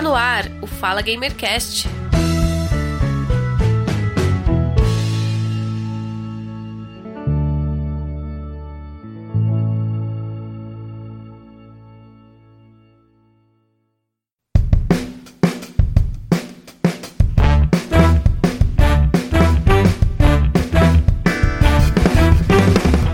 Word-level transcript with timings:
Está 0.00 0.08
no 0.08 0.16
ar 0.16 0.46
o 0.62 0.66
Fala 0.66 1.02
Gamercast. 1.02 1.86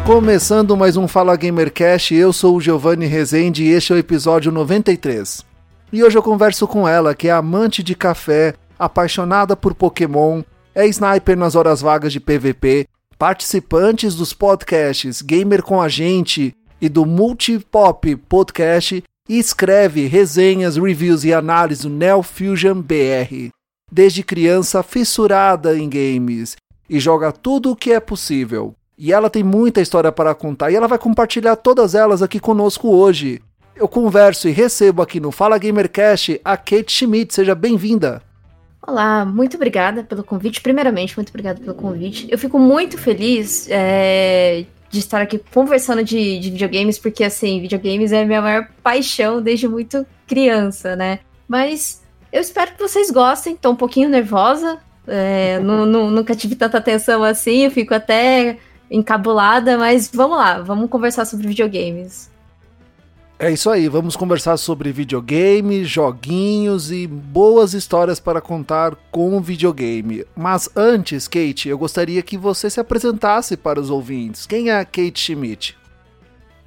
Começando 0.05 0.77
mais 0.77 0.97
um 0.97 1.09
Fala 1.09 1.35
Gamercast, 1.35 2.15
eu 2.15 2.33
sou 2.33 2.55
o 2.55 2.61
Giovanni 2.61 3.07
Rezende 3.07 3.65
e 3.65 3.71
este 3.71 3.93
é 3.93 3.97
o 3.97 3.99
episódio 3.99 4.53
93. 4.53 5.56
E 5.97 6.05
hoje 6.05 6.19
eu 6.19 6.23
converso 6.23 6.69
com 6.69 6.87
ela, 6.87 7.15
que 7.15 7.27
é 7.27 7.31
amante 7.31 7.83
de 7.83 7.95
café, 7.95 8.53
apaixonada 8.79 9.57
por 9.57 9.75
Pokémon, 9.75 10.43
é 10.75 10.87
sniper 10.89 11.39
nas 11.39 11.55
horas 11.55 11.81
vagas 11.81 12.13
de 12.13 12.21
PVP, 12.21 12.87
participantes 13.19 14.15
dos 14.15 14.35
podcasts 14.35 15.23
Gamer 15.23 15.63
com 15.63 15.81
a 15.81 15.89
Gente 15.89 16.55
e 16.83 16.91
do 16.91 17.07
Multipop 17.07 18.15
Podcast 18.15 19.03
e 19.27 19.39
escreve 19.39 20.07
resenhas, 20.07 20.77
reviews 20.77 21.25
e 21.25 21.33
análises 21.33 21.85
do 21.85 21.89
Neo 21.89 22.23
Fusion 22.23 22.83
BR. 22.83 23.49
Desde 23.91 24.23
criança 24.23 24.83
fissurada 24.83 25.79
em 25.79 25.89
games 25.89 26.59
e 26.91 27.01
joga 27.01 27.33
tudo 27.33 27.71
o 27.71 27.77
que 27.77 27.93
é 27.93 28.01
possível. 28.01 28.75
E 28.99 29.15
ela 29.15 29.31
tem 29.31 29.43
muita 29.43 29.81
história 29.81 30.13
para 30.13 30.35
contar 30.35 30.71
e 30.71 30.77
ela 30.77 30.89
vai 30.89 30.99
compartilhar 30.99 31.57
todas 31.57 31.95
elas 31.95 32.21
aqui 32.21 32.39
conosco 32.39 32.91
hoje. 32.91 33.41
Eu 33.77 33.87
converso 33.87 34.49
e 34.49 34.53
recebo 34.53 35.03
aqui 35.03 35.21
no 35.21 35.31
Fala 35.31 35.59
Gamercast 35.59 36.41
a 36.43 36.57
Kate 36.57 36.91
Schmidt. 36.91 37.35
Seja 37.35 37.55
bem-vinda. 37.55 38.23
Olá, 38.81 39.23
muito 39.23 39.57
obrigada 39.57 40.03
pelo 40.03 40.25
convite. 40.25 40.63
Primeiramente, 40.63 41.15
muito 41.15 41.29
obrigada 41.29 41.61
pelo 41.61 41.75
convite. 41.75 42.27
Eu 42.31 42.39
fico 42.39 42.59
muito 42.59 42.97
feliz 42.97 43.69
é, 43.69 44.65
de 44.89 44.99
estar 44.99 45.21
aqui 45.21 45.39
conversando 45.53 46.03
de, 46.03 46.39
de, 46.39 46.51
videogames, 46.53 46.99
porque, 46.99 47.23
assim, 47.23 47.61
videogames 47.61 48.13
é 48.13 48.23
a 48.23 48.25
minha 48.25 48.41
maior 48.41 48.67
paixão 48.83 49.43
desde 49.43 49.69
muito 49.69 50.07
criança, 50.27 50.97
né? 50.97 51.19
Mas 51.47 52.03
eu 52.33 52.41
espero 52.41 52.73
que 52.73 52.81
vocês 52.81 53.11
gostem. 53.11 53.57
Tô 53.57 53.73
um 53.73 53.77
pouquinho 53.77 54.09
nervosa. 54.09 54.79
É, 55.07 55.59
nunca 55.61 56.35
tive 56.35 56.57
tanta 56.57 56.79
atenção 56.79 57.23
assim. 57.23 57.65
Eu 57.65 57.71
fico 57.71 57.93
até 57.93 58.57
encabulada, 58.91 59.77
mas 59.77 60.11
vamos 60.11 60.39
lá, 60.39 60.63
vamos 60.63 60.89
conversar 60.89 61.27
sobre 61.27 61.47
videogames. 61.49 62.35
É 63.39 63.51
isso 63.51 63.69
aí, 63.69 63.87
vamos 63.87 64.17
conversar 64.17 64.57
sobre 64.57 64.91
videogame, 64.91 65.85
joguinhos 65.85 66.91
e 66.91 67.07
boas 67.07 67.75
histórias 67.75 68.19
para 68.19 68.41
contar 68.41 68.97
com 69.11 69.39
videogame. 69.43 70.25
Mas 70.35 70.71
antes, 70.75 71.29
Kate, 71.29 71.69
eu 71.69 71.77
gostaria 71.77 72.23
que 72.23 72.39
você 72.39 72.71
se 72.71 72.81
apresentasse 72.81 73.55
para 73.55 73.79
os 73.79 73.91
ouvintes. 73.91 74.47
Quem 74.47 74.71
é 74.71 74.79
a 74.79 74.87
Kate 74.87 75.21
Schmidt? 75.21 75.77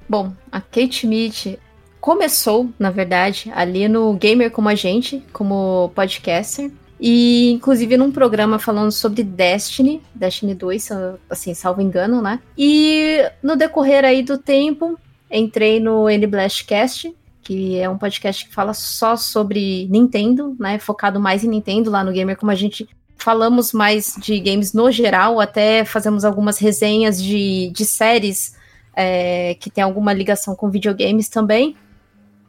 Bom, 0.08 0.32
a 0.52 0.60
Kate 0.60 0.92
Schmidt 0.92 1.58
começou, 2.00 2.70
na 2.78 2.90
verdade, 2.92 3.50
ali 3.52 3.88
no 3.88 4.12
Gamer 4.14 4.52
Como 4.52 4.68
a 4.68 4.74
Gente, 4.76 5.24
como 5.32 5.90
podcaster. 5.92 6.70
E, 7.00 7.50
inclusive, 7.50 7.96
num 7.96 8.12
programa 8.12 8.60
falando 8.60 8.92
sobre 8.92 9.24
Destiny, 9.24 10.00
Destiny 10.14 10.54
2, 10.54 10.88
assim, 11.28 11.52
salvo 11.52 11.80
engano, 11.80 12.22
né? 12.22 12.38
E 12.56 13.24
no 13.42 13.56
decorrer 13.56 14.04
aí 14.04 14.22
do 14.22 14.38
tempo, 14.38 14.96
entrei 15.30 15.80
no 15.80 16.08
N-Blastcast, 16.08 17.14
que 17.42 17.78
é 17.78 17.88
um 17.88 17.98
podcast 17.98 18.46
que 18.46 18.54
fala 18.54 18.74
só 18.74 19.16
sobre 19.16 19.86
Nintendo, 19.88 20.56
né? 20.58 20.78
Focado 20.78 21.20
mais 21.20 21.44
em 21.44 21.48
Nintendo 21.48 21.90
lá 21.90 22.04
no 22.04 22.12
Gamer, 22.12 22.36
como 22.36 22.50
a 22.50 22.54
gente 22.54 22.88
falamos 23.16 23.72
mais 23.72 24.16
de 24.18 24.40
games 24.40 24.72
no 24.72 24.90
geral, 24.90 25.40
até 25.40 25.84
fazemos 25.84 26.24
algumas 26.24 26.58
resenhas 26.58 27.22
de, 27.22 27.70
de 27.70 27.84
séries 27.84 28.56
é, 28.94 29.54
que 29.60 29.70
tem 29.70 29.84
alguma 29.84 30.12
ligação 30.12 30.54
com 30.56 30.70
videogames 30.70 31.28
também. 31.28 31.76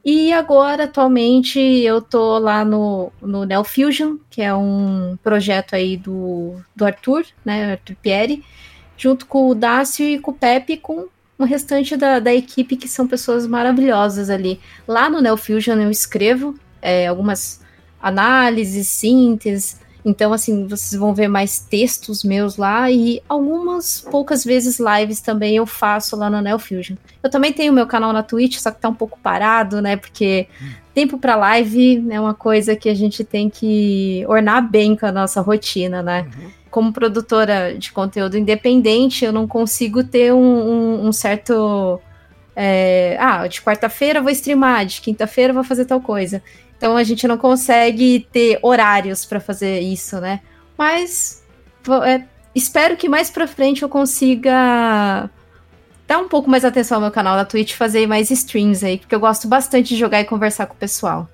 E 0.03 0.34
agora, 0.34 0.86
atualmente, 0.86 1.59
eu 1.59 2.02
tô 2.02 2.40
lá 2.40 2.66
no, 2.66 3.12
no 3.22 3.46
Neo 3.46 3.64
Fusion, 3.64 4.18
que 4.30 4.41
é 4.41 4.53
um 4.53 5.18
projeto 5.22 5.75
aí 5.75 5.96
do, 5.96 6.56
do 6.75 6.86
Arthur, 6.86 7.24
né, 7.46 7.74
Arthur 7.74 7.96
Pieri, 8.02 8.44
junto 8.97 9.28
com 9.28 9.50
o 9.50 9.56
Dácio 9.56 10.06
e 10.06 10.20
com 10.20 10.31
o 10.31 10.34
Pepe, 10.36 10.78
com 10.78 11.08
o 11.44 11.47
restante 11.47 11.96
da, 11.97 12.19
da 12.19 12.34
equipe, 12.34 12.75
que 12.75 12.88
são 12.88 13.07
pessoas 13.07 13.46
maravilhosas 13.47 14.29
ali. 14.29 14.59
Lá 14.88 15.09
no 15.09 15.22
Neo 15.22 15.38
Fusion 15.38 15.79
eu 15.79 15.91
escrevo 15.91 16.56
é, 16.81 17.07
algumas 17.07 17.62
análises, 18.02 18.88
síntese, 18.88 19.81
então, 20.03 20.34
assim, 20.34 20.68
vocês 20.68 21.00
vão 21.00 21.13
ver 21.13 21.28
mais 21.28 21.59
textos 21.59 22.24
meus 22.24 22.57
lá 22.57 22.90
e 22.90 23.22
algumas 23.29 24.02
poucas 24.09 24.44
vezes 24.44 24.79
lives 24.79 25.22
também 25.22 25.56
eu 25.56 25.66
faço 25.66 26.16
lá 26.16 26.29
no 26.29 26.41
Neo 26.41 26.57
Fusion. 26.57 26.96
Eu 27.22 27.29
também 27.29 27.53
tenho 27.53 27.72
meu 27.72 27.85
canal 27.85 28.12
na 28.12 28.23
Twitch, 28.23 28.58
só 28.58 28.72
que 28.72 28.81
tá 28.81 28.90
um 28.90 28.96
pouco 28.96 29.19
parado, 29.22 29.81
né? 29.81 29.96
Porque 29.96 30.47
tempo 30.94 31.19
para 31.19 31.35
live 31.35 32.08
é 32.09 32.19
uma 32.19 32.34
coisa 32.34 32.75
que 32.75 32.90
a 32.90 32.96
gente 32.96 33.23
tem 33.23 33.50
que 33.50 34.25
ornar 34.28 34.68
bem 34.68 34.96
com 34.96 35.06
a 35.06 35.12
nossa 35.12 35.40
rotina, 35.40 36.02
né? 36.02 36.28
Uhum. 36.35 36.52
Como 36.72 36.92
produtora 36.92 37.76
de 37.78 37.92
conteúdo 37.92 38.38
independente, 38.38 39.24
eu 39.24 39.32
não 39.32 39.46
consigo 39.48 40.04
ter 40.04 40.34
um, 40.34 40.40
um, 40.40 41.08
um 41.08 41.12
certo. 41.12 42.02
É, 42.56 43.16
ah, 43.20 43.48
de 43.48 43.62
quarta-feira 43.62 44.22
vou 44.22 44.32
streamar, 44.32 44.86
de 44.86 45.02
quinta-feira 45.02 45.54
vou 45.54 45.64
fazer 45.64 45.86
tal 45.86 46.02
coisa. 46.02 46.42
Então 46.78 46.98
a 46.98 47.04
gente 47.04 47.28
não 47.28 47.38
consegue 47.38 48.28
ter 48.32 48.58
horários 48.64 49.26
para 49.26 49.40
fazer 49.40 49.82
isso, 49.82 50.20
né? 50.20 50.40
Mas 50.78 51.44
é, 52.06 52.24
espero 52.56 52.98
que 52.98 53.08
mais 53.08 53.30
para 53.30 53.48
frente 53.48 53.84
eu 53.84 53.90
consiga 53.90 55.30
dar 56.08 56.18
um 56.18 56.28
pouco 56.28 56.50
mais 56.50 56.66
atenção 56.66 56.98
ao 56.98 57.02
meu 57.02 57.12
canal 57.12 57.38
da 57.38 57.46
Twitch, 57.46 57.74
fazer 57.74 58.08
mais 58.08 58.32
streams 58.32 58.84
aí, 58.86 58.98
porque 58.98 59.14
eu 59.14 59.20
gosto 59.20 59.48
bastante 59.48 59.90
de 59.90 59.98
jogar 59.98 60.22
e 60.22 60.26
conversar 60.26 60.66
com 60.66 60.74
o 60.74 60.78
pessoal. 60.78 61.30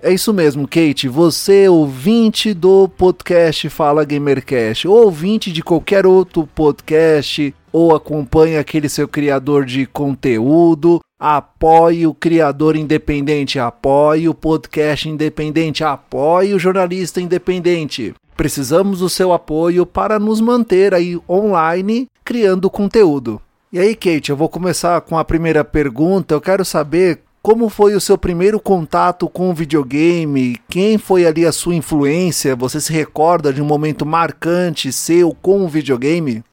É 0.00 0.12
isso 0.12 0.32
mesmo, 0.32 0.68
Kate. 0.68 1.08
Você, 1.08 1.68
ouvinte 1.68 2.54
do 2.54 2.88
podcast 2.88 3.68
Fala 3.68 4.04
Gamercast, 4.04 4.86
ou 4.86 5.04
ouvinte 5.04 5.52
de 5.52 5.60
qualquer 5.60 6.06
outro 6.06 6.46
podcast, 6.46 7.52
ou 7.72 7.94
acompanha 7.94 8.60
aquele 8.60 8.88
seu 8.88 9.08
criador 9.08 9.64
de 9.64 9.86
conteúdo, 9.86 11.00
apoie 11.18 12.06
o 12.06 12.14
criador 12.14 12.76
independente, 12.76 13.58
apoie 13.58 14.28
o 14.28 14.34
podcast 14.34 15.08
independente, 15.08 15.82
apoie 15.82 16.54
o 16.54 16.60
jornalista 16.60 17.20
independente. 17.20 18.14
Precisamos 18.36 19.00
do 19.00 19.08
seu 19.08 19.32
apoio 19.32 19.84
para 19.84 20.20
nos 20.20 20.40
manter 20.40 20.94
aí 20.94 21.18
online 21.28 22.06
criando 22.24 22.70
conteúdo. 22.70 23.42
E 23.72 23.80
aí, 23.80 23.96
Kate, 23.96 24.30
eu 24.30 24.36
vou 24.36 24.48
começar 24.48 25.00
com 25.00 25.18
a 25.18 25.24
primeira 25.24 25.64
pergunta. 25.64 26.34
Eu 26.34 26.40
quero 26.40 26.64
saber 26.64 27.20
como 27.48 27.70
foi 27.70 27.94
o 27.94 28.00
seu 28.00 28.18
primeiro 28.18 28.60
contato 28.60 29.26
com 29.26 29.48
o 29.48 29.54
videogame? 29.54 30.60
Quem 30.68 30.98
foi 30.98 31.24
ali 31.24 31.46
a 31.46 31.50
sua 31.50 31.74
influência? 31.74 32.54
Você 32.54 32.78
se 32.78 32.92
recorda 32.92 33.50
de 33.50 33.62
um 33.62 33.64
momento 33.64 34.04
marcante 34.04 34.92
seu 34.92 35.34
com 35.34 35.64
o 35.64 35.66
videogame? 35.68 36.44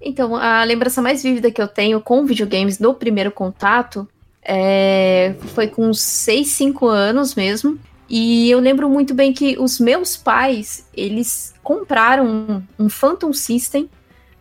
Então, 0.00 0.36
a 0.36 0.62
lembrança 0.62 1.02
mais 1.02 1.20
vívida 1.20 1.50
que 1.50 1.60
eu 1.60 1.66
tenho 1.66 2.00
com 2.00 2.24
videogames 2.24 2.78
no 2.78 2.94
primeiro 2.94 3.32
contato 3.32 4.08
é, 4.40 5.34
foi 5.52 5.66
com 5.66 5.92
6, 5.92 6.46
5 6.46 6.86
anos 6.86 7.34
mesmo. 7.34 7.76
E 8.08 8.48
eu 8.48 8.60
lembro 8.60 8.88
muito 8.88 9.14
bem 9.14 9.32
que 9.32 9.56
os 9.58 9.80
meus 9.80 10.16
pais, 10.16 10.86
eles 10.96 11.52
compraram 11.60 12.24
um, 12.24 12.84
um 12.84 12.88
Phantom 12.88 13.32
System 13.32 13.90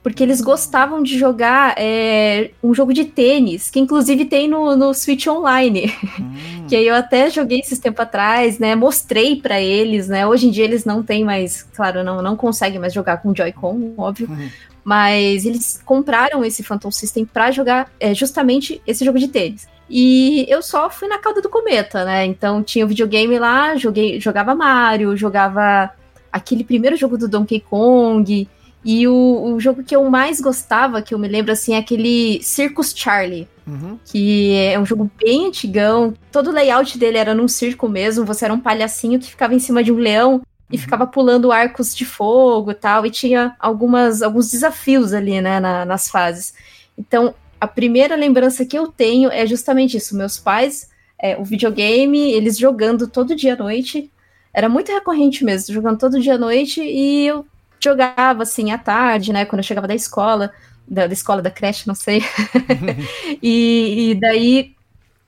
porque 0.04 0.22
eles 0.22 0.42
gostavam 0.42 1.02
de 1.02 1.18
jogar 1.18 1.76
é, 1.78 2.52
um 2.62 2.74
jogo 2.74 2.94
de 2.94 3.06
tênis, 3.06 3.70
que 3.72 3.80
inclusive 3.80 4.26
tem 4.26 4.50
no, 4.50 4.76
no 4.76 4.94
Switch 4.94 5.26
Online, 5.28 5.92
hum. 6.20 6.68
que 6.68 6.76
aí 6.76 6.86
eu 6.86 6.94
até 6.94 7.30
joguei 7.30 7.62
esses 7.62 7.80
tempo 7.80 8.02
atrás, 8.02 8.60
né, 8.60 8.76
mostrei 8.76 9.38
para 9.38 9.62
eles, 9.62 10.10
né, 10.10 10.28
hoje 10.28 10.48
em 10.48 10.52
dia 10.52 10.66
eles 10.66 10.84
não 10.84 11.02
têm 11.02 11.24
mais, 11.24 11.64
claro, 11.64 12.04
não, 12.04 12.22
não 12.22 12.36
conseguem 12.36 12.80
mais 12.80 12.94
jogar 12.94 13.18
com 13.18 13.34
Joy-Con, 13.34 13.94
óbvio, 13.98 14.28
hum. 14.30 14.50
Mas 14.84 15.46
eles 15.46 15.82
compraram 15.86 16.44
esse 16.44 16.62
Phantom 16.62 16.92
System 16.92 17.24
para 17.24 17.52
jogar 17.52 17.90
é, 18.00 18.14
justamente 18.14 18.82
esse 18.86 19.06
jogo 19.06 19.18
de 19.18 19.30
tênis. 19.30 19.66
E 19.90 20.46
eu 20.50 20.62
só 20.62 20.90
fui 20.90 21.08
na 21.08 21.20
cauda 21.20 21.42
do 21.42 21.50
cometa, 21.50 22.04
né? 22.04 22.26
Então 22.26 22.62
tinha 22.62 22.84
o 22.84 22.88
videogame 22.88 23.40
lá, 23.40 23.78
joguei, 23.78 24.20
jogava 24.20 24.54
Mario, 24.54 25.16
jogava 25.16 25.92
aquele 26.32 26.64
primeiro 26.64 26.98
jogo 26.98 27.18
do 27.18 27.30
Donkey 27.30 27.62
Kong. 27.62 28.50
E 28.84 29.08
o, 29.08 29.54
o 29.56 29.60
jogo 29.60 29.84
que 29.84 29.96
eu 29.96 30.10
mais 30.10 30.42
gostava, 30.42 31.02
que 31.02 31.14
eu 31.14 31.20
me 31.20 31.28
lembro 31.28 31.52
assim, 31.52 31.74
é 31.74 31.78
aquele 31.78 32.42
Circus 32.44 32.94
Charlie. 32.96 33.48
Uhum. 33.66 33.98
Que 34.06 34.56
é 34.56 34.78
um 34.78 34.86
jogo 34.86 35.10
bem 35.24 35.48
antigão. 35.48 36.14
Todo 36.32 36.50
o 36.50 36.54
layout 36.54 36.98
dele 36.98 37.18
era 37.18 37.34
num 37.34 37.48
circo 37.48 37.88
mesmo. 37.88 38.26
Você 38.26 38.46
era 38.46 38.54
um 38.54 38.60
palhacinho 38.60 39.20
que 39.20 39.30
ficava 39.30 39.56
em 39.56 39.60
cima 39.60 39.84
de 39.84 39.92
um 39.92 39.98
leão 39.98 40.42
e 40.70 40.78
ficava 40.78 41.06
pulando 41.06 41.52
arcos 41.52 41.96
de 41.96 42.04
fogo 42.04 42.72
e 42.72 42.74
tal, 42.74 43.06
e 43.06 43.12
tinha 43.12 43.56
algumas, 43.60 44.24
alguns 44.24 44.50
desafios 44.50 45.14
ali, 45.14 45.40
né, 45.40 45.60
na, 45.60 45.86
nas 45.86 46.10
fases. 46.10 46.54
Então, 46.98 47.36
a 47.62 47.68
primeira 47.68 48.16
lembrança 48.16 48.66
que 48.66 48.78
eu 48.78 48.88
tenho 48.88 49.30
é 49.30 49.46
justamente 49.46 49.98
isso. 49.98 50.18
Meus 50.18 50.40
pais 50.40 50.90
é, 51.24 51.38
o 51.38 51.44
videogame, 51.46 52.34
eles 52.34 52.58
jogando 52.58 53.08
todo 53.08 53.36
dia 53.36 53.54
à 53.54 53.56
noite. 53.56 54.12
Era 54.54 54.68
muito 54.68 54.92
recorrente 54.92 55.46
mesmo, 55.46 55.74
jogando 55.74 55.98
todo 55.98 56.20
dia 56.20 56.36
à 56.36 56.38
noite 56.38 56.82
e 56.82 57.28
eu 57.28 57.46
jogava 57.84 58.44
assim 58.44 58.72
à 58.72 58.78
tarde, 58.78 59.34
né? 59.34 59.46
Quando 59.46 59.60
eu 59.60 59.64
chegava 59.64 59.88
da 59.88 59.96
escola, 59.96 60.52
da, 60.88 61.08
da 61.08 61.14
escola 61.14 61.42
da 61.42 61.52
creche, 61.52 61.88
não 61.88 61.96
sei. 61.96 62.24
e, 63.42 64.12
e, 64.12 64.16
daí, 64.16 64.76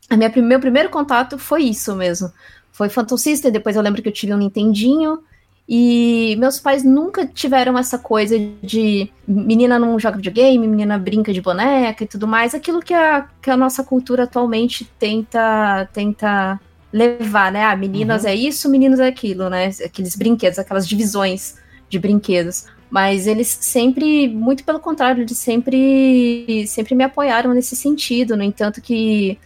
a 0.10 0.18
minha, 0.18 0.32
meu 0.38 0.60
primeiro 0.60 0.90
contato 0.90 1.38
foi 1.38 1.64
isso 1.64 1.96
mesmo. 1.96 2.32
Foi 2.72 2.90
Phantom 2.90 3.18
System, 3.18 3.52
depois 3.52 3.76
eu 3.76 3.82
lembro 3.82 4.02
que 4.02 4.10
eu 4.10 4.14
tive 4.14 4.34
um 4.34 4.38
Nintendinho. 4.38 5.20
E 5.68 6.36
meus 6.38 6.60
pais 6.60 6.84
nunca 6.84 7.26
tiveram 7.26 7.76
essa 7.76 7.98
coisa 7.98 8.38
de 8.62 9.10
menina 9.28 9.80
não 9.80 9.98
joga 9.98 10.18
videogame, 10.18 10.68
menina 10.68 10.96
brinca 10.96 11.34
de 11.34 11.42
boneca 11.42 12.04
e 12.04 12.08
tudo 12.08 12.28
mais, 12.28 12.54
aquilo 12.54 12.80
que 12.82 12.94
a, 12.94 13.28
que 13.42 13.50
a 13.50 13.58
nossa 13.58 13.84
cultura 13.84 14.26
atualmente 14.26 14.86
tenta 15.00 15.90
tenta 15.92 16.60
levar, 16.94 17.52
né? 17.52 17.66
Ah, 17.66 17.76
meninas 17.76 18.24
uhum. 18.24 18.30
é 18.30 18.36
isso, 18.36 18.70
meninos 18.70 19.00
é 19.00 19.08
aquilo, 19.08 19.50
né? 19.50 19.72
Aqueles 19.84 20.16
brinquedos, 20.16 20.60
aquelas 20.60 20.88
divisões 20.88 21.56
de 21.90 22.00
brinquedos. 22.00 22.66
Mas 22.90 23.28
eles 23.28 23.48
sempre, 23.48 24.28
muito 24.28 24.64
pelo 24.64 24.80
contrário, 24.80 25.24
eles 25.24 25.38
sempre, 25.38 26.66
sempre 26.68 26.96
me 26.96 27.04
apoiaram 27.04 27.54
nesse 27.54 27.76
sentido. 27.76 28.38
No 28.38 28.44
entanto, 28.44 28.82
que 28.82 29.38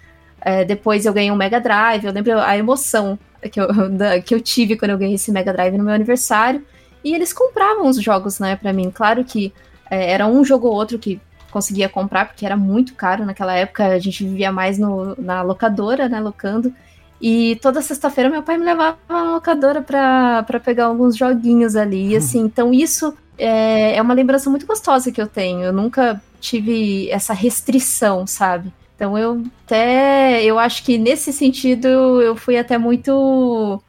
é, 0.42 0.64
depois 0.66 1.06
eu 1.06 1.14
ganhei 1.14 1.32
um 1.32 1.36
Mega 1.36 1.60
Drive, 1.60 2.06
eu 2.06 2.12
lembro 2.12 2.40
a 2.40 2.58
emoção 2.58 3.18
que 3.52 3.60
eu, 3.60 3.68
que 4.26 4.36
eu 4.36 4.42
tive 4.42 4.76
quando 4.76 4.92
eu 4.92 4.98
ganhei 4.98 5.16
esse 5.16 5.32
Mega 5.32 5.54
Drive 5.54 5.78
no 5.78 5.84
meu 5.84 5.94
aniversário. 5.94 6.66
E 7.04 7.14
eles 7.14 7.32
compravam 7.32 7.88
os 7.88 8.02
jogos, 8.02 8.40
né, 8.40 8.56
para 8.56 8.74
mim. 8.74 8.92
Claro 8.92 9.24
que 9.24 9.54
é, 9.90 10.12
era 10.12 10.28
um 10.28 10.44
jogo 10.44 10.68
ou 10.68 10.74
outro 10.74 11.00
que 11.00 11.20
conseguia 11.50 11.90
comprar, 11.90 12.28
porque 12.28 12.46
era 12.46 12.58
muito 12.58 12.94
caro 12.94 13.26
naquela 13.26 13.54
época. 13.56 13.88
A 13.88 14.00
gente 14.00 14.24
vivia 14.24 14.52
mais 14.52 14.78
no, 14.78 15.16
na 15.18 15.42
locadora, 15.42 16.10
né, 16.10 16.20
locando. 16.20 16.74
E 17.22 17.58
toda 17.58 17.82
sexta-feira 17.82 18.30
meu 18.30 18.42
pai 18.42 18.58
me 18.58 18.64
levava 18.64 18.98
na 19.10 19.34
locadora 19.34 19.82
para 19.82 20.60
pegar 20.64 20.86
alguns 20.86 21.18
joguinhos 21.18 21.76
ali. 21.76 22.10
E 22.10 22.16
assim, 22.16 22.40
então 22.40 22.74
isso 22.74 23.14
é, 23.38 23.96
é 23.98 24.02
uma 24.02 24.14
lembrança 24.14 24.50
muito 24.50 24.66
gostosa 24.66 25.12
que 25.12 25.22
eu 25.22 25.28
tenho. 25.28 25.64
Eu 25.64 25.74
nunca 25.74 26.22
tive 26.40 27.10
essa 27.10 27.34
restrição, 27.34 28.26
sabe? 28.26 28.72
Então 28.96 29.18
eu 29.18 29.44
até 29.66 30.44
eu 30.44 30.58
acho 30.58 30.84
que 30.84 30.98
nesse 30.98 31.34
sentido 31.34 31.88
eu 32.22 32.36
fui 32.36 32.58
até 32.58 32.78
muito 32.78 33.82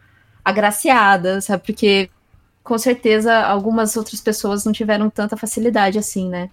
agraciada, 0.45 1.41
sabe? 1.41 1.65
Porque 1.65 2.11
com 2.63 2.79
certeza 2.79 3.37
algumas 3.37 3.97
outras 3.97 4.21
pessoas 4.21 4.65
não 4.65 4.73
tiveram 4.73 5.11
tanta 5.11 5.37
facilidade 5.37 5.99
assim, 5.99 6.29
né? 6.29 6.51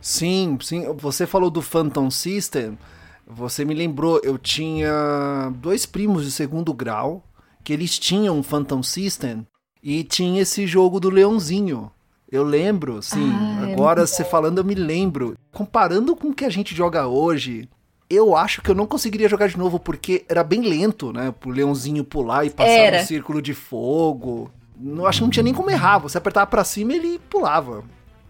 Sim, 0.00 0.58
sim. 0.62 0.84
Você 0.98 1.26
falou 1.26 1.50
do 1.50 1.62
Phantom 1.62 2.10
System. 2.10 2.78
Você 3.26 3.64
me 3.64 3.74
lembrou, 3.74 4.20
eu 4.22 4.38
tinha 4.38 5.52
dois 5.56 5.84
primos 5.84 6.24
de 6.24 6.30
segundo 6.30 6.72
grau 6.72 7.24
que 7.64 7.72
eles 7.72 7.98
tinham 7.98 8.38
um 8.38 8.42
Phantom 8.42 8.82
System 8.82 9.44
e 9.82 10.04
tinha 10.04 10.42
esse 10.42 10.66
jogo 10.66 11.00
do 11.00 11.10
Leãozinho. 11.10 11.90
Eu 12.30 12.44
lembro, 12.44 13.02
sim. 13.02 13.32
Ah, 13.34 13.68
é 13.68 13.72
agora 13.72 14.06
você 14.06 14.24
falando, 14.24 14.58
eu 14.58 14.64
me 14.64 14.74
lembro. 14.74 15.36
Comparando 15.52 16.14
com 16.14 16.28
o 16.28 16.34
que 16.34 16.44
a 16.44 16.50
gente 16.50 16.74
joga 16.74 17.08
hoje, 17.08 17.68
eu 18.08 18.36
acho 18.36 18.62
que 18.62 18.70
eu 18.70 18.74
não 18.74 18.86
conseguiria 18.86 19.28
jogar 19.28 19.48
de 19.48 19.58
novo 19.58 19.80
porque 19.80 20.24
era 20.28 20.44
bem 20.44 20.60
lento, 20.60 21.12
né? 21.12 21.34
O 21.44 21.50
leãozinho 21.50 22.04
pular 22.04 22.44
e 22.44 22.50
passar 22.50 22.70
era. 22.70 23.00
no 23.00 23.06
círculo 23.06 23.42
de 23.42 23.54
fogo. 23.54 24.50
Não 24.78 25.06
acho 25.06 25.18
que 25.18 25.24
não 25.24 25.30
tinha 25.30 25.42
nem 25.42 25.54
como 25.54 25.70
errar. 25.70 25.98
Você 25.98 26.18
apertava 26.18 26.46
para 26.46 26.62
cima 26.62 26.92
e 26.92 26.96
ele 26.96 27.18
pulava. 27.30 27.82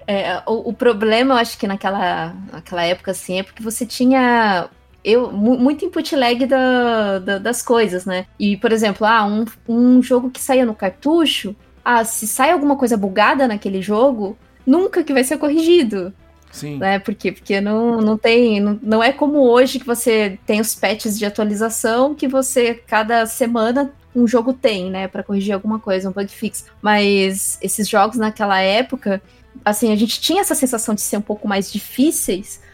É, 0.06 0.42
o, 0.46 0.70
o, 0.70 0.72
problema, 0.72 1.34
eu 1.34 1.38
acho 1.38 1.58
que 1.58 1.66
naquela, 1.66 2.34
naquela 2.52 2.84
época, 2.84 3.10
assim, 3.10 3.40
é 3.40 3.42
porque 3.42 3.62
você 3.62 3.84
tinha 3.84 4.70
eu, 5.06 5.30
muito 5.30 5.84
input 5.84 6.16
lag 6.16 6.44
da, 6.46 7.20
da, 7.20 7.38
das 7.38 7.62
coisas, 7.62 8.04
né? 8.04 8.26
E, 8.40 8.56
por 8.56 8.72
exemplo, 8.72 9.06
ah, 9.06 9.24
um, 9.24 9.44
um 9.68 10.02
jogo 10.02 10.30
que 10.30 10.40
saía 10.40 10.66
no 10.66 10.74
cartucho, 10.74 11.54
ah, 11.84 12.04
se 12.04 12.26
sai 12.26 12.50
alguma 12.50 12.74
coisa 12.74 12.96
bugada 12.96 13.46
naquele 13.46 13.80
jogo, 13.80 14.36
nunca 14.66 15.04
que 15.04 15.12
vai 15.12 15.22
ser 15.22 15.38
corrigido. 15.38 16.12
Sim. 16.50 16.78
Né? 16.78 16.98
Por 16.98 17.14
quê? 17.14 17.30
Porque 17.30 17.60
não, 17.60 18.00
não 18.00 18.18
tem. 18.18 18.58
Não, 18.58 18.80
não 18.82 19.02
é 19.02 19.12
como 19.12 19.38
hoje 19.48 19.78
que 19.78 19.86
você 19.86 20.40
tem 20.44 20.60
os 20.60 20.74
patches 20.74 21.16
de 21.16 21.24
atualização 21.24 22.12
que 22.12 22.26
você, 22.26 22.74
cada 22.74 23.26
semana, 23.26 23.92
um 24.12 24.26
jogo 24.26 24.52
tem, 24.52 24.90
né? 24.90 25.06
para 25.06 25.22
corrigir 25.22 25.54
alguma 25.54 25.78
coisa, 25.78 26.08
um 26.08 26.12
bug 26.12 26.28
fix. 26.28 26.66
Mas 26.82 27.58
esses 27.62 27.88
jogos 27.88 28.16
naquela 28.16 28.60
época, 28.60 29.22
assim, 29.64 29.92
a 29.92 29.96
gente 29.96 30.20
tinha 30.20 30.40
essa 30.40 30.54
sensação 30.56 30.96
de 30.96 31.00
ser 31.00 31.18
um 31.18 31.22
pouco 31.22 31.46
mais 31.46 31.70
difíceis 31.70 32.65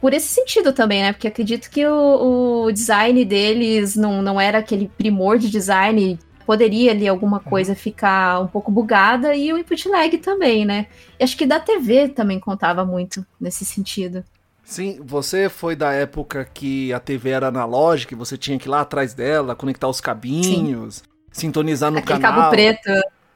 por 0.00 0.14
esse 0.14 0.28
sentido 0.28 0.72
também, 0.72 1.02
né? 1.02 1.12
Porque 1.12 1.28
acredito 1.28 1.70
que 1.70 1.86
o, 1.86 2.64
o, 2.64 2.72
design 2.72 3.24
deles 3.24 3.96
não, 3.96 4.22
não 4.22 4.40
era 4.40 4.58
aquele 4.58 4.88
primor 4.88 5.38
de 5.38 5.50
design 5.50 6.18
poderia 6.46 6.90
ali 6.90 7.06
alguma 7.06 7.36
uhum. 7.36 7.44
coisa 7.44 7.74
ficar 7.74 8.40
um 8.40 8.46
pouco 8.48 8.72
bugada 8.72 9.36
e 9.36 9.52
o 9.52 9.58
input 9.58 9.88
lag 9.88 10.16
também, 10.18 10.64
né? 10.64 10.86
E 11.18 11.22
acho 11.22 11.36
que 11.36 11.46
da 11.46 11.60
TV 11.60 12.08
também 12.08 12.40
contava 12.40 12.84
muito 12.84 13.24
nesse 13.40 13.64
sentido. 13.64 14.24
Sim, 14.64 15.00
você 15.04 15.48
foi 15.48 15.76
da 15.76 15.92
época 15.92 16.48
que 16.52 16.92
a 16.92 17.00
TV 17.00 17.30
era 17.30 17.48
analógica, 17.48 18.14
e 18.14 18.16
você 18.16 18.38
tinha 18.38 18.58
que 18.58 18.68
ir 18.68 18.70
lá 18.70 18.82
atrás 18.82 19.12
dela, 19.12 19.54
conectar 19.54 19.88
os 19.88 20.00
cabinhos, 20.00 20.96
Sim. 20.96 21.02
sintonizar 21.32 21.90
no 21.90 21.98
Aquele 21.98 22.20
canal. 22.20 22.40
cabo 22.42 22.50
preto, 22.50 22.88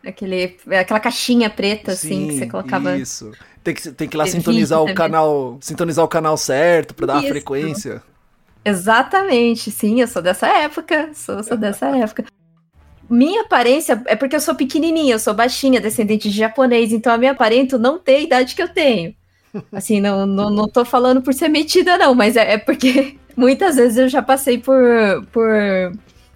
aquele, 0.05 0.57
aquela 0.79 1.01
caixinha 1.01 1.51
preta, 1.51 1.95
Sim, 1.95 2.07
assim, 2.09 2.29
que 2.29 2.39
você 2.39 2.47
colocava. 2.47 2.97
Isso. 2.97 3.33
Tem 3.65 3.75
que, 3.75 3.91
tem 3.93 4.07
que 4.07 4.15
ir 4.15 4.19
lá 4.19 4.27
sintonizar 4.27 4.83
o 4.83 4.95
canal. 4.95 5.57
Sintonizar 5.61 6.05
o 6.05 6.09
canal 6.09 6.37
certo 6.37 6.95
para 6.95 7.07
dar 7.07 7.17
isso. 7.17 7.27
a 7.27 7.29
frequência. 7.31 8.03
Exatamente, 8.63 9.71
sim, 9.71 10.03
eu 10.03 10.07
sou 10.07 10.21
dessa 10.21 10.47
época. 10.47 11.11
Sou, 11.15 11.43
sou 11.43 11.57
dessa 11.57 11.87
época. 11.97 12.27
Minha 13.09 13.43
aparência 13.43 14.03
é 14.07 14.15
porque 14.15 14.37
eu 14.37 14.41
sou 14.41 14.55
pequenininha, 14.55 15.15
eu 15.15 15.19
sou 15.19 15.35
baixinha, 15.35 15.81
descendente 15.81 16.31
de 16.31 16.37
japonês, 16.37 16.93
então 16.93 17.13
a 17.13 17.19
minha 17.19 17.33
aparento 17.33 17.79
não 17.79 17.99
tem 17.99 18.17
a 18.17 18.21
idade 18.21 18.55
que 18.55 18.63
eu 18.63 18.69
tenho. 18.69 19.15
Assim, 19.73 20.01
não, 20.01 20.27
não, 20.27 20.51
não 20.51 20.69
tô 20.69 20.85
falando 20.85 21.23
por 21.23 21.33
ser 21.33 21.49
metida, 21.49 21.97
não, 21.97 22.15
mas 22.15 22.37
é, 22.37 22.55
é 22.55 22.59
porque 22.59 23.17
muitas 23.37 23.77
vezes 23.77 23.99
eu 23.99 24.09
já 24.09 24.23
passei 24.23 24.59
por, 24.59 24.79
por 25.33 25.49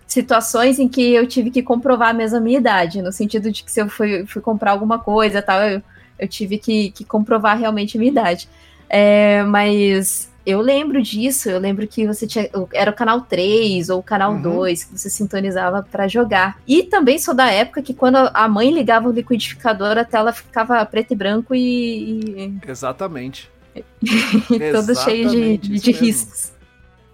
situações 0.06 0.78
em 0.78 0.88
que 0.88 1.14
eu 1.14 1.26
tive 1.26 1.50
que 1.50 1.62
comprovar 1.62 2.14
mesmo 2.14 2.38
a 2.38 2.40
minha 2.40 2.58
idade, 2.58 3.02
no 3.02 3.12
sentido 3.12 3.50
de 3.50 3.64
que 3.64 3.72
se 3.72 3.80
eu 3.80 3.88
fui, 3.88 4.24
fui 4.26 4.40
comprar 4.40 4.72
alguma 4.72 4.98
coisa 4.98 5.42
tal, 5.42 5.60
eu, 5.62 5.82
eu 6.18 6.28
tive 6.28 6.58
que, 6.58 6.90
que 6.90 7.04
comprovar 7.04 7.58
realmente 7.58 7.96
a 7.96 8.00
minha 8.00 8.10
idade. 8.10 8.48
É, 8.88 9.42
mas 9.44 10.30
eu 10.48 10.62
lembro 10.62 11.02
disso, 11.02 11.50
eu 11.50 11.58
lembro 11.58 11.86
que 11.86 12.06
você 12.06 12.26
tinha. 12.26 12.48
Era 12.72 12.90
o 12.90 12.94
canal 12.94 13.20
3 13.20 13.90
ou 13.90 14.00
o 14.00 14.02
canal 14.02 14.32
uhum. 14.32 14.40
2 14.40 14.84
que 14.84 14.98
você 14.98 15.10
sintonizava 15.10 15.82
para 15.82 16.08
jogar. 16.08 16.58
E 16.66 16.84
também 16.84 17.18
sou 17.18 17.34
da 17.34 17.50
época 17.50 17.82
que 17.82 17.92
quando 17.92 18.16
a 18.16 18.48
mãe 18.48 18.70
ligava 18.72 19.08
o 19.08 19.12
liquidificador, 19.12 19.98
a 19.98 20.04
tela 20.04 20.32
ficava 20.32 20.84
preto 20.86 21.12
e 21.12 21.16
branco 21.16 21.54
e. 21.54 22.58
Exatamente. 22.66 23.50
e 23.76 24.72
todo 24.72 24.94
cheio 24.96 25.28
de, 25.28 25.58
de, 25.58 25.78
de 25.78 25.92
riscos. 25.92 26.52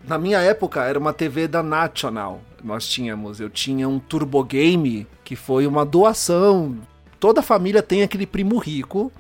Na 0.06 0.16
minha 0.16 0.38
época 0.38 0.84
era 0.84 0.99
uma 0.99 1.12
TV 1.12 1.49
da 1.49 1.62
National. 1.62 2.40
Nós 2.62 2.87
tínhamos, 2.87 3.40
eu 3.40 3.50
tinha 3.50 3.88
um 3.88 3.99
Turbo 3.99 4.44
Game 4.44 5.06
que 5.25 5.34
foi 5.34 5.66
uma 5.66 5.84
doação. 5.84 6.78
Toda 7.25 7.40
família 7.40 7.83
tem 7.83 8.02
aquele 8.02 8.26
primo 8.26 8.59
rico 8.59 9.11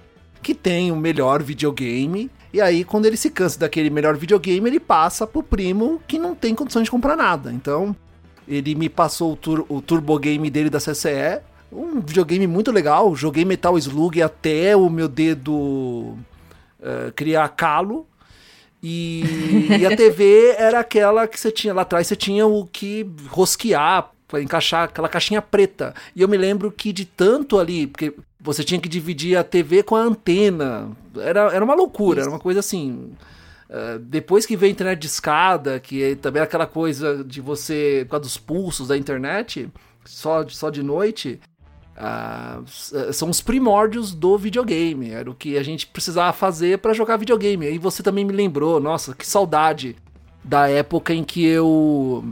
que 0.42 0.54
tem 0.54 0.92
o 0.92 0.96
melhor 0.96 1.42
videogame 1.42 2.30
e 2.52 2.60
aí, 2.60 2.84
quando 2.84 3.06
ele 3.06 3.16
se 3.16 3.30
cansa 3.30 3.58
daquele 3.58 3.88
melhor 3.88 4.14
videogame, 4.14 4.68
ele 4.68 4.78
passa 4.78 5.26
pro 5.26 5.42
primo 5.42 6.02
que 6.06 6.18
não 6.18 6.34
tem 6.34 6.54
condições 6.54 6.84
de 6.84 6.90
comprar 6.90 7.16
nada. 7.16 7.50
Então, 7.50 7.96
ele 8.46 8.74
me 8.74 8.90
passou 8.90 9.32
o, 9.32 9.36
tur 9.36 9.64
o 9.70 9.80
Turbo 9.80 10.18
Game 10.18 10.50
dele 10.50 10.68
da 10.68 10.78
CCE. 10.78 11.40
Um 11.72 11.98
videogame 11.98 12.46
muito 12.46 12.70
legal. 12.70 13.16
Joguei 13.16 13.42
Metal 13.46 13.78
Slug 13.78 14.20
até 14.20 14.76
o 14.76 14.90
meu 14.90 15.08
dedo 15.08 15.54
uh, 15.54 17.10
criar 17.16 17.48
calo. 17.48 18.06
E, 18.82 19.24
e, 19.80 19.86
a 19.86 19.90
TV 19.96 20.54
era 20.58 20.80
aquela 20.80 21.26
que 21.26 21.40
você 21.40 21.50
tinha 21.50 21.72
lá 21.72 21.80
atrás, 21.82 22.06
você 22.06 22.14
tinha 22.14 22.46
o 22.46 22.66
que 22.66 23.10
rosquear 23.30 24.12
encaixar 24.42 24.84
aquela 24.84 25.08
caixinha 25.08 25.42
preta. 25.42 25.94
E 26.14 26.22
eu 26.22 26.28
me 26.28 26.36
lembro 26.36 26.70
que 26.70 26.92
de 26.92 27.04
tanto 27.04 27.58
ali, 27.58 27.86
porque 27.86 28.14
você 28.40 28.62
tinha 28.62 28.80
que 28.80 28.88
dividir 28.88 29.36
a 29.36 29.42
TV 29.42 29.82
com 29.82 29.96
a 29.96 30.02
antena. 30.02 30.90
Era, 31.16 31.52
era 31.52 31.64
uma 31.64 31.74
loucura, 31.74 32.20
Isso. 32.20 32.28
era 32.28 32.36
uma 32.36 32.40
coisa 32.40 32.60
assim. 32.60 33.12
Uh, 33.70 33.98
depois 33.98 34.44
que 34.44 34.56
veio 34.56 34.70
a 34.70 34.72
internet 34.72 34.98
de 34.98 35.06
escada, 35.06 35.80
que 35.80 36.02
é 36.02 36.14
também 36.14 36.42
aquela 36.42 36.66
coisa 36.66 37.24
de 37.24 37.40
você, 37.40 38.02
por 38.04 38.12
causa 38.12 38.24
dos 38.24 38.36
pulsos 38.36 38.88
da 38.88 38.96
internet, 38.96 39.68
só, 40.04 40.46
só 40.48 40.68
de 40.68 40.82
noite, 40.82 41.40
uh, 41.96 43.12
são 43.12 43.30
os 43.30 43.40
primórdios 43.40 44.14
do 44.14 44.36
videogame. 44.36 45.10
Era 45.10 45.30
o 45.30 45.34
que 45.34 45.56
a 45.56 45.62
gente 45.62 45.86
precisava 45.86 46.32
fazer 46.32 46.78
para 46.78 46.92
jogar 46.92 47.16
videogame. 47.16 47.70
E 47.70 47.78
você 47.78 48.02
também 48.02 48.24
me 48.24 48.32
lembrou, 48.32 48.78
nossa, 48.78 49.14
que 49.14 49.26
saudade 49.26 49.96
da 50.44 50.68
época 50.68 51.14
em 51.14 51.24
que 51.24 51.44
eu 51.44 52.22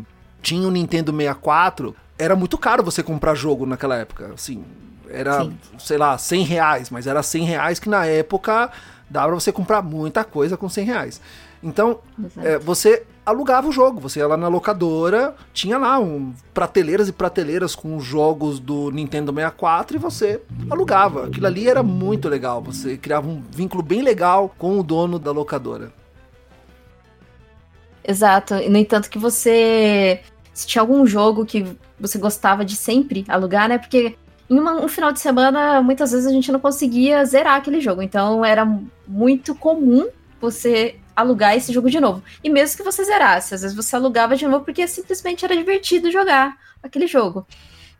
tinha 0.43 0.67
o 0.67 0.69
um 0.69 0.73
Nintendo 0.73 1.13
64. 1.13 1.97
Era 2.19 2.37
muito 2.37 2.59
caro 2.59 2.83
você 2.83 3.03
comprar 3.03 3.35
jogo 3.35 3.65
naquela 3.65 3.97
época, 3.97 4.33
assim 4.35 4.65
era, 5.13 5.45
Sim. 5.45 5.59
sei 5.79 5.99
lá, 5.99 6.17
100 6.17 6.45
reais, 6.45 6.91
mas 6.91 7.07
era 7.07 7.23
100 7.23 7.45
reais 7.45 7.79
que 7.79 7.89
na 7.89 8.07
época 8.07 8.71
dava 9.09 9.29
pra 9.29 9.35
você 9.35 9.53
comprar 9.53 9.83
muita 9.83 10.25
coisa 10.25 10.57
com 10.57 10.69
100 10.69 10.85
reais. 10.87 11.21
Então, 11.63 12.01
é, 12.39 12.59
você 12.59 13.05
alugava 13.25 13.69
o 13.69 13.73
jogo. 13.73 14.01
Você 14.01 14.19
ia 14.19 14.27
lá 14.27 14.37
na 14.37 14.49
locadora, 14.49 15.35
tinha 15.53 15.79
lá 15.79 15.99
um, 16.01 16.33
prateleiras 16.53 17.09
e 17.09 17.13
prateleiras 17.13 17.77
com 17.77 18.01
jogos 18.01 18.59
do 18.59 18.91
Nintendo 18.91 19.33
64 19.33 19.97
e 19.97 20.01
você 20.01 20.41
alugava. 20.69 21.27
Aquilo 21.27 21.47
ali 21.47 21.69
era 21.69 21.83
muito 21.83 22.29
legal. 22.29 22.61
Você 22.63 22.97
criava 22.97 23.29
um 23.29 23.41
vínculo 23.51 23.83
bem 23.83 24.03
legal 24.03 24.53
com 24.59 24.81
o 24.81 24.83
dono 24.83 25.21
da 25.21 25.31
locadora. 25.31 25.93
Exato. 28.03 28.55
No 28.69 28.77
entanto, 28.77 29.09
que 29.09 29.19
você. 29.19 30.21
Se 30.53 30.67
tinha 30.67 30.83
algum 30.83 31.07
jogo 31.07 31.47
que 31.47 31.77
você 31.99 32.19
gostava 32.19 32.65
de 32.65 32.77
sempre 32.77 33.25
alugar, 33.29 33.69
né? 33.69 33.79
Porque 33.79 34.17
em 34.51 34.59
uma, 34.59 34.75
um 34.75 34.89
final 34.89 35.13
de 35.13 35.21
semana, 35.21 35.83
muitas 35.83 36.13
vezes 36.13 36.27
a 36.27 36.33
gente 36.33 36.53
não 36.53 36.61
conseguia 36.61 37.25
zerar 37.25 37.57
aquele 37.57 37.81
jogo. 37.81 38.03
Então 38.03 38.45
era 38.45 38.67
muito 39.07 39.55
comum 39.55 40.09
você 40.41 40.97
alugar 41.15 41.57
esse 41.57 41.73
jogo 41.73 41.89
de 41.89 42.01
novo. 42.01 42.23
E 42.43 42.51
mesmo 42.51 42.77
que 42.77 42.83
você 42.83 43.05
zerasse, 43.05 43.55
às 43.55 43.63
vezes 43.63 43.77
você 43.77 43.97
alugava 43.97 44.37
de 44.37 44.47
novo 44.47 44.65
porque 44.65 44.87
simplesmente 44.87 45.45
era 45.45 45.57
divertido 45.57 46.11
jogar 46.11 46.57
aquele 46.83 47.07
jogo. 47.07 47.47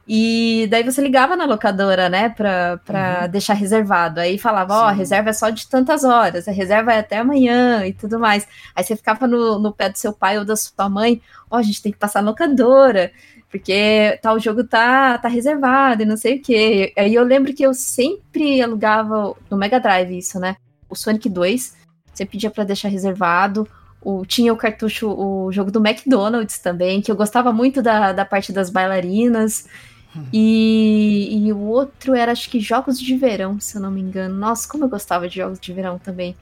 E 0.07 0.67
daí 0.69 0.83
você 0.83 1.01
ligava 1.01 1.37
na 1.37 1.45
locadora, 1.45 2.09
né, 2.09 2.29
pra, 2.29 2.79
pra 2.79 3.23
uhum. 3.23 3.31
deixar 3.31 3.55
reservado. 3.55 4.19
Aí 4.19 4.37
falava, 4.37 4.75
ó, 4.75 4.89
oh, 4.89 4.95
reserva 4.95 5.31
é 5.31 5.33
só 5.33 5.49
de 5.49 5.69
tantas 5.69 6.03
horas, 6.03 6.49
a 6.49 6.53
reserva 6.53 6.93
é 6.93 6.99
até 6.99 7.19
amanhã 7.19 7.87
e 7.87 7.93
tudo 7.93 8.19
mais. 8.19 8.47
Aí 8.75 8.83
você 8.83 8.97
ficava 8.97 9.27
no, 9.27 9.59
no 9.61 9.73
pé 9.73 9.91
do 9.91 9.99
seu 9.99 10.13
pai 10.13 10.39
ou 10.39 10.45
da 10.45 10.57
sua 10.57 10.89
mãe, 10.89 11.23
ó, 11.51 11.57
oh, 11.57 11.59
a 11.59 11.63
gente 11.63 11.81
tem 11.81 11.93
que 11.93 11.99
passar 11.99 12.21
na 12.21 12.31
locadora, 12.31 13.13
porque 13.49 14.19
tal 14.23 14.41
jogo 14.41 14.65
tá, 14.65 15.19
tá 15.19 15.29
reservado 15.29 16.03
e 16.03 16.07
não 16.07 16.17
sei 16.17 16.37
o 16.39 16.43
quê. 16.43 16.93
Aí 16.97 17.15
eu 17.15 17.23
lembro 17.23 17.55
que 17.55 17.63
eu 17.63 17.73
sempre 17.73 18.61
alugava 18.61 19.37
no 19.49 19.57
Mega 19.57 19.79
Drive 19.79 20.19
isso, 20.19 20.41
né? 20.41 20.57
O 20.89 20.97
Sonic 20.97 21.29
2, 21.29 21.77
você 22.13 22.27
pedia 22.27 22.51
para 22.51 22.65
deixar 22.65 22.89
reservado. 22.89 23.69
O, 24.01 24.27
tinha 24.27 24.53
o 24.53 24.57
cartucho, 24.57 25.09
o 25.09 25.53
jogo 25.53 25.71
do 25.71 25.79
McDonald's 25.87 26.59
também, 26.59 27.01
que 27.01 27.11
eu 27.11 27.15
gostava 27.15 27.53
muito 27.53 27.81
da, 27.81 28.13
da 28.13 28.25
parte 28.25 28.53
das 28.53 28.69
bailarinas. 28.69 29.69
E, 30.33 31.47
e 31.47 31.53
o 31.53 31.59
outro 31.59 32.15
era, 32.15 32.33
acho 32.33 32.49
que 32.51 32.61
Jogos 32.61 33.01
de 33.01 33.17
Verão, 33.17 33.59
se 33.61 33.77
eu 33.77 33.83
não 33.83 33.91
me 33.91 34.01
engano. 34.01 34.35
Nossa, 34.35 34.69
como 34.69 34.85
eu 34.85 34.89
gostava 34.89 35.29
de 35.29 35.37
Jogos 35.37 35.59
de 35.59 35.73
Verão 35.73 35.99
também. 35.99 36.37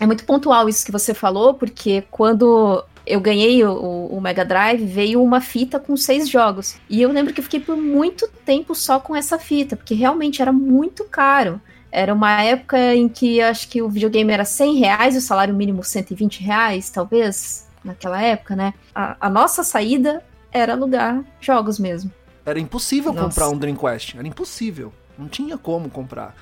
É 0.00 0.06
muito 0.06 0.24
pontual 0.24 0.68
isso 0.68 0.84
que 0.84 0.92
você 0.92 1.12
falou, 1.12 1.54
porque 1.54 2.04
quando 2.10 2.84
eu 3.06 3.20
ganhei 3.20 3.64
o, 3.64 4.06
o, 4.06 4.20
Mega 4.20 4.44
Drive, 4.44 4.84
veio 4.84 5.22
uma 5.22 5.40
fita 5.40 5.78
com 5.78 5.96
seis 5.96 6.28
jogos. 6.28 6.76
E 6.88 7.02
eu 7.02 7.10
lembro 7.12 7.34
que 7.34 7.40
eu 7.40 7.44
fiquei 7.44 7.60
por 7.60 7.76
muito 7.76 8.28
tempo 8.44 8.74
só 8.74 8.98
com 9.00 9.14
essa 9.14 9.38
fita, 9.38 9.76
porque 9.76 9.94
realmente 9.94 10.40
era 10.40 10.52
muito 10.52 11.04
caro. 11.04 11.60
Era 11.92 12.14
uma 12.14 12.40
época 12.42 12.94
em 12.94 13.08
que 13.08 13.40
acho 13.40 13.68
que 13.68 13.82
o 13.82 13.88
videogame 13.88 14.32
era 14.32 14.44
100 14.44 14.76
reais, 14.76 15.16
o 15.16 15.20
salário 15.20 15.54
mínimo 15.54 15.82
120 15.82 16.40
reais, 16.40 16.88
talvez, 16.88 17.68
naquela 17.84 18.22
época, 18.22 18.54
né? 18.54 18.74
A, 18.94 19.16
a 19.20 19.28
nossa 19.28 19.64
saída 19.64 20.22
era 20.52 20.72
alugar 20.72 21.22
jogos 21.40 21.78
mesmo. 21.78 22.10
Era 22.44 22.58
impossível 22.58 23.12
Nossa. 23.12 23.26
comprar 23.26 23.48
um 23.48 23.58
Dreamcast. 23.58 24.18
Era 24.18 24.26
impossível. 24.26 24.92
Não 25.18 25.28
tinha 25.28 25.58
como 25.58 25.90
comprar. 25.90 26.34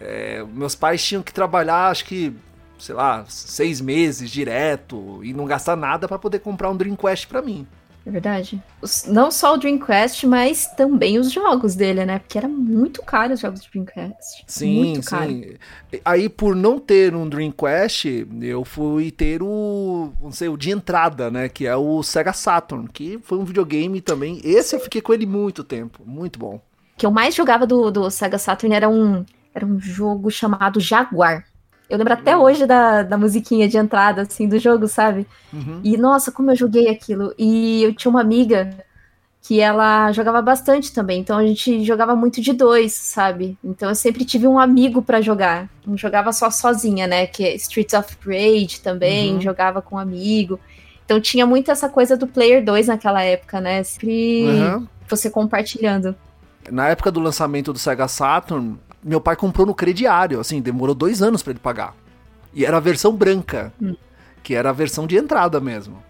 É, 0.00 0.44
meus 0.44 0.74
pais 0.74 1.04
tinham 1.04 1.22
que 1.22 1.32
trabalhar, 1.32 1.90
acho 1.90 2.04
que, 2.04 2.34
sei 2.78 2.94
lá, 2.94 3.24
seis 3.28 3.80
meses 3.80 4.30
direto 4.30 5.20
e 5.22 5.32
não 5.34 5.44
gastar 5.44 5.76
nada 5.76 6.06
para 6.06 6.18
poder 6.18 6.38
comprar 6.38 6.70
um 6.70 6.76
Dreamcast 6.76 7.26
para 7.26 7.42
mim. 7.42 7.66
É 8.08 8.10
verdade. 8.10 8.62
Os, 8.80 9.04
não 9.04 9.30
só 9.30 9.52
o 9.52 9.58
Dreamcast, 9.58 10.26
mas 10.26 10.66
também 10.68 11.18
os 11.18 11.30
jogos 11.30 11.74
dele, 11.74 12.06
né? 12.06 12.18
Porque 12.18 12.38
era 12.38 12.48
muito 12.48 13.02
caro 13.02 13.34
os 13.34 13.40
jogos 13.40 13.60
do 13.60 13.70
Dreamcast. 13.70 14.44
Sim, 14.46 14.76
muito 14.76 15.02
caro. 15.06 15.30
sim. 15.30 15.54
Aí, 16.02 16.26
por 16.26 16.56
não 16.56 16.78
ter 16.78 17.14
um 17.14 17.28
Dreamcast, 17.28 18.26
eu 18.40 18.64
fui 18.64 19.10
ter 19.10 19.42
o, 19.42 20.10
não 20.22 20.32
sei, 20.32 20.48
o 20.48 20.56
de 20.56 20.70
entrada, 20.70 21.30
né? 21.30 21.50
Que 21.50 21.66
é 21.66 21.76
o 21.76 22.02
Sega 22.02 22.32
Saturn, 22.32 22.88
que 22.88 23.18
foi 23.22 23.36
um 23.36 23.44
videogame 23.44 24.00
também. 24.00 24.40
Esse 24.42 24.74
eu 24.74 24.80
fiquei 24.80 25.02
com 25.02 25.12
ele 25.12 25.26
muito 25.26 25.62
tempo. 25.62 26.02
Muito 26.06 26.38
bom. 26.38 26.54
O 26.54 26.62
que 26.96 27.04
eu 27.04 27.10
mais 27.10 27.34
jogava 27.34 27.66
do, 27.66 27.90
do 27.90 28.10
Sega 28.10 28.38
Saturn 28.38 28.74
era 28.74 28.88
um, 28.88 29.22
era 29.54 29.66
um 29.66 29.78
jogo 29.78 30.30
chamado 30.30 30.80
Jaguar. 30.80 31.44
Eu 31.88 31.96
lembro 31.96 32.12
até 32.12 32.36
uhum. 32.36 32.42
hoje 32.42 32.66
da, 32.66 33.02
da 33.02 33.16
musiquinha 33.16 33.68
de 33.68 33.78
entrada, 33.78 34.22
assim, 34.22 34.46
do 34.46 34.58
jogo, 34.58 34.86
sabe? 34.86 35.26
Uhum. 35.52 35.80
E, 35.82 35.96
nossa, 35.96 36.30
como 36.30 36.50
eu 36.50 36.56
joguei 36.56 36.88
aquilo. 36.88 37.32
E 37.38 37.82
eu 37.82 37.94
tinha 37.94 38.10
uma 38.10 38.20
amiga 38.20 38.70
que 39.48 39.60
ela 39.60 40.12
jogava 40.12 40.42
bastante 40.42 40.92
também. 40.92 41.20
Então 41.20 41.38
a 41.38 41.46
gente 41.46 41.82
jogava 41.82 42.14
muito 42.14 42.40
de 42.40 42.52
dois, 42.52 42.92
sabe? 42.92 43.56
Então 43.64 43.88
eu 43.88 43.94
sempre 43.94 44.24
tive 44.24 44.46
um 44.46 44.58
amigo 44.58 45.00
para 45.00 45.22
jogar. 45.22 45.70
Não 45.86 45.96
jogava 45.96 46.32
só 46.32 46.50
sozinha, 46.50 47.06
né? 47.06 47.26
Que 47.26 47.44
é 47.44 47.54
Streets 47.54 47.94
of 47.94 48.14
Rage 48.26 48.80
também, 48.82 49.34
uhum. 49.34 49.40
jogava 49.40 49.80
com 49.80 49.96
um 49.96 49.98
amigo. 49.98 50.60
Então 51.02 51.18
tinha 51.18 51.46
muito 51.46 51.70
essa 51.70 51.88
coisa 51.88 52.14
do 52.14 52.26
Player 52.26 52.62
2 52.62 52.88
naquela 52.88 53.22
época, 53.22 53.58
né? 53.58 53.82
Sempre 53.82 54.44
uhum. 54.44 54.86
você 55.08 55.30
compartilhando. 55.30 56.14
Na 56.70 56.88
época 56.88 57.10
do 57.10 57.18
lançamento 57.18 57.72
do 57.72 57.78
Sega 57.78 58.06
Saturn, 58.06 58.78
meu 59.02 59.20
pai 59.20 59.36
comprou 59.36 59.66
no 59.66 59.74
crediário, 59.74 60.40
assim, 60.40 60.60
demorou 60.60 60.94
dois 60.94 61.22
anos 61.22 61.42
para 61.42 61.52
ele 61.52 61.60
pagar. 61.60 61.94
E 62.52 62.64
era 62.64 62.76
a 62.76 62.80
versão 62.80 63.14
branca, 63.14 63.72
hum. 63.80 63.94
que 64.42 64.54
era 64.54 64.70
a 64.70 64.72
versão 64.72 65.06
de 65.06 65.16
entrada 65.16 65.60
mesmo. 65.60 66.02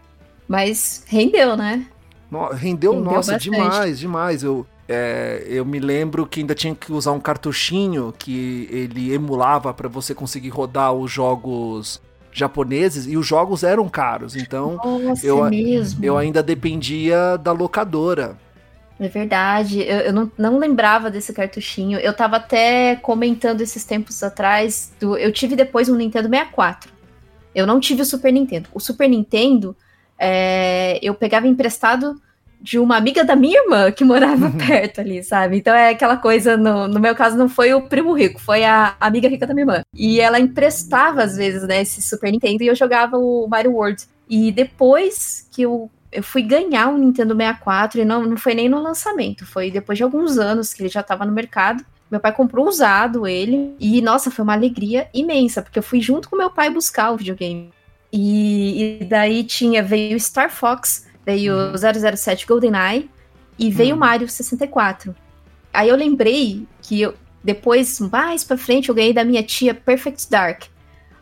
Mas 0.47 1.05
rendeu, 1.07 1.57
né? 1.57 1.87
No, 2.31 2.49
rendeu, 2.49 2.93
rendeu, 2.93 2.95
nossa, 2.95 3.33
bastante. 3.33 3.51
demais, 3.51 3.99
demais. 3.99 4.43
Eu, 4.43 4.67
é, 4.89 5.45
eu 5.47 5.65
me 5.65 5.79
lembro 5.79 6.27
que 6.27 6.41
ainda 6.41 6.55
tinha 6.55 6.75
que 6.75 6.93
usar 6.93 7.13
um 7.13 7.21
cartuchinho 7.21 8.13
que 8.19 8.69
ele 8.71 9.13
emulava 9.13 9.73
para 9.75 9.89
você 9.89 10.15
conseguir 10.15 10.49
rodar 10.49 10.93
os 10.93 11.11
jogos 11.11 12.01
japoneses 12.33 13.07
e 13.07 13.17
os 13.17 13.27
jogos 13.27 13.63
eram 13.65 13.89
caros, 13.89 14.37
então 14.37 14.79
Nossa, 14.85 15.27
eu, 15.27 15.45
é 15.47 15.51
eu 16.01 16.17
ainda 16.17 16.43
dependia 16.43 17.37
da 17.37 17.53
locadora. 17.53 18.37
É 19.01 19.09
verdade, 19.09 19.81
eu, 19.81 19.99
eu, 19.99 20.13
não, 20.13 20.31
não 20.37 20.59
lembrava 20.59 21.11
desse 21.11 21.33
cartuchinho. 21.33 21.99
Eu 21.99 22.13
tava 22.13 22.37
até 22.37 22.97
comentando 22.97 23.61
esses 23.61 23.85
tempos 23.85 24.23
atrás. 24.23 24.93
Do, 24.99 25.17
eu 25.17 25.33
tive 25.33 25.55
depois 25.55 25.89
um 25.89 25.95
Nintendo 25.95 26.29
64. 26.29 26.93
Eu 27.55 27.67
não 27.67 27.79
tive 27.79 28.03
o 28.03 28.05
Super 28.05 28.33
Nintendo. 28.33 28.69
O 28.75 28.81
Super 28.81 29.09
Nintendo, 29.09 29.77
é, 30.19 30.99
eu 31.01 31.15
pegava 31.15 31.47
emprestado 31.47 32.21
de 32.61 32.77
uma 32.77 32.97
amiga 32.97 33.25
da 33.25 33.37
minha 33.37 33.61
irmã 33.61 33.93
que 33.93 34.05
morava 34.05 34.51
perto 34.67 35.01
ali, 35.01 35.23
sabe? 35.23 35.59
Então 35.59 35.73
é 35.73 35.91
aquela 35.91 36.17
coisa, 36.17 36.57
no, 36.57 36.89
no 36.89 36.99
meu 36.99 37.15
caso, 37.15 37.37
não 37.37 37.49
foi 37.49 37.73
o 37.73 37.83
primo 37.83 38.13
rico, 38.13 38.41
foi 38.41 38.65
a 38.65 38.97
amiga 38.99 39.29
rica 39.29 39.47
da 39.47 39.55
minha 39.55 39.63
irmã. 39.63 39.83
E 39.95 40.21
ela 40.21 40.41
emprestava, 40.41 41.23
às 41.23 41.37
vezes, 41.37 41.63
né, 41.63 41.83
esse 41.83 42.03
Super 42.03 42.33
Nintendo 42.33 42.65
e 42.65 42.67
eu 42.67 42.75
jogava 42.75 43.17
o 43.17 43.47
Mario 43.49 43.75
World. 43.75 44.03
E 44.29 44.51
depois 44.51 45.49
que 45.53 45.63
eu 45.63 45.89
eu 46.11 46.23
fui 46.23 46.43
ganhar 46.43 46.89
um 46.89 46.99
Nintendo 46.99 47.35
64 47.35 48.01
e 48.01 48.05
não, 48.05 48.25
não 48.25 48.37
foi 48.37 48.55
nem 48.55 48.69
no 48.69 48.81
lançamento, 48.81 49.45
foi 49.47 49.71
depois 49.71 49.99
de 49.99 50.05
alguns 50.05 50.39
anos 50.39 50.73
que 50.73 50.83
ele 50.83 50.89
já 50.89 51.01
estava 51.01 51.25
no 51.25 51.33
mercado. 51.33 51.85
Meu 52.11 52.21
pai 52.21 52.33
comprou 52.33 52.67
usado 52.67 53.27
ele 53.27 53.75
e, 53.79 54.01
nossa, 54.01 54.31
foi 54.31 54.43
uma 54.43 54.55
alegria 54.55 55.09
imensa, 55.13 55.61
porque 55.61 55.79
eu 55.79 55.83
fui 55.83 56.01
junto 56.01 56.31
com 56.31 56.37
meu 56.37 56.51
pai 56.51 56.71
buscar 56.71 57.11
o 57.11 57.17
videogame. 57.19 57.71
E, 58.11 59.01
e 59.03 59.05
daí 59.05 59.45
tinha, 59.45 59.83
veio 59.83 60.19
Star 60.19 60.51
Fox, 60.51 61.07
veio 61.27 61.55
uhum. 61.55 62.17
007 62.17 62.47
GoldenEye 62.47 63.11
e 63.59 63.71
veio 63.71 63.93
uhum. 63.93 64.01
Mario 64.01 64.27
64. 64.27 65.15
Aí 65.73 65.91
eu 65.91 65.97
lembrei 65.97 66.67
que 66.81 67.03
eu, 67.03 67.15
depois, 67.45 68.01
mais 68.01 68.43
pra 68.43 68.57
frente, 68.57 68.89
eu 68.89 68.95
ganhei 68.95 69.13
da 69.13 69.25
minha 69.25 69.43
tia 69.43 69.75
Perfect 69.75 70.31
Dark. 70.31 70.65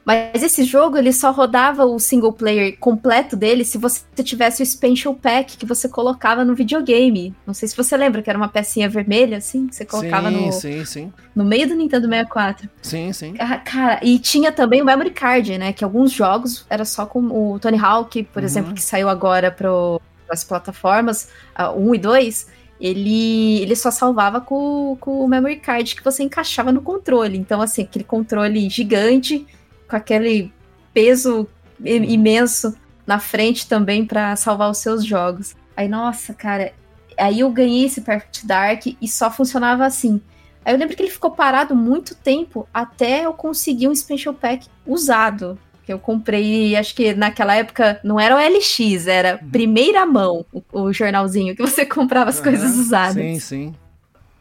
Mas 0.07 0.41
esse 0.41 0.63
jogo, 0.63 0.97
ele 0.97 1.13
só 1.13 1.33
rodava 1.33 1.85
o 1.85 1.99
single 1.99 2.33
player 2.33 2.79
completo 2.79 3.35
dele 3.35 3.65
se 3.65 3.77
você 3.77 4.05
tivesse 4.23 4.63
o 4.63 4.65
expansion 4.65 5.13
pack 5.13 5.57
que 5.57 5.67
você 5.67 5.89
colocava 5.89 6.45
no 6.45 6.55
videogame. 6.55 7.35
Não 7.45 7.53
sei 7.53 7.69
se 7.69 7.77
você 7.77 7.97
lembra 7.97 8.23
que 8.23 8.31
era 8.31 8.39
uma 8.39 8.47
pecinha 8.47 8.89
vermelha, 8.89 9.39
assim, 9.39 9.67
que 9.67 9.75
você 9.75 9.85
colocava 9.85 10.31
sim, 10.31 10.47
no, 10.47 10.53
sim, 10.53 10.85
sim. 10.85 11.13
no 11.35 11.45
meio 11.45 11.67
do 11.67 11.75
Nintendo 11.75 12.07
64. 12.07 12.71
Sim, 12.81 13.13
sim. 13.13 13.35
Ah, 13.37 13.59
cara, 13.59 13.99
e 14.01 14.21
tinha 14.21 14.53
também 14.53 14.81
o 14.81 14.85
memory 14.85 15.11
card, 15.11 15.59
né? 15.59 15.73
Que 15.73 15.83
alguns 15.83 16.13
jogos 16.13 16.65
era 16.71 16.85
só 16.85 17.05
com 17.05 17.25
o 17.25 17.59
Tony 17.59 17.77
Hawk, 17.77 18.23
por 18.33 18.39
uhum. 18.39 18.47
exemplo, 18.47 18.75
que 18.75 18.83
saiu 18.83 19.09
agora 19.09 19.51
para 19.51 19.69
as 20.31 20.45
plataformas, 20.45 21.31
uh, 21.59 21.77
1 21.77 21.95
e 21.97 21.99
2 21.99 22.57
ele, 22.81 23.63
ele 23.63 23.75
só 23.75 23.91
salvava 23.91 24.41
com, 24.41 24.97
com 25.01 25.25
o 25.25 25.29
memory 25.29 25.57
card 25.57 25.97
que 25.97 26.05
você 26.05 26.23
encaixava 26.23 26.71
no 26.71 26.83
controle. 26.83 27.37
Então, 27.39 27.61
assim, 27.61 27.83
aquele 27.83 28.05
controle 28.05 28.69
gigante 28.69 29.47
com 29.89 29.97
aquele 29.97 30.53
peso 30.93 31.49
imenso 31.81 32.75
na 33.07 33.19
frente 33.19 33.69
também 33.69 34.05
para 34.05 34.35
salvar 34.37 34.71
os 34.71 34.79
seus 34.79 35.05
jogos. 35.05 35.55
Aí, 35.77 35.89
nossa, 35.89 36.35
cara, 36.35 36.73
aí 37.19 37.41
eu 37.41 37.51
ganhei 37.51 37.85
esse 37.85 38.01
Perfect 38.01 38.47
Dark 38.47 38.87
e 38.87 39.09
só 39.09 39.31
funcionava 39.31 39.85
assim. 39.85 40.21
Aí 40.65 40.75
eu 40.75 40.79
lembro 40.79 40.97
que 40.97 41.03
ele 41.03 41.11
ficou 41.11 41.31
parado 41.31 41.77
muito 41.77 42.15
tempo 42.15 42.69
até 42.75 43.25
eu 43.25 43.33
conseguir 43.33 43.89
um 43.89 43.95
Special 43.95 44.35
Pack 44.35 44.67
usado. 44.85 45.59
Que 45.85 45.93
eu 45.93 46.01
comprei, 46.01 46.75
acho 46.75 46.97
que 46.97 47.15
naquela 47.15 47.55
época 47.55 48.01
não 48.03 48.19
era 48.19 48.35
o 48.35 48.39
LX, 48.39 49.07
era 49.07 49.39
uhum. 49.41 49.51
primeira 49.51 50.05
mão 50.05 50.45
o, 50.53 50.61
o 50.73 50.93
jornalzinho 50.93 51.55
que 51.55 51.63
você 51.63 51.87
comprava 51.87 52.31
as 52.31 52.39
uhum, 52.39 52.43
coisas 52.43 52.77
usadas. 52.77 53.15
Sim, 53.15 53.39
sim. 53.39 53.75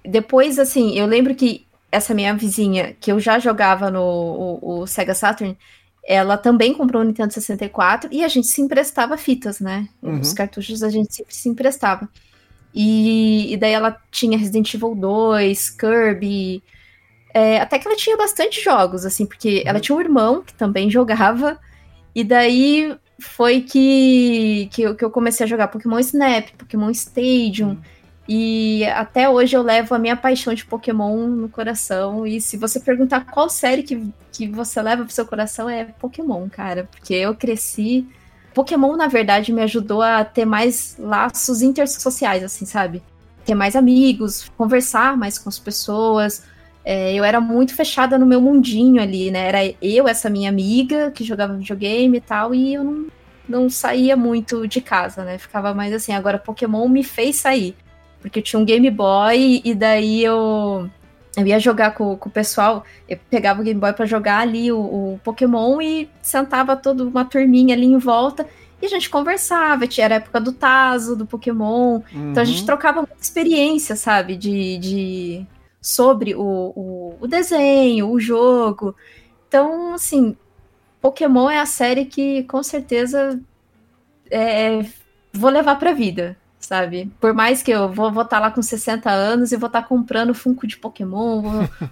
Depois, 0.03 0.57
assim, 0.57 0.97
eu 0.97 1.05
lembro 1.05 1.35
que 1.35 1.64
essa 1.95 2.13
minha 2.13 2.33
vizinha, 2.35 2.95
que 2.99 3.11
eu 3.11 3.19
já 3.19 3.39
jogava 3.39 3.89
no 3.89 4.01
o, 4.01 4.81
o 4.81 4.87
Sega 4.87 5.13
Saturn, 5.13 5.57
ela 6.05 6.37
também 6.37 6.73
comprou 6.73 7.01
o 7.01 7.05
Nintendo 7.05 7.33
64 7.33 8.09
e 8.11 8.23
a 8.23 8.27
gente 8.27 8.47
se 8.47 8.61
emprestava 8.61 9.17
fitas, 9.17 9.59
né? 9.59 9.87
Uhum. 10.01 10.19
Os 10.19 10.33
cartuchos 10.33 10.83
a 10.83 10.89
gente 10.89 11.15
sempre 11.15 11.33
se 11.33 11.49
emprestava. 11.49 12.07
E, 12.73 13.53
e 13.53 13.57
daí 13.57 13.71
ela 13.71 13.97
tinha 14.11 14.37
Resident 14.37 14.71
Evil 14.73 14.93
2, 14.93 15.69
Kirby. 15.71 16.61
É, 17.33 17.59
até 17.59 17.79
que 17.79 17.87
ela 17.87 17.97
tinha 17.97 18.15
bastante 18.15 18.61
jogos, 18.61 19.05
assim, 19.05 19.25
porque 19.25 19.57
uhum. 19.57 19.63
ela 19.65 19.79
tinha 19.79 19.95
um 19.95 20.01
irmão 20.01 20.43
que 20.43 20.53
também 20.53 20.89
jogava. 20.91 21.59
E 22.13 22.23
daí 22.23 22.95
foi 23.19 23.61
que, 23.61 24.69
que, 24.71 24.83
eu, 24.83 24.95
que 24.95 25.03
eu 25.03 25.09
comecei 25.09 25.45
a 25.45 25.49
jogar 25.49 25.69
Pokémon 25.69 25.99
Snap, 25.99 26.49
Pokémon 26.57 26.91
Stadium. 26.91 27.69
Uhum. 27.69 27.81
E 28.27 28.83
até 28.85 29.29
hoje 29.29 29.55
eu 29.55 29.61
levo 29.61 29.93
a 29.93 29.99
minha 29.99 30.15
paixão 30.15 30.53
de 30.53 30.65
Pokémon 30.65 31.27
no 31.27 31.47
coração. 31.47 32.25
E 32.25 32.41
se 32.41 32.57
você 32.57 32.79
perguntar 32.79 33.25
qual 33.25 33.49
série 33.49 33.83
que, 33.83 34.09
que 34.31 34.47
você 34.47 34.81
leva 34.81 35.03
pro 35.03 35.13
seu 35.13 35.25
coração, 35.25 35.69
é 35.69 35.85
Pokémon, 35.85 36.49
cara. 36.49 36.87
Porque 36.89 37.13
eu 37.13 37.35
cresci. 37.35 38.07
Pokémon, 38.53 38.95
na 38.95 39.07
verdade, 39.07 39.53
me 39.53 39.61
ajudou 39.61 40.01
a 40.01 40.25
ter 40.25 40.45
mais 40.45 40.95
laços 40.97 41.61
intersociais, 41.61 42.43
assim, 42.43 42.65
sabe? 42.65 43.03
Ter 43.45 43.53
mais 43.53 43.75
amigos, 43.75 44.49
conversar 44.57 45.15
mais 45.15 45.37
com 45.37 45.49
as 45.49 45.59
pessoas. 45.59 46.43
É, 46.83 47.13
eu 47.13 47.23
era 47.23 47.39
muito 47.39 47.75
fechada 47.75 48.17
no 48.17 48.25
meu 48.25 48.41
mundinho 48.41 49.01
ali, 49.01 49.29
né? 49.29 49.47
Era 49.47 49.75
eu, 49.81 50.07
essa 50.07 50.29
minha 50.31 50.49
amiga, 50.49 51.11
que 51.11 51.23
jogava 51.23 51.55
videogame 51.55 52.17
e 52.17 52.21
tal, 52.21 52.55
e 52.55 52.73
eu 52.73 52.83
não, 52.83 53.07
não 53.47 53.69
saía 53.69 54.15
muito 54.15 54.67
de 54.67 54.81
casa, 54.81 55.23
né? 55.23 55.37
Ficava 55.37 55.75
mais 55.75 55.93
assim. 55.93 56.13
Agora, 56.13 56.39
Pokémon 56.39 56.87
me 56.87 57.03
fez 57.03 57.35
sair 57.35 57.75
porque 58.25 58.39
eu 58.39 58.43
tinha 58.43 58.59
um 58.59 58.65
Game 58.65 58.89
Boy 58.89 59.61
e 59.63 59.75
daí 59.75 60.23
eu, 60.23 60.89
eu 61.37 61.45
ia 61.45 61.59
jogar 61.59 61.91
com, 61.91 62.17
com 62.17 62.27
o 62.27 62.31
pessoal, 62.31 62.83
eu 63.07 63.19
pegava 63.29 63.61
o 63.61 63.63
Game 63.63 63.79
Boy 63.79 63.93
para 63.93 64.07
jogar 64.07 64.39
ali 64.39 64.71
o, 64.71 64.79
o, 64.79 65.19
Pokémon 65.23 65.79
e 65.79 66.09
sentava 66.23 66.75
toda 66.75 67.03
uma 67.03 67.23
turminha 67.23 67.75
ali 67.75 67.85
em 67.85 67.99
volta 67.99 68.47
e 68.81 68.85
a 68.87 68.89
gente 68.89 69.11
conversava, 69.11 69.85
tinha 69.85 70.07
a 70.07 70.13
época 70.15 70.41
do 70.41 70.51
Tazo, 70.51 71.15
do 71.15 71.27
Pokémon, 71.27 72.01
uhum. 72.11 72.31
então 72.31 72.41
a 72.41 72.45
gente 72.45 72.61
uhum. 72.61 72.65
trocava 72.65 73.01
muita 73.01 73.21
experiência, 73.21 73.95
sabe, 73.95 74.35
de, 74.35 74.79
de 74.79 75.45
sobre 75.79 76.33
o, 76.33 76.41
o, 76.41 77.17
o 77.21 77.27
desenho, 77.27 78.09
o 78.09 78.19
jogo. 78.19 78.95
Então, 79.47 79.93
assim, 79.93 80.35
Pokémon 80.99 81.47
é 81.47 81.59
a 81.59 81.65
série 81.67 82.05
que 82.05 82.41
com 82.45 82.63
certeza 82.63 83.39
é, 84.31 84.83
vou 85.31 85.51
levar 85.51 85.75
pra 85.75 85.93
vida 85.93 86.35
sabe? 86.65 87.11
Por 87.19 87.33
mais 87.33 87.61
que 87.61 87.71
eu 87.71 87.91
vou 87.91 88.09
estar 88.09 88.25
tá 88.25 88.39
lá 88.39 88.51
com 88.51 88.61
60 88.61 89.09
anos 89.09 89.51
e 89.51 89.57
vou 89.57 89.67
estar 89.67 89.81
tá 89.81 89.87
comprando 89.87 90.33
Funko 90.33 90.67
de 90.67 90.77
Pokémon, 90.77 91.41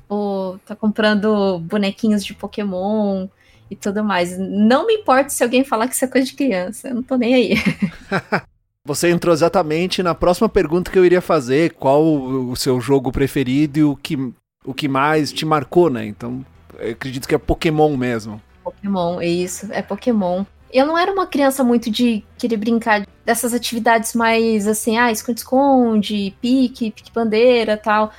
vou 0.10 0.56
estar 0.62 0.76
tá 0.76 0.76
comprando 0.76 1.60
bonequinhos 1.60 2.26
de 2.26 2.34
Pokémon 2.34 3.28
e 3.70 3.76
tudo 3.76 4.04
mais. 4.04 4.38
Não 4.38 4.86
me 4.88 4.96
importa 4.96 5.30
se 5.30 5.44
alguém 5.44 5.64
falar 5.64 5.88
que 5.88 5.96
isso 5.96 6.06
é 6.06 6.08
coisa 6.08 6.28
de 6.28 6.34
criança, 6.34 6.90
eu 6.90 6.96
não 6.96 7.04
tô 7.04 7.16
nem 7.16 7.34
aí. 7.34 7.56
Você 8.86 9.10
entrou 9.10 9.34
exatamente 9.34 10.04
na 10.04 10.14
próxima 10.14 10.50
pergunta 10.50 10.92
que 10.92 11.00
eu 11.00 11.06
iria 11.06 11.22
fazer, 11.22 11.74
qual 11.76 12.04
o 12.04 12.54
seu 12.54 12.82
jogo 12.82 13.14
preferido 13.14 13.80
e 13.80 13.84
o 13.84 13.96
que, 13.96 14.18
o 14.66 14.74
que 14.74 14.90
mais 14.90 15.32
te 15.32 15.46
marcou, 15.46 15.90
né? 15.90 16.06
Então, 16.06 16.46
acredito 16.92 17.26
que 17.26 17.34
é 17.34 17.38
Pokémon 17.38 17.96
mesmo. 17.96 18.42
Pokémon, 18.62 19.22
é 19.22 19.28
isso, 19.28 19.68
é 19.72 19.82
Pokémon. 19.82 20.44
Eu 20.74 20.88
não 20.88 20.98
era 20.98 21.12
uma 21.14 21.28
criança 21.28 21.64
muito 21.64 21.92
de 21.92 22.24
querer 22.38 22.58
brincar 22.58 23.08
dessas 23.24 23.54
atividades 23.54 24.16
mais 24.16 24.68
assim, 24.68 24.98
ah, 24.98 25.12
esconde-esconde, 25.12 26.36
pique, 26.42 26.90
pique-bandeira 26.90 27.78
tal. 27.78 28.12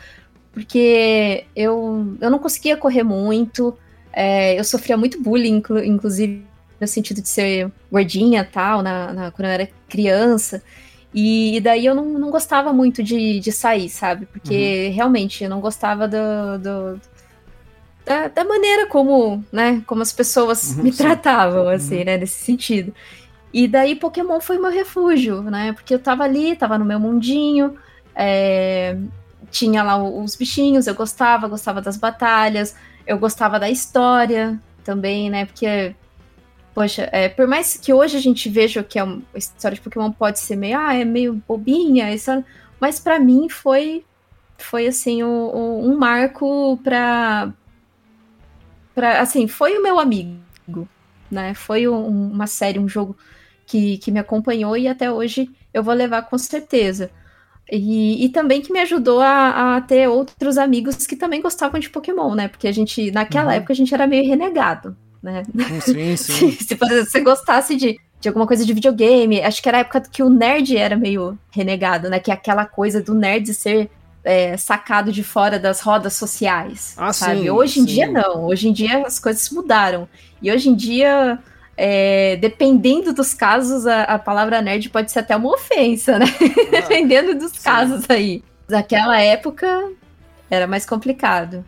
Porque 0.52 1.44
eu, 1.56 2.16
eu 2.20 2.30
não 2.30 2.38
conseguia 2.38 2.76
correr 2.76 3.02
muito, 3.02 3.76
é, 4.12 4.58
eu 4.58 4.62
sofria 4.62 4.96
muito 4.96 5.20
bullying, 5.20 5.60
inclusive 5.84 6.46
no 6.80 6.86
sentido 6.86 7.20
de 7.20 7.28
ser 7.28 7.72
gordinha 7.90 8.44
tal, 8.44 8.82
na, 8.82 9.12
na 9.12 9.30
quando 9.32 9.46
eu 9.46 9.52
era 9.52 9.68
criança. 9.88 10.62
E, 11.12 11.56
e, 11.56 11.60
daí 11.60 11.86
eu 11.86 11.94
não, 11.94 12.04
não 12.04 12.30
gostava 12.30 12.72
muito 12.72 13.02
de, 13.02 13.38
de 13.38 13.52
sair, 13.52 13.88
sabe? 13.88 14.26
Porque 14.26 14.88
uhum. 14.88 14.94
realmente 14.94 15.44
eu 15.44 15.50
não 15.50 15.60
gostava 15.60 16.08
do, 16.08 16.58
do, 16.58 17.00
da, 18.04 18.28
da 18.28 18.44
maneira 18.44 18.86
como, 18.86 19.42
né, 19.50 19.82
como 19.86 20.02
as 20.02 20.12
pessoas 20.12 20.76
uhum, 20.76 20.84
me 20.84 20.92
sim. 20.92 21.02
tratavam, 21.02 21.68
assim, 21.68 21.98
uhum. 21.98 22.04
né, 22.04 22.16
nesse 22.18 22.44
sentido. 22.44 22.94
E 23.52 23.66
daí 23.66 23.96
Pokémon 23.96 24.40
foi 24.40 24.58
meu 24.58 24.70
refúgio, 24.70 25.42
né, 25.42 25.72
porque 25.72 25.94
eu 25.94 25.98
tava 25.98 26.24
ali, 26.24 26.54
tava 26.54 26.76
no 26.76 26.84
meu 26.84 27.00
mundinho, 27.00 27.76
é, 28.14 28.96
tinha 29.50 29.82
lá 29.82 29.96
os 29.96 30.36
bichinhos, 30.36 30.86
eu 30.86 30.94
gostava, 30.94 31.48
gostava 31.48 31.80
das 31.80 31.96
batalhas, 31.96 32.76
eu 33.06 33.18
gostava 33.18 33.58
da 33.58 33.70
história 33.70 34.60
também, 34.84 35.30
né, 35.30 35.46
porque, 35.46 35.94
poxa, 36.74 37.08
é, 37.10 37.28
por 37.28 37.46
mais 37.46 37.78
que 37.78 37.92
hoje 37.92 38.16
a 38.18 38.20
gente 38.20 38.50
veja 38.50 38.82
que 38.82 38.98
é 38.98 39.02
a 39.02 39.18
história 39.34 39.76
de 39.76 39.80
Pokémon 39.80 40.12
pode 40.12 40.40
ser 40.40 40.56
meio, 40.56 40.78
ah, 40.78 40.94
é 40.94 41.04
meio 41.04 41.42
bobinha, 41.48 42.12
isso, 42.12 42.44
mas 42.78 43.00
para 43.00 43.18
mim 43.18 43.48
foi, 43.48 44.04
foi 44.58 44.88
assim, 44.88 45.24
um, 45.24 45.90
um 45.90 45.96
marco 45.96 46.78
para 46.82 47.52
Pra, 48.94 49.20
assim, 49.20 49.48
foi 49.48 49.76
o 49.76 49.82
meu 49.82 49.98
amigo, 49.98 50.88
né? 51.30 51.54
Foi 51.54 51.88
um, 51.88 52.30
uma 52.30 52.46
série, 52.46 52.78
um 52.78 52.88
jogo 52.88 53.16
que, 53.66 53.98
que 53.98 54.10
me 54.10 54.20
acompanhou 54.20 54.76
e 54.76 54.86
até 54.86 55.10
hoje 55.10 55.50
eu 55.72 55.82
vou 55.82 55.94
levar 55.94 56.22
com 56.22 56.38
certeza. 56.38 57.10
E, 57.70 58.24
e 58.24 58.28
também 58.28 58.60
que 58.60 58.72
me 58.72 58.80
ajudou 58.80 59.20
a, 59.20 59.76
a, 59.76 59.80
ter 59.80 60.06
outros 60.08 60.58
amigos 60.58 61.06
que 61.06 61.16
também 61.16 61.40
gostavam 61.40 61.80
de 61.80 61.88
Pokémon, 61.88 62.34
né? 62.34 62.48
Porque 62.48 62.68
a 62.68 62.72
gente, 62.72 63.10
naquela 63.10 63.46
uhum. 63.46 63.56
época, 63.56 63.72
a 63.72 63.76
gente 63.76 63.92
era 63.92 64.06
meio 64.06 64.28
renegado, 64.28 64.96
né? 65.22 65.42
Sim, 65.80 66.16
sim. 66.16 66.50
se, 66.60 66.64
se 66.64 66.74
você 66.74 67.20
gostasse 67.20 67.74
de, 67.74 67.98
de 68.20 68.28
alguma 68.28 68.46
coisa 68.46 68.66
de 68.66 68.72
videogame, 68.72 69.42
acho 69.42 69.62
que 69.62 69.68
era 69.68 69.78
a 69.78 69.80
época 69.80 70.02
que 70.02 70.22
o 70.22 70.28
nerd 70.28 70.76
era 70.76 70.94
meio 70.94 71.38
renegado, 71.50 72.10
né? 72.10 72.20
Que 72.20 72.30
é 72.30 72.34
aquela 72.34 72.66
coisa 72.66 73.02
do 73.02 73.14
nerd 73.14 73.52
ser 73.54 73.90
é, 74.24 74.56
sacado 74.56 75.12
de 75.12 75.22
fora 75.22 75.58
das 75.58 75.80
rodas 75.80 76.14
sociais, 76.14 76.94
ah, 76.96 77.12
sabe? 77.12 77.42
Sim, 77.42 77.50
hoje 77.50 77.80
em 77.80 77.86
sim. 77.86 77.94
dia 77.94 78.10
não, 78.10 78.46
hoje 78.46 78.68
em 78.68 78.72
dia 78.72 79.06
as 79.06 79.18
coisas 79.18 79.48
mudaram. 79.50 80.08
E 80.40 80.50
hoje 80.50 80.70
em 80.70 80.74
dia, 80.74 81.38
é, 81.76 82.36
dependendo 82.36 83.12
dos 83.12 83.34
casos, 83.34 83.86
a, 83.86 84.02
a, 84.04 84.18
palavra 84.18 84.62
nerd 84.62 84.88
pode 84.88 85.12
ser 85.12 85.20
até 85.20 85.36
uma 85.36 85.50
ofensa, 85.52 86.18
né? 86.18 86.26
Ah, 86.26 86.70
dependendo 86.80 87.34
dos 87.34 87.52
sim. 87.52 87.62
casos 87.62 88.04
aí. 88.08 88.42
Naquela 88.68 89.20
época 89.20 89.90
era 90.50 90.66
mais 90.66 90.86
complicado. 90.86 91.64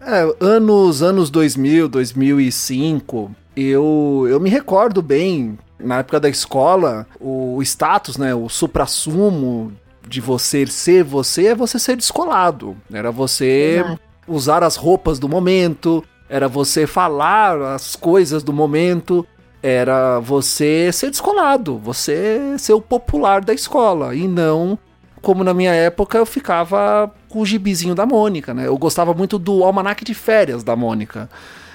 É, 0.00 0.34
anos, 0.40 1.02
anos 1.02 1.28
2000, 1.28 1.88
2005, 1.88 3.34
eu, 3.56 4.26
eu 4.30 4.40
me 4.40 4.48
recordo 4.48 5.02
bem, 5.02 5.58
na 5.78 5.98
época 5.98 6.20
da 6.20 6.28
escola, 6.28 7.06
o 7.20 7.60
status, 7.62 8.16
né, 8.16 8.34
o 8.34 8.48
supra-sumo 8.48 9.72
de 10.06 10.20
você 10.20 10.66
ser 10.66 11.04
você 11.04 11.48
é 11.48 11.54
você 11.54 11.78
ser 11.78 11.96
descolado. 11.96 12.76
Era 12.92 13.10
você 13.10 13.82
Exato. 13.84 14.00
usar 14.26 14.62
as 14.64 14.76
roupas 14.76 15.18
do 15.18 15.28
momento, 15.28 16.04
era 16.28 16.48
você 16.48 16.86
falar 16.86 17.60
as 17.74 17.94
coisas 17.96 18.42
do 18.42 18.52
momento, 18.52 19.26
era 19.62 20.18
você 20.20 20.90
ser 20.92 21.10
descolado, 21.10 21.78
você 21.78 22.56
ser 22.58 22.72
o 22.72 22.80
popular 22.80 23.44
da 23.44 23.52
escola 23.52 24.14
e 24.14 24.26
não 24.26 24.78
como 25.22 25.44
na 25.44 25.52
minha 25.52 25.72
época 25.72 26.18
eu 26.18 26.26
ficava 26.26 27.12
com 27.28 27.40
o 27.40 27.46
gibizinho 27.46 27.94
da 27.94 28.06
Mônica, 28.06 28.54
né? 28.54 28.66
Eu 28.66 28.76
gostava 28.78 29.12
muito 29.14 29.38
do 29.38 29.62
almanaque 29.62 30.04
de 30.04 30.14
férias 30.14 30.64
da 30.64 30.74
Mônica. 30.74 31.28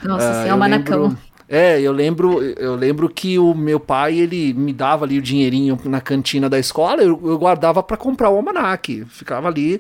Nossa, 0.04 0.32
uh, 0.32 0.44
sim, 0.44 0.50
almanacão. 0.50 1.02
Lembro... 1.04 1.18
É, 1.48 1.80
eu 1.80 1.92
lembro, 1.92 2.42
eu 2.42 2.76
lembro 2.76 3.08
que 3.08 3.38
o 3.38 3.54
meu 3.54 3.80
pai, 3.80 4.18
ele 4.18 4.54
me 4.54 4.74
dava 4.74 5.06
ali 5.06 5.20
o 5.20 5.22
dinheirinho 5.22 5.80
na 5.86 6.02
cantina 6.02 6.50
da 6.50 6.58
escola, 6.58 7.04
eu, 7.04 7.20
eu 7.24 7.38
guardava 7.38 7.84
para 7.84 7.98
comprar 7.98 8.30
o 8.30 8.36
almanac. 8.36 9.06
Ficava 9.10 9.48
ali 9.48 9.80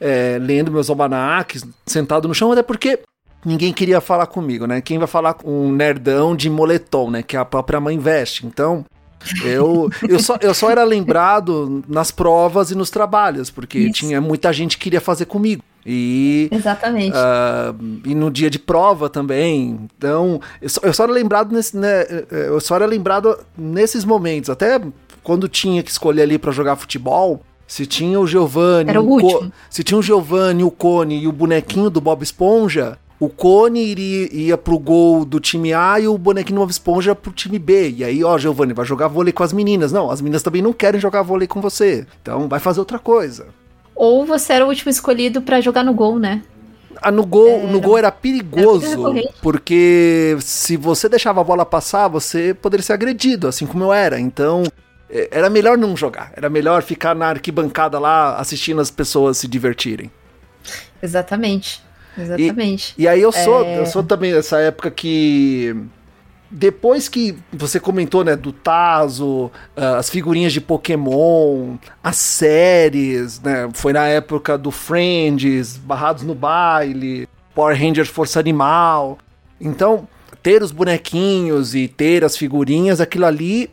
é, 0.00 0.38
lendo 0.40 0.70
meus 0.70 0.90
almanacs, 0.90 1.64
sentado 1.86 2.28
no 2.28 2.34
chão, 2.34 2.52
até 2.52 2.62
porque 2.62 3.00
ninguém 3.44 3.72
queria 3.72 4.00
falar 4.00 4.26
comigo, 4.26 4.66
né? 4.66 4.80
Quem 4.80 4.98
vai 4.98 5.06
falar 5.06 5.34
com 5.34 5.68
um 5.68 5.72
nerdão 5.72 6.36
de 6.36 6.50
moletom, 6.50 7.10
né? 7.10 7.22
Que 7.22 7.36
a 7.36 7.44
própria 7.44 7.80
mãe 7.80 7.98
veste. 7.98 8.46
Então, 8.46 8.84
eu, 9.44 9.90
eu, 10.08 10.18
só, 10.18 10.36
eu 10.40 10.54
só 10.54 10.70
era 10.70 10.84
lembrado 10.84 11.82
nas 11.88 12.10
provas 12.10 12.70
e 12.70 12.74
nos 12.74 12.90
trabalhos, 12.90 13.50
porque 13.50 13.78
Isso. 13.78 13.92
tinha 13.92 14.20
muita 14.20 14.52
gente 14.52 14.76
que 14.76 14.84
queria 14.84 15.00
fazer 15.00 15.26
comigo. 15.26 15.62
E, 15.84 16.48
Exatamente. 16.50 17.16
Uh, 17.16 18.00
e 18.04 18.14
no 18.14 18.30
dia 18.30 18.50
de 18.50 18.58
prova 18.58 19.08
também. 19.08 19.78
Então, 19.96 20.40
eu 20.60 20.68
só, 20.68 20.80
eu 20.82 20.92
só 20.92 21.04
era 21.04 21.12
lembrado 21.12 21.52
nesse, 21.52 21.76
né, 21.76 22.04
eu 22.30 22.60
só 22.60 22.74
era 22.74 22.86
lembrado 22.86 23.38
nesses 23.56 24.04
momentos. 24.04 24.50
Até 24.50 24.80
quando 25.22 25.48
tinha 25.48 25.82
que 25.82 25.90
escolher 25.90 26.22
ali 26.22 26.38
para 26.38 26.50
jogar 26.50 26.76
futebol, 26.76 27.42
se 27.66 27.86
tinha 27.86 28.18
o 28.18 28.26
Giovanni, 28.26 28.92
se 29.70 29.82
tinha 29.82 29.98
o 29.98 30.02
Giovanni, 30.02 30.62
o 30.62 30.70
Cone 30.70 31.18
e 31.18 31.28
o 31.28 31.32
bonequinho 31.32 31.90
do 31.90 32.00
Bob 32.00 32.22
Esponja, 32.22 32.98
o 33.18 33.28
Cone 33.28 33.80
iria, 33.80 34.28
ia 34.32 34.58
pro 34.58 34.78
gol 34.78 35.24
do 35.24 35.40
time 35.40 35.72
A 35.72 35.98
e 35.98 36.06
o 36.06 36.18
bonequinho 36.18 36.60
Bob 36.60 36.70
Esponja 36.70 37.14
pro 37.14 37.32
time 37.32 37.58
B. 37.58 37.94
E 37.96 38.04
aí, 38.04 38.22
ó, 38.22 38.36
Giovanni, 38.36 38.74
vai 38.74 38.84
jogar 38.84 39.08
vôlei 39.08 39.32
com 39.32 39.42
as 39.42 39.52
meninas. 39.52 39.90
Não, 39.90 40.10
as 40.10 40.20
meninas 40.20 40.42
também 40.42 40.60
não 40.60 40.72
querem 40.72 41.00
jogar 41.00 41.22
vôlei 41.22 41.48
com 41.48 41.60
você. 41.60 42.06
Então 42.20 42.46
vai 42.46 42.60
fazer 42.60 42.80
outra 42.80 42.98
coisa. 42.98 43.46
Ou 43.94 44.26
você 44.26 44.52
era 44.52 44.64
o 44.64 44.68
último 44.68 44.90
escolhido 44.90 45.40
para 45.40 45.62
jogar 45.62 45.82
no 45.82 45.94
gol, 45.94 46.18
né? 46.18 46.42
Ah, 47.00 47.10
no 47.10 47.24
gol, 47.24 47.48
era, 47.48 47.66
no 47.66 47.80
gol 47.80 47.98
era 47.98 48.12
perigoso, 48.12 49.10
era 49.10 49.28
porque 49.42 50.36
se 50.40 50.76
você 50.76 51.08
deixava 51.08 51.40
a 51.40 51.44
bola 51.44 51.64
passar, 51.64 52.08
você 52.08 52.54
poderia 52.54 52.84
ser 52.84 52.94
agredido, 52.94 53.48
assim 53.48 53.66
como 53.66 53.84
eu 53.84 53.92
era. 53.92 54.18
Então, 54.18 54.64
é, 55.08 55.28
era 55.30 55.48
melhor 55.48 55.78
não 55.78 55.96
jogar. 55.96 56.32
Era 56.36 56.50
melhor 56.50 56.82
ficar 56.82 57.14
na 57.14 57.28
arquibancada 57.28 57.98
lá 57.98 58.36
assistindo 58.36 58.80
as 58.80 58.90
pessoas 58.90 59.38
se 59.38 59.48
divertirem. 59.48 60.10
Exatamente. 61.02 61.85
Exatamente. 62.18 62.94
E, 62.96 63.02
e 63.02 63.08
aí 63.08 63.20
eu 63.20 63.32
sou, 63.32 63.64
é... 63.64 63.80
eu 63.80 63.86
sou 63.86 64.02
também 64.02 64.32
dessa 64.32 64.58
época 64.58 64.90
que 64.90 65.74
depois 66.50 67.08
que 67.08 67.36
você 67.52 67.80
comentou, 67.80 68.24
né, 68.24 68.36
do 68.36 68.52
Tazo, 68.52 69.50
uh, 69.76 69.96
as 69.98 70.08
figurinhas 70.08 70.52
de 70.52 70.60
Pokémon, 70.60 71.76
as 72.02 72.16
séries, 72.16 73.40
né, 73.40 73.68
foi 73.74 73.92
na 73.92 74.06
época 74.06 74.56
do 74.56 74.70
Friends, 74.70 75.76
Barrados 75.76 76.22
no 76.22 76.34
Baile, 76.34 77.28
Power 77.54 77.76
Rangers 77.78 78.08
Força 78.08 78.38
Animal. 78.38 79.18
Então, 79.60 80.06
ter 80.42 80.62
os 80.62 80.70
bonequinhos 80.70 81.74
e 81.74 81.88
ter 81.88 82.24
as 82.24 82.36
figurinhas, 82.36 83.00
aquilo 83.00 83.26
ali 83.26 83.70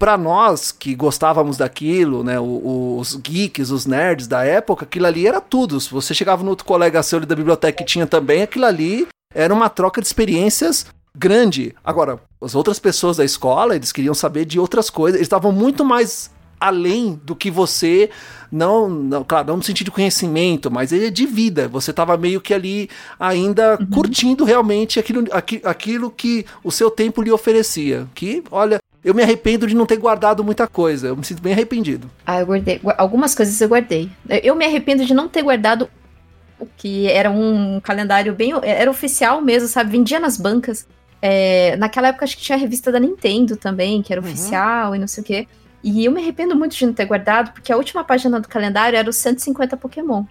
para 0.00 0.16
nós 0.16 0.72
que 0.72 0.94
gostávamos 0.94 1.58
daquilo, 1.58 2.24
né, 2.24 2.40
os 2.40 3.16
geeks, 3.16 3.70
os 3.70 3.84
nerds 3.84 4.26
da 4.26 4.42
época, 4.42 4.86
aquilo 4.86 5.04
ali 5.04 5.26
era 5.26 5.42
tudo. 5.42 5.78
Se 5.78 5.90
você 5.90 6.14
chegava 6.14 6.42
no 6.42 6.48
outro 6.48 6.64
colega 6.64 7.02
seu 7.02 7.20
da 7.20 7.36
biblioteca 7.36 7.76
que 7.76 7.84
tinha 7.84 8.06
também, 8.06 8.40
aquilo 8.40 8.64
ali 8.64 9.06
era 9.34 9.52
uma 9.52 9.68
troca 9.68 10.00
de 10.00 10.06
experiências 10.06 10.86
grande. 11.14 11.74
Agora, 11.84 12.18
as 12.40 12.54
outras 12.54 12.78
pessoas 12.78 13.18
da 13.18 13.26
escola, 13.26 13.76
eles 13.76 13.92
queriam 13.92 14.14
saber 14.14 14.46
de 14.46 14.58
outras 14.58 14.88
coisas, 14.88 15.16
eles 15.16 15.26
estavam 15.26 15.52
muito 15.52 15.84
mais 15.84 16.30
além 16.58 17.20
do 17.22 17.36
que 17.36 17.50
você, 17.50 18.08
não, 18.50 18.88
não, 18.88 19.22
claro, 19.22 19.48
não 19.48 19.58
no 19.58 19.62
sentido 19.62 19.86
de 19.86 19.90
conhecimento, 19.90 20.70
mas 20.70 20.94
é 20.94 21.10
de 21.10 21.26
vida. 21.26 21.68
Você 21.68 21.90
estava 21.90 22.16
meio 22.16 22.40
que 22.40 22.54
ali 22.54 22.88
ainda 23.18 23.76
uhum. 23.78 23.86
curtindo 23.90 24.44
realmente 24.44 24.98
aquilo, 24.98 25.24
aquilo 25.62 26.10
que 26.10 26.46
o 26.64 26.72
seu 26.72 26.90
tempo 26.90 27.20
lhe 27.20 27.30
oferecia. 27.30 28.06
Que, 28.14 28.42
olha, 28.50 28.80
eu 29.04 29.14
me 29.14 29.22
arrependo 29.22 29.66
de 29.66 29.74
não 29.74 29.86
ter 29.86 29.96
guardado 29.96 30.44
muita 30.44 30.66
coisa. 30.66 31.08
Eu 31.08 31.16
me 31.16 31.24
sinto 31.24 31.42
bem 31.42 31.52
arrependido. 31.52 32.10
Ah, 32.26 32.40
eu 32.40 32.46
guardei. 32.46 32.80
Algumas 32.98 33.34
coisas 33.34 33.58
eu 33.60 33.68
guardei. 33.68 34.10
Eu 34.42 34.54
me 34.54 34.64
arrependo 34.64 35.04
de 35.04 35.14
não 35.14 35.28
ter 35.28 35.42
guardado 35.42 35.88
o 36.58 36.66
que 36.76 37.06
era 37.08 37.30
um 37.30 37.80
calendário 37.80 38.34
bem. 38.34 38.52
Era 38.62 38.90
oficial 38.90 39.40
mesmo, 39.40 39.68
sabe? 39.68 39.90
Vendia 39.90 40.20
nas 40.20 40.36
bancas. 40.36 40.86
É, 41.22 41.76
naquela 41.76 42.08
época 42.08 42.24
acho 42.24 42.36
que 42.36 42.42
tinha 42.42 42.56
a 42.56 42.60
revista 42.60 42.92
da 42.92 43.00
Nintendo 43.00 43.56
também, 43.56 44.02
que 44.02 44.12
era 44.12 44.20
uhum. 44.20 44.28
oficial 44.28 44.94
e 44.94 44.98
não 44.98 45.08
sei 45.08 45.22
o 45.22 45.26
quê. 45.26 45.48
E 45.82 46.04
eu 46.04 46.12
me 46.12 46.20
arrependo 46.20 46.54
muito 46.54 46.76
de 46.76 46.84
não 46.84 46.92
ter 46.92 47.06
guardado, 47.06 47.52
porque 47.52 47.72
a 47.72 47.76
última 47.76 48.04
página 48.04 48.38
do 48.38 48.48
calendário 48.48 48.98
era 48.98 49.08
os 49.08 49.16
150 49.16 49.78
Pokémon. 49.78 50.24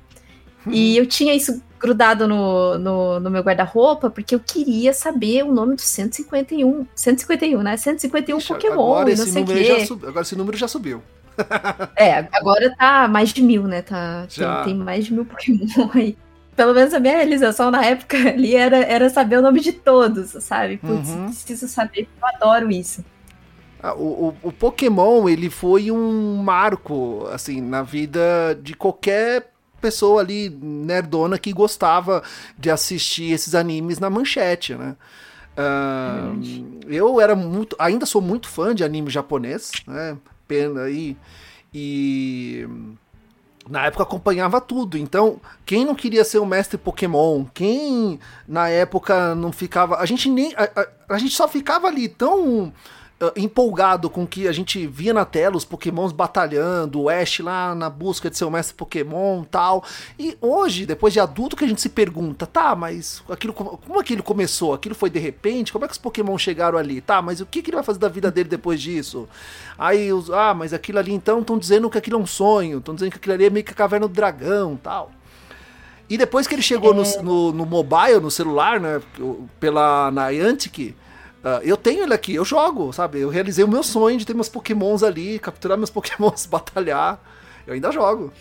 Uhum. 0.70 0.76
E 0.76 0.98
eu 0.98 1.06
tinha 1.06 1.34
isso 1.34 1.62
grudado 1.80 2.28
no, 2.28 2.78
no, 2.78 3.20
no 3.20 3.32
meu 3.32 3.42
guarda-roupa, 3.42 4.10
porque 4.10 4.36
eu 4.36 4.40
queria 4.40 4.94
saber 4.94 5.44
o 5.44 5.52
nome 5.52 5.76
dos 5.76 5.86
151. 5.86 6.86
151, 6.94 7.62
né? 7.62 7.78
151 7.78 8.38
Ixi, 8.38 8.48
Pokémon 8.48 8.74
agora 8.74 9.12
e 9.12 9.16
não 9.16 9.26
sei 9.26 9.44
o 9.44 9.46
quê. 9.46 9.88
agora 10.08 10.22
esse 10.22 10.36
número 10.36 10.58
já 10.58 10.68
subiu. 10.68 11.02
é, 11.96 12.28
agora 12.34 12.76
tá 12.76 13.08
mais 13.08 13.32
de 13.32 13.42
mil, 13.42 13.64
né? 13.64 13.82
Tá, 13.82 14.28
tem, 14.34 14.64
tem, 14.66 14.76
mais 14.76 15.06
de 15.06 15.14
mil 15.14 15.26
Pokémon 15.26 15.66
aí. 15.96 16.18
Pelo 16.56 16.74
menos 16.74 16.94
a 16.94 17.00
minha 17.00 17.16
realização 17.16 17.72
na 17.72 17.86
época 17.86 18.18
ali 18.30 18.54
era, 18.54 18.78
era 18.78 19.10
saber 19.10 19.38
o 19.38 19.42
nome 19.42 19.62
de 19.62 19.72
todos, 19.72 20.32
sabe? 20.44 20.78
Putz, 20.78 21.10
uhum. 21.10 21.26
preciso 21.28 21.68
saber, 21.70 22.10
eu 22.22 22.28
adoro 22.28 22.70
isso. 22.70 23.04
Ah, 23.82 23.94
o, 23.94 24.36
o, 24.44 24.50
o 24.50 24.52
Pokémon, 24.52 25.30
ele 25.30 25.50
foi 25.50 25.90
um 25.90 26.36
marco, 26.36 27.26
assim, 27.32 27.62
na 27.62 27.82
vida 27.82 28.60
de 28.62 28.74
qualquer 28.74 29.54
pessoa 29.80 30.22
ali 30.22 30.50
nerdona 30.50 31.38
que 31.38 31.52
gostava 31.54 32.24
de 32.58 32.70
assistir 32.70 33.32
esses 33.32 33.56
animes 33.56 34.00
na 34.00 34.10
manchete, 34.10 34.76
né? 34.76 34.96
Uh, 35.58 36.80
eu 36.88 37.20
era 37.20 37.36
muito, 37.36 37.76
ainda 37.80 38.06
sou 38.06 38.22
muito 38.22 38.48
fã 38.48 38.74
de 38.74 38.84
anime 38.84 39.10
japonês, 39.10 39.72
né? 39.86 40.18
Pena 40.48 40.84
aí. 40.84 41.18
E, 41.74 42.68
na 43.70 43.86
época 43.86 44.04
acompanhava 44.04 44.60
tudo. 44.60 44.98
Então, 44.98 45.40
quem 45.66 45.86
não 45.86 45.94
queria 45.94 46.24
ser 46.26 46.40
o 46.40 46.46
mestre 46.46 46.78
Pokémon? 46.78 47.46
Quem 47.54 48.20
na 48.48 48.68
época 48.68 49.36
não 49.36 49.52
ficava, 49.52 49.98
a 49.98 50.06
gente 50.06 50.30
nem 50.30 50.54
a, 50.56 50.64
a, 50.64 51.16
a 51.16 51.18
gente 51.18 51.36
só 51.36 51.48
ficava 51.48 51.88
ali 51.88 52.08
tão 52.08 52.74
empolgado 53.36 54.10
com 54.10 54.26
que 54.26 54.48
a 54.48 54.52
gente 54.52 54.88
via 54.88 55.14
na 55.14 55.26
tela 55.26 55.58
os 55.58 55.66
pokémons 55.66 56.12
batalhando, 56.12 57.02
o 57.02 57.10
Ash 57.10 57.40
lá 57.40 57.76
na 57.76 57.90
busca 57.90 58.30
de 58.30 58.38
seu 58.38 58.50
mestre 58.50 58.76
Pokémon 58.76 59.44
tal. 59.44 59.84
E 60.18 60.38
hoje, 60.40 60.86
depois 60.86 61.14
de 61.14 61.20
adulto, 61.20 61.56
que 61.56 61.66
a 61.66 61.68
gente 61.68 61.82
se 61.82 61.90
pergunta, 61.90 62.46
tá, 62.46 62.76
mas 62.76 63.22
aquilo 63.30 63.54
como 63.54 64.00
aquilo 64.00 64.24
começou? 64.24 64.74
Aquilo 64.74 64.96
foi 64.96 65.10
de 65.10 65.20
repente? 65.20 65.74
Como 65.74 65.84
é 65.84 65.88
que 65.88 65.94
os 65.94 65.98
Pokémon 65.98 66.38
chegaram 66.38 66.78
ali? 66.78 67.02
Tá, 67.02 67.22
mas 67.22 67.42
o 67.42 67.46
que, 67.46 67.62
que 67.62 67.70
ele 67.70 67.76
vai 67.76 67.84
fazer 67.84 68.00
da 68.00 68.08
vida 68.08 68.32
dele 68.32 68.48
depois 68.48 68.82
disso? 68.82 69.28
Aí, 69.78 70.14
os, 70.14 70.30
ah, 70.30 70.54
mas 70.54 70.74
aquilo 70.74 71.00
ali 71.00 71.14
então 71.14 71.42
estão 71.42 71.58
dizendo 71.58 71.90
que 71.90 71.98
aquilo 71.98 72.18
é 72.18 72.20
um 72.20 72.28
sonho, 72.28 72.80
estão 72.80 72.96
dizendo 72.96 73.12
que 73.12 73.18
aquilo 73.18 73.34
ali 73.34 73.46
é 73.46 73.50
meio 73.50 73.66
que 73.66 73.72
a 73.72 73.76
caverna 73.76 74.08
do 74.08 74.14
dragão 74.14 74.80
tal. 74.82 75.12
E 76.10 76.18
depois 76.18 76.48
que 76.48 76.56
ele 76.56 76.62
chegou 76.62 76.92
é... 76.92 76.96
no, 76.96 77.24
no, 77.24 77.52
no, 77.52 77.66
mobile, 77.66 78.20
no 78.20 78.32
celular, 78.32 78.80
né, 78.80 79.00
pela 79.60 80.10
Niantic, 80.10 80.96
Uh, 81.44 81.64
eu 81.64 81.78
tenho 81.78 82.04
ele 82.04 82.14
aqui, 82.14 82.36
eu 82.36 82.44
jogo, 82.44 82.92
sabe? 82.92 83.22
Eu 83.22 83.30
realizei 83.30 83.64
o 83.64 83.68
meu 83.68 83.82
sonho 83.82 84.18
de 84.18 84.26
ter 84.26 84.34
meus 84.34 84.50
pokémons 84.50 85.04
ali, 85.04 85.40
capturar 85.40 85.78
meus 85.78 85.90
pokémons, 85.90 86.46
batalhar. 86.52 87.20
Eu 87.66 87.74
ainda 87.74 87.92
jogo. 87.92 88.34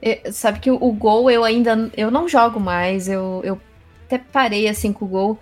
É, 0.00 0.30
sabe 0.32 0.60
que 0.60 0.70
o, 0.70 0.92
Gol 0.92 1.30
eu 1.30 1.44
ainda 1.44 1.90
eu 1.96 2.10
não 2.10 2.28
jogo 2.28 2.58
mais, 2.58 3.08
eu, 3.08 3.40
eu 3.44 3.60
até 4.04 4.18
parei 4.18 4.68
assim 4.68 4.92
com 4.92 5.04
o 5.04 5.08
Gol, 5.08 5.38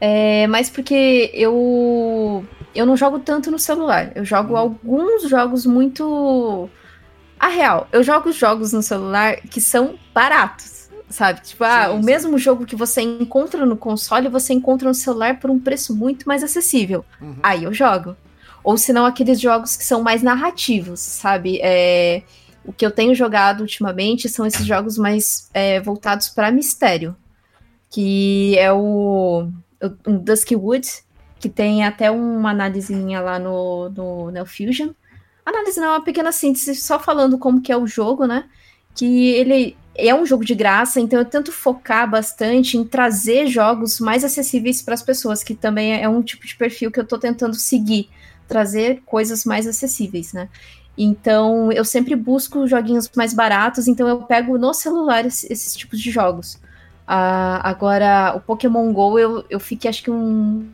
é, 0.00 0.46
mas 0.48 0.68
porque 0.68 1.30
eu 1.32 2.44
eu 2.74 2.84
não 2.84 2.96
jogo 2.96 3.20
tanto 3.20 3.50
no 3.50 3.58
celular. 3.58 4.12
Eu 4.14 4.24
jogo 4.24 4.54
hum. 4.54 4.56
alguns 4.56 5.28
jogos 5.28 5.64
muito 5.64 6.68
a 7.38 7.48
real. 7.48 7.88
Eu 7.92 8.02
jogo 8.02 8.32
jogos 8.32 8.72
no 8.72 8.82
celular 8.82 9.36
que 9.36 9.60
são 9.60 9.94
baratos 10.12 10.79
sabe? 11.10 11.40
Tipo, 11.42 11.64
ah, 11.64 11.88
sim, 11.88 11.94
o 11.94 11.98
sim. 11.98 12.06
mesmo 12.06 12.38
jogo 12.38 12.64
que 12.64 12.76
você 12.76 13.02
encontra 13.02 13.66
no 13.66 13.76
console, 13.76 14.28
você 14.28 14.54
encontra 14.54 14.88
no 14.88 14.94
celular 14.94 15.38
por 15.38 15.50
um 15.50 15.58
preço 15.58 15.94
muito 15.94 16.26
mais 16.26 16.42
acessível. 16.42 17.04
Uhum. 17.20 17.36
Aí 17.42 17.64
eu 17.64 17.74
jogo. 17.74 18.16
Ou 18.62 18.78
se 18.78 18.92
não, 18.92 19.04
aqueles 19.04 19.40
jogos 19.40 19.76
que 19.76 19.84
são 19.84 20.02
mais 20.02 20.22
narrativos, 20.22 21.00
sabe? 21.00 21.58
É, 21.62 22.22
o 22.64 22.72
que 22.72 22.86
eu 22.86 22.90
tenho 22.90 23.14
jogado 23.14 23.62
ultimamente 23.62 24.28
são 24.28 24.46
esses 24.46 24.64
jogos 24.64 24.96
mais 24.96 25.50
é, 25.52 25.80
voltados 25.80 26.28
para 26.28 26.52
mistério. 26.52 27.16
Que 27.90 28.56
é 28.56 28.72
o, 28.72 29.48
o 30.06 30.12
Dusky 30.12 30.54
Wood, 30.54 30.86
que 31.40 31.48
tem 31.48 31.84
até 31.84 32.10
uma 32.10 32.50
análisezinha 32.50 33.20
lá 33.20 33.38
no, 33.38 33.88
no 33.88 34.30
Neo 34.30 34.46
Fusion. 34.46 34.90
Análise 35.44 35.80
não, 35.80 35.86
é 35.86 35.90
uma 35.90 36.04
pequena 36.04 36.30
síntese, 36.30 36.76
só 36.76 37.00
falando 37.00 37.38
como 37.38 37.60
que 37.60 37.72
é 37.72 37.76
o 37.76 37.86
jogo, 37.86 38.26
né? 38.26 38.44
Que 38.94 39.30
ele 39.30 39.76
é 40.08 40.14
um 40.14 40.24
jogo 40.26 40.44
de 40.44 40.54
graça, 40.54 41.00
então 41.00 41.18
eu 41.18 41.24
tento 41.24 41.52
focar 41.52 42.08
bastante 42.08 42.76
em 42.76 42.84
trazer 42.84 43.46
jogos 43.46 44.00
mais 44.00 44.24
acessíveis 44.24 44.82
para 44.82 44.94
as 44.94 45.02
pessoas, 45.02 45.42
que 45.42 45.54
também 45.54 46.00
é 46.00 46.08
um 46.08 46.22
tipo 46.22 46.46
de 46.46 46.56
perfil 46.56 46.90
que 46.90 46.98
eu 46.98 47.04
estou 47.04 47.18
tentando 47.18 47.54
seguir, 47.54 48.08
trazer 48.46 49.02
coisas 49.06 49.44
mais 49.44 49.66
acessíveis, 49.66 50.32
né? 50.32 50.48
Então 50.96 51.72
eu 51.72 51.84
sempre 51.84 52.14
busco 52.14 52.66
joguinhos 52.66 53.10
mais 53.16 53.32
baratos, 53.32 53.88
então 53.88 54.06
eu 54.06 54.22
pego 54.22 54.58
no 54.58 54.74
celular 54.74 55.24
esses, 55.24 55.50
esses 55.50 55.76
tipos 55.76 56.00
de 56.00 56.10
jogos. 56.10 56.60
Uh, 57.10 57.58
agora, 57.64 58.34
o 58.36 58.40
Pokémon 58.40 58.92
GO 58.92 59.18
eu, 59.18 59.44
eu 59.50 59.58
fiquei 59.58 59.88
acho 59.88 60.02
que 60.02 60.10
um. 60.10 60.68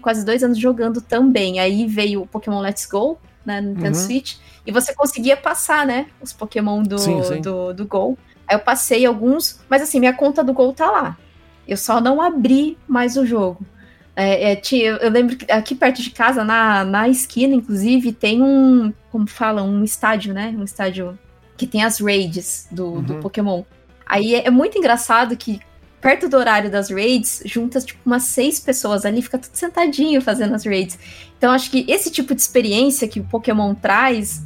quase 0.00 0.24
dois 0.24 0.44
anos 0.44 0.58
jogando 0.58 1.00
também. 1.00 1.58
Aí 1.58 1.86
veio 1.86 2.22
o 2.22 2.26
Pokémon 2.26 2.60
Let's 2.60 2.86
Go, 2.86 3.18
né, 3.44 3.60
no 3.60 3.70
Nintendo 3.70 3.96
uhum. 3.96 4.04
Switch, 4.04 4.36
e 4.64 4.70
você 4.70 4.94
conseguia 4.94 5.36
passar, 5.36 5.84
né, 5.84 6.06
os 6.20 6.32
Pokémon 6.32 6.82
do, 6.82 6.98
sim, 6.98 7.20
sim. 7.24 7.40
do, 7.40 7.72
do 7.72 7.84
Go. 7.84 8.16
Aí 8.50 8.56
eu 8.56 8.60
passei 8.60 9.06
alguns, 9.06 9.60
mas 9.68 9.80
assim, 9.80 10.00
minha 10.00 10.12
conta 10.12 10.42
do 10.42 10.52
Gol 10.52 10.72
tá 10.72 10.90
lá. 10.90 11.16
Eu 11.68 11.76
só 11.76 12.00
não 12.00 12.20
abri 12.20 12.76
mais 12.88 13.16
o 13.16 13.24
jogo. 13.24 13.64
É, 14.16 14.50
é, 14.50 14.56
tinha, 14.56 14.90
eu 14.90 15.08
lembro 15.08 15.36
que 15.36 15.50
aqui 15.50 15.72
perto 15.72 16.02
de 16.02 16.10
casa, 16.10 16.42
na, 16.44 16.84
na 16.84 17.08
esquina, 17.08 17.54
inclusive, 17.54 18.12
tem 18.12 18.42
um, 18.42 18.92
como 19.12 19.28
fala, 19.28 19.62
um 19.62 19.84
estádio, 19.84 20.34
né? 20.34 20.52
Um 20.58 20.64
estádio 20.64 21.16
que 21.56 21.64
tem 21.64 21.84
as 21.84 22.00
raids 22.00 22.66
do, 22.72 22.86
uhum. 22.86 23.02
do 23.02 23.14
Pokémon. 23.20 23.62
Aí 24.04 24.34
é, 24.34 24.48
é, 24.48 24.50
muito 24.50 24.76
engraçado 24.76 25.36
que 25.36 25.60
perto 26.00 26.28
do 26.28 26.36
horário 26.36 26.68
das 26.68 26.90
raids, 26.90 27.42
juntas 27.44 27.84
tipo 27.84 28.00
umas 28.04 28.24
seis 28.24 28.58
pessoas 28.58 29.04
ali, 29.04 29.22
fica 29.22 29.38
tudo 29.38 29.54
sentadinho 29.54 30.20
fazendo 30.20 30.54
as 30.54 30.64
raids. 30.66 30.98
Então 31.38 31.52
acho 31.52 31.70
que 31.70 31.84
esse 31.86 32.10
tipo 32.10 32.34
de 32.34 32.40
experiência 32.40 33.06
que 33.06 33.20
o 33.20 33.24
Pokémon 33.24 33.74
traz 33.74 34.42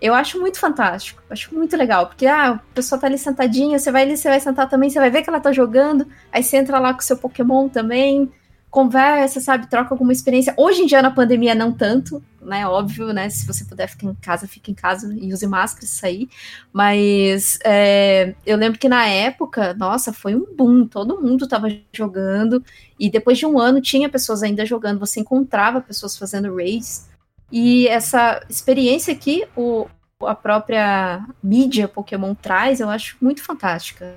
eu 0.00 0.14
acho 0.14 0.38
muito 0.40 0.58
fantástico, 0.58 1.22
acho 1.30 1.54
muito 1.54 1.76
legal, 1.76 2.06
porque 2.06 2.26
ah, 2.26 2.50
a 2.52 2.58
pessoa 2.74 3.00
tá 3.00 3.06
ali 3.06 3.18
sentadinha, 3.18 3.78
você 3.78 3.90
vai 3.90 4.02
ali, 4.02 4.16
você 4.16 4.28
vai 4.28 4.40
sentar 4.40 4.68
também, 4.68 4.90
você 4.90 4.98
vai 4.98 5.10
ver 5.10 5.22
que 5.22 5.30
ela 5.30 5.40
tá 5.40 5.52
jogando, 5.52 6.06
aí 6.32 6.42
você 6.42 6.56
entra 6.56 6.78
lá 6.78 6.92
com 6.92 7.00
seu 7.00 7.16
Pokémon 7.16 7.68
também, 7.68 8.30
conversa, 8.76 9.40
sabe? 9.40 9.70
Troca 9.70 9.94
alguma 9.94 10.12
experiência. 10.12 10.52
Hoje 10.54 10.82
em 10.82 10.86
dia, 10.86 11.00
na 11.00 11.10
pandemia, 11.10 11.54
não 11.54 11.72
tanto, 11.72 12.22
né? 12.42 12.66
Óbvio, 12.66 13.10
né? 13.10 13.26
Se 13.30 13.46
você 13.46 13.64
puder 13.64 13.88
ficar 13.88 14.06
em 14.06 14.14
casa, 14.14 14.46
fique 14.46 14.70
em 14.70 14.74
casa 14.74 15.16
e 15.18 15.32
use 15.32 15.46
máscara 15.46 15.86
isso 15.86 16.04
aí. 16.04 16.28
Mas 16.70 17.58
é, 17.64 18.34
eu 18.44 18.54
lembro 18.58 18.78
que 18.78 18.86
na 18.86 19.06
época, 19.06 19.72
nossa, 19.72 20.12
foi 20.12 20.34
um 20.34 20.44
boom. 20.54 20.86
Todo 20.86 21.20
mundo 21.22 21.48
tava 21.48 21.68
jogando. 21.90 22.62
E 23.00 23.08
depois 23.08 23.38
de 23.38 23.46
um 23.46 23.58
ano, 23.58 23.80
tinha 23.80 24.10
pessoas 24.10 24.42
ainda 24.42 24.66
jogando. 24.66 25.00
Você 25.00 25.20
encontrava 25.20 25.80
pessoas 25.80 26.14
fazendo 26.14 26.54
raids. 26.54 27.08
E 27.50 27.86
essa 27.88 28.42
experiência 28.48 29.14
que 29.14 29.46
o, 29.56 29.86
a 30.22 30.34
própria 30.34 31.24
mídia 31.42 31.88
Pokémon 31.88 32.34
traz, 32.34 32.80
eu 32.80 32.90
acho 32.90 33.16
muito 33.20 33.42
fantástica 33.42 34.14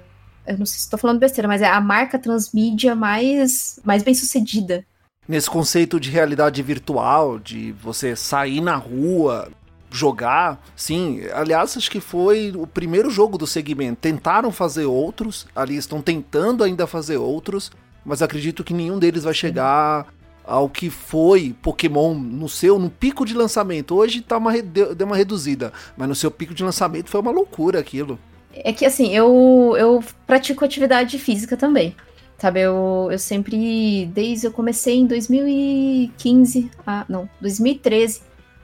eu 0.49 0.57
não 0.57 0.65
sei 0.65 0.79
se 0.79 0.85
estou 0.85 0.97
falando 0.97 1.19
besteira, 1.19 1.47
mas 1.47 1.61
é 1.61 1.67
a 1.67 1.79
marca 1.79 2.17
transmídia 2.17 2.95
mais, 2.95 3.79
mais 3.83 4.01
bem 4.01 4.15
sucedida. 4.15 4.83
Nesse 5.27 5.47
conceito 5.47 5.99
de 5.99 6.09
realidade 6.09 6.61
virtual, 6.63 7.37
de 7.37 7.71
você 7.73 8.15
sair 8.15 8.59
na 8.59 8.75
rua, 8.75 9.51
jogar, 9.91 10.59
sim. 10.75 11.21
Aliás, 11.33 11.77
acho 11.77 11.91
que 11.91 11.99
foi 11.99 12.51
o 12.55 12.65
primeiro 12.65 13.11
jogo 13.11 13.37
do 13.37 13.45
segmento. 13.45 14.01
Tentaram 14.01 14.51
fazer 14.51 14.85
outros, 14.85 15.45
ali 15.55 15.77
estão 15.77 16.01
tentando 16.01 16.63
ainda 16.63 16.87
fazer 16.87 17.17
outros, 17.17 17.71
mas 18.03 18.23
acredito 18.23 18.63
que 18.63 18.73
nenhum 18.73 18.97
deles 18.97 19.23
vai 19.23 19.33
chegar 19.35 20.07
ao 20.49 20.67
que 20.67 20.89
foi 20.89 21.55
Pokémon 21.61 22.15
no 22.15 22.49
seu 22.49 22.79
no 22.79 22.89
pico 22.89 23.23
de 23.23 23.35
lançamento. 23.35 23.95
Hoje 23.95 24.21
tá 24.21 24.37
uma, 24.37 24.51
deu 24.61 25.05
uma 25.05 25.15
reduzida, 25.15 25.71
mas 25.95 26.09
no 26.09 26.15
seu 26.15 26.31
pico 26.31 26.55
de 26.55 26.63
lançamento 26.63 27.09
foi 27.09 27.21
uma 27.21 27.31
loucura 27.31 27.79
aquilo. 27.79 28.19
É 28.51 28.73
que 28.73 28.83
assim, 28.83 29.15
eu, 29.15 29.75
eu 29.77 30.03
pratico 30.25 30.65
atividade 30.65 31.19
física 31.19 31.55
também. 31.55 31.95
Sabe, 32.39 32.61
eu, 32.61 33.09
eu 33.11 33.19
sempre, 33.19 34.09
desde 34.13 34.47
eu 34.47 34.51
comecei 34.51 34.95
em 34.95 35.05
2015, 35.05 36.71
a, 36.87 37.05
não, 37.07 37.29
2013, 37.41 38.21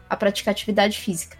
a 0.09 0.15
praticar 0.15 0.53
atividade 0.53 0.97
física. 0.97 1.37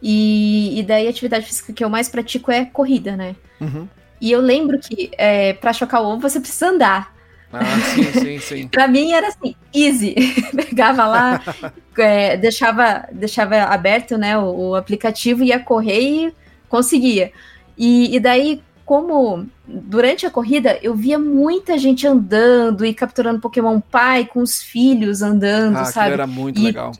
E, 0.00 0.78
e 0.78 0.82
daí 0.82 1.06
a 1.06 1.10
atividade 1.10 1.46
física 1.46 1.72
que 1.72 1.82
eu 1.82 1.88
mais 1.88 2.08
pratico 2.08 2.50
é 2.50 2.64
corrida, 2.64 3.16
né? 3.16 3.34
Uhum. 3.60 3.88
E 4.20 4.30
eu 4.30 4.40
lembro 4.40 4.78
que 4.78 5.10
é, 5.16 5.54
para 5.54 5.72
chocar 5.72 6.02
o 6.02 6.06
ovo 6.06 6.20
você 6.20 6.38
precisa 6.38 6.68
andar. 6.68 7.14
Ah, 7.52 7.64
sim, 7.94 8.04
sim, 8.12 8.38
sim. 8.38 8.68
pra 8.68 8.86
mim 8.86 9.12
era 9.12 9.28
assim, 9.28 9.54
easy. 9.74 10.14
Pegava 10.54 11.06
lá, 11.06 11.42
é, 11.98 12.36
deixava, 12.36 13.08
deixava 13.12 13.56
aberto 13.64 14.16
né, 14.16 14.38
o, 14.38 14.70
o 14.70 14.74
aplicativo, 14.74 15.42
ia 15.42 15.58
correr 15.58 16.00
e 16.00 16.34
conseguia. 16.68 17.32
E, 17.76 18.14
e 18.14 18.20
daí, 18.20 18.62
como 18.84 19.46
durante 19.66 20.26
a 20.26 20.30
corrida 20.30 20.78
eu 20.82 20.94
via 20.94 21.18
muita 21.18 21.78
gente 21.78 22.06
andando 22.06 22.84
e 22.84 22.94
capturando 22.94 23.40
Pokémon 23.40 23.80
pai 23.80 24.24
com 24.24 24.40
os 24.40 24.62
filhos 24.62 25.22
andando, 25.22 25.76
ah, 25.76 25.84
sabe? 25.84 26.12
Era 26.12 26.26
muito 26.26 26.60
e 26.60 26.64
legal. 26.64 26.92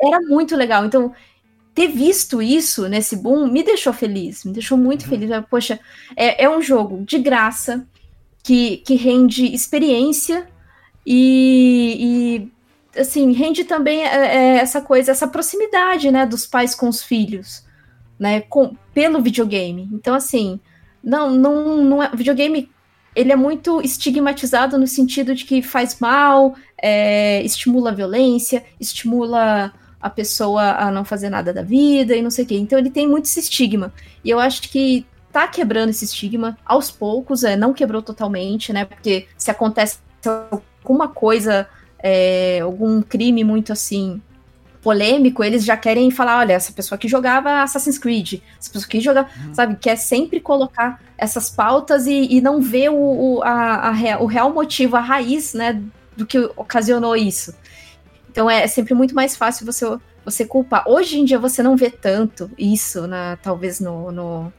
Era 0.00 0.20
muito 0.20 0.56
legal. 0.56 0.84
Então, 0.86 1.12
ter 1.74 1.88
visto 1.88 2.42
isso 2.42 2.88
nesse 2.88 3.16
boom 3.16 3.46
me 3.46 3.62
deixou 3.62 3.92
feliz, 3.92 4.44
me 4.44 4.52
deixou 4.52 4.76
muito 4.76 5.02
uhum. 5.02 5.08
feliz. 5.08 5.30
Poxa, 5.50 5.78
é, 6.16 6.44
é 6.44 6.50
um 6.50 6.62
jogo 6.62 7.04
de 7.04 7.18
graça 7.18 7.86
que, 8.42 8.78
que 8.78 8.94
rende 8.94 9.52
experiência 9.54 10.46
e, 11.06 12.48
e 12.94 13.00
assim, 13.00 13.32
rende 13.32 13.64
também 13.64 14.04
é, 14.04 14.06
é 14.06 14.56
essa 14.58 14.80
coisa, 14.80 15.12
essa 15.12 15.28
proximidade, 15.28 16.10
né, 16.10 16.26
dos 16.26 16.46
pais 16.46 16.74
com 16.74 16.88
os 16.88 17.02
filhos 17.02 17.64
né, 18.22 18.40
com, 18.42 18.76
pelo 18.94 19.20
videogame. 19.20 19.88
Então, 19.92 20.14
assim, 20.14 20.60
não, 21.02 21.28
não, 21.32 21.82
não 21.82 22.00
é, 22.00 22.08
videogame 22.14 22.70
ele 23.16 23.32
é 23.32 23.36
muito 23.36 23.82
estigmatizado 23.82 24.78
no 24.78 24.86
sentido 24.86 25.34
de 25.34 25.44
que 25.44 25.60
faz 25.60 25.98
mal, 25.98 26.54
é, 26.80 27.42
estimula 27.42 27.90
a 27.90 27.94
violência, 27.94 28.64
estimula 28.78 29.72
a 30.00 30.08
pessoa 30.08 30.62
a 30.78 30.90
não 30.92 31.04
fazer 31.04 31.30
nada 31.30 31.52
da 31.52 31.62
vida 31.62 32.14
e 32.14 32.22
não 32.22 32.30
sei 32.30 32.44
o 32.44 32.48
quê. 32.48 32.56
Então 32.56 32.78
ele 32.78 32.90
tem 32.90 33.08
muito 33.08 33.24
esse 33.24 33.40
estigma. 33.40 33.92
E 34.24 34.30
eu 34.30 34.38
acho 34.38 34.62
que 34.62 35.04
tá 35.32 35.48
quebrando 35.48 35.90
esse 35.90 36.04
estigma 36.04 36.58
aos 36.64 36.90
poucos, 36.90 37.42
é, 37.42 37.56
não 37.56 37.72
quebrou 37.72 38.02
totalmente, 38.02 38.72
né? 38.72 38.84
Porque 38.84 39.26
se 39.36 39.50
acontece 39.50 39.98
alguma 40.82 41.08
coisa, 41.08 41.66
é, 41.98 42.60
algum 42.60 43.00
crime 43.00 43.42
muito 43.42 43.72
assim 43.72 44.20
polêmico, 44.82 45.44
eles 45.44 45.64
já 45.64 45.76
querem 45.76 46.10
falar, 46.10 46.40
olha, 46.40 46.54
essa 46.54 46.72
pessoa 46.72 46.98
que 46.98 47.06
jogava 47.06 47.62
Assassin's 47.62 47.98
Creed, 47.98 48.40
essa 48.60 48.70
pessoa 48.70 48.88
que 48.88 49.00
joga, 49.00 49.28
uhum. 49.46 49.54
sabe, 49.54 49.76
quer 49.76 49.96
sempre 49.96 50.40
colocar 50.40 51.00
essas 51.16 51.48
pautas 51.48 52.06
e, 52.06 52.26
e 52.28 52.40
não 52.40 52.60
ver 52.60 52.90
o, 52.90 52.96
o, 52.96 53.42
a, 53.44 53.90
a, 53.90 54.20
o 54.20 54.26
real 54.26 54.52
motivo, 54.52 54.96
a 54.96 55.00
raiz, 55.00 55.54
né, 55.54 55.80
do 56.16 56.26
que 56.26 56.36
ocasionou 56.56 57.16
isso. 57.16 57.54
Então 58.28 58.50
é, 58.50 58.64
é 58.64 58.66
sempre 58.66 58.92
muito 58.92 59.14
mais 59.14 59.36
fácil 59.36 59.64
você, 59.64 59.86
você 60.24 60.44
culpar. 60.44 60.82
Hoje 60.88 61.20
em 61.20 61.24
dia 61.24 61.38
você 61.38 61.62
não 61.62 61.76
vê 61.76 61.88
tanto 61.88 62.50
isso, 62.58 63.06
na, 63.06 63.36
talvez 63.36 63.78
no, 63.78 64.10
no 64.10 64.52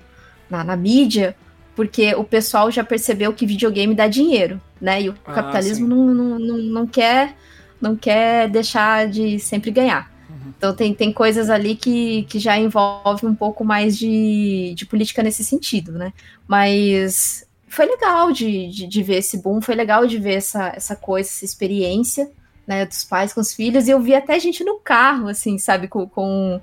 na, 0.54 0.64
na 0.64 0.76
mídia, 0.76 1.36
porque 1.76 2.14
o 2.14 2.24
pessoal 2.24 2.70
já 2.70 2.84
percebeu 2.84 3.34
que 3.34 3.46
videogame 3.46 3.96
dá 3.96 4.08
dinheiro, 4.08 4.62
né? 4.80 5.02
E 5.02 5.10
o 5.10 5.16
ah, 5.26 5.34
capitalismo 5.34 5.88
não, 5.88 6.14
não, 6.14 6.40
não, 6.40 6.58
não, 6.58 6.88
quer 6.88 7.36
não 7.82 7.96
quer 7.96 8.48
deixar 8.48 9.08
de 9.08 9.40
sempre 9.40 9.72
ganhar. 9.72 10.14
Então 10.58 10.74
tem, 10.74 10.94
tem 10.94 11.12
coisas 11.12 11.50
ali 11.50 11.76
que, 11.76 12.24
que 12.24 12.40
já 12.40 12.58
envolve 12.58 13.26
um 13.26 13.36
pouco 13.36 13.66
mais 13.66 13.98
de, 13.98 14.74
de 14.76 14.86
política 14.86 15.22
nesse 15.24 15.44
sentido, 15.44 15.92
né? 15.94 16.14
Mas 16.48 17.46
foi 17.68 17.86
legal 17.86 18.32
de, 18.32 18.70
de, 18.70 18.88
de, 18.88 19.04
ver 19.04 19.18
esse 19.18 19.42
boom, 19.42 19.60
foi 19.60 19.76
legal 19.76 20.06
de 20.06 20.18
ver 20.20 20.36
essa, 20.36 20.72
essa 20.76 20.96
coisa, 20.96 21.28
essa 21.28 21.44
experiência, 21.44 22.30
né, 22.68 22.86
dos 22.86 23.04
pais 23.04 23.34
com 23.34 23.42
os 23.42 23.54
filhos, 23.54 23.88
e 23.88 23.92
eu 23.92 24.00
vi 24.00 24.14
até 24.14 24.40
gente 24.40 24.64
no 24.64 24.76
carro, 24.76 25.28
assim, 25.28 25.58
sabe, 25.58 25.88
com, 25.88 26.08
com 26.08 26.62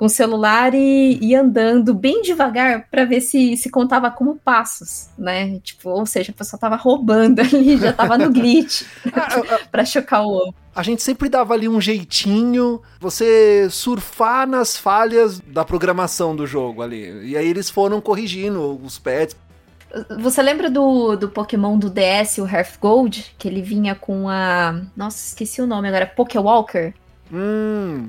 com 0.00 0.06
o 0.06 0.08
celular 0.08 0.72
e, 0.72 1.18
e 1.20 1.34
andando 1.34 1.92
bem 1.92 2.22
devagar 2.22 2.88
para 2.90 3.04
ver 3.04 3.20
se 3.20 3.54
se 3.58 3.68
contava 3.68 4.10
como 4.10 4.36
passos, 4.36 5.10
né? 5.18 5.58
Tipo, 5.58 5.90
ou 5.90 6.06
seja, 6.06 6.32
a 6.32 6.34
pessoa 6.34 6.58
tava 6.58 6.74
roubando 6.74 7.38
ali, 7.44 7.76
já 7.76 7.92
tava 7.92 8.16
no 8.16 8.32
glitch 8.32 8.84
para 9.70 9.84
chocar 9.84 10.24
o 10.24 10.30
ovo. 10.30 10.54
A 10.74 10.82
gente 10.82 11.02
sempre 11.02 11.28
dava 11.28 11.52
ali 11.52 11.68
um 11.68 11.78
jeitinho, 11.78 12.80
você 12.98 13.68
surfar 13.70 14.48
nas 14.48 14.74
falhas 14.74 15.38
da 15.38 15.66
programação 15.66 16.34
do 16.34 16.46
jogo 16.46 16.80
ali. 16.80 17.28
E 17.28 17.36
aí 17.36 17.46
eles 17.46 17.68
foram 17.68 18.00
corrigindo 18.00 18.80
os 18.82 18.98
pets. 18.98 19.36
Você 20.18 20.40
lembra 20.40 20.70
do, 20.70 21.14
do 21.14 21.28
Pokémon 21.28 21.78
do 21.78 21.90
DS, 21.90 22.38
o 22.38 22.46
Hearth 22.46 22.78
Gold? 22.80 23.34
Que 23.36 23.46
ele 23.48 23.60
vinha 23.60 23.94
com 23.94 24.30
a. 24.30 24.80
Nossa, 24.96 25.26
esqueci 25.26 25.60
o 25.60 25.66
nome 25.66 25.88
agora. 25.88 26.06
Pokéwalker? 26.06 26.94
Hum. 27.30 28.08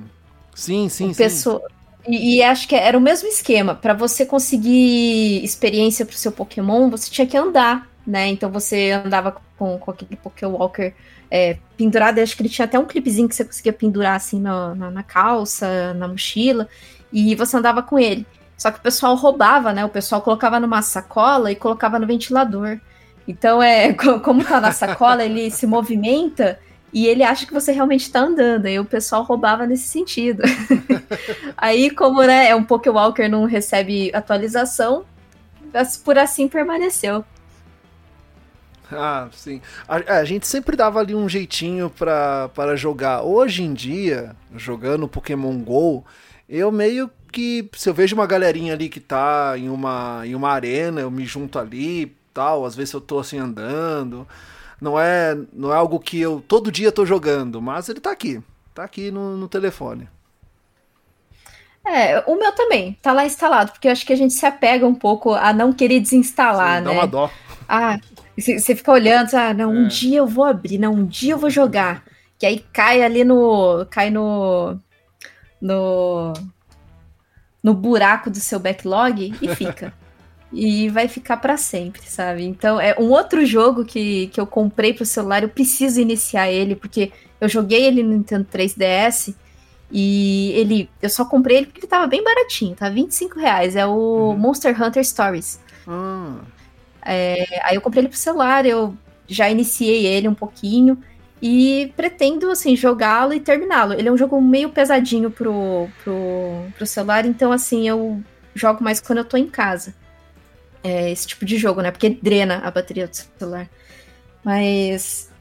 Sim, 0.55 0.87
sim, 0.87 1.11
sim. 1.13 1.59
E, 2.07 2.37
e, 2.37 2.43
acho 2.43 2.67
que 2.67 2.75
era 2.75 2.97
o 2.97 3.01
mesmo 3.01 3.27
esquema. 3.27 3.75
Para 3.75 3.93
você 3.93 4.25
conseguir 4.25 5.43
experiência 5.43 6.05
pro 6.05 6.15
seu 6.15 6.31
Pokémon, 6.31 6.89
você 6.89 7.11
tinha 7.11 7.27
que 7.27 7.37
andar, 7.37 7.87
né? 8.05 8.27
Então 8.27 8.49
você 8.49 8.91
andava 8.91 9.35
com, 9.57 9.77
com 9.77 9.91
aquele 9.91 10.15
Pokéwalker 10.15 10.95
é, 11.29 11.57
pendurado. 11.77 12.19
acho 12.19 12.35
que 12.35 12.41
ele 12.41 12.49
tinha 12.49 12.65
até 12.65 12.79
um 12.79 12.85
clipezinho 12.85 13.29
que 13.29 13.35
você 13.35 13.45
conseguia 13.45 13.73
pendurar 13.73 14.15
assim 14.15 14.39
na, 14.39 14.73
na, 14.73 14.91
na, 14.91 15.03
calça, 15.03 15.93
na 15.93 16.07
mochila. 16.07 16.67
E 17.13 17.35
você 17.35 17.57
andava 17.57 17.83
com 17.83 17.99
ele. 17.99 18.25
Só 18.57 18.71
que 18.71 18.79
o 18.79 18.81
pessoal 18.81 19.15
roubava, 19.15 19.73
né? 19.73 19.85
O 19.85 19.89
pessoal 19.89 20.21
colocava 20.21 20.59
numa 20.59 20.81
sacola 20.81 21.51
e 21.51 21.55
colocava 21.55 21.99
no 21.99 22.07
ventilador. 22.07 22.79
Então, 23.27 23.61
é 23.61 23.93
como 24.23 24.43
tá 24.43 24.59
na 24.59 24.71
sacola, 24.71 25.23
ele 25.23 25.51
se 25.51 25.67
movimenta 25.67 26.59
e 26.93 27.07
ele 27.07 27.23
acha 27.23 27.45
que 27.45 27.53
você 27.53 27.71
realmente 27.71 28.01
está 28.01 28.19
andando, 28.19 28.67
e 28.67 28.77
o 28.77 28.85
pessoal 28.85 29.23
roubava 29.23 29.65
nesse 29.65 29.87
sentido. 29.87 30.43
Aí, 31.55 31.89
como 31.89 32.21
né, 32.23 32.49
é 32.49 32.55
um 32.55 32.63
Pokéwalker 32.63 33.29
não 33.29 33.45
recebe 33.45 34.11
atualização, 34.13 35.05
por 36.03 36.17
assim 36.17 36.49
permaneceu. 36.49 37.23
Ah, 38.91 39.29
sim. 39.31 39.61
A, 39.87 39.99
é, 39.99 40.11
a, 40.19 40.25
gente 40.25 40.45
sempre 40.45 40.75
dava 40.75 40.99
ali 40.99 41.15
um 41.15 41.29
jeitinho 41.29 41.89
para 41.89 42.75
jogar. 42.75 43.21
Hoje 43.21 43.63
em 43.63 43.73
dia, 43.73 44.35
jogando 44.53 45.07
Pokémon 45.07 45.57
GO, 45.59 46.05
eu 46.49 46.73
meio 46.73 47.09
que. 47.31 47.69
Se 47.73 47.87
eu 47.87 47.93
vejo 47.93 48.15
uma 48.15 48.27
galerinha 48.27 48.73
ali 48.73 48.89
que 48.89 48.99
tá 48.99 49.53
em 49.57 49.69
uma, 49.69 50.23
em 50.25 50.35
uma 50.35 50.49
arena, 50.49 50.99
eu 50.99 51.09
me 51.09 51.25
junto 51.25 51.57
ali 51.57 52.13
tal. 52.33 52.65
Às 52.65 52.75
vezes 52.75 52.93
eu 52.93 52.99
tô 52.99 53.19
assim 53.19 53.37
andando 53.37 54.27
não 54.81 54.99
é, 54.99 55.37
não 55.53 55.71
é 55.71 55.75
algo 55.75 55.99
que 55.99 56.19
eu 56.19 56.43
todo 56.47 56.71
dia 56.71 56.91
tô 56.91 57.05
jogando, 57.05 57.61
mas 57.61 57.87
ele 57.87 57.99
tá 57.99 58.11
aqui. 58.11 58.41
Tá 58.73 58.83
aqui 58.83 59.11
no, 59.11 59.37
no 59.37 59.47
telefone. 59.47 60.09
É, 61.85 62.23
o 62.27 62.35
meu 62.35 62.51
também, 62.53 62.97
tá 63.01 63.11
lá 63.11 63.25
instalado, 63.25 63.71
porque 63.71 63.87
eu 63.87 63.91
acho 63.91 64.05
que 64.05 64.13
a 64.13 64.15
gente 64.15 64.33
se 64.33 64.45
apega 64.45 64.85
um 64.85 64.93
pouco 64.93 65.33
a 65.33 65.53
não 65.53 65.71
querer 65.71 65.99
desinstalar, 65.99 66.79
Sim, 66.79 66.85
né? 66.85 66.93
Dá 66.93 66.99
uma 66.99 67.07
dó. 67.07 67.31
Ah, 67.67 67.99
você 68.37 68.75
fica 68.75 68.91
olhando, 68.91 69.33
ah, 69.35 69.53
não, 69.53 69.71
um 69.71 69.85
é. 69.85 69.87
dia 69.87 70.17
eu 70.17 70.27
vou 70.27 70.45
abrir, 70.45 70.77
não, 70.79 70.93
um 70.93 71.05
dia 71.05 71.33
eu 71.33 71.37
vou 71.37 71.49
jogar. 71.49 72.03
Que 72.39 72.45
aí 72.45 72.65
cai 72.73 73.03
ali 73.03 73.23
no. 73.23 73.85
cai 73.89 74.09
no. 74.09 74.79
no. 75.61 76.33
no 77.63 77.73
buraco 77.73 78.31
do 78.31 78.39
seu 78.39 78.59
backlog 78.59 79.35
e 79.39 79.55
fica. 79.55 79.93
E 80.51 80.89
vai 80.89 81.07
ficar 81.07 81.37
para 81.37 81.57
sempre, 81.57 82.01
sabe? 82.05 82.43
Então 82.43 82.79
é 82.79 82.95
um 82.99 83.09
outro 83.09 83.45
jogo 83.45 83.85
que, 83.85 84.27
que 84.27 84.39
eu 84.39 84.45
comprei 84.45 84.93
pro 84.93 85.05
celular, 85.05 85.43
eu 85.43 85.49
preciso 85.49 86.01
iniciar 86.01 86.51
ele, 86.51 86.75
porque 86.75 87.11
eu 87.39 87.47
joguei 87.47 87.85
ele 87.85 88.03
no 88.03 88.09
Nintendo 88.09 88.45
3DS 88.51 89.33
e 89.91 90.51
ele. 90.53 90.89
Eu 91.01 91.09
só 91.09 91.25
comprei 91.25 91.57
ele 91.57 91.65
porque 91.67 91.81
ele 91.81 91.87
tava 91.87 92.07
bem 92.07 92.23
baratinho, 92.23 92.75
tá? 92.75 92.89
25 92.89 93.39
reais. 93.39 93.75
É 93.75 93.85
o 93.85 93.91
uhum. 93.91 94.37
Monster 94.37 94.81
Hunter 94.81 95.03
Stories. 95.03 95.59
Hum. 95.87 96.39
É, 97.03 97.61
aí 97.63 97.75
eu 97.75 97.81
comprei 97.81 98.01
ele 98.01 98.09
pro 98.09 98.17
celular, 98.17 98.65
eu 98.65 98.95
já 99.27 99.49
iniciei 99.49 100.05
ele 100.05 100.27
um 100.27 100.35
pouquinho 100.35 100.97
e 101.41 101.91
pretendo, 101.97 102.51
assim, 102.51 102.75
jogá-lo 102.75 103.33
e 103.33 103.39
terminá-lo. 103.39 103.93
Ele 103.93 104.07
é 104.07 104.11
um 104.11 104.17
jogo 104.17 104.39
meio 104.39 104.69
pesadinho 104.69 105.31
pro, 105.31 105.87
pro, 106.03 106.67
pro 106.77 106.85
celular, 106.85 107.25
então, 107.25 107.51
assim, 107.51 107.89
eu 107.89 108.21
jogo 108.53 108.83
mais 108.83 109.01
quando 109.01 109.19
eu 109.19 109.25
tô 109.25 109.37
em 109.37 109.47
casa. 109.47 109.95
É 110.83 111.11
esse 111.11 111.27
tipo 111.27 111.45
de 111.45 111.57
jogo, 111.57 111.81
né? 111.81 111.91
Porque 111.91 112.09
drena 112.09 112.59
a 112.63 112.71
bateria 112.71 113.07
do 113.07 113.15
celular. 113.15 113.69
Mas 114.43 115.31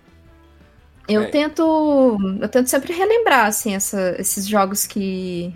eu 1.11 1.23
é. 1.23 1.27
tento. 1.27 2.19
Eu 2.41 2.49
tento 2.49 2.69
sempre 2.69 2.93
relembrar, 2.93 3.47
assim, 3.47 3.75
essa, 3.75 4.15
esses 4.19 4.47
jogos 4.47 4.87
que. 4.87 5.53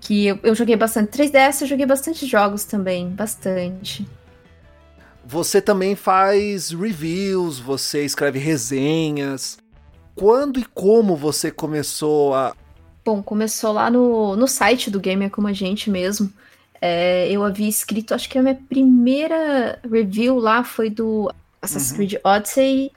Que 0.00 0.26
eu, 0.26 0.38
eu 0.42 0.54
joguei 0.54 0.76
bastante. 0.76 1.16
3DS 1.16 1.62
eu 1.62 1.68
joguei 1.68 1.86
bastante 1.86 2.26
jogos 2.26 2.64
também. 2.64 3.08
Bastante. 3.10 4.08
Você 5.24 5.60
também 5.60 5.94
faz 5.94 6.70
reviews, 6.70 7.58
você 7.58 8.04
escreve 8.04 8.38
resenhas. 8.38 9.58
Quando 10.14 10.58
e 10.58 10.64
como 10.64 11.14
você 11.14 11.50
começou 11.50 12.34
a. 12.34 12.56
Bom, 13.04 13.22
começou 13.22 13.72
lá 13.72 13.88
no, 13.88 14.34
no 14.34 14.48
site 14.48 14.90
do 14.90 14.98
Gamer 14.98 15.30
Como 15.30 15.46
a 15.46 15.52
Gente 15.52 15.90
mesmo. 15.90 16.32
É, 16.80 17.30
eu 17.30 17.44
havia 17.44 17.68
escrito, 17.68 18.14
acho 18.14 18.28
que 18.28 18.38
a 18.38 18.42
minha 18.42 18.54
primeira 18.54 19.78
review 19.90 20.38
lá 20.38 20.62
foi 20.62 20.90
do 20.90 21.32
Assassin's 21.60 21.90
uhum. 21.90 21.96
Creed 21.96 22.14
Odyssey. 22.24 22.92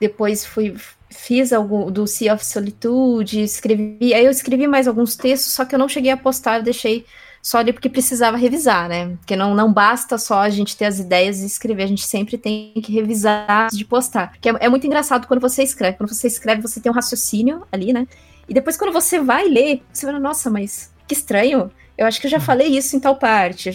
Depois 0.00 0.44
fui, 0.44 0.76
fiz 1.10 1.52
algum 1.52 1.90
do 1.90 2.06
Sea 2.06 2.34
of 2.34 2.44
Solitude, 2.44 3.42
escrevi. 3.42 4.14
Aí 4.14 4.24
eu 4.24 4.30
escrevi 4.30 4.66
mais 4.66 4.86
alguns 4.86 5.16
textos, 5.16 5.52
só 5.52 5.64
que 5.64 5.74
eu 5.74 5.78
não 5.78 5.88
cheguei 5.88 6.10
a 6.10 6.16
postar, 6.16 6.58
eu 6.58 6.62
deixei 6.62 7.04
só 7.46 7.58
ali 7.58 7.72
porque 7.72 7.88
precisava 7.88 8.36
revisar, 8.36 8.88
né? 8.88 9.16
Porque 9.18 9.36
não, 9.36 9.54
não 9.54 9.72
basta 9.72 10.18
só 10.18 10.40
a 10.40 10.50
gente 10.50 10.76
ter 10.76 10.86
as 10.86 10.98
ideias 10.98 11.38
e 11.38 11.46
escrever, 11.46 11.84
a 11.84 11.86
gente 11.86 12.04
sempre 12.04 12.36
tem 12.36 12.72
que 12.74 12.92
revisar 12.92 13.66
antes 13.66 13.78
de 13.78 13.84
postar. 13.84 14.32
Porque 14.32 14.48
é, 14.48 14.54
é 14.60 14.68
muito 14.68 14.84
engraçado 14.84 15.28
quando 15.28 15.40
você 15.40 15.62
escreve. 15.62 15.96
Quando 15.96 16.12
você 16.12 16.26
escreve, 16.26 16.60
você 16.60 16.80
tem 16.80 16.90
um 16.90 16.94
raciocínio 16.94 17.62
ali, 17.70 17.92
né? 17.92 18.06
E 18.48 18.54
depois, 18.54 18.76
quando 18.76 18.92
você 18.92 19.20
vai 19.20 19.48
ler, 19.48 19.82
você 19.92 20.06
fala, 20.06 20.18
nossa, 20.18 20.50
mas 20.50 20.92
que 21.06 21.14
estranho. 21.14 21.70
Eu 21.96 22.06
acho 22.06 22.20
que 22.20 22.26
eu 22.26 22.30
já 22.30 22.40
falei 22.40 22.68
isso 22.68 22.94
em 22.96 23.00
tal 23.00 23.16
parte. 23.16 23.70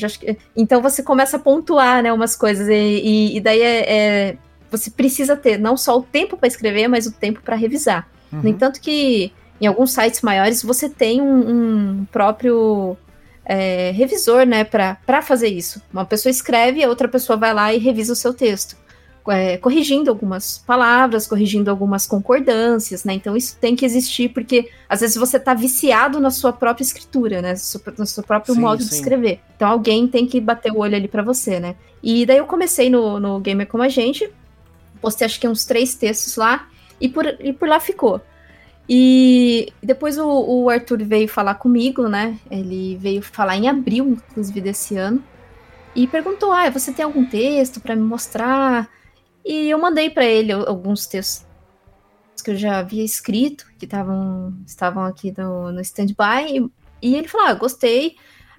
Então 0.56 0.82
você 0.82 1.02
começa 1.02 1.38
a 1.38 1.40
pontuar, 1.40 2.04
né, 2.04 2.14
umas 2.14 2.36
coisas. 2.36 2.68
E, 2.68 2.74
e, 2.74 3.38
e 3.38 3.40
daí 3.40 3.62
é, 3.62 3.94
é, 3.94 4.38
você 4.70 4.92
precisa 4.92 5.36
ter 5.36 5.58
não 5.58 5.76
só 5.76 5.98
o 5.98 6.04
tempo 6.04 6.38
para 6.38 6.48
escrever, 6.48 6.88
mas 6.88 7.08
o 7.08 7.12
tempo 7.12 7.42
para 7.42 7.56
revisar. 7.56 8.08
Uhum. 8.32 8.42
No 8.44 8.50
entanto 8.50 8.80
que 8.80 9.34
em 9.60 9.68
alguns 9.68 9.92
sites 9.92 10.22
maiores 10.22 10.64
você 10.64 10.90
tem 10.90 11.22
um, 11.22 12.00
um 12.02 12.06
próprio 12.12 12.96
é, 13.46 13.92
revisor, 13.92 14.46
né, 14.46 14.64
para 14.64 15.22
fazer 15.22 15.50
isso. 15.50 15.82
Uma 15.92 16.06
pessoa 16.06 16.32
escreve, 16.32 16.84
a 16.84 16.90
outra 16.90 17.08
pessoa 17.08 17.38
vai 17.38 17.54
lá 17.54 17.74
e 17.74 17.78
revisa 17.78 18.14
o 18.14 18.16
seu 18.16 18.34
texto, 18.34 18.76
é, 19.28 19.58
corrigindo 19.58 20.10
algumas 20.10 20.58
palavras, 20.60 21.28
corrigindo 21.28 21.70
algumas 21.70 22.08
concordâncias, 22.08 23.04
né? 23.04 23.14
Então 23.14 23.38
isso 23.38 23.58
tem 23.60 23.76
que 23.76 23.86
existir, 23.86 24.30
porque 24.30 24.70
às 24.90 25.02
vezes 25.02 25.16
você 25.16 25.38
está 25.38 25.54
viciado 25.54 26.20
na 26.20 26.32
sua 26.32 26.52
própria 26.52 26.84
escritura, 26.84 27.42
né? 27.42 27.54
No 27.98 28.06
seu 28.06 28.24
próprio 28.24 28.56
sim, 28.56 28.62
modo 28.62 28.82
sim. 28.82 28.90
de 28.90 28.96
escrever. 28.96 29.40
Então 29.56 29.70
alguém 29.70 30.08
tem 30.08 30.26
que 30.26 30.40
bater 30.42 30.72
o 30.72 30.80
olho 30.80 30.96
ali 30.96 31.08
para 31.08 31.22
você, 31.22 31.60
né? 31.60 31.76
E 32.02 32.26
daí 32.26 32.38
eu 32.38 32.46
comecei 32.46 32.90
no, 32.90 33.20
no 33.20 33.40
Gamer 33.40 33.68
Como 33.68 33.84
a 33.84 33.90
Gente, 33.90 34.32
postei 35.00 35.26
acho 35.26 35.40
que 35.40 35.48
uns 35.48 35.66
três 35.66 35.94
textos 35.94 36.36
lá, 36.36 36.68
e 37.00 37.08
por, 37.10 37.26
e 37.40 37.54
por 37.54 37.68
lá 37.68 37.80
ficou. 37.80 38.22
E 38.90 39.72
depois 39.82 40.18
o, 40.18 40.28
o, 40.28 40.70
Arthur 40.70 41.04
veio 41.04 41.28
falar 41.28 41.56
comigo, 41.56 42.08
né? 42.08 42.38
Ele 42.50 42.98
veio 42.98 43.22
falar 43.22 43.56
em 43.56 43.70
abril, 43.70 44.18
inclusive, 44.30 44.60
desse 44.60 44.98
ano. 44.98 45.24
E 45.96 46.08
perguntou: 46.08 46.52
Ah, 46.52 46.70
você 46.70 46.92
tem 46.92 47.06
algum 47.06 47.26
texto 47.26 47.80
para 47.80 47.96
me 47.96 48.02
mostrar? 48.02 48.90
E 49.46 49.70
eu 49.70 49.80
mandei 49.80 50.10
para 50.10 50.26
ele 50.26 50.52
alguns 50.52 51.08
textos 51.08 51.46
que 52.44 52.52
eu 52.52 52.56
já 52.56 52.80
havia 52.80 53.04
escrito, 53.04 53.66
que 53.78 53.86
tavam, 53.86 54.54
estavam 54.66 55.04
aqui 55.04 55.34
no, 55.38 55.72
no 55.72 55.82
stand-by. 55.82 56.70
E 57.02 57.16
ele 57.16 57.28
falou: 57.28 57.48
Ah, 57.48 57.54
gostei. 57.54 58.16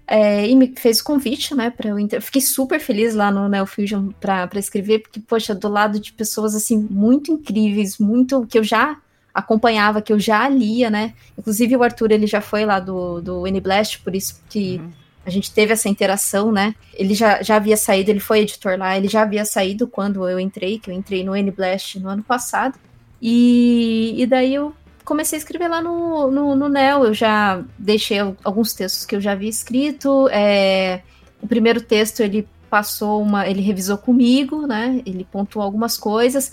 É, 0.07 0.49
e 0.49 0.55
me 0.57 0.75
fez 0.77 1.01
o 1.01 1.05
convite, 1.05 1.55
né, 1.55 1.71
para 1.71 1.91
eu 1.91 1.99
eu 1.99 2.21
fiquei 2.21 2.43
super 2.43 2.81
feliz 2.81 3.15
lá 3.15 3.31
no 3.31 3.49
Neo 3.49 3.65
Fusion 3.65 4.11
para 4.21 4.59
escrever, 4.59 4.99
porque 4.99 5.21
poxa, 5.21 5.55
do 5.55 5.69
lado 5.69 6.01
de 6.01 6.13
pessoas 6.13 6.57
assim 6.57 6.77
muito 6.91 7.31
incríveis, 7.31 7.99
muito 7.99 8.45
que 8.47 8.59
eu 8.59 8.65
já 8.65 9.01
acompanhava, 9.33 10.03
que 10.03 10.13
eu 10.13 10.19
já 10.19 10.47
lia, 10.49 10.91
né? 10.91 11.15
Inclusive 11.39 11.77
o 11.77 11.83
Arthur, 11.83 12.11
ele 12.11 12.27
já 12.27 12.41
foi 12.41 12.67
lá 12.67 12.81
do, 12.81 13.21
do 13.21 13.47
N-Blast, 13.47 14.01
por 14.01 14.15
isso 14.15 14.43
que 14.51 14.79
uhum. 14.79 14.93
A 15.25 15.31
gente 15.31 15.53
teve 15.53 15.73
essa 15.73 15.89
interação, 15.89 16.51
né? 16.51 16.75
Ele 16.95 17.15
já, 17.15 17.43
já 17.43 17.57
havia 17.57 17.77
saído, 17.77 18.11
ele 18.11 18.21
foi 18.21 18.41
editor 18.41 18.77
lá, 18.77 18.97
ele 18.97 19.09
já 19.09 19.23
havia 19.23 19.45
saído 19.45 19.87
quando 19.87 20.29
eu 20.29 20.39
entrei, 20.39 20.79
que 20.79 20.91
eu 20.91 20.95
entrei 20.95 21.23
no 21.25 21.35
N-Blast 21.35 22.01
no 22.01 22.09
ano 22.09 22.23
passado. 22.23 22.79
E, 23.21 24.15
e 24.21 24.27
daí 24.27 24.55
eu 24.55 24.75
comecei 25.05 25.37
a 25.37 25.41
escrever 25.41 25.69
lá 25.69 25.81
no, 25.81 26.31
no, 26.31 26.57
no 26.57 26.69
Neo, 26.69 27.05
eu 27.05 27.15
já 27.15 27.63
deixei 27.79 28.19
alguns 28.43 28.73
textos 28.73 29.07
que 29.07 29.15
eu 29.15 29.21
já 29.21 29.33
havia 29.33 29.49
escrito, 29.49 30.29
é, 30.29 31.03
o 31.41 31.47
primeiro 31.47 31.81
texto 31.81 32.21
ele 32.21 32.49
passou 32.69 33.23
uma, 33.23 33.47
ele 33.47 33.61
revisou 33.61 33.99
comigo, 33.99 34.67
né? 34.67 35.03
Ele 35.05 35.27
pontuou 35.31 35.65
algumas 35.65 35.99
coisas. 35.99 36.53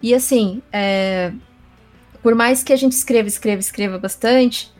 E 0.00 0.14
assim, 0.14 0.62
é, 0.72 1.32
por 2.22 2.34
mais 2.34 2.62
que 2.62 2.72
a 2.72 2.76
gente 2.76 2.92
escreva, 2.92 3.28
escreva, 3.28 3.60
escreva 3.60 3.98
bastante, 3.98 4.72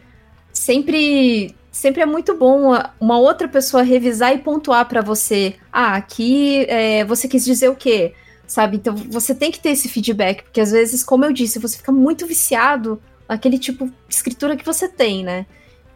sempre 0.52 1.54
sempre 1.78 2.02
é 2.02 2.06
muito 2.06 2.36
bom 2.36 2.76
uma 2.98 3.18
outra 3.18 3.46
pessoa 3.46 3.84
revisar 3.84 4.34
e 4.34 4.38
pontuar 4.38 4.88
para 4.88 5.00
você. 5.00 5.54
Ah, 5.72 5.94
aqui 5.94 6.66
é, 6.68 7.04
você 7.04 7.28
quis 7.28 7.44
dizer 7.44 7.68
o 7.68 7.76
quê? 7.76 8.14
Sabe? 8.48 8.78
Então 8.78 8.96
você 8.96 9.32
tem 9.32 9.52
que 9.52 9.60
ter 9.60 9.70
esse 9.70 9.88
feedback, 9.88 10.42
porque 10.42 10.60
às 10.60 10.72
vezes, 10.72 11.04
como 11.04 11.24
eu 11.24 11.32
disse, 11.32 11.60
você 11.60 11.76
fica 11.76 11.92
muito 11.92 12.26
viciado 12.26 13.00
naquele 13.28 13.60
tipo 13.60 13.86
de 13.86 13.92
escritura 14.08 14.56
que 14.56 14.66
você 14.66 14.88
tem, 14.88 15.22
né? 15.22 15.46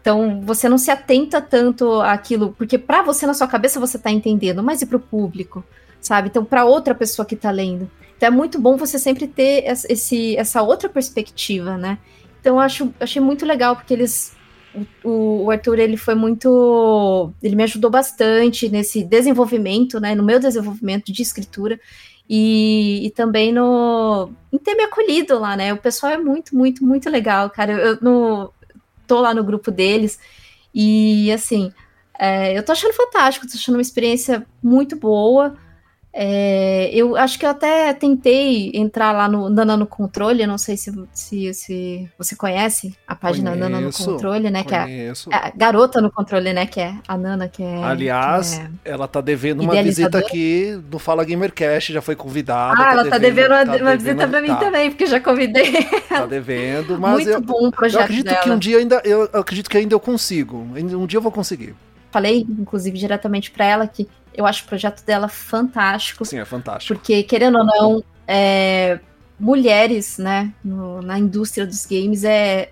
Então 0.01 0.41
você 0.43 0.69
não 0.69 0.79
se 0.79 0.89
atenta 0.89 1.41
tanto 1.41 2.01
àquilo, 2.01 2.55
porque 2.57 2.79
para 2.79 3.03
você 3.03 3.27
na 3.27 3.35
sua 3.35 3.49
cabeça 3.49 3.81
você 3.81 3.99
tá 3.99 4.11
entendendo, 4.11 4.63
mas 4.63 4.83
e 4.83 4.87
para 4.87 4.99
o 4.99 5.01
público, 5.01 5.65
sabe? 6.01 6.29
Então 6.29 6.45
para 6.45 6.65
outra 6.65 6.95
pessoa 6.95 7.27
que 7.27 7.35
tá 7.35 7.51
lendo. 7.51 7.91
Então 8.17 8.29
é 8.29 8.31
muito 8.31 8.61
bom 8.61 8.77
você 8.77 9.01
sempre 9.01 9.27
ter 9.27 9.65
esse, 9.67 10.37
essa 10.37 10.63
outra 10.63 10.89
perspectiva, 10.89 11.77
né? 11.77 11.99
Então 12.41 12.55
eu 12.55 12.61
acho, 12.61 12.95
achei 13.01 13.21
muito 13.21 13.45
legal, 13.45 13.75
porque 13.75 13.93
eles. 13.93 14.33
O, 15.05 15.45
o 15.45 15.51
Arthur 15.51 15.79
ele 15.79 15.97
foi 15.97 16.15
muito. 16.15 17.33
Ele 17.43 17.55
me 17.57 17.65
ajudou 17.65 17.91
bastante 17.91 18.69
nesse 18.69 19.05
desenvolvimento, 19.05 20.01
né? 20.01 20.15
No 20.15 20.23
meu 20.23 20.39
desenvolvimento 20.39 21.13
de 21.13 21.23
escritura. 21.23 21.79
E, 22.29 23.07
e, 23.07 23.11
também 23.11 23.53
no 23.53 24.33
em 24.53 24.57
ter 24.59 24.75
me 24.75 24.85
acolhido 24.85 25.39
lá, 25.39 25.57
né? 25.57 25.73
O 25.73 25.77
pessoal 25.77 26.13
é 26.13 26.19
muito, 26.19 26.57
muito, 26.57 26.85
muito 26.85 27.11
legal, 27.11 27.51
cara. 27.51 27.73
Eu, 27.73 27.99
no, 28.01 28.53
tô 29.07 29.21
lá 29.21 29.35
no 29.35 29.45
grupo 29.45 29.71
deles 29.71 30.19
e 30.75 31.31
assim, 31.33 31.73
é, 32.19 32.57
eu 32.57 32.65
tô 32.65 32.73
achando 32.73 32.95
fantástico, 32.95 33.47
tô 33.47 33.55
achando 33.55 33.75
uma 33.77 33.83
experiência 33.83 34.47
muito 34.63 34.97
boa. 34.97 35.57
É, 36.15 36.91
eu 36.93 37.17
acho 37.17 37.39
que 37.39 37.47
eu 37.47 37.51
até 37.51 37.95
tentei 37.95 38.71
entrar 38.75 39.13
lá 39.13 39.27
no 39.27 39.49
Nana 39.49 39.79
no 39.79 39.87
Controle, 39.87 40.47
não 40.47 40.59
sei 40.59 40.77
se, 40.77 40.93
se, 41.13 41.55
se 41.55 42.11
você 42.19 42.37
conhece 42.37 42.95
a 43.07 43.15
página 43.15 43.53
conheço, 43.53 43.71
Nana 43.71 43.81
no 43.81 43.93
Controle, 43.93 44.51
né? 44.51 44.63
Conheço. 44.63 45.31
Que 45.31 45.37
é, 45.37 45.39
é 45.39 45.53
Garota 45.57 46.03
no 46.03 46.11
Controle, 46.11 46.53
né? 46.53 46.67
Que 46.67 46.81
é 46.81 46.95
a 47.09 47.17
Nana, 47.17 47.49
que 47.49 47.63
é. 47.63 47.83
Aliás, 47.83 48.59
que 48.59 48.89
é 48.89 48.93
ela 48.93 49.09
tá 49.09 49.23
devendo 49.23 49.63
uma 49.63 49.83
visita 49.83 50.19
aqui 50.19 50.79
no 50.91 50.99
Fala 50.99 51.25
Gamercast, 51.25 51.93
já 51.93 52.03
foi 52.03 52.15
convidada. 52.15 52.75
Ah, 52.75 52.85
tá 52.85 52.93
ela 52.93 53.11
tá 53.11 53.19
devendo, 53.19 53.49
tá 53.49 53.65
devendo 53.65 53.83
uma, 53.83 53.91
tá 53.93 53.97
visita 53.97 54.29
pra 54.29 54.43
mim 54.43 54.49
tá. 54.49 54.57
também, 54.57 54.91
porque 54.91 55.05
eu 55.05 55.09
já 55.09 55.21
convidei. 55.21 55.73
Tá 56.09 56.27
devendo, 56.27 56.99
mas. 57.01 57.15
Muito 57.15 57.31
eu, 57.31 57.41
bom 57.41 57.69
o 57.69 57.73
projeto. 57.73 58.01
Eu 58.01 58.05
acredito 58.05 58.27
dela. 58.27 58.43
que 58.43 58.51
um 58.51 58.59
dia 58.59 58.79
ainda. 58.79 59.01
Eu 59.03 59.31
acredito 59.33 59.71
que 59.71 59.79
ainda 59.79 59.95
eu 59.95 60.01
consigo. 60.01 60.59
Um 60.59 61.07
dia 61.07 61.17
eu 61.17 61.23
vou 61.23 61.33
conseguir. 61.33 61.75
Falei, 62.13 62.47
inclusive, 62.49 62.99
diretamente 62.99 63.51
para 63.51 63.65
ela 63.65 63.87
que 63.89 64.07
eu 64.35 64.47
acho 64.47 64.65
o 64.65 64.69
projeto 64.69 65.05
dela 65.05 65.29
fantástico. 65.29 66.25
Sim, 66.25 66.39
é 66.39 66.45
fantástico. 66.45 66.95
Porque, 66.95 67.23
querendo 67.23 67.59
ou 67.59 67.65
não, 67.65 68.05
é, 68.29 69.01
mulheres, 69.41 70.19
né, 70.19 70.53
no, 70.65 71.03
na 71.03 71.19
indústria 71.19 71.67
dos 71.67 71.85
games 71.87 72.23
é. 72.23 72.71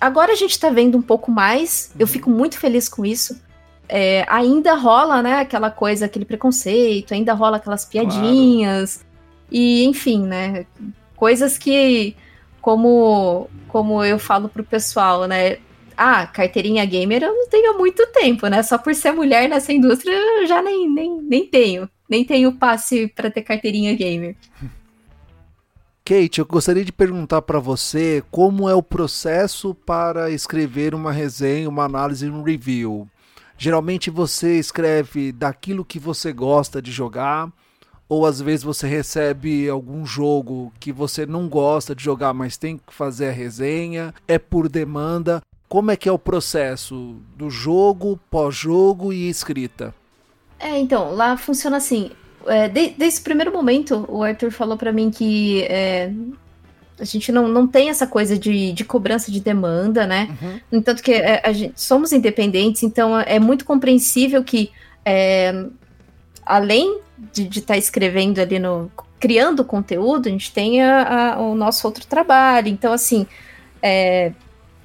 Agora 0.00 0.32
a 0.32 0.36
gente 0.36 0.58
tá 0.58 0.70
vendo 0.70 0.96
um 0.96 1.02
pouco 1.02 1.30
mais, 1.30 1.90
uhum. 1.90 2.00
eu 2.00 2.06
fico 2.06 2.30
muito 2.30 2.58
feliz 2.58 2.88
com 2.88 3.04
isso. 3.04 3.40
É, 3.88 4.24
ainda 4.28 4.74
rola, 4.74 5.22
né, 5.22 5.40
aquela 5.40 5.70
coisa, 5.70 6.06
aquele 6.06 6.24
preconceito, 6.24 7.14
ainda 7.14 7.34
rola 7.34 7.56
aquelas 7.56 7.84
piadinhas. 7.84 8.96
Claro. 8.96 9.06
E, 9.50 9.84
enfim, 9.84 10.24
né, 10.26 10.66
coisas 11.14 11.58
que, 11.58 12.16
como, 12.60 13.48
como 13.68 14.04
eu 14.04 14.18
falo 14.18 14.48
pro 14.48 14.64
pessoal, 14.64 15.26
né, 15.26 15.58
ah, 15.96 16.26
carteirinha 16.26 16.84
gamer 16.84 17.22
eu 17.22 17.34
não 17.34 17.48
tenho 17.48 17.70
há 17.70 17.78
muito 17.78 18.06
tempo, 18.12 18.46
né? 18.48 18.62
Só 18.62 18.76
por 18.78 18.94
ser 18.94 19.12
mulher 19.12 19.48
nessa 19.48 19.72
indústria 19.72 20.12
eu 20.12 20.46
já 20.46 20.62
nem, 20.62 20.88
nem, 20.88 21.20
nem 21.22 21.46
tenho. 21.46 21.88
Nem 22.08 22.24
tenho 22.24 22.52
passe 22.52 23.08
para 23.08 23.30
ter 23.30 23.42
carteirinha 23.42 23.94
gamer. 23.94 24.36
Kate, 26.04 26.38
eu 26.38 26.46
gostaria 26.46 26.84
de 26.84 26.92
perguntar 26.92 27.42
para 27.42 27.58
você 27.58 28.22
como 28.30 28.68
é 28.68 28.74
o 28.74 28.82
processo 28.82 29.74
para 29.74 30.30
escrever 30.30 30.94
uma 30.94 31.10
resenha, 31.10 31.68
uma 31.68 31.82
análise, 31.82 32.30
um 32.30 32.44
review. 32.44 33.08
Geralmente 33.58 34.08
você 34.08 34.56
escreve 34.56 35.32
daquilo 35.32 35.84
que 35.84 35.98
você 35.98 36.32
gosta 36.32 36.80
de 36.80 36.92
jogar, 36.92 37.50
ou 38.08 38.24
às 38.24 38.40
vezes 38.40 38.62
você 38.62 38.86
recebe 38.86 39.68
algum 39.68 40.06
jogo 40.06 40.72
que 40.78 40.92
você 40.92 41.26
não 41.26 41.48
gosta 41.48 41.92
de 41.92 42.04
jogar, 42.04 42.32
mas 42.32 42.56
tem 42.56 42.78
que 42.78 42.94
fazer 42.94 43.30
a 43.30 43.32
resenha, 43.32 44.14
é 44.28 44.38
por 44.38 44.68
demanda. 44.68 45.42
Como 45.68 45.90
é 45.90 45.96
que 45.96 46.08
é 46.08 46.12
o 46.12 46.18
processo 46.18 47.16
do 47.36 47.50
jogo, 47.50 48.18
pós-jogo 48.30 49.12
e 49.12 49.28
escrita? 49.28 49.94
É, 50.58 50.78
então, 50.78 51.12
lá 51.12 51.36
funciona 51.36 51.76
assim. 51.76 52.10
É, 52.46 52.68
de, 52.68 52.90
desde 52.90 53.20
o 53.20 53.24
primeiro 53.24 53.52
momento, 53.52 54.04
o 54.08 54.22
Arthur 54.22 54.52
falou 54.52 54.76
para 54.76 54.92
mim 54.92 55.10
que 55.10 55.62
é, 55.64 56.12
a 56.98 57.04
gente 57.04 57.30
não, 57.32 57.48
não 57.48 57.66
tem 57.66 57.88
essa 57.88 58.06
coisa 58.06 58.38
de, 58.38 58.72
de 58.72 58.84
cobrança 58.84 59.30
de 59.30 59.40
demanda, 59.40 60.06
né? 60.06 60.36
Uhum. 60.40 60.60
No 60.70 60.78
entanto 60.78 61.02
que 61.02 61.12
é, 61.12 61.42
a 61.44 61.52
gente, 61.52 61.80
somos 61.80 62.12
independentes, 62.12 62.82
então 62.82 63.18
é 63.18 63.38
muito 63.38 63.64
compreensível 63.64 64.42
que, 64.44 64.70
é, 65.04 65.66
além 66.44 67.00
de 67.32 67.48
estar 67.48 67.74
tá 67.74 67.78
escrevendo 67.78 68.38
ali 68.38 68.58
no... 68.58 68.90
criando 69.18 69.64
conteúdo, 69.64 70.28
a 70.28 70.30
gente 70.30 70.52
tenha 70.52 71.02
a, 71.02 71.40
o 71.40 71.54
nosso 71.54 71.86
outro 71.86 72.06
trabalho. 72.06 72.68
Então, 72.68 72.92
assim, 72.92 73.26
é, 73.82 74.32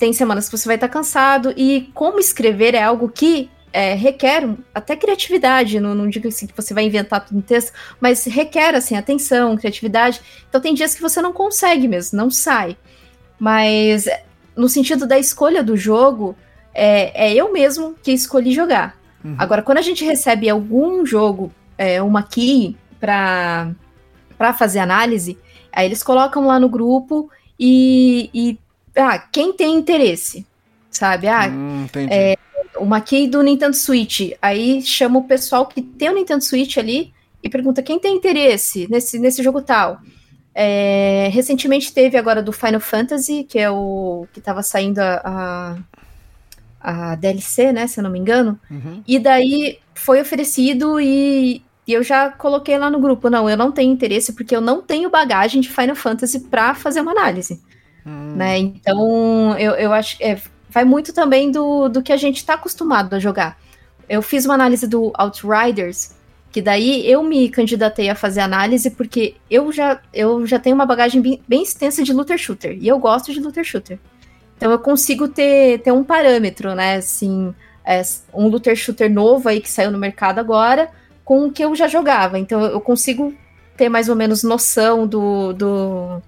tem 0.01 0.13
semanas 0.13 0.49
que 0.49 0.57
você 0.57 0.65
vai 0.65 0.77
estar 0.77 0.87
tá 0.87 0.93
cansado, 0.93 1.53
e 1.55 1.91
como 1.93 2.17
escrever 2.17 2.73
é 2.73 2.81
algo 2.81 3.07
que 3.07 3.51
é, 3.71 3.93
requer 3.93 4.49
até 4.73 4.95
criatividade, 4.95 5.79
não, 5.79 5.93
não 5.93 6.09
digo 6.09 6.27
assim 6.27 6.47
que 6.47 6.55
você 6.55 6.73
vai 6.73 6.85
inventar 6.85 7.23
tudo 7.23 7.37
em 7.37 7.41
texto, 7.41 7.71
mas 7.99 8.25
requer 8.25 8.73
assim 8.73 8.97
atenção, 8.97 9.55
criatividade. 9.55 10.19
Então 10.49 10.59
tem 10.59 10.73
dias 10.73 10.95
que 10.95 11.03
você 11.03 11.21
não 11.21 11.31
consegue 11.31 11.87
mesmo, 11.87 12.17
não 12.17 12.31
sai. 12.31 12.75
Mas 13.39 14.07
no 14.57 14.67
sentido 14.67 15.05
da 15.05 15.19
escolha 15.19 15.61
do 15.61 15.77
jogo, 15.77 16.35
é, 16.73 17.27
é 17.27 17.35
eu 17.35 17.53
mesmo 17.53 17.93
que 18.01 18.11
escolhi 18.11 18.51
jogar. 18.51 18.97
Uhum. 19.23 19.35
Agora, 19.37 19.61
quando 19.61 19.77
a 19.77 19.83
gente 19.83 20.03
recebe 20.03 20.49
algum 20.49 21.05
jogo, 21.05 21.53
é, 21.77 22.01
uma 22.01 22.23
key 22.23 22.75
para 22.99 23.69
para 24.35 24.51
fazer 24.51 24.79
análise, 24.79 25.37
aí 25.71 25.85
eles 25.85 26.01
colocam 26.01 26.47
lá 26.47 26.59
no 26.59 26.67
grupo 26.67 27.29
e, 27.59 28.31
e 28.33 28.59
ah, 28.95 29.19
quem 29.19 29.53
tem 29.53 29.75
interesse, 29.75 30.45
sabe? 30.89 31.27
Ah, 31.27 31.47
hum, 31.47 31.87
é, 32.09 32.37
uma 32.77 33.01
key 33.01 33.27
do 33.27 33.41
Nintendo 33.41 33.75
Switch. 33.75 34.31
Aí 34.41 34.81
chama 34.81 35.19
o 35.19 35.23
pessoal 35.23 35.65
que 35.65 35.81
tem 35.81 36.09
o 36.09 36.15
Nintendo 36.15 36.43
Switch 36.43 36.77
ali 36.77 37.13
e 37.43 37.49
pergunta 37.49 37.81
quem 37.81 37.99
tem 37.99 38.15
interesse 38.15 38.87
nesse, 38.89 39.19
nesse 39.19 39.41
jogo 39.43 39.61
tal. 39.61 39.99
É, 40.53 41.29
recentemente 41.31 41.93
teve 41.93 42.17
agora 42.17 42.43
do 42.43 42.51
Final 42.51 42.81
Fantasy, 42.81 43.43
que 43.43 43.57
é 43.57 43.69
o 43.69 44.27
que 44.33 44.39
estava 44.39 44.61
saindo 44.61 44.99
a, 44.99 45.77
a, 46.81 47.11
a, 47.11 47.15
DLC, 47.15 47.71
né, 47.71 47.87
se 47.87 47.99
eu 47.99 48.03
não 48.03 48.11
me 48.11 48.19
engano. 48.19 48.59
Uhum. 48.69 49.01
E 49.07 49.17
daí 49.17 49.79
foi 49.95 50.19
oferecido 50.21 50.99
e, 50.99 51.63
e, 51.87 51.93
eu 51.93 52.03
já 52.03 52.29
coloquei 52.29 52.77
lá 52.77 52.89
no 52.89 52.99
grupo, 52.99 53.29
não, 53.29 53.49
eu 53.49 53.55
não 53.55 53.71
tenho 53.71 53.93
interesse 53.93 54.33
porque 54.33 54.55
eu 54.55 54.61
não 54.61 54.81
tenho 54.81 55.09
bagagem 55.09 55.61
de 55.61 55.69
Final 55.69 55.95
Fantasy 55.95 56.41
para 56.41 56.75
fazer 56.75 56.99
uma 56.99 57.11
análise. 57.11 57.61
Hum. 58.05 58.33
Né? 58.35 58.57
Então, 58.57 59.57
eu, 59.57 59.73
eu 59.73 59.93
acho 59.93 60.17
é, 60.19 60.39
vai 60.71 60.85
muito 60.85 61.13
também 61.13 61.51
do, 61.51 61.89
do 61.89 62.01
que 62.01 62.13
a 62.13 62.17
gente 62.17 62.37
está 62.37 62.53
acostumado 62.53 63.13
a 63.13 63.19
jogar. 63.19 63.59
Eu 64.07 64.21
fiz 64.21 64.45
uma 64.45 64.55
análise 64.55 64.87
do 64.87 65.11
Outriders, 65.13 66.15
que 66.51 66.61
daí 66.61 67.09
eu 67.09 67.21
me 67.23 67.49
candidatei 67.49 68.09
a 68.09 68.15
fazer 68.15 68.41
análise 68.41 68.89
porque 68.91 69.35
eu 69.49 69.71
já, 69.71 70.01
eu 70.13 70.45
já 70.47 70.57
tenho 70.57 70.75
uma 70.75 70.85
bagagem 70.85 71.21
bem, 71.21 71.41
bem 71.47 71.63
extensa 71.63 72.03
de 72.03 72.13
looter 72.13 72.37
shooter, 72.37 72.77
e 72.79 72.87
eu 72.87 72.97
gosto 72.97 73.31
de 73.33 73.39
looter 73.39 73.63
shooter. 73.63 73.99
Então 74.57 74.71
eu 74.71 74.79
consigo 74.79 75.27
ter, 75.27 75.79
ter 75.79 75.91
um 75.91 76.03
parâmetro, 76.03 76.73
né, 76.75 76.95
assim, 76.95 77.53
é, 77.85 78.01
um 78.33 78.47
looter 78.47 78.75
shooter 78.75 79.11
novo 79.11 79.49
aí 79.49 79.59
que 79.59 79.69
saiu 79.69 79.91
no 79.91 79.97
mercado 79.97 80.39
agora, 80.39 80.89
com 81.23 81.45
o 81.45 81.51
que 81.51 81.63
eu 81.63 81.75
já 81.75 81.87
jogava. 81.87 82.39
Então 82.39 82.61
eu 82.61 82.79
consigo 82.79 83.33
ter 83.75 83.89
mais 83.89 84.09
ou 84.09 84.15
menos 84.15 84.43
noção 84.43 85.07
do, 85.07 85.53
do, 85.53 86.21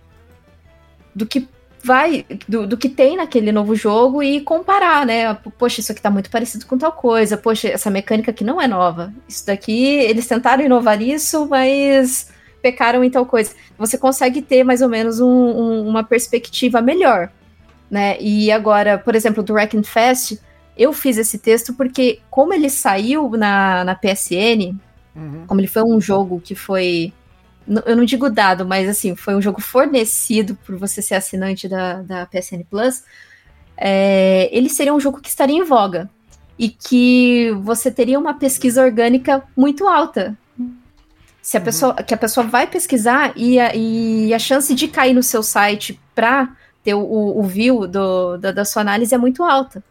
do 1.14 1.26
que 1.26 1.48
vai 1.84 2.26
do, 2.48 2.66
do, 2.66 2.78
que 2.78 2.88
tem 2.88 3.18
naquele 3.18 3.52
novo 3.52 3.76
jogo 3.76 4.24
e 4.24 4.40
comparar, 4.40 5.06
né? 5.06 5.34
Poxa, 5.58 5.82
isso 5.82 5.92
aqui 5.92 6.02
tá 6.02 6.10
muito 6.10 6.30
parecido 6.30 6.66
com 6.66 6.78
tal 6.78 6.94
coisa. 6.94 7.36
Poxa, 7.36 7.68
essa 7.68 7.90
mecânica 7.90 8.32
aqui 8.32 8.44
não 8.44 8.62
é 8.62 8.68
nova. 8.68 9.14
Isso 9.28 9.46
daqui, 9.46 9.86
eles 9.86 10.26
tentaram 10.26 10.64
inovar 10.64 11.02
isso, 11.02 11.46
mas 11.48 12.32
pecaram 12.62 13.04
em 13.04 13.10
tal 13.10 13.26
coisa. 13.26 13.52
Você 13.78 13.98
consegue 13.98 14.42
ter 14.42 14.64
mais 14.64 14.82
ou 14.82 14.88
menos 14.88 15.20
um, 15.20 15.28
um, 15.28 15.88
uma 15.88 16.06
perspectiva 16.06 16.82
melhor, 16.82 17.30
né? 17.92 18.18
E 18.22 18.50
agora, 18.50 18.98
por 18.98 19.14
exemplo, 19.14 19.44
do 19.44 19.54
Wrecking 19.54 19.84
Fest, 19.84 20.40
eu 20.78 20.94
fiz 20.94 21.18
esse 21.18 21.38
texto 21.38 21.74
porque, 21.74 22.20
como 22.30 22.54
ele 22.54 22.70
saiu 22.70 23.30
na, 23.32 23.84
na 23.84 23.94
PSN, 23.94 24.74
uhum. 25.14 25.44
como 25.46 25.60
ele 25.60 25.68
foi 25.68 25.84
um 25.84 26.00
jogo 26.00 26.40
que 26.40 26.56
foi 26.56 27.12
eu 27.86 27.96
não 27.96 28.06
digo 28.06 28.30
dado, 28.30 28.66
mas 28.66 28.90
assim, 28.90 29.16
foi 29.16 29.36
um 29.36 29.42
jogo 29.42 29.62
fornecido 29.62 30.56
por 30.66 30.76
você 30.76 31.02
ser 31.02 31.16
assinante 31.16 31.68
da, 31.68 32.02
da 32.02 32.26
PSN 32.26 32.64
Plus, 32.70 33.04
é, 33.78 34.50
ele 34.52 34.70
seria 34.70 34.94
um 34.94 35.00
jogo 35.00 35.22
que 35.22 35.30
estaria 35.30 35.56
em 35.56 35.64
voga 35.64 36.10
e 36.58 36.70
que 36.70 37.52
você 37.62 37.90
teria 37.90 38.20
uma 38.20 38.34
pesquisa 38.34 38.84
orgânica 38.84 39.44
muito 39.56 39.88
alta. 39.88 40.38
Se 41.42 41.58
a 41.58 41.60
uhum. 41.60 41.66
pessoa, 41.66 41.94
que 41.96 42.14
a 42.14 42.18
pessoa 42.18 42.46
vai 42.46 42.68
pesquisar 42.68 43.34
e 43.36 43.60
a, 43.60 43.76
e 43.76 44.34
a 44.34 44.40
chance 44.40 44.74
de 44.74 44.88
cair 44.88 45.14
no 45.14 45.24
seu 45.24 45.44
site 45.44 46.00
para 46.14 46.56
ter 46.84 46.94
o, 46.94 47.02
o 47.02 47.44
view 47.44 47.88
do, 47.88 48.38
da, 48.38 48.52
da, 48.52 48.66
sua 48.66 48.82
análise 48.82 49.14
é 49.14 49.18
muito 49.18 49.44
alta. 49.44 49.84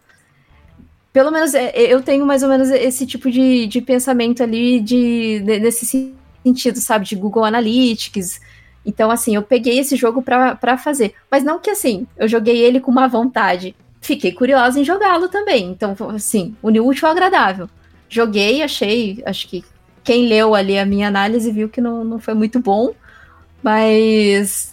Pelo 1.12 1.30
menos 1.30 1.54
é, 1.54 1.72
eu 1.74 2.02
tenho 2.02 2.24
mais 2.24 2.42
ou 2.42 2.48
menos 2.48 2.70
esse 2.70 3.06
tipo 3.06 3.30
de, 3.30 3.66
de 3.66 3.82
pensamento 3.82 4.42
ali 4.42 4.80
de, 4.80 5.40
de, 5.40 5.58
nesse 5.58 6.14
sentido, 6.42 6.78
sabe, 6.78 7.04
de 7.04 7.16
Google 7.16 7.44
Analytics. 7.44 8.40
Então, 8.84 9.10
assim, 9.10 9.34
eu 9.34 9.42
peguei 9.42 9.78
esse 9.78 9.96
jogo 9.96 10.22
para 10.22 10.78
fazer. 10.78 11.14
Mas 11.30 11.44
não 11.44 11.58
que, 11.58 11.70
assim, 11.70 12.06
eu 12.16 12.26
joguei 12.28 12.58
ele 12.58 12.80
com 12.80 12.90
uma 12.90 13.08
vontade. 13.08 13.74
Fiquei 14.00 14.32
curiosa 14.32 14.80
em 14.80 14.84
jogá-lo 14.84 15.28
também. 15.28 15.70
Então, 15.70 15.96
assim, 16.14 16.56
uniu 16.62 16.86
útil 16.86 17.06
ao 17.06 17.12
agradável. 17.12 17.68
Joguei, 18.08 18.62
achei, 18.62 19.22
acho 19.24 19.48
que 19.48 19.64
quem 20.02 20.26
leu 20.26 20.54
ali 20.54 20.78
a 20.78 20.84
minha 20.84 21.08
análise 21.08 21.50
viu 21.52 21.68
que 21.68 21.80
não, 21.80 22.04
não 22.04 22.18
foi 22.18 22.34
muito 22.34 22.58
bom. 22.58 22.92
Mas 23.62 24.72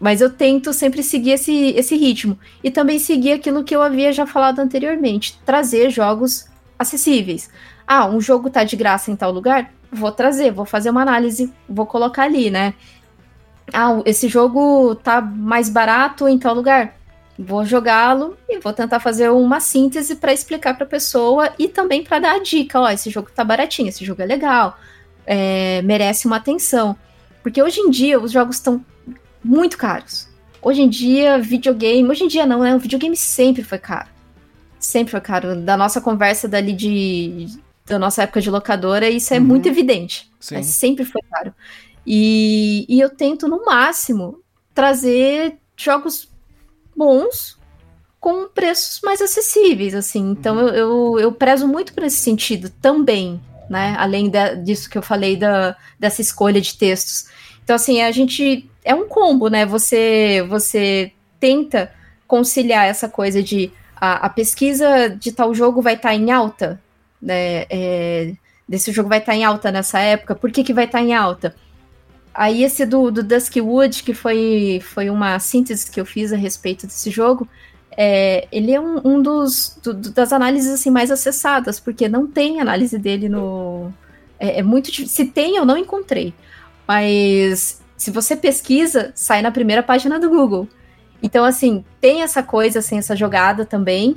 mas 0.00 0.22
eu 0.22 0.30
tento 0.30 0.72
sempre 0.72 1.02
seguir 1.02 1.32
esse, 1.32 1.52
esse 1.76 1.94
ritmo. 1.94 2.38
E 2.64 2.70
também 2.70 2.98
seguir 2.98 3.32
aquilo 3.32 3.62
que 3.62 3.76
eu 3.76 3.82
havia 3.82 4.12
já 4.12 4.26
falado 4.26 4.58
anteriormente: 4.58 5.38
trazer 5.44 5.90
jogos 5.90 6.46
acessíveis. 6.78 7.50
Ah, 7.86 8.06
um 8.06 8.20
jogo 8.20 8.48
tá 8.48 8.64
de 8.64 8.76
graça 8.76 9.10
em 9.10 9.16
tal 9.16 9.30
lugar? 9.30 9.70
Vou 9.92 10.12
trazer, 10.12 10.52
vou 10.52 10.64
fazer 10.64 10.90
uma 10.90 11.02
análise, 11.02 11.52
vou 11.68 11.86
colocar 11.86 12.24
ali, 12.24 12.50
né? 12.50 12.74
Ah, 13.72 14.00
esse 14.04 14.28
jogo 14.28 14.94
tá 14.96 15.20
mais 15.20 15.68
barato 15.68 16.28
em 16.28 16.38
tal 16.38 16.54
lugar. 16.54 16.94
Vou 17.38 17.64
jogá-lo 17.64 18.36
e 18.48 18.58
vou 18.58 18.72
tentar 18.72 19.00
fazer 19.00 19.30
uma 19.30 19.60
síntese 19.60 20.16
para 20.16 20.32
explicar 20.32 20.74
para 20.74 20.84
a 20.84 20.88
pessoa 20.88 21.52
e 21.58 21.68
também 21.68 22.04
para 22.04 22.18
dar 22.18 22.34
a 22.34 22.38
dica, 22.38 22.78
ó, 22.78 22.90
esse 22.90 23.08
jogo 23.08 23.30
tá 23.34 23.42
baratinho, 23.42 23.88
esse 23.88 24.04
jogo 24.04 24.20
é 24.20 24.26
legal, 24.26 24.76
é, 25.26 25.80
merece 25.82 26.26
uma 26.26 26.36
atenção. 26.36 26.96
Porque 27.42 27.62
hoje 27.62 27.80
em 27.80 27.88
dia 27.88 28.20
os 28.20 28.30
jogos 28.30 28.56
estão 28.56 28.84
muito 29.42 29.78
caros. 29.78 30.28
Hoje 30.60 30.82
em 30.82 30.88
dia, 30.88 31.38
videogame, 31.38 32.06
hoje 32.08 32.24
em 32.24 32.28
dia 32.28 32.44
não, 32.44 32.60
né? 32.60 32.74
O 32.74 32.78
videogame 32.78 33.16
sempre 33.16 33.62
foi 33.62 33.78
caro. 33.78 34.08
Sempre 34.78 35.12
foi 35.12 35.20
caro. 35.22 35.56
Da 35.56 35.76
nossa 35.76 36.00
conversa 36.00 36.46
dali 36.46 36.74
de 36.74 37.46
da 37.90 37.98
nossa 37.98 38.22
época 38.22 38.40
de 38.40 38.50
locadora, 38.50 39.08
isso 39.08 39.34
é 39.34 39.38
uhum. 39.38 39.44
muito 39.44 39.68
evidente. 39.68 40.30
Sim. 40.40 40.62
sempre 40.62 41.04
foi 41.04 41.20
caro. 41.30 41.54
E, 42.06 42.86
e 42.88 42.98
eu 42.98 43.10
tento, 43.10 43.46
no 43.46 43.64
máximo, 43.64 44.40
trazer 44.74 45.58
jogos 45.76 46.28
bons 46.96 47.58
com 48.18 48.48
preços 48.48 49.00
mais 49.02 49.20
acessíveis, 49.20 49.94
assim. 49.94 50.30
Então 50.30 50.56
uhum. 50.56 50.68
eu, 50.68 50.74
eu, 50.74 51.20
eu, 51.20 51.32
prezo 51.32 51.66
muito 51.68 51.92
por 51.92 52.04
esse 52.04 52.18
sentido 52.18 52.70
também, 52.80 53.40
né? 53.68 53.94
Além 53.98 54.30
de, 54.30 54.56
disso 54.56 54.88
que 54.88 54.96
eu 54.96 55.02
falei 55.02 55.36
da, 55.36 55.76
dessa 55.98 56.20
escolha 56.20 56.60
de 56.60 56.76
textos. 56.76 57.26
Então, 57.62 57.76
assim, 57.76 58.00
a 58.00 58.10
gente. 58.10 58.68
É 58.82 58.94
um 58.94 59.06
combo, 59.06 59.48
né? 59.48 59.66
Você, 59.66 60.44
você 60.48 61.12
tenta 61.38 61.92
conciliar 62.26 62.86
essa 62.86 63.08
coisa 63.08 63.42
de 63.42 63.70
a, 64.00 64.26
a 64.26 64.28
pesquisa 64.30 65.10
de 65.10 65.32
tal 65.32 65.54
jogo 65.54 65.82
vai 65.82 65.94
estar 65.94 66.08
tá 66.08 66.14
em 66.14 66.30
alta 66.30 66.80
né, 67.20 67.66
é, 67.70 68.32
desse 68.68 68.92
jogo 68.92 69.08
vai 69.08 69.18
estar 69.18 69.32
tá 69.32 69.38
em 69.38 69.44
alta 69.44 69.70
nessa 69.70 69.98
época, 69.98 70.34
por 70.34 70.50
que, 70.50 70.64
que 70.64 70.72
vai 70.72 70.84
estar 70.84 70.98
tá 70.98 71.04
em 71.04 71.14
alta? 71.14 71.54
Aí 72.32 72.62
esse 72.62 72.86
do, 72.86 73.10
do 73.10 73.22
Duskwood, 73.22 74.02
que 74.02 74.14
foi, 74.14 74.80
foi 74.82 75.10
uma 75.10 75.38
síntese 75.38 75.90
que 75.90 76.00
eu 76.00 76.06
fiz 76.06 76.32
a 76.32 76.36
respeito 76.36 76.86
desse 76.86 77.10
jogo, 77.10 77.48
é, 77.96 78.46
ele 78.52 78.72
é 78.72 78.80
um, 78.80 79.00
um 79.04 79.20
dos 79.20 79.78
do, 79.82 79.92
das 79.92 80.32
análises 80.32 80.72
assim 80.72 80.90
mais 80.90 81.10
acessadas, 81.10 81.80
porque 81.80 82.08
não 82.08 82.26
tem 82.26 82.60
análise 82.60 82.98
dele 82.98 83.28
no. 83.28 83.92
É, 84.38 84.60
é 84.60 84.62
muito 84.62 84.90
Se 85.08 85.24
tem, 85.24 85.56
eu 85.56 85.64
não 85.64 85.76
encontrei. 85.76 86.32
Mas 86.86 87.82
se 87.96 88.10
você 88.10 88.36
pesquisa, 88.36 89.12
sai 89.14 89.42
na 89.42 89.50
primeira 89.50 89.82
página 89.82 90.18
do 90.18 90.30
Google. 90.30 90.66
Então, 91.22 91.44
assim, 91.44 91.84
tem 92.00 92.22
essa 92.22 92.42
coisa, 92.42 92.78
assim, 92.78 92.96
essa 92.96 93.14
jogada 93.14 93.66
também. 93.66 94.16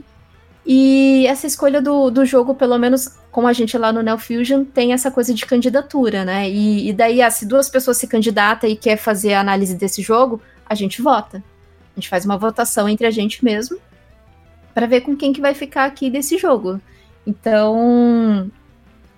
E 0.66 1.28
essa 1.28 1.46
escolha 1.46 1.82
do, 1.82 2.10
do 2.10 2.26
jogo, 2.26 2.56
pelo 2.56 2.78
menos 2.78 3.10
como 3.32 3.48
a 3.48 3.54
gente 3.54 3.78
lá 3.78 3.92
no 3.92 4.02
Neo 4.02 4.18
Fusion, 4.18 4.64
tem 4.64 4.94
essa 4.94 5.12
coisa 5.12 5.34
de 5.34 5.46
candidatura, 5.46 6.24
né? 6.24 6.50
E, 6.50 6.90
e 6.90 6.94
daí, 6.94 7.22
ah, 7.22 7.30
se 7.30 7.46
duas 7.46 7.68
pessoas 7.68 7.98
se 7.98 8.08
candidatam 8.08 8.70
e 8.70 8.76
quer 8.76 8.96
fazer 8.96 9.34
a 9.34 9.42
análise 9.42 9.76
desse 9.76 10.02
jogo, 10.02 10.42
a 10.66 10.74
gente 10.76 11.02
vota. 11.02 11.44
A 11.96 12.00
gente 12.00 12.08
faz 12.10 12.26
uma 12.26 12.38
votação 12.38 12.88
entre 12.88 13.06
a 13.06 13.12
gente 13.12 13.44
mesmo 13.44 13.78
para 14.74 14.88
ver 14.88 15.02
com 15.02 15.16
quem 15.16 15.34
que 15.34 15.42
vai 15.42 15.54
ficar 15.54 15.86
aqui 15.86 16.10
desse 16.10 16.38
jogo. 16.38 16.80
Então, 17.28 18.50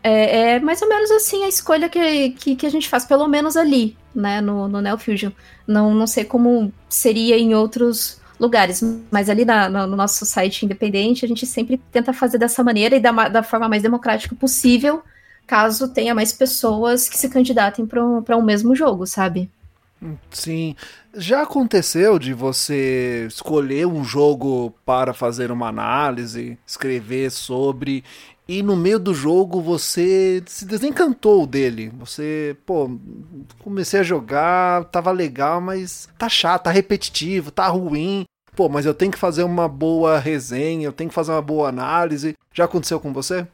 é, 0.03 0.55
é, 0.55 0.59
mais 0.59 0.81
ou 0.81 0.89
menos 0.89 1.09
assim 1.11 1.43
a 1.43 1.47
escolha 1.47 1.89
que, 1.89 2.31
que, 2.31 2.55
que, 2.55 2.65
a 2.65 2.69
gente 2.69 2.89
faz, 2.89 3.05
pelo 3.05 3.27
menos 3.27 3.55
ali, 3.55 3.97
né, 4.13 4.41
no, 4.41 4.67
no 4.67 4.81
Neo 4.81 4.97
Fusion. 4.97 5.31
Não, 5.65 5.93
não 5.93 6.07
sei 6.07 6.25
como 6.25 6.73
seria 6.89 7.37
em 7.37 7.55
outros 7.55 8.19
lugares. 8.39 8.81
Mas 9.11 9.29
ali 9.29 9.45
na, 9.45 9.69
no, 9.69 9.87
no 9.87 9.95
nosso 9.95 10.25
site 10.25 10.65
independente, 10.65 11.25
a 11.25 11.27
gente 11.27 11.45
sempre 11.45 11.79
tenta 11.91 12.13
fazer 12.13 12.37
dessa 12.37 12.63
maneira 12.63 12.95
e 12.95 12.99
da, 12.99 13.11
da 13.29 13.43
forma 13.43 13.69
mais 13.69 13.83
democrática 13.83 14.35
possível, 14.35 15.01
caso 15.45 15.93
tenha 15.93 16.15
mais 16.15 16.33
pessoas 16.33 17.07
que 17.07 17.17
se 17.17 17.29
candidatem 17.29 17.85
para 17.85 18.05
um, 18.05 18.23
um 18.29 18.41
mesmo 18.41 18.75
jogo, 18.75 19.05
sabe? 19.05 19.49
Sim. 20.29 20.75
Já 21.15 21.43
aconteceu 21.43 22.19
de 22.19 22.33
você 22.33 23.25
escolher 23.27 23.87
um 23.87 24.03
jogo 24.03 24.73
para 24.85 25.13
fazer 25.13 25.49
uma 25.49 25.69
análise, 25.69 26.57
escrever 26.67 27.31
sobre, 27.31 28.03
e 28.47 28.61
no 28.61 28.75
meio 28.75 28.99
do 28.99 29.13
jogo 29.13 29.59
você 29.59 30.43
se 30.45 30.65
desencantou 30.65 31.47
dele. 31.47 31.91
Você, 31.97 32.55
pô, 32.65 32.91
comecei 33.59 33.99
a 33.99 34.03
jogar, 34.03 34.85
tava 34.85 35.11
legal, 35.11 35.59
mas 35.59 36.07
tá 36.17 36.29
chato, 36.29 36.63
tá 36.63 36.71
repetitivo, 36.71 37.49
tá 37.49 37.67
ruim. 37.67 38.25
Pô, 38.55 38.69
mas 38.69 38.85
eu 38.85 38.93
tenho 38.93 39.11
que 39.11 39.17
fazer 39.17 39.43
uma 39.43 39.67
boa 39.67 40.19
resenha, 40.19 40.85
eu 40.85 40.93
tenho 40.93 41.09
que 41.09 41.15
fazer 41.15 41.31
uma 41.31 41.41
boa 41.41 41.69
análise. 41.69 42.35
Já 42.53 42.65
aconteceu 42.65 42.99
com 42.99 43.11
você? 43.11 43.47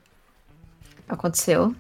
Aconteceu. 1.08 1.74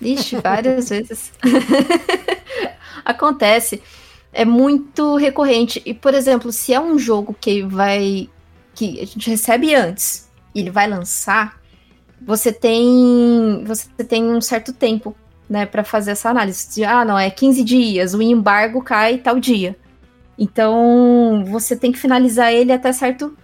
Ixi, 0.00 0.36
várias 0.36 0.88
vezes. 0.90 1.32
Acontece. 3.04 3.82
É 4.32 4.44
muito 4.44 5.16
recorrente. 5.16 5.82
E, 5.84 5.92
por 5.92 6.14
exemplo, 6.14 6.52
se 6.52 6.72
é 6.72 6.80
um 6.80 6.98
jogo 6.98 7.34
que 7.38 7.62
vai. 7.62 8.28
que 8.74 9.00
a 9.00 9.06
gente 9.06 9.28
recebe 9.28 9.74
antes 9.74 10.30
e 10.54 10.60
ele 10.60 10.70
vai 10.70 10.88
lançar, 10.88 11.59
você 12.20 12.52
tem 12.52 13.64
você 13.64 13.88
tem 14.04 14.24
um 14.24 14.40
certo 14.40 14.72
tempo, 14.72 15.14
né, 15.48 15.66
para 15.66 15.84
fazer 15.84 16.12
essa 16.12 16.30
análise. 16.30 16.74
De, 16.74 16.84
ah, 16.84 17.04
não, 17.04 17.18
é 17.18 17.30
15 17.30 17.64
dias, 17.64 18.14
o 18.14 18.22
embargo 18.22 18.82
cai 18.82 19.18
tal 19.18 19.38
dia. 19.40 19.76
Então, 20.38 21.44
você 21.46 21.76
tem 21.76 21.92
que 21.92 21.98
finalizar 21.98 22.52
ele 22.52 22.72
até 22.72 22.92
certo 22.92 23.36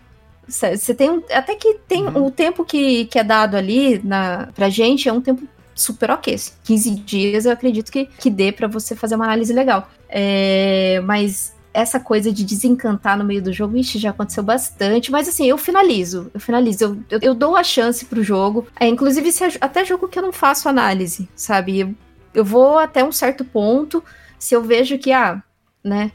você 0.49 0.95
tem 0.95 1.24
até 1.33 1.57
que 1.57 1.74
tem 1.89 2.07
uhum. 2.07 2.27
o 2.27 2.31
tempo 2.31 2.64
que, 2.64 3.07
que 3.07 3.18
é 3.18 3.24
dado 3.24 3.57
ali 3.57 4.01
na 4.05 4.49
pra 4.55 4.68
gente 4.68 5.09
é 5.09 5.12
um 5.12 5.20
tempo 5.20 5.43
super 5.74 6.11
ok. 6.11 6.37
15 6.62 6.91
dias 6.97 7.47
eu 7.47 7.53
acredito 7.53 7.91
que, 7.91 8.07
que 8.07 8.31
dê 8.31 8.53
para 8.53 8.68
você 8.68 8.95
fazer 8.95 9.16
uma 9.16 9.24
análise 9.24 9.53
legal. 9.53 9.91
É, 10.09 11.01
mas 11.05 11.56
essa 11.77 12.01
coisa 12.01 12.33
de 12.33 12.43
desencantar 12.43 13.18
no 13.18 13.24
meio 13.24 13.43
do 13.43 13.53
jogo, 13.53 13.77
ixi, 13.77 13.99
já 13.99 14.09
aconteceu 14.09 14.43
bastante. 14.43 15.12
Mas 15.12 15.29
assim, 15.29 15.45
eu 15.47 15.59
finalizo. 15.59 16.31
Eu 16.33 16.41
finalizo. 16.41 16.83
Eu, 16.83 16.97
eu, 17.11 17.18
eu 17.20 17.35
dou 17.35 17.55
a 17.55 17.62
chance 17.62 18.07
pro 18.07 18.22
jogo. 18.24 18.66
É, 18.81 18.89
inclusive, 18.89 19.31
se, 19.31 19.45
até 19.61 19.85
jogo 19.85 20.09
que 20.09 20.18
eu 20.18 20.22
não 20.22 20.33
faço 20.33 20.70
análise, 20.70 21.29
sabe? 21.37 21.81
Eu, 21.81 21.95
eu 22.33 22.45
vou 22.45 22.79
até 22.79 23.05
um 23.05 23.12
certo 23.12 23.45
ponto. 23.45 24.03
Se 24.39 24.55
eu 24.55 24.62
vejo 24.62 24.99
que, 24.99 25.12
ah, 25.12 25.43
né? 25.85 26.12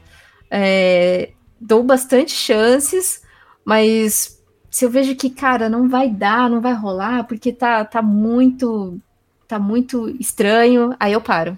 É, 0.50 1.30
dou 1.60 1.84
bastante 1.84 2.32
chances, 2.32 3.22
mas 3.64 4.42
se 4.68 4.84
eu 4.84 4.90
vejo 4.90 5.14
que, 5.14 5.30
cara, 5.30 5.68
não 5.68 5.88
vai 5.88 6.08
dar, 6.10 6.50
não 6.50 6.60
vai 6.60 6.74
rolar, 6.74 7.22
porque 7.24 7.52
tá, 7.52 7.84
tá 7.84 8.02
muito. 8.02 8.98
tá 9.46 9.60
muito 9.60 10.08
estranho, 10.18 10.92
aí 10.98 11.12
eu 11.12 11.20
paro. 11.20 11.56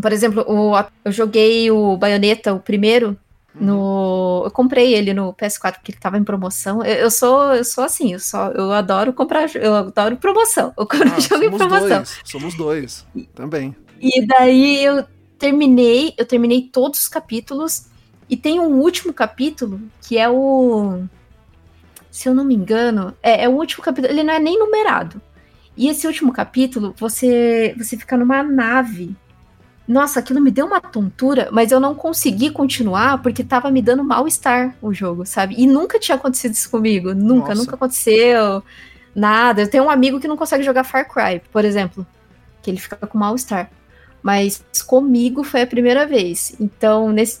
Por 0.00 0.12
exemplo, 0.12 0.44
o, 0.48 0.72
eu 1.04 1.10
joguei 1.10 1.70
o 1.70 1.96
Bayonetta, 1.96 2.54
o 2.54 2.60
primeiro, 2.60 3.18
no, 3.54 4.42
eu 4.44 4.50
comprei 4.50 4.94
ele 4.94 5.14
no 5.14 5.32
PS4 5.32 5.74
porque 5.74 5.92
ele 5.92 5.98
tava 5.98 6.18
em 6.18 6.24
promoção. 6.24 6.84
Eu, 6.84 6.94
eu, 6.94 7.10
sou, 7.10 7.54
eu 7.54 7.64
sou 7.64 7.84
assim, 7.84 8.12
eu 8.12 8.18
só 8.18 8.48
eu 8.48 8.72
adoro 8.72 9.12
comprar, 9.12 9.54
eu 9.54 9.74
adoro 9.74 10.16
promoção. 10.16 10.72
Eu 10.76 10.86
compro 10.86 11.12
ah, 11.12 11.20
jogo 11.20 11.44
em 11.44 11.50
promoção. 11.50 11.88
Dois, 11.88 12.20
somos 12.24 12.54
dois, 12.54 13.06
também. 13.34 13.74
E 14.00 14.26
daí 14.26 14.84
eu 14.84 15.04
terminei, 15.38 16.14
eu 16.18 16.26
terminei 16.26 16.62
todos 16.62 17.00
os 17.00 17.08
capítulos 17.08 17.86
e 18.28 18.36
tem 18.36 18.58
um 18.58 18.80
último 18.80 19.12
capítulo 19.12 19.80
que 20.02 20.18
é 20.18 20.28
o 20.28 21.04
se 22.10 22.28
eu 22.28 22.34
não 22.34 22.44
me 22.44 22.54
engano, 22.54 23.12
é, 23.20 23.44
é 23.44 23.48
o 23.48 23.52
último 23.52 23.82
capítulo, 23.82 24.12
ele 24.12 24.22
não 24.22 24.34
é 24.34 24.38
nem 24.38 24.58
numerado. 24.58 25.20
E 25.76 25.88
esse 25.88 26.06
último 26.06 26.32
capítulo, 26.32 26.94
você 26.96 27.74
você 27.76 27.96
fica 27.96 28.16
numa 28.16 28.42
nave 28.42 29.16
nossa, 29.86 30.20
aquilo 30.20 30.40
me 30.40 30.50
deu 30.50 30.66
uma 30.66 30.80
tontura, 30.80 31.48
mas 31.52 31.70
eu 31.70 31.78
não 31.78 31.94
consegui 31.94 32.50
continuar 32.50 33.22
porque 33.22 33.44
tava 33.44 33.70
me 33.70 33.82
dando 33.82 34.02
mal-estar 34.02 34.74
o 34.80 34.94
jogo, 34.94 35.26
sabe? 35.26 35.54
E 35.58 35.66
nunca 35.66 35.98
tinha 35.98 36.16
acontecido 36.16 36.52
isso 36.52 36.70
comigo. 36.70 37.14
Nunca, 37.14 37.48
Nossa. 37.48 37.60
nunca 37.60 37.74
aconteceu. 37.74 38.62
Nada. 39.14 39.62
Eu 39.62 39.70
tenho 39.70 39.84
um 39.84 39.90
amigo 39.90 40.18
que 40.18 40.26
não 40.26 40.38
consegue 40.38 40.64
jogar 40.64 40.84
Far 40.84 41.06
Cry, 41.06 41.42
por 41.52 41.64
exemplo. 41.66 42.06
Que 42.62 42.70
ele 42.70 42.80
fica 42.80 42.96
com 43.06 43.18
mal-estar. 43.18 43.70
Mas 44.22 44.64
comigo 44.86 45.44
foi 45.44 45.62
a 45.62 45.66
primeira 45.66 46.06
vez. 46.06 46.56
Então, 46.58 47.12
nesse. 47.12 47.40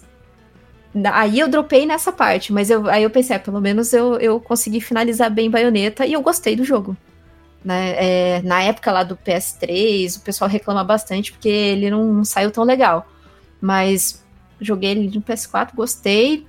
Aí 1.12 1.40
eu 1.40 1.48
dropei 1.48 1.86
nessa 1.86 2.12
parte, 2.12 2.52
mas 2.52 2.70
eu, 2.70 2.88
aí 2.88 3.02
eu 3.02 3.10
pensei, 3.10 3.34
é, 3.34 3.38
pelo 3.38 3.60
menos 3.60 3.92
eu, 3.92 4.14
eu 4.20 4.38
consegui 4.38 4.80
finalizar 4.80 5.28
bem 5.28 5.50
baioneta 5.50 6.06
e 6.06 6.12
eu 6.12 6.22
gostei 6.22 6.54
do 6.54 6.62
jogo. 6.62 6.96
Né? 7.64 7.94
É, 7.96 8.42
na 8.42 8.62
época 8.62 8.92
lá 8.92 9.02
do 9.02 9.16
PS3, 9.16 10.18
o 10.18 10.20
pessoal 10.20 10.50
reclama 10.50 10.84
bastante 10.84 11.32
porque 11.32 11.48
ele 11.48 11.90
não, 11.90 12.22
saiu 12.24 12.50
tão 12.50 12.62
legal. 12.62 13.08
Mas 13.60 14.22
joguei 14.60 14.90
ele 14.90 15.10
no 15.14 15.22
PS4, 15.22 15.74
gostei. 15.74 16.46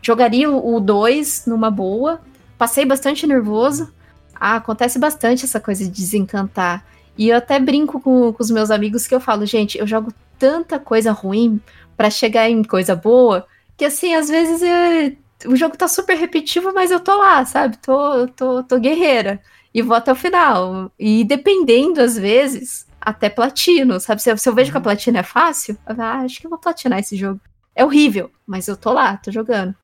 Jogaria 0.00 0.48
o 0.48 0.78
2 0.78 1.46
numa 1.46 1.70
boa. 1.70 2.20
Passei 2.56 2.86
bastante 2.86 3.26
nervoso. 3.26 3.92
Ah, 4.34 4.56
acontece 4.56 4.98
bastante 4.98 5.44
essa 5.44 5.58
coisa 5.58 5.82
de 5.82 5.90
desencantar. 5.90 6.84
E 7.18 7.30
eu 7.30 7.36
até 7.36 7.58
brinco 7.58 7.98
com, 8.00 8.32
com 8.32 8.42
os 8.42 8.50
meus 8.50 8.70
amigos 8.70 9.06
que 9.06 9.14
eu 9.14 9.20
falo, 9.20 9.44
gente, 9.46 9.78
eu 9.78 9.86
jogo 9.86 10.12
tanta 10.38 10.78
coisa 10.78 11.10
ruim 11.10 11.60
para 11.96 12.10
chegar 12.10 12.48
em 12.48 12.62
coisa 12.62 12.94
boa, 12.94 13.46
que 13.76 13.86
assim, 13.86 14.14
às 14.14 14.28
vezes 14.28 14.60
eu, 14.62 15.50
o 15.50 15.56
jogo 15.56 15.78
tá 15.78 15.88
super 15.88 16.14
repetitivo, 16.14 16.72
mas 16.74 16.90
eu 16.90 17.00
tô 17.00 17.16
lá, 17.16 17.42
sabe? 17.46 17.78
Tô, 17.78 18.28
tô, 18.28 18.62
tô 18.62 18.78
guerreira 18.78 19.40
e 19.76 19.82
vou 19.82 19.94
até 19.94 20.10
o 20.10 20.16
final. 20.16 20.90
E 20.98 21.22
dependendo, 21.22 22.00
às 22.00 22.16
vezes, 22.16 22.86
até 22.98 23.28
platino, 23.28 24.00
sabe? 24.00 24.22
Se 24.22 24.30
eu, 24.30 24.38
se 24.38 24.48
eu 24.48 24.54
vejo 24.54 24.70
que 24.70 24.76
a 24.78 24.80
uhum. 24.80 24.84
platina 24.84 25.18
é 25.18 25.22
fácil, 25.22 25.76
eu 25.86 25.94
ah, 25.98 26.20
acho 26.20 26.40
que 26.40 26.46
eu 26.46 26.50
vou 26.50 26.58
platinar 26.58 26.98
esse 26.98 27.14
jogo. 27.14 27.38
É 27.74 27.84
horrível, 27.84 28.30
mas 28.46 28.68
eu 28.68 28.76
tô 28.76 28.90
lá, 28.90 29.18
tô 29.18 29.30
jogando. 29.30 29.74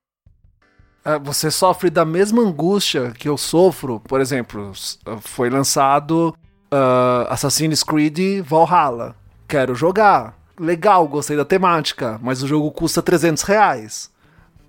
É, 1.05 1.18
você 1.18 1.51
sofre 1.51 1.90
da 1.90 2.07
mesma 2.07 2.40
angústia 2.40 3.11
que 3.11 3.28
eu 3.28 3.36
sofro, 3.36 4.01
por 4.01 4.18
exemplo, 4.18 4.72
foi 5.20 5.51
lançado 5.51 6.34
uh, 6.72 7.28
Assassin's 7.28 7.82
Creed 7.82 8.43
Valhalla. 8.43 9.14
Quero 9.47 9.74
jogar. 9.74 10.38
Legal, 10.59 11.07
gostei 11.07 11.36
da 11.36 11.45
temática, 11.45 12.18
mas 12.22 12.43
o 12.43 12.49
jogo 12.49 12.70
custa 12.70 13.03
300 13.03 13.43
reais. 13.43 14.11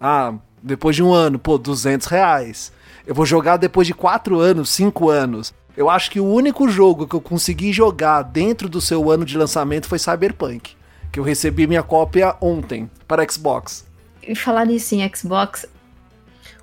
Ah, 0.02 0.34
depois 0.62 0.98
de 0.98 1.02
um 1.04 1.14
ano, 1.14 1.40
pô, 1.40 1.58
200 1.58 2.08
reais. 2.08 2.74
Eu 3.06 3.14
vou 3.14 3.26
jogar 3.26 3.58
depois 3.58 3.86
de 3.86 3.94
4 3.94 4.40
anos, 4.40 4.70
5 4.70 5.10
anos. 5.10 5.54
Eu 5.76 5.90
acho 5.90 6.12
que 6.12 6.20
o 6.20 6.26
único 6.26 6.70
jogo 6.70 7.08
que 7.08 7.16
eu 7.16 7.22
consegui 7.22 7.74
jogar 7.74 8.22
dentro 8.22 8.70
do 8.70 8.80
seu 8.80 9.12
ano 9.12 9.26
de 9.26 9.38
lançamento 9.38 9.88
foi 9.88 10.00
Cyberpunk. 10.00 10.76
Que 11.12 11.20
eu 11.20 11.24
recebi 11.24 11.68
minha 11.68 11.84
cópia 11.84 12.36
ontem 12.40 12.90
para 13.08 13.28
Xbox. 13.30 13.86
E 14.22 14.36
falar 14.36 14.66
nisso 14.66 14.96
em 14.96 15.10
Xbox, 15.14 15.66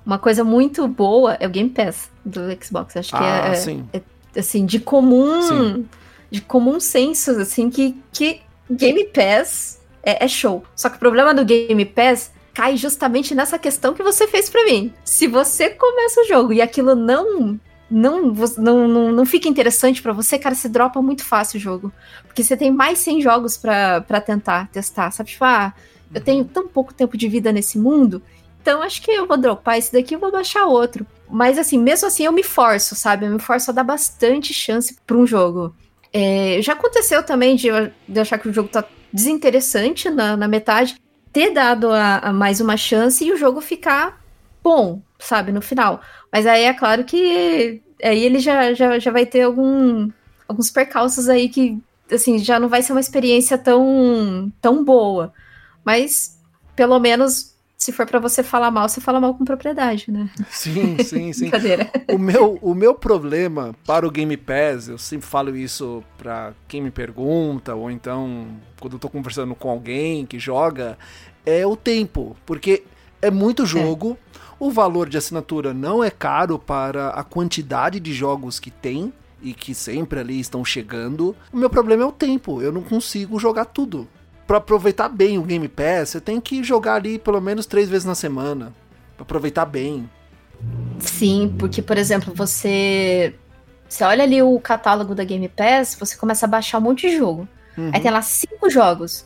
uma 0.05 0.17
coisa 0.17 0.43
muito 0.43 0.87
boa 0.87 1.37
é 1.39 1.45
o 1.45 1.49
Game 1.49 1.69
Pass 1.69 2.09
do 2.25 2.41
Xbox. 2.61 2.97
Acho 2.97 3.11
que 3.11 3.23
ah, 3.23 3.49
é, 3.49 3.55
sim. 3.55 3.85
é, 3.93 4.01
assim, 4.37 4.65
de 4.65 4.79
comum. 4.79 5.41
Sim. 5.41 5.85
De 6.29 6.41
comum 6.41 6.79
senso, 6.79 7.31
assim, 7.31 7.69
que, 7.69 8.01
que 8.11 8.41
Game 8.69 9.05
Pass 9.05 9.79
é, 10.01 10.23
é 10.23 10.27
show. 10.27 10.63
Só 10.75 10.89
que 10.89 10.95
o 10.95 10.99
problema 10.99 11.33
do 11.33 11.43
Game 11.43 11.85
Pass 11.85 12.31
cai 12.53 12.77
justamente 12.77 13.33
nessa 13.33 13.57
questão 13.57 13.93
que 13.93 14.03
você 14.03 14.27
fez 14.27 14.49
para 14.49 14.65
mim. 14.65 14.93
Se 15.03 15.27
você 15.27 15.69
começa 15.69 16.21
o 16.21 16.27
jogo 16.27 16.53
e 16.53 16.61
aquilo 16.61 16.95
não 16.95 17.59
não, 17.89 18.33
não, 18.57 18.87
não, 18.87 19.11
não 19.11 19.25
fica 19.25 19.49
interessante 19.49 20.01
para 20.01 20.13
você, 20.13 20.39
cara, 20.39 20.55
você 20.55 20.69
dropa 20.69 21.01
muito 21.01 21.25
fácil 21.25 21.57
o 21.57 21.61
jogo. 21.61 21.91
Porque 22.25 22.41
você 22.41 22.55
tem 22.55 22.71
mais 22.71 22.99
100 22.99 23.21
jogos 23.21 23.57
para 23.57 24.21
tentar 24.21 24.69
testar, 24.69 25.11
sabe? 25.11 25.31
Tipo, 25.31 25.43
ah, 25.43 25.73
eu 26.13 26.21
tenho 26.21 26.45
tão 26.45 26.69
pouco 26.69 26.93
tempo 26.93 27.17
de 27.17 27.27
vida 27.27 27.51
nesse 27.51 27.77
mundo 27.77 28.21
então 28.61 28.81
acho 28.83 29.01
que 29.01 29.11
eu 29.11 29.25
vou 29.25 29.37
dropar 29.37 29.77
esse 29.77 29.91
daqui 29.91 30.13
e 30.13 30.17
vou 30.17 30.31
baixar 30.31 30.65
outro. 30.65 31.05
Mas 31.29 31.57
assim, 31.57 31.79
mesmo 31.79 32.07
assim 32.07 32.25
eu 32.25 32.31
me 32.31 32.43
forço, 32.43 32.95
sabe? 32.95 33.25
Eu 33.25 33.31
me 33.31 33.39
forço 33.39 33.71
a 33.71 33.73
dar 33.73 33.83
bastante 33.83 34.53
chance 34.53 34.95
para 35.05 35.17
um 35.17 35.25
jogo. 35.25 35.75
É, 36.13 36.59
já 36.61 36.73
aconteceu 36.73 37.23
também 37.23 37.55
de, 37.55 37.69
de 38.07 38.19
achar 38.19 38.37
que 38.37 38.47
o 38.47 38.53
jogo 38.53 38.69
tá 38.69 38.85
desinteressante 39.11 40.09
na, 40.09 40.37
na 40.37 40.47
metade, 40.47 40.95
ter 41.31 41.51
dado 41.51 41.91
a, 41.91 42.17
a 42.17 42.33
mais 42.33 42.61
uma 42.61 42.77
chance 42.77 43.23
e 43.23 43.31
o 43.31 43.37
jogo 43.37 43.61
ficar 43.61 44.21
bom, 44.63 45.01
sabe, 45.19 45.51
no 45.51 45.61
final. 45.61 46.01
Mas 46.31 46.45
aí 46.45 46.63
é 46.63 46.73
claro 46.73 47.03
que 47.03 47.81
aí 48.03 48.23
ele 48.23 48.39
já, 48.39 48.73
já, 48.73 48.99
já 48.99 49.11
vai 49.11 49.25
ter 49.25 49.41
algum, 49.41 50.09
alguns 50.47 50.69
percalços 50.69 51.29
aí 51.29 51.49
que, 51.49 51.81
assim, 52.11 52.39
já 52.39 52.59
não 52.59 52.69
vai 52.69 52.81
ser 52.81 52.93
uma 52.93 52.99
experiência 52.99 53.57
tão, 53.57 54.51
tão 54.61 54.83
boa. 54.83 55.33
Mas, 55.83 56.39
pelo 56.75 56.99
menos, 56.99 57.50
se 57.81 57.91
for 57.91 58.05
para 58.05 58.19
você 58.19 58.43
falar 58.43 58.69
mal, 58.69 58.87
você 58.87 59.01
fala 59.01 59.19
mal 59.19 59.33
com 59.33 59.43
propriedade, 59.43 60.11
né? 60.11 60.29
Sim, 60.51 60.99
sim, 61.03 61.33
sim. 61.33 61.49
o, 62.13 62.19
meu, 62.19 62.59
o 62.61 62.75
meu 62.75 62.93
problema 62.93 63.73
para 63.87 64.05
o 64.05 64.11
Game 64.11 64.37
Pass, 64.37 64.87
eu 64.87 64.99
sempre 64.99 65.25
falo 65.25 65.57
isso 65.57 66.03
para 66.15 66.53
quem 66.67 66.79
me 66.79 66.91
pergunta, 66.91 67.73
ou 67.73 67.89
então 67.89 68.49
quando 68.79 68.93
eu 68.93 68.99
tô 68.99 69.09
conversando 69.09 69.55
com 69.55 69.67
alguém 69.67 70.27
que 70.27 70.37
joga, 70.37 70.95
é 71.43 71.65
o 71.65 71.75
tempo. 71.75 72.37
Porque 72.45 72.83
é 73.19 73.31
muito 73.31 73.65
jogo, 73.65 74.15
é. 74.31 74.37
o 74.59 74.69
valor 74.69 75.09
de 75.09 75.17
assinatura 75.17 75.73
não 75.73 76.03
é 76.03 76.11
caro 76.11 76.59
para 76.59 77.09
a 77.09 77.23
quantidade 77.23 77.99
de 77.99 78.13
jogos 78.13 78.59
que 78.59 78.69
tem 78.69 79.11
e 79.41 79.55
que 79.55 79.73
sempre 79.73 80.19
ali 80.19 80.39
estão 80.39 80.63
chegando. 80.63 81.35
O 81.51 81.57
meu 81.57 81.69
problema 81.69 82.03
é 82.03 82.05
o 82.05 82.11
tempo, 82.11 82.61
eu 82.61 82.71
não 82.71 82.83
consigo 82.83 83.39
jogar 83.39 83.65
tudo 83.65 84.07
para 84.47 84.57
aproveitar 84.57 85.09
bem 85.09 85.37
o 85.37 85.43
Game 85.43 85.67
Pass, 85.67 86.09
você 86.09 86.21
tem 86.21 86.41
que 86.41 86.63
jogar 86.63 86.95
ali 86.95 87.17
pelo 87.17 87.39
menos 87.39 87.65
três 87.65 87.89
vezes 87.89 88.05
na 88.05 88.15
semana. 88.15 88.73
Pra 89.15 89.23
aproveitar 89.23 89.65
bem. 89.65 90.09
Sim, 90.99 91.55
porque, 91.57 91.81
por 91.81 91.97
exemplo, 91.97 92.33
você. 92.33 93.33
Você 93.87 94.03
olha 94.03 94.23
ali 94.23 94.41
o 94.41 94.57
catálogo 94.59 95.13
da 95.13 95.23
Game 95.23 95.49
Pass, 95.49 95.97
você 95.99 96.15
começa 96.15 96.45
a 96.45 96.49
baixar 96.49 96.77
um 96.77 96.81
monte 96.81 97.09
de 97.09 97.17
jogo. 97.17 97.47
Uhum. 97.77 97.91
Aí 97.93 97.99
tem 97.99 98.11
lá 98.11 98.21
cinco 98.21 98.69
jogos. 98.69 99.25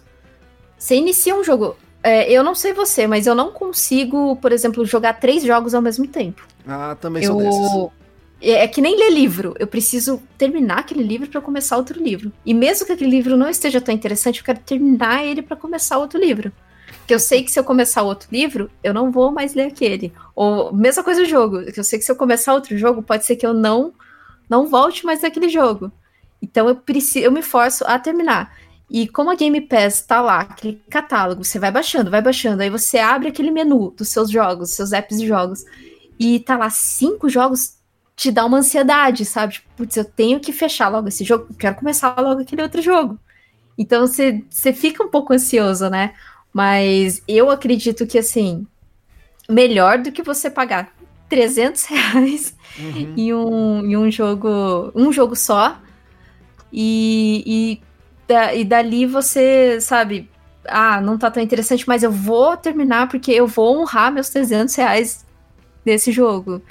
Você 0.78 0.96
inicia 0.96 1.36
um 1.36 1.44
jogo. 1.44 1.76
É, 2.02 2.32
eu 2.32 2.44
não 2.44 2.54
sei 2.54 2.74
você, 2.74 3.08
mas 3.08 3.26
eu 3.26 3.36
não 3.36 3.52
consigo, 3.52 4.36
por 4.38 4.52
exemplo, 4.52 4.86
jogar 4.86 5.14
três 5.14 5.44
jogos 5.44 5.74
ao 5.74 5.82
mesmo 5.82 6.08
tempo. 6.08 6.48
Ah, 6.68 6.96
também 7.00 7.24
eu... 7.24 7.32
sou 7.32 7.42
desses. 7.42 8.05
É, 8.42 8.64
é 8.64 8.68
que 8.68 8.82
nem 8.82 8.98
ler 8.98 9.12
livro. 9.12 9.56
Eu 9.60 9.68
preciso 9.68 10.22
terminar 10.38 10.80
aquele 10.80 11.04
livro 11.04 11.28
para 11.28 11.42
começar 11.42 11.78
outro 11.78 12.02
livro. 12.02 12.32
E 12.46 12.54
mesmo 12.54 12.86
que 12.86 12.92
aquele 12.92 13.10
livro 13.10 13.38
não 13.38 13.50
esteja 13.50 13.82
tão 13.82 13.94
interessante, 13.94 14.40
eu 14.40 14.46
quero 14.46 14.60
terminar 14.60 15.26
ele 15.26 15.42
para 15.42 15.56
começar 15.56 15.98
outro 15.98 16.20
livro. 16.20 16.52
Que 17.08 17.14
eu 17.14 17.20
sei 17.20 17.44
que 17.44 17.52
se 17.52 17.60
eu 17.60 17.64
começar 17.64 18.02
outro 18.02 18.28
livro, 18.32 18.70
eu 18.84 18.94
não 18.94 19.12
vou 19.12 19.32
mais 19.32 19.54
ler 19.54 19.68
aquele. 19.68 20.14
Ou 20.36 20.74
mesma 20.74 21.04
coisa 21.04 21.22
do 21.22 21.30
jogo, 21.30 21.62
eu 21.62 21.84
sei 21.84 22.00
que 22.00 22.06
se 22.06 22.12
eu 22.12 22.16
começar 22.16 22.54
outro 22.54 22.78
jogo, 22.78 23.04
pode 23.04 23.26
ser 23.26 23.36
que 23.36 23.46
eu 23.46 23.54
não 23.54 23.94
não 24.50 24.68
volte 24.68 25.06
mais 25.06 25.22
naquele 25.22 25.50
jogo. 25.50 25.92
Então 26.42 26.68
eu 26.68 26.76
preciso, 26.76 27.26
eu 27.26 27.32
me 27.32 27.42
forço 27.42 27.84
a 27.88 27.98
terminar. 27.98 28.56
E 28.90 29.08
como 29.08 29.32
a 29.32 29.36
Game 29.36 29.60
Pass 29.62 30.02
tá 30.02 30.22
lá, 30.22 30.42
aquele 30.42 30.82
catálogo, 30.90 31.44
você 31.44 31.58
vai 31.58 31.72
baixando, 31.72 32.12
vai 32.12 32.22
baixando, 32.22 32.62
aí 32.62 32.70
você 32.70 33.00
abre 33.00 33.30
aquele 33.30 33.50
menu 33.50 33.92
dos 33.98 34.10
seus 34.10 34.30
jogos, 34.30 34.72
seus 34.72 34.94
apps 34.94 35.20
de 35.20 35.28
jogos, 35.28 35.66
e 36.20 36.40
tá 36.40 36.56
lá 36.56 36.70
cinco 36.70 37.28
jogos 37.28 37.75
te 38.16 38.32
dá 38.32 38.46
uma 38.46 38.60
ansiedade, 38.60 39.26
sabe? 39.26 39.54
Tipo, 39.54 39.68
putz, 39.76 39.98
eu 39.98 40.06
tenho 40.06 40.40
que 40.40 40.54
fechar 40.54 40.88
logo 40.88 41.08
esse 41.08 41.24
jogo, 41.24 41.54
quero 41.60 41.76
começar 41.76 42.16
logo 42.20 42.42
aquele 42.42 42.62
outro 42.62 42.82
jogo. 42.82 43.20
Então 43.78 44.08
você, 44.08 44.42
fica 44.74 45.04
um 45.04 45.10
pouco 45.10 45.34
ansioso, 45.34 45.90
né? 45.90 46.14
Mas 46.54 47.22
eu 47.28 47.50
acredito 47.50 48.08
que, 48.08 48.18
assim, 48.18 48.66
melhor 49.50 49.98
do 50.00 50.12
que 50.12 50.24
você 50.24 50.50
pagar 50.50 50.94
300 51.28 51.84
reais 51.86 52.56
uhum. 52.80 53.14
em, 53.18 53.34
um, 53.34 53.86
em 53.86 53.98
um 53.98 54.10
jogo 54.10 54.92
um 54.96 55.12
jogo 55.12 55.36
só 55.36 55.78
e, 56.72 57.82
e, 58.28 58.60
e 58.60 58.64
dali 58.64 59.06
você, 59.06 59.80
sabe, 59.82 60.30
ah, 60.68 61.00
não 61.02 61.18
tá 61.18 61.30
tão 61.30 61.44
interessante, 61.44 61.88
mas 61.88 62.04
eu 62.04 62.12
vou 62.12 62.56
terminar 62.58 63.08
porque 63.08 63.32
eu 63.32 63.48
vou 63.48 63.82
honrar 63.82 64.12
meus 64.12 64.30
300 64.30 64.74
reais 64.76 65.26
desse 65.84 66.12
jogo. 66.12 66.62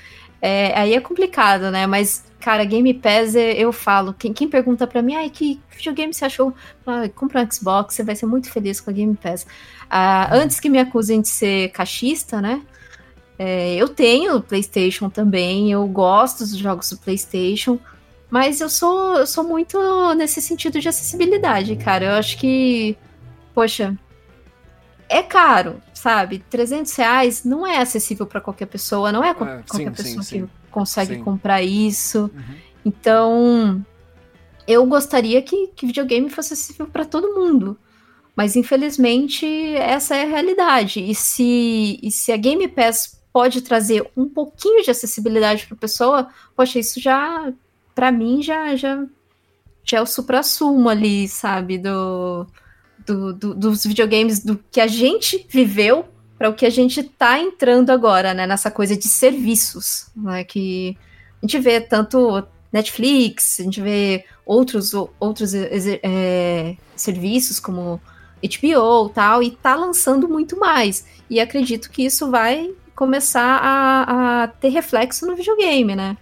É, 0.46 0.78
aí 0.78 0.92
é 0.92 1.00
complicado, 1.00 1.70
né? 1.70 1.86
Mas, 1.86 2.22
cara, 2.38 2.66
Game 2.66 2.92
Pass, 2.92 3.34
é, 3.34 3.52
eu 3.52 3.72
falo, 3.72 4.12
quem, 4.12 4.30
quem 4.30 4.46
pergunta 4.46 4.86
pra 4.86 5.00
mim, 5.00 5.14
ai, 5.14 5.30
que 5.30 5.58
videogame 5.70 6.12
você 6.12 6.26
achou? 6.26 6.52
Ah, 6.86 7.08
compra 7.14 7.40
um 7.40 7.50
Xbox, 7.50 7.94
você 7.94 8.02
vai 8.02 8.14
ser 8.14 8.26
muito 8.26 8.50
feliz 8.50 8.78
com 8.78 8.90
a 8.90 8.92
Game 8.92 9.16
Pass. 9.16 9.46
Ah, 9.88 10.28
antes 10.36 10.60
que 10.60 10.68
me 10.68 10.78
acusem 10.78 11.22
de 11.22 11.28
ser 11.28 11.70
cachista, 11.70 12.42
né? 12.42 12.60
É, 13.38 13.74
eu 13.76 13.88
tenho 13.88 14.42
PlayStation 14.42 15.08
também, 15.08 15.72
eu 15.72 15.86
gosto 15.86 16.40
dos 16.40 16.58
jogos 16.58 16.90
do 16.90 16.98
PlayStation, 16.98 17.80
mas 18.28 18.60
eu 18.60 18.68
sou, 18.68 19.16
eu 19.16 19.26
sou 19.26 19.44
muito 19.44 19.78
nesse 20.14 20.42
sentido 20.42 20.78
de 20.78 20.90
acessibilidade, 20.90 21.74
cara. 21.76 22.04
Eu 22.04 22.12
acho 22.16 22.36
que, 22.36 22.98
poxa, 23.54 23.96
é 25.08 25.22
caro, 25.22 25.80
sabe? 26.04 26.44
300 26.50 26.94
reais 26.96 27.44
não 27.44 27.66
é 27.66 27.78
acessível 27.78 28.26
para 28.26 28.38
qualquer 28.38 28.66
pessoa, 28.66 29.10
não 29.10 29.24
é, 29.24 29.30
é 29.30 29.34
qualquer 29.34 29.64
sim, 29.72 29.90
pessoa 29.90 30.22
sim, 30.22 30.40
que 30.40 30.42
sim. 30.42 30.50
consegue 30.70 31.16
comprar 31.16 31.62
isso. 31.62 32.30
Uhum. 32.34 32.56
Então, 32.84 33.86
eu 34.68 34.84
gostaria 34.84 35.40
que, 35.40 35.68
que 35.68 35.86
videogame 35.86 36.28
fosse 36.28 36.52
acessível 36.52 36.86
para 36.86 37.06
todo 37.06 37.34
mundo. 37.34 37.78
Mas 38.36 38.54
infelizmente 38.54 39.46
essa 39.76 40.14
é 40.14 40.24
a 40.24 40.28
realidade. 40.28 41.00
E 41.00 41.14
se, 41.14 41.98
e 42.02 42.10
se 42.10 42.30
a 42.30 42.36
Game 42.36 42.68
Pass 42.68 43.18
pode 43.32 43.62
trazer 43.62 44.06
um 44.14 44.28
pouquinho 44.28 44.84
de 44.84 44.90
acessibilidade 44.90 45.64
para 45.66 45.74
a 45.74 45.80
pessoa, 45.80 46.28
poxa, 46.54 46.78
isso 46.78 47.00
já, 47.00 47.50
para 47.94 48.12
mim, 48.12 48.42
já, 48.42 48.76
já, 48.76 49.06
já 49.82 49.98
é 49.98 50.02
o 50.02 50.06
supra-sumo 50.06 50.86
ali, 50.90 51.28
sabe? 51.28 51.78
Do, 51.78 52.46
do, 53.06 53.32
do, 53.32 53.54
dos 53.54 53.84
videogames 53.84 54.40
do 54.44 54.58
que 54.70 54.80
a 54.80 54.86
gente 54.86 55.46
viveu 55.48 56.06
para 56.38 56.48
o 56.48 56.54
que 56.54 56.66
a 56.66 56.70
gente 56.70 57.00
está 57.00 57.38
entrando 57.38 57.90
agora, 57.90 58.34
né? 58.34 58.46
Nessa 58.46 58.70
coisa 58.70 58.96
de 58.96 59.08
serviços, 59.08 60.06
né? 60.16 60.44
Que 60.44 60.96
a 61.42 61.46
gente 61.46 61.58
vê 61.58 61.80
tanto 61.80 62.44
Netflix, 62.72 63.60
a 63.60 63.62
gente 63.62 63.80
vê 63.80 64.24
outros, 64.44 64.92
outros 65.20 65.54
é, 65.54 66.76
serviços 66.96 67.60
como 67.60 68.00
HBO 68.42 69.08
tal, 69.08 69.42
e 69.42 69.50
tá 69.52 69.74
lançando 69.74 70.28
muito 70.28 70.58
mais. 70.58 71.06
E 71.30 71.40
acredito 71.40 71.90
que 71.90 72.04
isso 72.04 72.30
vai 72.30 72.72
começar 72.94 73.58
a, 73.62 74.42
a 74.42 74.48
ter 74.48 74.68
reflexo 74.68 75.26
no 75.26 75.34
videogame, 75.34 75.94
né? 75.96 76.16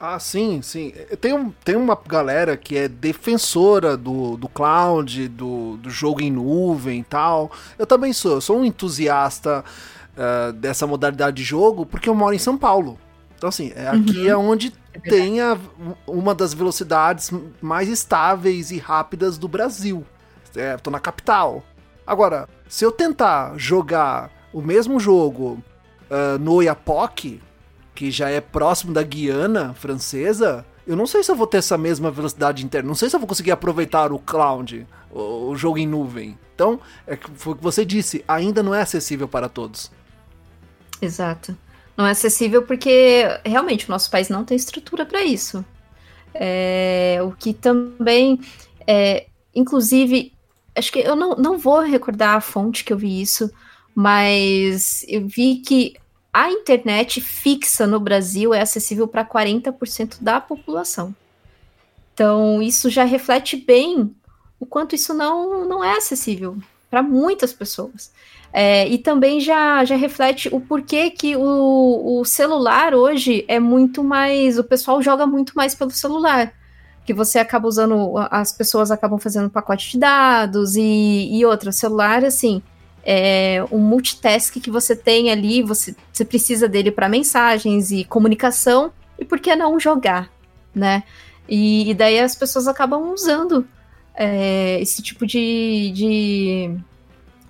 Ah, 0.00 0.18
sim, 0.18 0.62
sim. 0.62 0.94
Tem, 1.20 1.34
um, 1.34 1.50
tem 1.62 1.76
uma 1.76 1.94
galera 1.94 2.56
que 2.56 2.74
é 2.74 2.88
defensora 2.88 3.98
do, 3.98 4.38
do 4.38 4.48
cloud, 4.48 5.28
do, 5.28 5.76
do 5.76 5.90
jogo 5.90 6.22
em 6.22 6.30
nuvem 6.30 7.00
e 7.00 7.04
tal. 7.04 7.52
Eu 7.78 7.86
também 7.86 8.10
sou. 8.14 8.32
Eu 8.32 8.40
sou 8.40 8.58
um 8.58 8.64
entusiasta 8.64 9.62
uh, 10.16 10.54
dessa 10.54 10.86
modalidade 10.86 11.36
de 11.36 11.42
jogo 11.42 11.84
porque 11.84 12.08
eu 12.08 12.14
moro 12.14 12.34
em 12.34 12.38
São 12.38 12.56
Paulo. 12.56 12.98
Então, 13.36 13.50
assim, 13.50 13.72
é 13.76 13.88
aqui 13.88 14.20
uhum. 14.20 14.28
é 14.28 14.36
onde 14.36 14.72
é 14.94 15.00
tem 15.00 15.42
a, 15.42 15.58
uma 16.06 16.34
das 16.34 16.54
velocidades 16.54 17.30
mais 17.60 17.86
estáveis 17.86 18.70
e 18.70 18.78
rápidas 18.78 19.36
do 19.36 19.48
Brasil. 19.48 20.02
É, 20.56 20.78
tô 20.78 20.90
na 20.90 20.98
capital. 20.98 21.62
Agora, 22.06 22.48
se 22.70 22.86
eu 22.86 22.90
tentar 22.90 23.52
jogar 23.58 24.30
o 24.50 24.62
mesmo 24.62 24.98
jogo 24.98 25.62
uh, 26.10 26.38
no 26.38 26.54
Oiapoque, 26.54 27.40
que 27.94 28.10
já 28.10 28.28
é 28.28 28.40
próximo 28.40 28.92
da 28.92 29.02
Guiana 29.02 29.74
francesa, 29.74 30.64
eu 30.86 30.96
não 30.96 31.06
sei 31.06 31.22
se 31.22 31.30
eu 31.30 31.36
vou 31.36 31.46
ter 31.46 31.58
essa 31.58 31.78
mesma 31.78 32.10
velocidade 32.10 32.64
interna. 32.64 32.88
Não 32.88 32.94
sei 32.94 33.08
se 33.08 33.16
eu 33.16 33.20
vou 33.20 33.28
conseguir 33.28 33.52
aproveitar 33.52 34.12
o 34.12 34.18
cloud, 34.18 34.86
o, 35.10 35.54
jogo 35.54 35.78
em 35.78 35.86
nuvem. 35.86 36.38
Então, 36.54 36.80
é, 37.06 37.16
foi 37.34 37.52
o 37.52 37.56
que 37.56 37.62
você 37.62 37.84
disse, 37.84 38.24
ainda 38.26 38.62
não 38.62 38.74
é 38.74 38.82
acessível 38.82 39.28
para 39.28 39.48
todos. 39.48 39.90
Exato. 41.00 41.56
Não 41.96 42.06
é 42.06 42.10
acessível 42.10 42.62
porque 42.62 43.24
realmente 43.44 43.86
o 43.86 43.90
nosso 43.90 44.10
país 44.10 44.28
não 44.28 44.44
tem 44.44 44.56
estrutura 44.56 45.04
para 45.04 45.22
isso. 45.22 45.64
É, 46.34 47.18
o 47.22 47.32
que 47.32 47.52
também, 47.52 48.40
é, 48.86 49.26
inclusive, 49.54 50.32
acho 50.74 50.92
que 50.92 51.00
eu 51.00 51.16
não, 51.16 51.36
não 51.36 51.58
vou 51.58 51.80
recordar 51.80 52.36
a 52.36 52.40
fonte 52.40 52.84
que 52.84 52.92
eu 52.92 52.98
vi 52.98 53.20
isso, 53.20 53.50
mas 53.94 55.04
eu 55.08 55.26
vi 55.26 55.56
que 55.56 55.94
a 56.32 56.50
internet 56.50 57.20
fixa 57.20 57.86
no 57.86 57.98
Brasil 57.98 58.54
é 58.54 58.60
acessível 58.60 59.08
para 59.08 59.24
40% 59.24 60.18
da 60.20 60.40
população. 60.40 61.14
Então, 62.14 62.60
isso 62.62 62.90
já 62.90 63.04
reflete 63.04 63.56
bem 63.56 64.14
o 64.58 64.66
quanto 64.66 64.94
isso 64.94 65.14
não, 65.14 65.64
não 65.66 65.82
é 65.82 65.96
acessível 65.96 66.58
para 66.90 67.02
muitas 67.02 67.52
pessoas. 67.52 68.12
É, 68.52 68.86
e 68.88 68.98
também 68.98 69.40
já, 69.40 69.84
já 69.84 69.96
reflete 69.96 70.48
o 70.52 70.60
porquê 70.60 71.10
que 71.10 71.36
o, 71.36 72.20
o 72.20 72.24
celular 72.24 72.94
hoje 72.94 73.44
é 73.48 73.60
muito 73.60 74.02
mais. 74.02 74.58
O 74.58 74.64
pessoal 74.64 75.00
joga 75.00 75.26
muito 75.26 75.52
mais 75.54 75.74
pelo 75.74 75.90
celular. 75.90 76.52
Que 77.06 77.14
você 77.14 77.38
acaba 77.38 77.66
usando. 77.66 78.18
As 78.30 78.52
pessoas 78.52 78.90
acabam 78.90 79.18
fazendo 79.18 79.48
pacote 79.48 79.92
de 79.92 79.98
dados 79.98 80.74
e, 80.76 81.28
e 81.32 81.46
outra. 81.46 81.70
O 81.70 81.72
celular, 81.72 82.24
assim, 82.24 82.62
é 83.04 83.64
um 83.70 83.78
multitask 83.78 84.54
que 84.54 84.70
você 84.70 84.94
tem 84.94 85.30
ali, 85.30 85.62
você, 85.62 85.94
você 86.12 86.24
precisa 86.24 86.68
dele 86.68 86.90
para 86.90 87.08
mensagens 87.08 87.90
e 87.90 88.04
comunicação, 88.04 88.92
e 89.18 89.24
por 89.24 89.38
que 89.38 89.54
não 89.54 89.78
jogar, 89.78 90.30
né? 90.74 91.02
E, 91.48 91.90
e 91.90 91.94
daí 91.94 92.18
as 92.18 92.34
pessoas 92.34 92.68
acabam 92.68 93.12
usando 93.12 93.66
é, 94.14 94.80
esse 94.80 95.02
tipo 95.02 95.26
de, 95.26 95.90
de, 95.94 96.76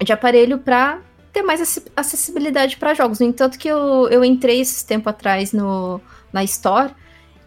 de 0.03 0.13
aparelho 0.13 0.59
para 0.59 1.01
ter 1.33 1.43
mais 1.43 1.81
acessibilidade 1.95 2.77
para 2.77 2.95
jogos. 2.95 3.21
No 3.21 3.27
entanto, 3.27 3.59
que 3.59 3.69
eu, 3.69 4.09
eu 4.09 4.25
entrei 4.25 4.61
esse 4.61 4.85
tempo 4.85 5.09
atrás 5.09 5.53
no, 5.53 6.01
na 6.33 6.43
Store 6.45 6.93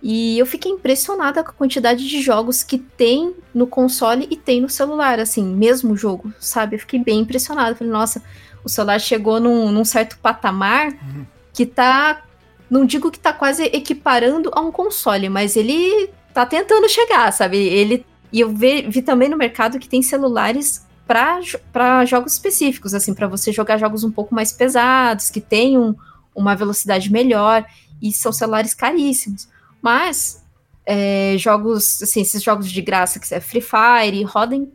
e 0.06 0.38
eu 0.38 0.46
fiquei 0.46 0.70
impressionada 0.70 1.42
com 1.42 1.52
a 1.52 1.54
quantidade 1.54 2.06
de 2.10 2.22
jogos 2.22 2.62
que 2.62 2.78
tem 2.78 3.34
no 3.56 3.66
console 3.66 4.28
e 4.30 4.36
tem 4.36 4.60
no 4.60 4.68
celular, 4.68 5.18
assim, 5.18 5.46
mesmo 5.46 5.96
jogo, 5.96 6.34
sabe? 6.38 6.76
Eu 6.76 6.80
fiquei 6.82 7.02
bem 7.02 7.22
impressionada. 7.22 7.74
Falei, 7.74 7.94
nossa, 7.94 8.22
o 8.66 8.70
celular 8.70 9.00
chegou 9.00 9.40
num, 9.40 9.72
num 9.72 9.86
certo 9.86 10.18
patamar 10.20 10.88
uhum. 10.88 11.26
que 11.54 11.66
tá. 11.66 12.22
Não 12.70 12.86
digo 12.86 13.10
que 13.10 13.20
tá 13.20 13.32
quase 13.32 13.64
equiparando 13.64 14.52
a 14.54 14.60
um 14.60 14.74
console, 14.74 15.30
mas 15.30 15.56
ele 15.56 16.10
tá 16.34 16.46
tentando 16.46 16.90
chegar, 16.90 17.32
sabe? 17.32 17.58
Ele. 17.58 18.06
E 18.30 18.42
eu 18.42 18.50
vi, 18.50 18.82
vi 18.82 19.02
também 19.02 19.30
no 19.30 19.38
mercado 19.38 19.80
que 19.80 19.88
tem 19.88 20.02
celulares 20.02 20.86
para 21.08 22.04
jogos 22.04 22.34
específicos, 22.34 22.94
assim, 22.94 23.14
para 23.14 23.28
você 23.28 23.54
jogar 23.54 23.78
jogos 23.78 24.04
um 24.04 24.12
pouco 24.12 24.36
mais 24.36 24.52
pesados, 24.52 25.30
que 25.30 25.40
tenham 25.40 25.96
uma 26.36 26.56
velocidade 26.56 27.10
melhor, 27.10 27.64
e 28.02 28.12
são 28.12 28.34
celulares 28.34 28.74
caríssimos. 28.74 29.53
Mas 29.84 30.42
é, 30.86 31.36
jogos, 31.38 32.02
assim, 32.02 32.22
esses 32.22 32.42
jogos 32.42 32.72
de 32.72 32.82
graça 32.82 33.20
que 33.20 33.34
é 33.34 33.42
Free 33.42 33.62
Fire, 33.62 34.24
rodem 34.24 34.72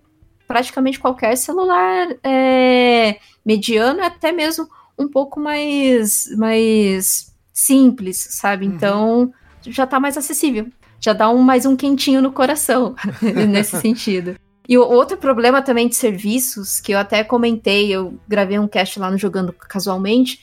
praticamente 0.47 1.01
qualquer 1.01 1.37
celular 1.37 2.09
é, 2.23 3.19
mediano, 3.45 4.03
até 4.03 4.31
mesmo 4.33 4.69
um 4.99 5.09
pouco 5.09 5.41
mais, 5.41 6.27
mais 6.37 7.35
simples, 7.53 8.19
sabe? 8.31 8.67
Uhum. 8.67 8.75
Então 8.75 9.33
já 9.63 9.87
tá 9.87 9.99
mais 9.99 10.17
acessível. 10.17 10.67
Já 11.01 11.13
dá 11.13 11.31
um, 11.31 11.39
mais 11.39 11.65
um 11.65 11.77
quentinho 11.77 12.21
no 12.21 12.33
coração 12.33 12.95
nesse 13.49 13.81
sentido. 13.81 14.37
E 14.69 14.77
o 14.77 14.83
outro 14.83 15.17
problema 15.17 15.63
também 15.63 15.89
de 15.89 15.97
serviços, 15.97 16.81
que 16.81 16.93
eu 16.93 16.99
até 16.99 17.25
comentei, 17.25 17.95
eu 17.95 18.19
gravei 18.29 18.59
um 18.59 18.69
cast 18.69 18.99
lá 18.99 19.11
no 19.11 19.17
Jogando 19.17 19.53
Casualmente, 19.53 20.41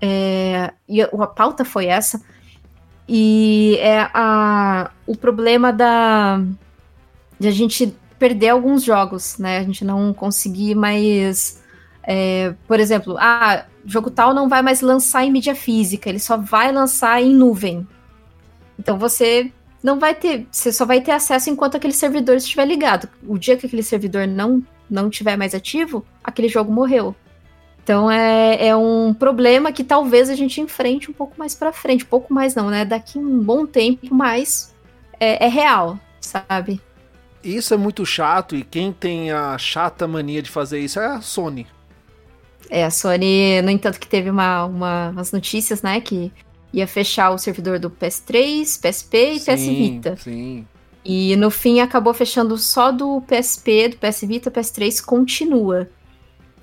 é, 0.00 0.72
e 0.88 1.00
a, 1.00 1.06
a 1.06 1.26
pauta 1.26 1.64
foi 1.64 1.86
essa, 1.86 2.20
e 3.14 3.76
é 3.78 4.08
a, 4.14 4.90
o 5.06 5.14
problema 5.14 5.70
da 5.70 6.42
de 7.38 7.46
a 7.46 7.50
gente 7.50 7.94
perder 8.18 8.48
alguns 8.48 8.82
jogos, 8.82 9.36
né? 9.36 9.58
A 9.58 9.62
gente 9.62 9.84
não 9.84 10.14
conseguir 10.14 10.74
mais. 10.74 11.62
É, 12.02 12.54
por 12.66 12.80
exemplo, 12.80 13.16
ah, 13.18 13.66
jogo 13.84 14.10
tal 14.10 14.32
não 14.32 14.48
vai 14.48 14.62
mais 14.62 14.80
lançar 14.80 15.24
em 15.24 15.30
mídia 15.30 15.54
física, 15.54 16.08
ele 16.08 16.18
só 16.18 16.38
vai 16.38 16.72
lançar 16.72 17.20
em 17.20 17.34
nuvem. 17.34 17.86
Então 18.78 18.96
você 18.98 19.52
não 19.82 19.98
vai 19.98 20.14
ter, 20.14 20.46
você 20.50 20.72
só 20.72 20.86
vai 20.86 21.02
ter 21.02 21.10
acesso 21.10 21.50
enquanto 21.50 21.76
aquele 21.76 21.92
servidor 21.92 22.36
estiver 22.36 22.64
ligado. 22.64 23.06
O 23.28 23.36
dia 23.36 23.58
que 23.58 23.66
aquele 23.66 23.82
servidor 23.82 24.26
não 24.26 24.62
não 24.88 25.08
estiver 25.08 25.36
mais 25.36 25.54
ativo, 25.54 26.02
aquele 26.24 26.48
jogo 26.48 26.72
morreu. 26.72 27.14
Então 27.82 28.10
é, 28.10 28.68
é 28.68 28.76
um 28.76 29.12
problema 29.12 29.72
que 29.72 29.82
talvez 29.82 30.30
a 30.30 30.34
gente 30.34 30.60
enfrente 30.60 31.10
um 31.10 31.14
pouco 31.14 31.34
mais 31.36 31.54
para 31.54 31.72
frente, 31.72 32.04
um 32.04 32.08
pouco 32.08 32.32
mais 32.32 32.54
não, 32.54 32.70
né? 32.70 32.84
Daqui 32.84 33.18
um 33.18 33.40
bom 33.40 33.66
tempo, 33.66 34.14
mas 34.14 34.72
é, 35.18 35.46
é 35.46 35.48
real, 35.48 35.98
sabe? 36.20 36.80
Isso 37.42 37.74
é 37.74 37.76
muito 37.76 38.06
chato 38.06 38.54
e 38.54 38.62
quem 38.62 38.92
tem 38.92 39.32
a 39.32 39.58
chata 39.58 40.06
mania 40.06 40.40
de 40.40 40.50
fazer 40.50 40.78
isso 40.78 41.00
é 41.00 41.06
a 41.06 41.20
Sony. 41.20 41.66
É, 42.70 42.84
a 42.84 42.90
Sony, 42.90 43.60
no 43.62 43.70
entanto, 43.70 43.98
que 43.98 44.06
teve 44.06 44.30
uma, 44.30 44.64
uma, 44.64 45.08
umas 45.10 45.32
notícias, 45.32 45.82
né, 45.82 46.00
que 46.00 46.32
ia 46.72 46.86
fechar 46.86 47.30
o 47.30 47.38
servidor 47.38 47.80
do 47.80 47.90
PS3, 47.90 48.80
PSP 48.80 49.32
e 49.32 49.40
sim, 49.40 49.52
PS 49.52 49.62
Vita. 49.66 50.16
Sim. 50.16 50.66
E 51.04 51.34
no 51.34 51.50
fim 51.50 51.80
acabou 51.80 52.14
fechando 52.14 52.56
só 52.56 52.92
do 52.92 53.20
PSP, 53.22 53.88
do 53.88 53.96
PS 53.96 54.20
Vita, 54.22 54.50
PS3 54.50 55.04
continua. 55.04 55.88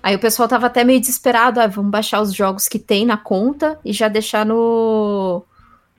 Aí 0.02 0.16
o 0.16 0.20
pessoal 0.20 0.48
tava 0.48 0.68
até 0.68 0.84
meio 0.84 1.00
desesperado, 1.00 1.60
ah, 1.60 1.68
vamos 1.68 1.92
baixar 1.92 2.22
os 2.22 2.34
jogos 2.34 2.68
que 2.68 2.80
tem 2.80 3.06
na 3.06 3.18
conta 3.18 3.80
e 3.84 3.92
já 3.92 4.08
deixar 4.08 4.46
no 4.46 5.44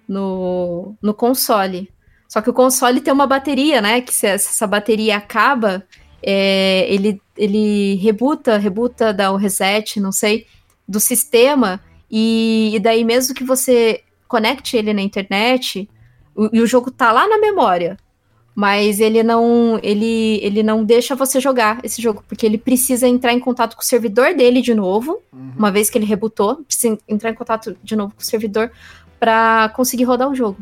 no, 0.08 0.94
no 1.00 1.14
console. 1.14 1.90
Só 2.28 2.40
que 2.40 2.50
o 2.50 2.54
console 2.54 3.00
tem 3.00 3.12
uma 3.12 3.26
bateria, 3.26 3.80
né? 3.80 4.00
Que 4.00 4.12
se 4.12 4.26
essa 4.26 4.66
bateria 4.66 5.16
acaba, 5.16 5.84
é, 6.22 6.86
ele, 6.92 7.20
ele 7.36 7.96
rebuta, 7.96 8.56
rebuta, 8.56 9.12
dá 9.12 9.30
o 9.30 9.36
reset, 9.36 10.00
não 10.00 10.12
sei, 10.12 10.46
do 10.88 10.98
sistema 10.98 11.80
e, 12.10 12.72
e 12.74 12.80
daí, 12.80 13.04
mesmo 13.04 13.34
que 13.34 13.44
você 13.44 14.02
conecte 14.26 14.76
ele 14.76 14.92
na 14.92 15.00
internet, 15.00 15.88
o, 16.34 16.48
e 16.52 16.60
o 16.60 16.66
jogo 16.66 16.90
tá 16.90 17.12
lá 17.12 17.28
na 17.28 17.38
memória, 17.38 17.96
mas 18.54 19.00
ele 19.00 19.22
não 19.22 19.78
ele, 19.82 20.40
ele 20.42 20.62
não 20.62 20.84
deixa 20.84 21.14
você 21.14 21.40
jogar 21.40 21.78
esse 21.82 22.02
jogo, 22.02 22.22
porque 22.28 22.44
ele 22.44 22.58
precisa 22.58 23.06
entrar 23.06 23.32
em 23.32 23.40
contato 23.40 23.76
com 23.76 23.82
o 23.82 23.84
servidor 23.84 24.34
dele 24.34 24.60
de 24.60 24.74
novo, 24.74 25.20
uhum. 25.32 25.52
uma 25.56 25.70
vez 25.70 25.88
que 25.88 25.98
ele 25.98 26.06
rebutou, 26.06 26.56
precisa 26.66 26.98
entrar 27.08 27.30
em 27.30 27.34
contato 27.34 27.76
de 27.82 27.96
novo 27.96 28.14
com 28.14 28.22
o 28.22 28.24
servidor 28.24 28.70
para 29.18 29.70
conseguir 29.70 30.04
rodar 30.04 30.28
o 30.28 30.34
jogo. 30.34 30.58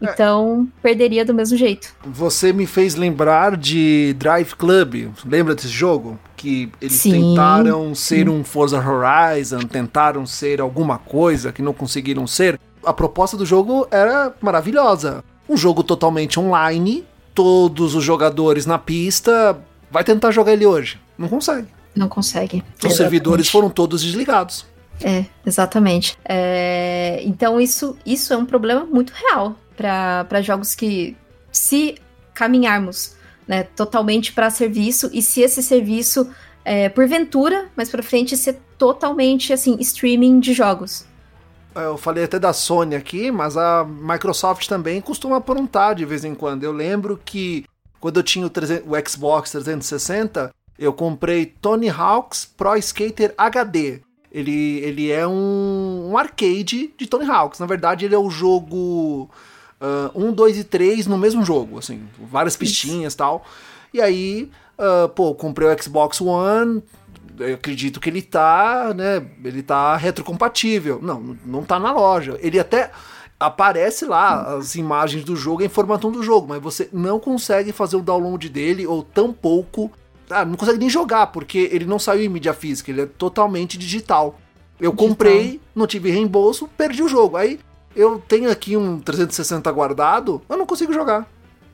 É. 0.00 0.12
Então, 0.12 0.68
perderia 0.80 1.24
do 1.24 1.34
mesmo 1.34 1.56
jeito. 1.56 1.94
Você 2.04 2.52
me 2.52 2.66
fez 2.66 2.94
lembrar 2.94 3.56
de 3.56 4.14
Drive 4.16 4.54
Club. 4.54 5.10
Lembra 5.26 5.54
desse 5.54 5.68
jogo? 5.68 6.18
Que 6.36 6.70
eles 6.80 6.94
Sim. 6.94 7.12
tentaram 7.12 7.94
ser 7.94 8.28
um 8.28 8.44
Forza 8.44 8.78
Horizon, 8.78 9.58
tentaram 9.60 10.24
ser 10.24 10.60
alguma 10.60 10.98
coisa 10.98 11.52
que 11.52 11.60
não 11.60 11.72
conseguiram 11.72 12.26
ser. 12.26 12.60
A 12.84 12.92
proposta 12.92 13.36
do 13.36 13.44
jogo 13.44 13.86
era 13.90 14.32
maravilhosa. 14.40 15.24
Um 15.48 15.56
jogo 15.56 15.82
totalmente 15.82 16.38
online, 16.38 17.04
todos 17.38 17.94
os 17.94 18.02
jogadores 18.02 18.66
na 18.66 18.78
pista. 18.78 19.56
Vai 19.88 20.02
tentar 20.02 20.32
jogar 20.32 20.54
ele 20.54 20.66
hoje. 20.66 20.98
Não 21.16 21.28
consegue. 21.28 21.68
Não 21.94 22.08
consegue. 22.08 22.56
Os 22.56 22.62
Exatamente. 22.62 22.96
servidores 22.96 23.48
foram 23.48 23.70
todos 23.70 24.02
desligados. 24.02 24.66
É, 25.00 25.24
exatamente. 25.46 26.18
É, 26.24 27.20
então 27.24 27.60
isso, 27.60 27.96
isso 28.04 28.32
é 28.32 28.36
um 28.36 28.44
problema 28.44 28.84
muito 28.84 29.12
real 29.12 29.54
para 29.76 30.42
jogos 30.42 30.74
que, 30.74 31.16
se 31.52 31.94
caminharmos 32.34 33.14
né, 33.46 33.62
totalmente 33.62 34.32
para 34.32 34.50
serviço, 34.50 35.08
e 35.12 35.22
se 35.22 35.40
esse 35.40 35.62
serviço, 35.62 36.28
é, 36.64 36.88
porventura, 36.88 37.68
mais 37.76 37.88
para 37.88 38.02
frente, 38.02 38.36
ser 38.36 38.58
totalmente 38.76 39.52
assim, 39.52 39.76
streaming 39.78 40.40
de 40.40 40.52
jogos. 40.52 41.06
Eu 41.82 41.96
falei 41.96 42.24
até 42.24 42.38
da 42.38 42.52
Sony 42.52 42.94
aqui, 42.94 43.30
mas 43.30 43.56
a 43.56 43.84
Microsoft 43.84 44.66
também 44.66 45.00
costuma 45.00 45.36
aprontar 45.36 45.94
de 45.94 46.04
vez 46.04 46.24
em 46.24 46.34
quando. 46.34 46.64
Eu 46.64 46.72
lembro 46.72 47.20
que 47.24 47.64
quando 48.00 48.18
eu 48.18 48.22
tinha 48.22 48.46
o, 48.46 48.50
300, 48.50 48.84
o 48.86 49.08
Xbox 49.08 49.50
360, 49.52 50.52
eu 50.78 50.92
comprei 50.92 51.46
Tony 51.46 51.88
Hawk's 51.88 52.44
Pro 52.44 52.76
Skater 52.76 53.34
HD. 53.36 54.00
Ele, 54.30 54.78
ele 54.80 55.10
é 55.10 55.26
um, 55.26 56.10
um 56.10 56.18
arcade 56.18 56.92
de 56.96 57.06
Tony 57.06 57.28
Hawk's. 57.28 57.58
Na 57.58 57.66
verdade, 57.66 58.04
ele 58.04 58.14
é 58.14 58.18
o 58.18 58.30
jogo 58.30 59.28
uh, 59.80 60.10
um, 60.14 60.32
dois 60.32 60.58
e 60.58 60.64
três 60.64 61.06
no 61.06 61.18
mesmo 61.18 61.44
jogo, 61.44 61.78
assim, 61.78 62.06
várias 62.18 62.56
pistinhas 62.56 63.14
e 63.14 63.16
tal. 63.16 63.44
E 63.92 64.00
aí, 64.00 64.50
uh, 64.78 65.08
pô, 65.08 65.34
comprei 65.34 65.68
o 65.68 65.82
Xbox 65.82 66.20
One, 66.20 66.82
eu 67.40 67.54
acredito 67.54 68.00
que 68.00 68.08
ele 68.08 68.22
tá, 68.22 68.92
né, 68.94 69.24
ele 69.44 69.62
tá 69.62 69.96
retrocompatível. 69.96 70.98
Não, 71.02 71.36
não 71.44 71.64
tá 71.64 71.78
na 71.78 71.92
loja. 71.92 72.38
Ele 72.40 72.58
até 72.58 72.90
aparece 73.38 74.04
lá 74.04 74.56
as 74.56 74.74
imagens 74.74 75.24
do 75.24 75.36
jogo, 75.36 75.62
a 75.62 75.66
informação 75.66 76.10
do 76.10 76.22
jogo, 76.22 76.48
mas 76.48 76.60
você 76.60 76.88
não 76.92 77.20
consegue 77.20 77.72
fazer 77.72 77.96
o 77.96 78.02
download 78.02 78.48
dele 78.48 78.86
ou 78.86 79.02
tão 79.02 79.32
pouco, 79.32 79.90
ah, 80.28 80.44
não 80.44 80.56
consegue 80.56 80.78
nem 80.78 80.90
jogar 80.90 81.28
porque 81.28 81.68
ele 81.72 81.84
não 81.84 81.98
saiu 81.98 82.24
em 82.24 82.28
mídia 82.28 82.52
física, 82.52 82.90
ele 82.90 83.02
é 83.02 83.06
totalmente 83.06 83.78
digital. 83.78 84.38
Eu 84.80 84.90
digital. 84.90 85.08
comprei, 85.08 85.60
não 85.74 85.86
tive 85.86 86.10
reembolso, 86.10 86.68
perdi 86.76 87.02
o 87.02 87.08
jogo. 87.08 87.36
Aí 87.36 87.60
eu 87.94 88.22
tenho 88.26 88.50
aqui 88.50 88.76
um 88.76 89.00
360 89.00 89.70
guardado, 89.70 90.42
eu 90.48 90.56
não 90.56 90.66
consigo 90.66 90.92
jogar. 90.92 91.26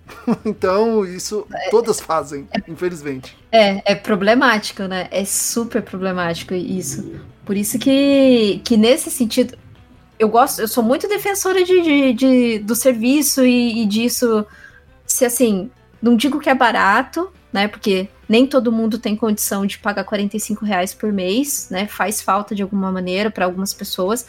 então, 0.44 1.04
isso 1.04 1.46
todas 1.70 2.00
fazem, 2.00 2.46
é, 2.52 2.70
infelizmente. 2.70 3.36
É, 3.50 3.92
é 3.92 3.94
problemático, 3.94 4.84
né? 4.84 5.08
É 5.10 5.24
super 5.24 5.82
problemático 5.82 6.54
isso. 6.54 7.20
Por 7.44 7.56
isso 7.56 7.78
que, 7.78 8.60
que 8.64 8.76
nesse 8.76 9.10
sentido, 9.10 9.56
eu 10.18 10.28
gosto, 10.28 10.60
eu 10.60 10.68
sou 10.68 10.82
muito 10.82 11.08
defensora 11.08 11.64
de, 11.64 11.82
de, 11.82 12.12
de 12.12 12.58
do 12.60 12.74
serviço 12.74 13.44
e, 13.44 13.82
e, 13.82 13.86
disso. 13.86 14.46
Se 15.06 15.24
assim, 15.24 15.70
não 16.00 16.16
digo 16.16 16.40
que 16.40 16.48
é 16.48 16.54
barato, 16.54 17.30
né? 17.52 17.68
Porque 17.68 18.08
nem 18.28 18.46
todo 18.46 18.72
mundo 18.72 18.98
tem 18.98 19.14
condição 19.14 19.66
de 19.66 19.78
pagar 19.78 20.04
45 20.04 20.64
reais 20.64 20.94
por 20.94 21.12
mês, 21.12 21.68
né? 21.70 21.86
Faz 21.86 22.20
falta 22.22 22.54
de 22.54 22.62
alguma 22.62 22.90
maneira 22.90 23.30
para 23.30 23.44
algumas 23.44 23.74
pessoas. 23.74 24.26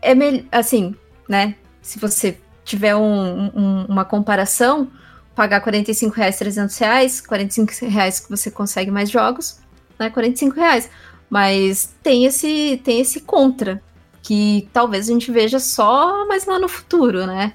É 0.00 0.12
assim, 0.52 0.94
né? 1.28 1.56
Se 1.82 1.98
você 1.98 2.38
tiver 2.68 2.94
um, 2.94 3.50
um, 3.54 3.86
uma 3.88 4.04
comparação, 4.04 4.88
pagar 5.34 5.60
45 5.60 6.14
reais, 6.14 6.38
300 6.38 6.76
reais, 6.78 7.20
45 7.20 7.72
reais 7.86 8.20
que 8.20 8.28
você 8.28 8.50
consegue 8.50 8.90
mais 8.90 9.10
jogos, 9.10 9.58
né? 9.98 10.10
45 10.10 10.54
reais. 10.54 10.90
Mas 11.30 11.94
tem 12.02 12.24
esse, 12.26 12.80
tem 12.84 13.00
esse 13.00 13.20
contra, 13.20 13.82
que 14.22 14.68
talvez 14.72 15.08
a 15.08 15.12
gente 15.12 15.30
veja 15.32 15.58
só 15.58 16.26
mais 16.26 16.44
lá 16.44 16.58
no 16.58 16.68
futuro, 16.68 17.26
né? 17.26 17.54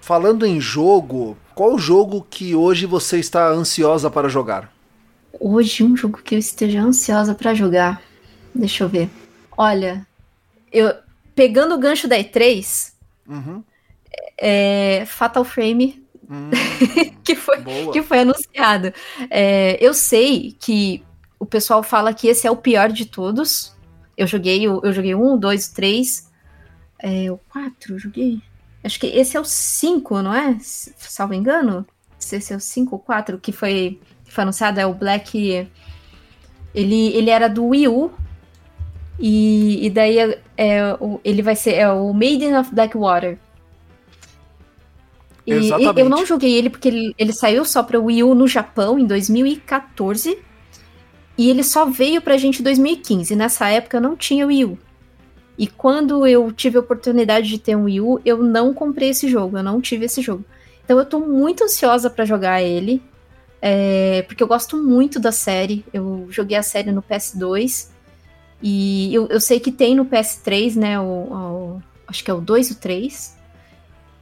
Falando 0.00 0.46
em 0.46 0.60
jogo, 0.60 1.36
qual 1.54 1.78
jogo 1.78 2.26
que 2.28 2.54
hoje 2.54 2.86
você 2.86 3.18
está 3.18 3.48
ansiosa 3.48 4.10
para 4.10 4.28
jogar? 4.28 4.72
Hoje, 5.40 5.82
um 5.82 5.96
jogo 5.96 6.18
que 6.22 6.34
eu 6.34 6.38
esteja 6.38 6.80
ansiosa 6.80 7.34
para 7.34 7.54
jogar. 7.54 8.02
Deixa 8.54 8.84
eu 8.84 8.88
ver. 8.88 9.08
Olha, 9.56 10.06
eu 10.72 10.92
pegando 11.34 11.74
o 11.74 11.78
gancho 11.78 12.06
da 12.06 12.16
E3, 12.16 12.92
uhum. 13.28 13.62
É, 14.44 15.04
Fatal 15.06 15.44
Frame, 15.44 16.04
hum, 16.28 16.50
que, 17.22 17.36
foi, 17.36 17.58
que 17.92 18.02
foi 18.02 18.18
anunciado. 18.18 18.92
É, 19.30 19.78
eu 19.80 19.94
sei 19.94 20.56
que 20.58 21.04
o 21.38 21.46
pessoal 21.46 21.80
fala 21.84 22.12
que 22.12 22.26
esse 22.26 22.44
é 22.44 22.50
o 22.50 22.56
pior 22.56 22.90
de 22.90 23.06
todos. 23.06 23.72
Eu 24.16 24.26
joguei, 24.26 24.66
eu 24.66 24.92
joguei 24.92 25.14
um, 25.14 25.38
dois, 25.38 25.68
três. 25.68 26.28
É, 26.98 27.30
o 27.30 27.38
quatro, 27.48 27.94
eu 27.94 27.98
joguei. 28.00 28.42
Acho 28.82 28.98
que 28.98 29.06
esse 29.06 29.36
é 29.36 29.40
o 29.40 29.44
cinco, 29.44 30.20
não 30.20 30.34
é? 30.34 30.58
Salvo 30.60 31.34
engano. 31.34 31.86
Esse 32.18 32.52
é 32.52 32.56
o 32.56 32.60
cinco 32.60 32.96
ou 32.96 32.98
quatro 33.00 33.38
que 33.38 33.52
foi, 33.52 34.00
que 34.24 34.32
foi 34.32 34.42
anunciado. 34.42 34.80
É 34.80 34.86
o 34.86 34.92
Black. 34.92 35.68
Ele, 36.74 37.08
ele 37.14 37.30
era 37.30 37.48
do 37.48 37.66
Wii 37.66 37.88
U. 37.88 38.10
E, 39.20 39.86
e 39.86 39.90
daí 39.90 40.18
é, 40.18 40.40
é, 40.56 40.94
o, 40.94 41.20
ele 41.22 41.42
vai 41.42 41.54
ser 41.54 41.74
é 41.74 41.88
o 41.92 42.12
Maiden 42.12 42.56
of 42.56 42.74
Blackwater. 42.74 43.38
E 45.46 45.52
Exatamente. 45.52 46.00
eu 46.00 46.08
não 46.08 46.24
joguei 46.24 46.54
ele 46.54 46.70
porque 46.70 46.88
ele, 46.88 47.14
ele 47.18 47.32
saiu 47.32 47.64
só 47.64 47.82
para 47.82 47.98
Wii 47.98 48.22
U 48.22 48.34
no 48.34 48.46
Japão 48.46 48.98
em 48.98 49.06
2014. 49.06 50.38
E 51.36 51.50
ele 51.50 51.62
só 51.64 51.86
veio 51.86 52.20
pra 52.20 52.36
gente 52.36 52.60
em 52.60 52.62
2015. 52.62 53.34
Nessa 53.34 53.68
época 53.68 54.00
não 54.00 54.16
tinha 54.16 54.46
Wii 54.46 54.64
U. 54.64 54.78
E 55.58 55.66
quando 55.66 56.26
eu 56.26 56.50
tive 56.52 56.76
a 56.76 56.80
oportunidade 56.80 57.48
de 57.48 57.58
ter 57.58 57.76
um 57.76 57.84
Wii 57.84 58.00
U, 58.00 58.20
eu 58.24 58.42
não 58.42 58.72
comprei 58.72 59.10
esse 59.10 59.28
jogo, 59.28 59.58
eu 59.58 59.62
não 59.62 59.80
tive 59.80 60.06
esse 60.06 60.22
jogo. 60.22 60.44
Então 60.84 60.98
eu 60.98 61.04
tô 61.04 61.20
muito 61.20 61.64
ansiosa 61.64 62.10
para 62.10 62.24
jogar 62.24 62.62
ele, 62.62 63.02
é, 63.60 64.22
porque 64.22 64.42
eu 64.42 64.48
gosto 64.48 64.76
muito 64.76 65.20
da 65.20 65.30
série. 65.30 65.84
Eu 65.92 66.26
joguei 66.30 66.56
a 66.56 66.62
série 66.62 66.90
no 66.90 67.02
PS2 67.02 67.90
e 68.62 69.14
eu, 69.14 69.26
eu 69.28 69.40
sei 69.40 69.60
que 69.60 69.70
tem 69.70 69.94
no 69.94 70.06
PS3, 70.06 70.76
né? 70.76 70.98
O, 70.98 71.04
o, 71.04 71.82
acho 72.06 72.24
que 72.24 72.30
é 72.30 72.34
o 72.34 72.40
2 72.40 72.70
e 72.70 72.72
o 72.72 72.76
3. 72.76 73.36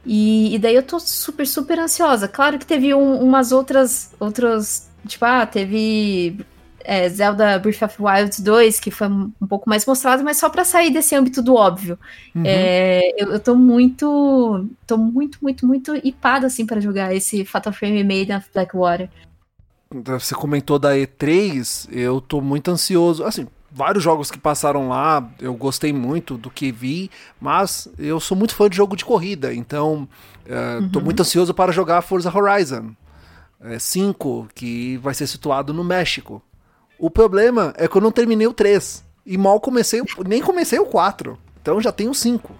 E, 0.05 0.55
e, 0.55 0.59
daí 0.59 0.75
eu 0.75 0.83
tô 0.83 0.99
super, 0.99 1.45
super 1.45 1.79
ansiosa. 1.79 2.27
Claro 2.27 2.57
que 2.57 2.65
teve 2.65 2.93
um, 2.93 3.21
umas 3.21 3.51
outras, 3.51 4.13
outras. 4.19 4.89
Tipo, 5.07 5.25
ah, 5.25 5.45
teve 5.45 6.37
é, 6.83 7.07
Zelda 7.09 7.59
Breath 7.59 7.81
of 7.83 7.95
Wild 7.99 8.41
2, 8.41 8.79
que 8.79 8.91
foi 8.91 9.07
um, 9.07 9.31
pouco 9.47 9.69
mais 9.69 9.85
mostrado, 9.85 10.23
mas 10.23 10.37
só 10.37 10.49
para 10.49 10.63
sair 10.63 10.91
desse 10.91 11.15
âmbito 11.15 11.41
do 11.41 11.55
óbvio. 11.55 11.97
Uhum. 12.35 12.43
É, 12.45 13.01
eu, 13.21 13.33
eu 13.33 13.39
tô 13.39 13.55
muito, 13.55 14.65
tô 14.87 14.97
muito, 14.97 15.37
muito, 15.41 15.65
muito 15.65 15.95
hipada, 15.95 16.47
assim, 16.47 16.65
para 16.65 16.81
jogar 16.81 17.13
esse 17.15 17.45
Fatal 17.45 17.73
Frame 17.73 18.03
Made 18.03 18.33
of 18.33 18.47
Blackwater. 18.53 19.09
Você 19.91 20.33
comentou 20.33 20.79
da 20.79 20.95
E3, 20.95 21.89
eu 21.91 22.21
tô 22.21 22.39
muito 22.39 22.71
ansioso, 22.71 23.25
assim, 23.25 23.45
vários 23.71 24.03
jogos 24.03 24.29
que 24.29 24.37
passaram 24.37 24.89
lá, 24.89 25.25
eu 25.39 25.53
gostei 25.53 25.93
muito 25.93 26.37
do 26.37 26.49
que 26.49 26.71
vi, 26.71 27.09
mas 27.39 27.87
eu 27.97 28.19
sou 28.19 28.37
muito 28.37 28.53
fã 28.53 28.69
de 28.69 28.75
jogo 28.75 28.95
de 28.95 29.05
corrida, 29.05 29.53
então 29.53 30.07
é, 30.45 30.77
uhum. 30.77 30.89
tô 30.89 30.99
muito 30.99 31.21
ansioso 31.21 31.53
para 31.53 31.71
jogar 31.71 32.01
Forza 32.01 32.31
Horizon 32.35 32.91
5, 33.79 34.47
é, 34.49 34.53
que 34.53 34.97
vai 34.97 35.13
ser 35.13 35.27
situado 35.27 35.73
no 35.73 35.83
México. 35.83 36.41
O 36.99 37.09
problema 37.09 37.73
é 37.77 37.87
que 37.87 37.95
eu 37.95 38.01
não 38.01 38.11
terminei 38.11 38.47
o 38.47 38.53
3. 38.53 39.03
E 39.25 39.37
mal 39.37 39.59
comecei, 39.59 40.01
nem 40.27 40.41
comecei 40.41 40.79
o 40.79 40.85
4. 40.85 41.37
Então 41.61 41.79
já 41.79 41.91
tenho 41.91 42.13
5. 42.13 42.53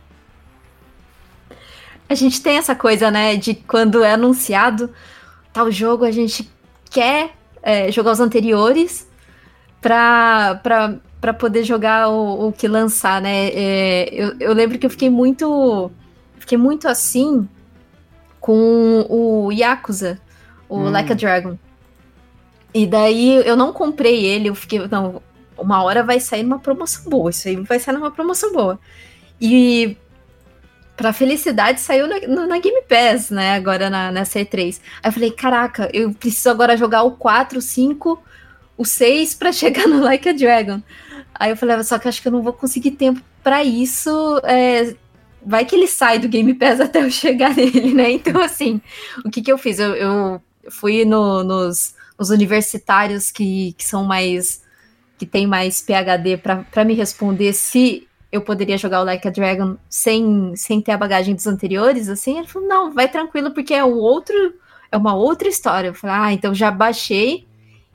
A 2.08 2.16
gente 2.16 2.42
tem 2.42 2.58
essa 2.58 2.76
coisa, 2.76 3.10
né, 3.10 3.36
de 3.36 3.54
quando 3.56 4.04
é 4.04 4.14
anunciado 4.14 4.92
tal 5.52 5.72
jogo, 5.72 6.06
a 6.06 6.12
gente 6.12 6.50
quer 6.90 7.32
é, 7.62 7.92
jogar 7.92 8.12
os 8.12 8.20
anteriores 8.20 9.08
pra, 9.82 10.60
pra, 10.62 10.96
pra 11.20 11.34
poder 11.34 11.64
jogar 11.64 12.10
o, 12.10 12.48
o 12.48 12.54
que 12.54 12.68
lançar, 12.68 13.22
né? 13.22 13.50
É, 13.50 14.10
eu, 14.14 14.36
eu 14.40 14.54
lembro 14.54 14.78
que 14.78 14.86
eu 14.86 14.90
fiquei 14.90 15.10
muito. 15.10 15.92
Fiquei 16.40 16.58
muito 16.58 16.88
assim 16.88 17.48
com 18.40 19.06
o 19.08 19.52
Yakuza, 19.52 20.20
o 20.68 20.78
hum. 20.78 20.90
Like 20.90 21.12
a 21.12 21.16
Dragon. 21.16 21.58
E 22.74 22.88
daí 22.88 23.36
eu 23.46 23.56
não 23.56 23.74
comprei 23.74 24.26
ele, 24.26 24.50
eu 24.50 24.56
fiquei, 24.56 24.88
não, 24.88 25.22
uma 25.58 25.84
hora 25.84 26.04
vai 26.04 26.20
sair 26.20 26.44
numa 26.44 26.58
promoção 26.58 27.04
boa, 27.10 27.30
isso 27.30 27.48
aí 27.48 27.56
vai 27.58 27.80
sair 27.80 27.94
numa 27.94 28.10
promoção 28.10 28.52
boa. 28.52 28.80
E 29.40 29.98
pra 30.96 31.14
felicidade 31.14 31.82
saiu 31.82 32.08
na, 32.08 32.48
na 32.48 32.60
Game 32.60 32.82
Pass, 32.84 33.30
né, 33.30 33.56
agora 33.56 33.90
na, 33.90 34.12
na 34.12 34.24
C3. 34.24 34.80
Aí 35.04 35.10
eu 35.10 35.14
falei, 35.14 35.32
caraca, 35.32 35.90
eu 35.94 36.12
preciso 36.14 36.50
agora 36.50 36.78
jogar 36.78 37.04
o 37.04 37.12
4, 37.12 37.60
o 37.60 37.62
5, 37.62 38.24
o 38.82 38.86
6 38.86 39.36
pra 39.36 39.52
chegar 39.54 39.88
no 39.88 40.02
Like 40.02 40.28
a 40.28 40.34
Dragon. 40.34 40.82
Aí 41.34 41.52
eu 41.52 41.58
falei, 41.58 41.82
só 41.84 41.98
que 41.98 42.08
acho 42.08 42.22
que 42.22 42.28
eu 42.28 42.32
não 42.32 42.42
vou 42.42 42.54
conseguir 42.54 42.92
tempo 42.92 43.22
para 43.44 43.64
isso. 43.64 44.10
É, 44.44 44.96
vai 45.46 45.66
que 45.66 45.76
ele 45.76 45.88
sai 45.88 46.20
do 46.20 46.28
Game 46.28 46.54
Pass 46.54 46.80
até 46.80 47.04
eu 47.04 47.10
chegar 47.10 47.54
nele, 47.56 47.94
né? 47.94 48.12
Então, 48.12 48.42
assim, 48.42 48.82
o 49.26 49.30
que 49.30 49.42
que 49.42 49.52
eu 49.52 49.58
fiz? 49.58 49.80
Eu, 49.80 49.96
eu 49.96 50.42
fui 50.70 51.06
no, 51.06 51.44
nos 51.44 51.96
os 52.18 52.30
universitários 52.30 53.32
que, 53.32 53.74
que 53.74 53.84
são 53.84 54.04
mais. 54.04 54.62
que 55.18 55.26
tem 55.26 55.48
mais 55.48 55.82
PHD 55.82 56.38
para 56.38 56.86
me 56.86 56.94
responder 56.94 57.54
se 57.54 58.08
eu 58.32 58.42
poderia 58.42 58.78
jogar 58.78 59.02
o 59.02 59.04
Like 59.04 59.28
a 59.28 59.32
Dragon 59.32 59.76
sem, 59.90 60.56
sem 60.56 60.80
ter 60.80 60.94
a 60.94 60.98
bagagem 60.98 61.36
dos 61.36 61.48
anteriores, 61.48 62.08
assim, 62.08 62.38
ele 62.38 62.48
falou, 62.48 62.68
não, 62.68 62.94
vai 62.94 63.10
tranquilo, 63.10 63.52
porque 63.52 63.74
é 63.74 63.84
o 63.84 63.98
outro, 63.98 64.54
é 64.90 64.96
uma 64.96 65.16
outra 65.16 65.50
história. 65.50 65.90
Eu 65.90 65.94
falei, 65.94 66.16
ah, 66.16 66.34
então 66.34 66.54
já 66.54 66.72
baixei 66.72 67.46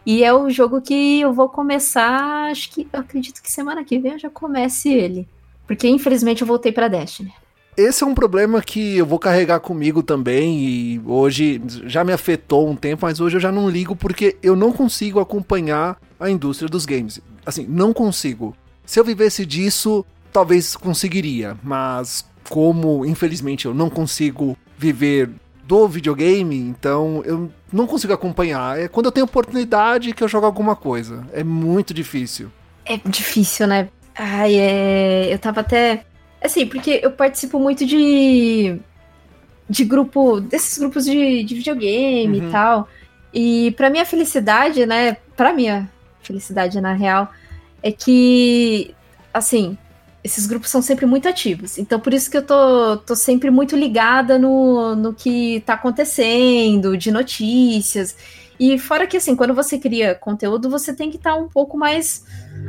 e 0.06 0.22
é 0.22 0.32
o 0.32 0.48
jogo 0.48 0.80
que 0.80 1.20
eu 1.20 1.32
vou 1.32 1.48
começar, 1.48 2.48
acho 2.50 2.70
que, 2.70 2.88
eu 2.92 3.00
acredito 3.00 3.42
que 3.42 3.50
semana 3.50 3.84
que 3.84 3.98
vem 3.98 4.12
eu 4.12 4.18
já 4.18 4.30
comece 4.30 4.88
ele. 4.88 5.28
Porque 5.66 5.88
infelizmente 5.88 6.42
eu 6.42 6.46
voltei 6.46 6.70
para 6.70 6.86
Destiny 6.86 7.34
esse 7.76 8.02
é 8.02 8.06
um 8.06 8.14
problema 8.14 8.62
que 8.62 8.96
eu 8.96 9.04
vou 9.04 9.18
carregar 9.18 9.60
comigo 9.60 10.02
também 10.02 10.58
e 10.60 11.00
hoje 11.04 11.60
já 11.84 12.02
me 12.02 12.12
afetou 12.12 12.68
um 12.68 12.74
tempo, 12.74 13.04
mas 13.04 13.20
hoje 13.20 13.36
eu 13.36 13.40
já 13.40 13.52
não 13.52 13.68
ligo 13.68 13.94
porque 13.94 14.36
eu 14.42 14.56
não 14.56 14.72
consigo 14.72 15.20
acompanhar 15.20 16.00
a 16.18 16.30
indústria 16.30 16.70
dos 16.70 16.86
games. 16.86 17.20
Assim, 17.44 17.66
não 17.68 17.92
consigo. 17.92 18.56
Se 18.86 18.98
eu 18.98 19.04
vivesse 19.04 19.44
disso, 19.44 20.06
talvez 20.32 20.74
conseguiria, 20.74 21.56
mas 21.62 22.24
como 22.48 23.04
infelizmente 23.04 23.66
eu 23.66 23.74
não 23.74 23.90
consigo 23.90 24.56
viver 24.78 25.30
do 25.64 25.86
videogame, 25.86 26.56
então 26.56 27.22
eu 27.26 27.50
não 27.72 27.86
consigo 27.86 28.12
acompanhar. 28.12 28.78
É 28.78 28.88
quando 28.88 29.06
eu 29.06 29.12
tenho 29.12 29.26
oportunidade 29.26 30.12
que 30.12 30.22
eu 30.22 30.28
jogo 30.28 30.46
alguma 30.46 30.76
coisa. 30.76 31.26
É 31.32 31.42
muito 31.44 31.92
difícil. 31.92 32.50
É 32.84 32.96
difícil, 33.04 33.66
né? 33.66 33.88
Ai, 34.14 34.54
é... 34.54 35.32
eu 35.32 35.38
tava 35.38 35.60
até 35.60 36.04
Assim, 36.42 36.66
porque 36.66 37.00
eu 37.02 37.10
participo 37.10 37.58
muito 37.58 37.84
de. 37.84 38.78
de 39.68 39.84
grupo. 39.84 40.40
desses 40.40 40.78
grupos 40.78 41.04
de, 41.04 41.42
de 41.42 41.54
videogame 41.54 42.38
uhum. 42.38 42.48
e 42.48 42.50
tal. 42.52 42.88
E 43.32 43.70
pra 43.72 43.90
minha 43.90 44.04
felicidade, 44.06 44.86
né? 44.86 45.16
Pra 45.36 45.52
minha 45.52 45.90
felicidade, 46.22 46.80
na 46.80 46.92
real, 46.92 47.30
é 47.82 47.90
que. 47.90 48.94
Assim, 49.32 49.76
esses 50.26 50.44
grupos 50.44 50.70
são 50.70 50.82
sempre 50.82 51.06
muito 51.06 51.28
ativos. 51.28 51.78
Então, 51.78 52.00
por 52.00 52.12
isso 52.12 52.28
que 52.28 52.36
eu 52.36 52.42
tô, 52.42 52.96
tô 52.96 53.14
sempre 53.14 53.48
muito 53.48 53.76
ligada 53.76 54.36
no, 54.36 54.96
no 54.96 55.14
que 55.14 55.62
tá 55.64 55.74
acontecendo, 55.74 56.96
de 56.96 57.12
notícias. 57.12 58.16
E 58.58 58.76
fora 58.76 59.06
que, 59.06 59.16
assim, 59.16 59.36
quando 59.36 59.54
você 59.54 59.78
cria 59.78 60.16
conteúdo, 60.16 60.68
você 60.68 60.92
tem 60.92 61.10
que 61.10 61.16
estar 61.16 61.34
tá 61.34 61.36
um 61.36 61.48
pouco 61.48 61.78
mais, 61.78 62.24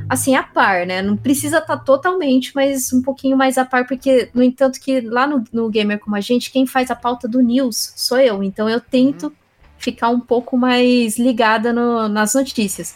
assim, 0.08 0.36
a 0.36 0.43
par, 0.43 0.86
né? 0.86 1.01
Não 1.01 1.18
precisa 1.18 1.58
estar 1.58 1.78
tá 1.78 1.84
totalmente, 1.84 2.51
mas 2.53 2.93
um 2.93 3.01
pouquinho 3.01 3.36
mais 3.36 3.58
a 3.58 3.66
par, 3.66 3.88
porque, 3.88 4.30
no 4.36 4.43
entanto, 4.43 4.80
que 4.80 5.01
lá 5.01 5.26
no, 5.26 5.43
no 5.51 5.68
Gamer 5.68 5.99
Como 5.99 6.16
a 6.16 6.22
Gente, 6.22 6.51
quem 6.51 6.68
faz 6.68 6.91
a 6.91 6.95
pauta 6.95 7.28
do 7.28 7.41
news 7.41 7.91
sou 7.95 8.20
eu. 8.20 8.43
Então, 8.43 8.70
eu 8.70 8.80
tento 8.80 9.24
uhum. 9.24 9.32
ficar 9.80 10.10
um 10.10 10.20
pouco 10.20 10.55
mais 10.55 11.18
ligada 11.18 11.74
no, 11.74 12.08
nas 12.08 12.36
notícias. 12.36 12.95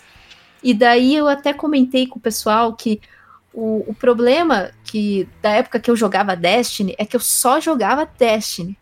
E 0.63 0.71
daí 0.71 1.15
eu 1.15 1.27
até 1.27 1.51
comentei 1.51 2.05
com 2.05 2.19
o 2.19 2.21
pessoal 2.21 2.75
que 2.75 3.01
o, 3.53 3.83
o 3.87 3.93
problema 3.93 4.71
que 4.83 5.27
da 5.41 5.51
época 5.51 5.79
que 5.79 5.91
eu 5.91 5.95
jogava 5.95 6.35
Destiny 6.35 6.95
é 6.97 7.05
que 7.05 7.15
eu 7.15 7.19
só 7.19 7.59
jogava 7.59 8.09
Destiny. 8.17 8.77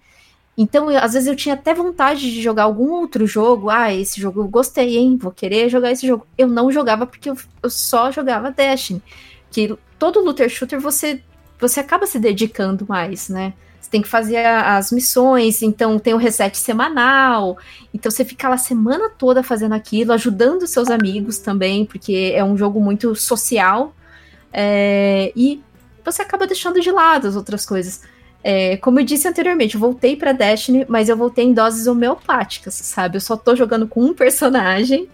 Então, 0.58 0.92
eu, 0.92 1.00
às 1.00 1.14
vezes 1.14 1.28
eu 1.28 1.36
tinha 1.36 1.56
até 1.56 1.74
vontade 1.74 2.20
de 2.20 2.42
jogar 2.42 2.64
algum 2.64 2.92
outro 2.92 3.26
jogo. 3.26 3.70
Ah, 3.70 3.94
esse 3.94 4.20
jogo 4.20 4.42
eu 4.42 4.48
gostei, 4.48 4.98
hein? 4.98 5.18
Vou 5.18 5.32
querer 5.32 5.70
jogar 5.70 5.92
esse 5.92 6.06
jogo. 6.06 6.28
Eu 6.38 6.48
não 6.48 6.72
jogava 6.72 7.06
porque 7.08 7.30
eu, 7.30 7.38
eu 7.64 7.70
só 7.70 8.12
jogava 8.12 8.52
Destiny. 8.52 9.02
Que 9.50 9.76
todo 9.98 10.20
looter 10.20 10.50
shooter 10.50 10.80
você, 10.80 11.24
você 11.58 11.80
acaba 11.80 12.06
se 12.06 12.20
dedicando 12.20 12.86
mais, 12.88 13.30
né? 13.30 13.54
Você 13.80 13.90
tem 13.90 14.02
que 14.02 14.08
fazer 14.08 14.46
as 14.46 14.92
missões, 14.92 15.62
então 15.62 15.98
tem 15.98 16.14
o 16.14 16.18
reset 16.18 16.58
semanal. 16.58 17.58
Então 17.94 18.12
você 18.12 18.26
fica 18.26 18.50
lá 18.50 18.56
a 18.56 18.58
semana 18.58 19.10
toda 19.10 19.42
fazendo 19.42 19.74
aquilo, 19.74 20.12
ajudando 20.12 20.68
seus 20.68 20.90
amigos 20.90 21.40
também, 21.40 21.86
porque 21.86 22.34
é 22.36 22.44
um 22.44 22.58
jogo 22.58 22.82
muito 22.82 23.16
social. 23.16 23.96
É, 24.52 25.32
e 25.36 25.62
você 26.04 26.22
acaba 26.22 26.48
deixando 26.48 26.80
de 26.80 26.92
lado 26.92 27.28
as 27.28 27.36
outras 27.36 27.66
coisas. 27.66 28.02
É, 28.44 28.78
como 28.78 29.00
eu 29.00 29.04
disse 29.04 29.28
anteriormente, 29.28 29.76
eu 29.76 29.82
voltei 29.82 30.16
para 30.16 30.32
Destiny, 30.32 30.86
mas 30.88 31.10
eu 31.10 31.18
voltei 31.18 31.46
em 31.46 31.54
doses 31.54 31.88
homeopáticas, 31.88 32.74
sabe? 32.74 33.18
Eu 33.18 33.22
só 33.22 33.36
tô 33.36 33.56
jogando 33.56 33.88
com 33.88 34.02
um 34.02 34.14
personagem 34.16 35.10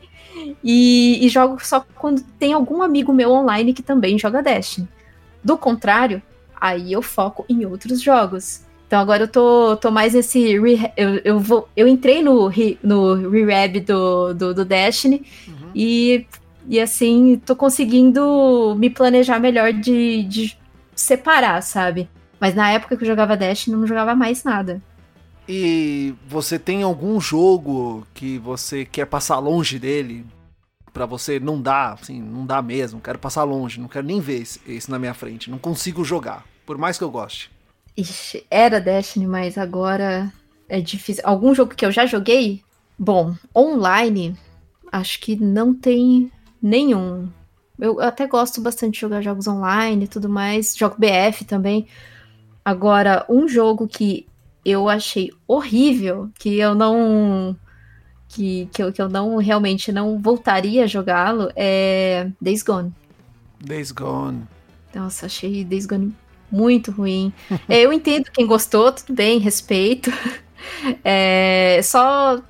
e, 0.64 1.26
e, 1.26 1.30
jogo 1.30 1.58
só 1.66 1.86
quando 1.96 2.22
tem 2.38 2.54
algum 2.54 2.82
amigo 2.82 3.14
meu 3.14 3.32
online 3.32 3.74
que 3.74 3.82
também 3.82 4.20
joga 4.20 4.44
Destiny. 4.44 4.88
Do 5.44 5.58
contrário, 5.58 6.22
aí 6.60 6.92
eu 6.92 7.02
foco 7.02 7.46
em 7.48 7.66
outros 7.66 8.02
jogos. 8.02 8.64
Então 8.88 9.00
agora 9.00 9.24
eu 9.24 9.28
tô, 9.28 9.78
tô 9.78 9.90
mais 9.90 10.14
nesse. 10.14 10.60
Re, 10.60 10.92
eu, 10.96 11.22
eu, 11.24 11.40
vou, 11.40 11.68
eu 11.76 11.88
entrei 11.88 12.22
no, 12.22 12.52
no 12.84 13.30
re-rab 13.30 13.80
do, 13.80 14.34
do, 14.34 14.54
do, 14.54 14.66
Destiny 14.66 15.26
uhum. 15.48 15.72
e, 15.74 16.28
e 16.68 16.80
assim, 16.80 17.42
tô 17.46 17.56
conseguindo 17.56 18.76
me 18.78 18.90
planejar 18.90 19.40
melhor 19.40 19.74
de, 19.74 20.24
de 20.24 20.58
separar, 20.96 21.62
sabe? 21.62 22.10
Mas 22.40 22.54
na 22.54 22.72
época 22.72 22.98
que 22.98 23.04
eu 23.04 23.08
jogava 23.08 23.38
Destiny, 23.38 23.76
não 23.76 23.88
jogava 23.88 24.16
mais 24.16 24.44
nada. 24.44 24.82
E 25.48 26.14
você 26.28 26.58
tem 26.58 26.84
algum 26.84 27.20
jogo 27.20 28.06
que 28.14 28.38
você 28.40 28.84
quer 28.84 29.06
passar 29.06 29.38
longe 29.40 29.78
dele? 29.78 30.26
para 30.96 31.06
você 31.06 31.42
não 31.42 31.62
dá, 31.62 31.92
assim, 31.92 32.22
não 32.22 32.46
dá 32.46 32.62
mesmo, 32.62 33.02
quero 33.02 33.20
passar 33.20 33.44
longe, 33.44 33.82
não 33.82 33.90
quero 33.90 34.08
nem 34.08 34.22
ver 34.22 34.42
isso 34.66 34.90
na 34.90 34.98
minha 34.98 35.14
frente, 35.14 35.52
não 35.52 35.58
consigo 35.58 36.06
jogar, 36.06 36.46
por 36.66 36.78
mais 36.78 36.98
que 36.98 37.04
eu 37.04 37.12
goste. 37.12 37.52
Ixi, 37.98 38.46
era 38.50 38.80
Destiny, 38.80 39.28
mas 39.28 39.58
agora 39.58 40.32
é 40.70 40.80
difícil. 40.80 41.22
Algum 41.26 41.54
jogo 41.54 41.76
que 41.76 41.86
eu 41.86 41.92
já 41.92 42.06
joguei? 42.06 42.64
Bom, 42.98 43.36
online, 43.54 44.38
acho 44.90 45.20
que 45.20 45.36
não 45.36 45.74
tem 45.74 46.32
nenhum. 46.66 47.30
Eu 47.78 48.00
até 48.00 48.26
gosto 48.26 48.60
bastante 48.60 48.96
de 48.96 49.02
jogar 49.02 49.22
jogos 49.22 49.48
online 49.48 50.06
e 50.06 50.08
tudo 50.08 50.28
mais, 50.28 50.76
jogo 50.76 50.96
BF 50.98 51.46
também. 51.46 51.88
Agora, 52.64 53.26
um 53.30 53.48
jogo 53.48 53.88
que 53.88 54.26
eu 54.64 54.90
achei 54.90 55.30
horrível, 55.48 56.30
que 56.40 56.58
eu 56.58 56.74
não 56.74 57.56
que, 58.28 58.68
que, 58.74 58.82
eu, 58.82 58.92
que 58.92 59.02
eu 59.02 59.08
não 59.08 59.38
realmente 59.38 59.92
não 59.92 60.20
voltaria 60.20 60.86
a 60.86 60.88
jogá-lo 60.88 61.52
é 61.56 62.30
Days 62.42 62.64
Gone. 62.64 62.92
Days 63.62 63.92
Gone. 63.92 64.44
Nossa, 64.94 65.28
achei 65.28 65.64
Days 65.64 65.86
Gone 65.86 66.16
muito 66.52 66.92
ruim. 66.92 67.32
é, 67.70 67.82
eu 67.82 67.94
entendo 67.94 68.32
quem 68.34 68.48
gostou, 68.48 68.92
tudo 68.92 69.14
bem, 69.14 69.38
respeito. 69.40 70.12
É, 71.04 71.80
só 71.84 72.42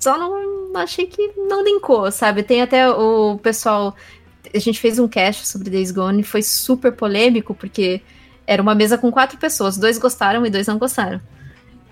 só 0.00 0.18
não 0.18 0.74
achei 0.76 1.06
que 1.06 1.32
não 1.36 1.62
linkou, 1.62 2.10
sabe? 2.10 2.42
Tem 2.42 2.62
até 2.62 2.88
o 2.88 3.38
pessoal. 3.38 3.94
A 4.52 4.58
gente 4.58 4.80
fez 4.80 4.98
um 4.98 5.06
cast 5.06 5.46
sobre 5.46 5.68
Days 5.68 5.92
Gone 5.92 6.22
e 6.22 6.24
foi 6.24 6.42
super 6.42 6.90
polêmico, 6.92 7.54
porque 7.54 8.00
era 8.46 8.62
uma 8.62 8.74
mesa 8.74 8.96
com 8.96 9.12
quatro 9.12 9.38
pessoas, 9.38 9.76
dois 9.76 9.98
gostaram 9.98 10.44
e 10.46 10.50
dois 10.50 10.66
não 10.66 10.78
gostaram. 10.78 11.20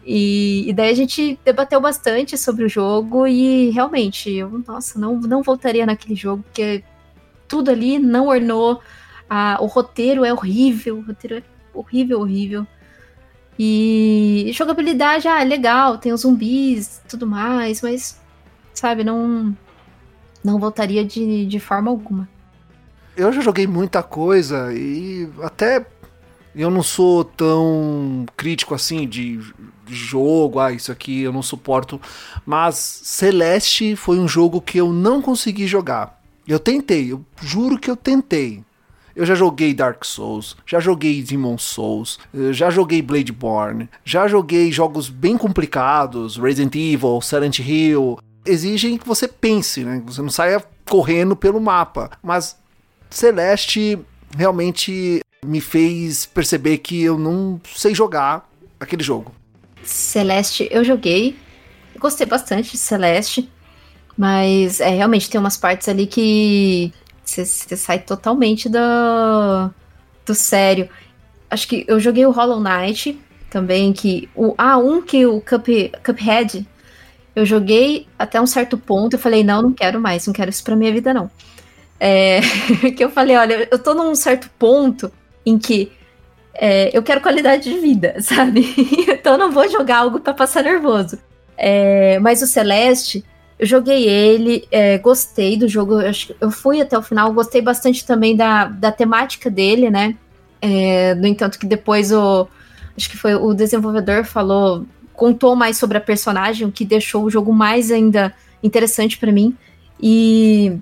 E, 0.04 0.64
e, 0.66 0.72
daí 0.72 0.90
a 0.90 0.94
gente 0.94 1.38
debateu 1.44 1.80
bastante 1.82 2.38
sobre 2.38 2.64
o 2.64 2.68
jogo 2.68 3.26
e 3.26 3.68
realmente, 3.68 4.32
eu, 4.32 4.64
nossa, 4.66 4.98
não, 4.98 5.20
não 5.20 5.42
voltaria 5.42 5.84
naquele 5.84 6.14
jogo, 6.14 6.42
porque 6.44 6.82
tudo 7.46 7.70
ali 7.70 7.98
não 7.98 8.28
ornou. 8.28 8.80
A, 9.28 9.58
o 9.60 9.66
roteiro 9.66 10.24
é 10.24 10.32
horrível, 10.32 10.96
o 10.96 11.02
roteiro 11.02 11.36
é 11.36 11.42
horrível, 11.74 12.20
horrível. 12.20 12.66
E 13.58 14.50
jogabilidade, 14.54 15.26
ah, 15.26 15.40
é 15.42 15.44
legal, 15.44 15.98
tem 15.98 16.12
os 16.12 16.20
zumbis 16.20 17.00
tudo 17.08 17.26
mais, 17.26 17.82
mas, 17.82 18.20
sabe, 18.72 19.02
não, 19.02 19.56
não 20.44 20.58
voltaria 20.60 21.04
de, 21.04 21.44
de 21.46 21.58
forma 21.58 21.90
alguma. 21.90 22.28
Eu 23.16 23.32
já 23.32 23.40
joguei 23.40 23.66
muita 23.66 24.00
coisa 24.00 24.72
e 24.72 25.28
até 25.42 25.84
eu 26.54 26.70
não 26.70 26.82
sou 26.82 27.24
tão 27.24 28.26
crítico 28.36 28.74
assim 28.74 29.08
de 29.08 29.40
jogo, 29.86 30.60
ah, 30.60 30.72
isso 30.72 30.92
aqui 30.92 31.22
eu 31.22 31.32
não 31.32 31.42
suporto. 31.42 32.00
Mas 32.46 32.76
Celeste 32.76 33.96
foi 33.96 34.18
um 34.18 34.28
jogo 34.28 34.60
que 34.60 34.78
eu 34.78 34.92
não 34.92 35.20
consegui 35.20 35.66
jogar. 35.66 36.20
Eu 36.46 36.58
tentei, 36.58 37.12
eu 37.12 37.24
juro 37.40 37.78
que 37.78 37.90
eu 37.90 37.96
tentei. 37.96 38.64
Eu 39.18 39.26
já 39.26 39.34
joguei 39.34 39.74
Dark 39.74 40.04
Souls, 40.04 40.56
já 40.64 40.78
joguei 40.78 41.20
Demon 41.20 41.58
Souls, 41.58 42.20
já 42.52 42.70
joguei 42.70 43.02
Bloodborne, 43.02 43.88
já 44.04 44.28
joguei 44.28 44.70
jogos 44.70 45.08
bem 45.08 45.36
complicados, 45.36 46.36
Resident 46.36 46.76
Evil, 46.76 47.20
Silent 47.20 47.58
Hill. 47.58 48.16
Exigem 48.46 48.96
que 48.96 49.08
você 49.08 49.26
pense, 49.26 49.82
né? 49.82 49.98
Que 50.06 50.14
você 50.14 50.22
não 50.22 50.30
saia 50.30 50.64
correndo 50.88 51.34
pelo 51.34 51.60
mapa. 51.60 52.12
Mas 52.22 52.56
Celeste 53.10 53.98
realmente 54.36 55.20
me 55.44 55.60
fez 55.60 56.24
perceber 56.24 56.78
que 56.78 57.02
eu 57.02 57.18
não 57.18 57.60
sei 57.74 57.96
jogar 57.96 58.48
aquele 58.78 59.02
jogo. 59.02 59.34
Celeste 59.82 60.68
eu 60.70 60.84
joguei, 60.84 61.36
gostei 61.98 62.24
bastante 62.24 62.70
de 62.70 62.78
Celeste, 62.78 63.50
mas 64.16 64.78
é 64.78 64.90
realmente 64.90 65.28
tem 65.28 65.40
umas 65.40 65.56
partes 65.56 65.88
ali 65.88 66.06
que 66.06 66.92
você 67.28 67.76
sai 67.76 67.98
totalmente 67.98 68.68
do, 68.68 68.78
do 70.24 70.34
sério. 70.34 70.88
Acho 71.50 71.68
que 71.68 71.84
eu 71.86 72.00
joguei 72.00 72.24
o 72.26 72.30
Hollow 72.30 72.60
Knight 72.60 73.18
também, 73.50 73.92
que 73.92 74.28
o 74.34 74.54
ah, 74.58 74.78
um 74.78 75.02
que 75.02 75.26
o 75.26 75.40
Cup, 75.40 75.66
Cuphead 76.04 76.66
eu 77.38 77.46
joguei 77.46 78.08
até 78.18 78.40
um 78.40 78.46
certo 78.46 78.76
ponto, 78.76 79.14
eu 79.14 79.18
falei, 79.18 79.44
não, 79.44 79.62
não 79.62 79.72
quero 79.72 80.00
mais, 80.00 80.26
não 80.26 80.34
quero 80.34 80.50
isso 80.50 80.64
pra 80.64 80.74
minha 80.74 80.92
vida, 80.92 81.14
não. 81.14 81.30
É, 82.00 82.40
que 82.96 83.04
eu 83.04 83.10
falei, 83.10 83.36
olha, 83.36 83.68
eu 83.70 83.78
tô 83.78 83.94
num 83.94 84.12
certo 84.16 84.50
ponto 84.58 85.12
em 85.46 85.56
que 85.56 85.92
é, 86.52 86.90
eu 86.92 87.00
quero 87.00 87.20
qualidade 87.20 87.70
de 87.72 87.78
vida, 87.78 88.16
sabe? 88.20 88.74
então 89.08 89.34
eu 89.34 89.38
não 89.38 89.52
vou 89.52 89.68
jogar 89.70 89.98
algo 89.98 90.18
para 90.18 90.34
passar 90.34 90.64
nervoso. 90.64 91.18
É, 91.56 92.18
mas 92.18 92.42
o 92.42 92.46
Celeste, 92.46 93.24
eu 93.58 93.66
joguei 93.66 94.08
ele, 94.08 94.66
é, 94.70 94.98
gostei 94.98 95.56
do 95.56 95.66
jogo, 95.66 96.00
eu, 96.00 96.12
eu, 96.40 96.50
fui 96.50 96.80
até 96.80 96.96
o 96.96 97.02
final, 97.02 97.32
gostei 97.32 97.60
bastante 97.60 98.06
também 98.06 98.36
da, 98.36 98.66
da 98.66 98.92
temática 98.92 99.50
dele, 99.50 99.90
né? 99.90 100.14
É, 100.62 101.14
no 101.14 101.26
entanto, 101.26 101.58
que 101.58 101.66
depois 101.66 102.12
o. 102.12 102.46
Acho 102.96 103.10
que 103.10 103.16
foi 103.16 103.34
o 103.34 103.54
desenvolvedor 103.54 104.24
falou, 104.24 104.84
contou 105.12 105.54
mais 105.54 105.76
sobre 105.76 105.98
a 105.98 106.00
personagem, 106.00 106.66
o 106.66 106.72
que 106.72 106.84
deixou 106.84 107.24
o 107.24 107.30
jogo 107.30 107.52
mais 107.52 107.90
ainda 107.90 108.34
interessante 108.62 109.18
para 109.18 109.30
mim. 109.32 109.56
E, 110.00 110.76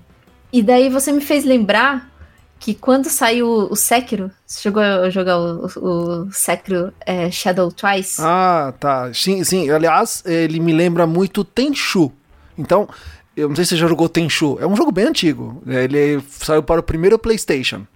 e 0.53 0.63
daí 0.63 0.89
você 0.89 1.13
me 1.13 1.21
fez 1.21 1.45
lembrar 1.45 2.11
que 2.59 2.75
quando 2.75 3.07
saiu 3.07 3.49
o 3.49 3.77
Sekiro, 3.77 4.31
você 4.47 4.63
chegou 4.63 4.83
a 4.83 5.11
jogar 5.11 5.39
o, 5.39 5.67
o 5.67 6.33
Sekiro 6.33 6.93
é, 7.05 7.31
Shadow 7.31 7.71
Twice? 7.71 8.17
Ah, 8.21 8.73
tá. 8.81 9.13
Sim, 9.13 9.45
sim. 9.45 9.71
Aliás, 9.71 10.23
ele 10.27 10.59
me 10.59 10.73
lembra 10.73 11.07
muito 11.07 11.45
Tenchu. 11.45 12.13
Então, 12.57 12.89
eu 13.37 13.49
não 13.49 13.57
sei 13.57 13.65
se 13.65 13.71
você 13.71 13.77
já 13.77 13.87
jogou 13.87 14.09
Tenchu. 14.09 14.57
É 14.61 14.67
um 14.67 14.77
jogo 14.77 14.91
bem 14.91 15.07
antigo. 15.07 15.63
Ele 15.67 16.23
saiu 16.31 16.63
para 16.63 16.81
o 16.81 16.85
primeiro 16.85 17.19
PlayStation. 17.19 17.87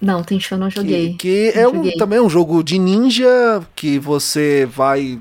Não, 0.00 0.22
Tenchu 0.22 0.54
eu 0.54 0.58
não 0.58 0.70
joguei. 0.70 1.14
Que, 1.14 1.52
que 1.52 1.58
é 1.58 1.66
um, 1.66 1.90
também 1.96 2.20
um 2.20 2.28
jogo 2.28 2.62
de 2.62 2.78
ninja 2.78 3.62
que 3.74 3.98
você 3.98 4.66
vai 4.66 5.18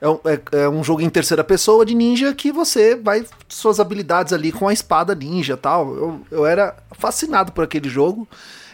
é 0.00 0.08
um, 0.08 0.18
é, 0.24 0.62
é 0.62 0.68
um, 0.68 0.82
jogo 0.82 1.00
em 1.00 1.10
terceira 1.10 1.42
pessoa 1.42 1.84
de 1.84 1.92
ninja 1.92 2.32
que 2.32 2.52
você 2.52 2.94
vai 2.94 3.24
suas 3.48 3.80
habilidades 3.80 4.32
ali 4.32 4.52
com 4.52 4.68
a 4.68 4.72
espada 4.72 5.14
ninja 5.14 5.56
tal. 5.56 5.94
Eu, 5.94 6.20
eu 6.30 6.46
era 6.46 6.76
fascinado 6.92 7.50
por 7.52 7.64
aquele 7.64 7.88
jogo. 7.88 8.28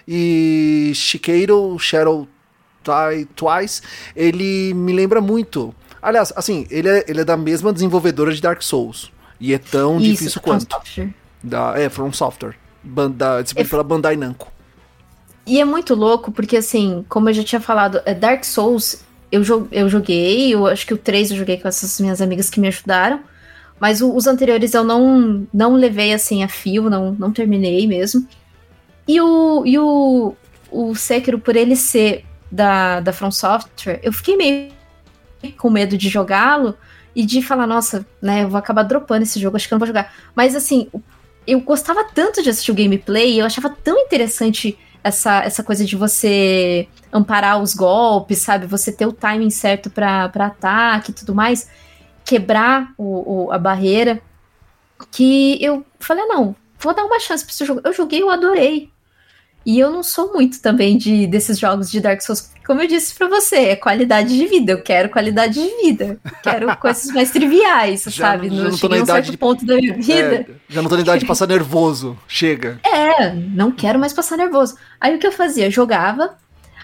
E 0.07 0.93
Shikeiro 0.95 1.79
Shadow 1.79 2.29
Twice, 3.35 3.83
ele 4.15 4.73
me 4.75 4.93
lembra 4.93 5.21
muito. 5.21 5.75
Aliás, 6.01 6.33
assim, 6.37 6.67
ele 6.71 6.89
é, 6.89 7.05
ele 7.09 7.21
é 7.21 7.25
da 7.25 7.37
mesma 7.37 7.73
desenvolvedora 7.73 8.33
de 8.33 8.41
Dark 8.41 8.63
Souls. 8.63 9.11
E 9.41 9.53
é 9.53 9.59
tão 9.59 9.99
Isso, 9.99 10.11
difícil 10.11 10.41
quanto. 10.41 10.73
Software. 10.73 11.15
Da, 11.43 11.79
é, 11.79 11.89
From 11.89 12.13
Software. 12.13 12.55
Banda, 12.83 13.45
é, 13.55 13.65
pela 13.65 13.83
Bandai 13.83 14.17
Namco. 14.17 14.53
E 15.47 15.61
é 15.61 15.65
muito 15.65 15.95
louco, 15.95 16.33
porque 16.33 16.57
assim, 16.57 17.05
como 17.09 17.29
eu 17.29 17.35
já 17.35 17.45
tinha 17.45 17.61
falado, 17.61 18.01
é, 18.05 18.15
Dark 18.15 18.45
Souls 18.45 19.05
eu, 19.31 19.43
eu 19.71 19.89
joguei, 19.89 20.55
eu 20.55 20.67
acho 20.67 20.87
que 20.87 20.95
o 20.95 20.99
3 20.99 21.31
eu 21.31 21.37
joguei 21.37 21.59
com 21.59 21.69
essas 21.69 22.01
minhas 22.01 22.21
amigas 22.21 22.49
que 22.49 22.61
me 22.61 22.69
ajudaram. 22.69 23.21
Mas 23.79 24.01
o, 24.01 24.15
os 24.15 24.27
anteriores 24.27 24.73
eu 24.73 24.85
não, 24.85 25.47
não 25.53 25.75
levei 25.75 26.13
assim 26.13 26.43
a 26.43 26.49
fio, 26.49 26.89
não, 26.89 27.13
não 27.13 27.33
terminei 27.33 27.87
mesmo. 27.87 28.27
E 29.07 29.21
o, 29.21 29.65
e 29.67 29.79
o, 29.79 30.35
o 30.71 30.95
Sekiro, 30.95 31.39
por 31.39 31.55
ele 31.55 31.77
ser 31.77 32.25
da, 32.51 33.01
da 33.01 33.13
From 33.13 33.31
Software, 33.31 34.01
eu 34.03 34.13
fiquei 34.13 34.37
meio 34.37 34.76
com 35.53 35.71
medo 35.71 35.97
de 35.97 36.09
jogá-lo 36.09 36.77
e 37.15 37.25
de 37.25 37.41
falar, 37.41 37.67
nossa, 37.67 38.07
né, 38.21 38.45
eu 38.45 38.49
vou 38.49 38.59
acabar 38.59 38.83
dropando 38.83 39.23
esse 39.23 39.41
jogo, 39.41 39.57
acho 39.57 39.67
que 39.67 39.73
eu 39.73 39.77
não 39.77 39.81
vou 39.81 39.87
jogar. 39.87 40.13
Mas 40.35 40.55
assim, 40.55 40.89
eu 41.47 41.61
gostava 41.61 42.05
tanto 42.05 42.43
de 42.43 42.51
assistir 42.51 42.73
o 42.73 42.75
gameplay, 42.75 43.41
eu 43.41 43.47
achava 43.47 43.71
tão 43.71 43.99
interessante 43.99 44.79
essa, 45.03 45.43
essa 45.45 45.63
coisa 45.63 45.85
de 45.85 45.95
você 45.95 46.89
amparar 47.13 47.63
os 47.63 47.75
golpes, 47.75 48.39
sabe? 48.39 48.67
Você 48.67 48.91
ter 48.91 49.07
o 49.07 49.13
timing 49.13 49.51
certo 49.51 49.89
para 49.89 50.25
ataque 50.35 51.13
e 51.13 51.15
tudo 51.15 51.35
mais, 51.35 51.71
quebrar 52.25 52.93
o, 52.99 53.47
o, 53.47 53.53
a 53.53 53.59
barreira. 53.59 54.21
Que 55.11 55.63
eu 55.63 55.87
falei, 56.01 56.25
ah, 56.25 56.27
não, 56.27 56.57
vou 56.79 56.93
dar 56.93 57.05
uma 57.05 57.21
chance 57.21 57.45
para 57.45 57.53
esse 57.53 57.65
jogo. 57.65 57.81
Eu 57.85 57.93
joguei, 57.93 58.21
eu 58.21 58.31
adorei. 58.31 58.91
E 59.67 59.81
eu 59.81 59.91
não 59.91 60.05
sou 60.05 60.33
muito 60.33 60.63
também 60.63 60.97
de 60.97 61.27
desses 61.27 61.59
jogos 61.59 61.91
de 61.91 62.01
Dark 62.01 62.23
Souls. 62.23 62.53
Como 62.65 62.81
eu 62.81 62.87
disse 62.87 63.13
para 63.17 63.27
você, 63.27 63.57
é 63.57 63.77
qualidade 63.77 64.29
de 64.39 64.47
vida. 64.47 64.71
Eu 64.71 64.81
quero 64.81 65.09
qualidade 65.09 65.55
de 65.55 65.69
vida. 65.83 66.21
Quero 66.41 66.75
coisas 66.79 67.13
mais 67.13 67.33
triviais, 67.33 68.05
já 68.05 68.29
sabe? 68.29 68.49
Não, 68.49 68.57
já 68.59 68.71
não 68.71 68.79
tô 68.79 68.89
na 68.89 68.99
idade 68.99 69.31
de... 69.33 69.37
ponto 69.37 69.67
da 69.67 69.75
minha 69.75 69.95
é, 69.95 69.97
vida. 69.97 70.35
É, 70.35 70.47
já 70.69 70.81
não 70.81 70.89
tô 70.89 70.95
na 70.95 71.03
idade 71.03 71.21
de 71.23 71.27
passar 71.27 71.49
nervoso. 71.49 72.17
Chega. 72.29 72.79
É, 72.85 73.35
não 73.35 73.73
quero 73.73 73.99
mais 73.99 74.13
passar 74.13 74.37
nervoso. 74.37 74.77
Aí 75.01 75.17
o 75.17 75.19
que 75.19 75.27
eu 75.27 75.33
fazia? 75.33 75.67
Eu 75.67 75.71
jogava. 75.73 76.37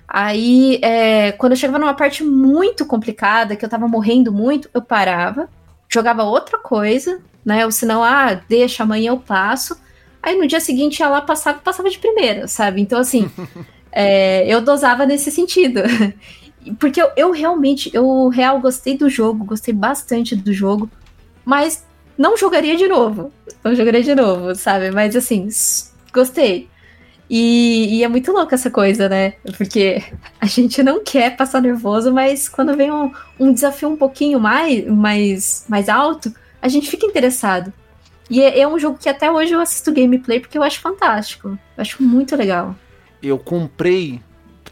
Aí, 0.08 0.80
é, 0.82 1.30
quando 1.30 1.52
eu 1.52 1.56
chegava 1.56 1.78
numa 1.78 1.94
parte 1.94 2.24
muito 2.24 2.84
complicada, 2.84 3.54
que 3.54 3.64
eu 3.64 3.68
tava 3.68 3.86
morrendo 3.86 4.32
muito, 4.32 4.68
eu 4.74 4.82
parava, 4.82 5.48
jogava 5.88 6.24
outra 6.24 6.58
coisa, 6.58 7.20
né? 7.44 7.64
Ou 7.64 7.70
senão, 7.70 8.02
ah, 8.02 8.34
deixa, 8.34 8.82
amanhã 8.82 9.10
eu 9.10 9.18
passo. 9.18 9.76
Aí 10.22 10.38
no 10.38 10.46
dia 10.46 10.60
seguinte 10.60 11.02
lá, 11.02 11.20
passava 11.20 11.58
e 11.58 11.62
passava 11.62 11.90
de 11.90 11.98
primeira, 11.98 12.46
sabe? 12.46 12.80
Então, 12.80 13.00
assim, 13.00 13.30
é, 13.90 14.46
eu 14.46 14.60
dosava 14.60 15.04
nesse 15.04 15.30
sentido. 15.30 15.80
Porque 16.78 17.02
eu, 17.02 17.10
eu 17.16 17.30
realmente, 17.32 17.90
eu 17.92 18.28
real 18.28 18.60
gostei 18.60 18.96
do 18.96 19.10
jogo, 19.10 19.44
gostei 19.44 19.74
bastante 19.74 20.36
do 20.36 20.52
jogo, 20.52 20.88
mas 21.44 21.84
não 22.16 22.36
jogaria 22.36 22.76
de 22.76 22.86
novo. 22.86 23.32
Não 23.64 23.74
jogaria 23.74 24.02
de 24.02 24.14
novo, 24.14 24.54
sabe? 24.54 24.92
Mas 24.92 25.16
assim, 25.16 25.48
gostei. 26.12 26.68
E, 27.28 27.96
e, 27.96 28.04
é 28.04 28.08
muito 28.08 28.30
louco 28.30 28.54
essa 28.54 28.70
coisa, 28.70 29.08
né? 29.08 29.34
Porque 29.56 30.02
a 30.38 30.46
gente 30.46 30.82
não 30.82 31.02
quer 31.02 31.34
passar 31.34 31.62
nervoso, 31.62 32.12
mas 32.12 32.48
quando 32.48 32.76
vem 32.76 32.92
um, 32.92 33.10
um 33.40 33.52
desafio 33.52 33.88
um 33.88 33.96
pouquinho 33.96 34.38
mais, 34.38 34.86
mais, 34.86 35.64
mais 35.66 35.88
alto, 35.88 36.32
a 36.60 36.68
gente 36.68 36.90
fica 36.90 37.06
interessado. 37.06 37.72
E 38.32 38.40
é, 38.40 38.60
é, 38.60 38.66
um 38.66 38.78
jogo 38.78 38.96
que 38.98 39.10
até 39.10 39.30
hoje 39.30 39.52
eu 39.52 39.60
assisto 39.60 39.92
gameplay 39.92 40.40
porque 40.40 40.56
eu 40.56 40.62
acho 40.62 40.80
fantástico. 40.80 41.48
Eu 41.48 41.58
acho 41.76 42.02
muito 42.02 42.34
legal. 42.34 42.74
Eu 43.22 43.38
comprei 43.38 44.22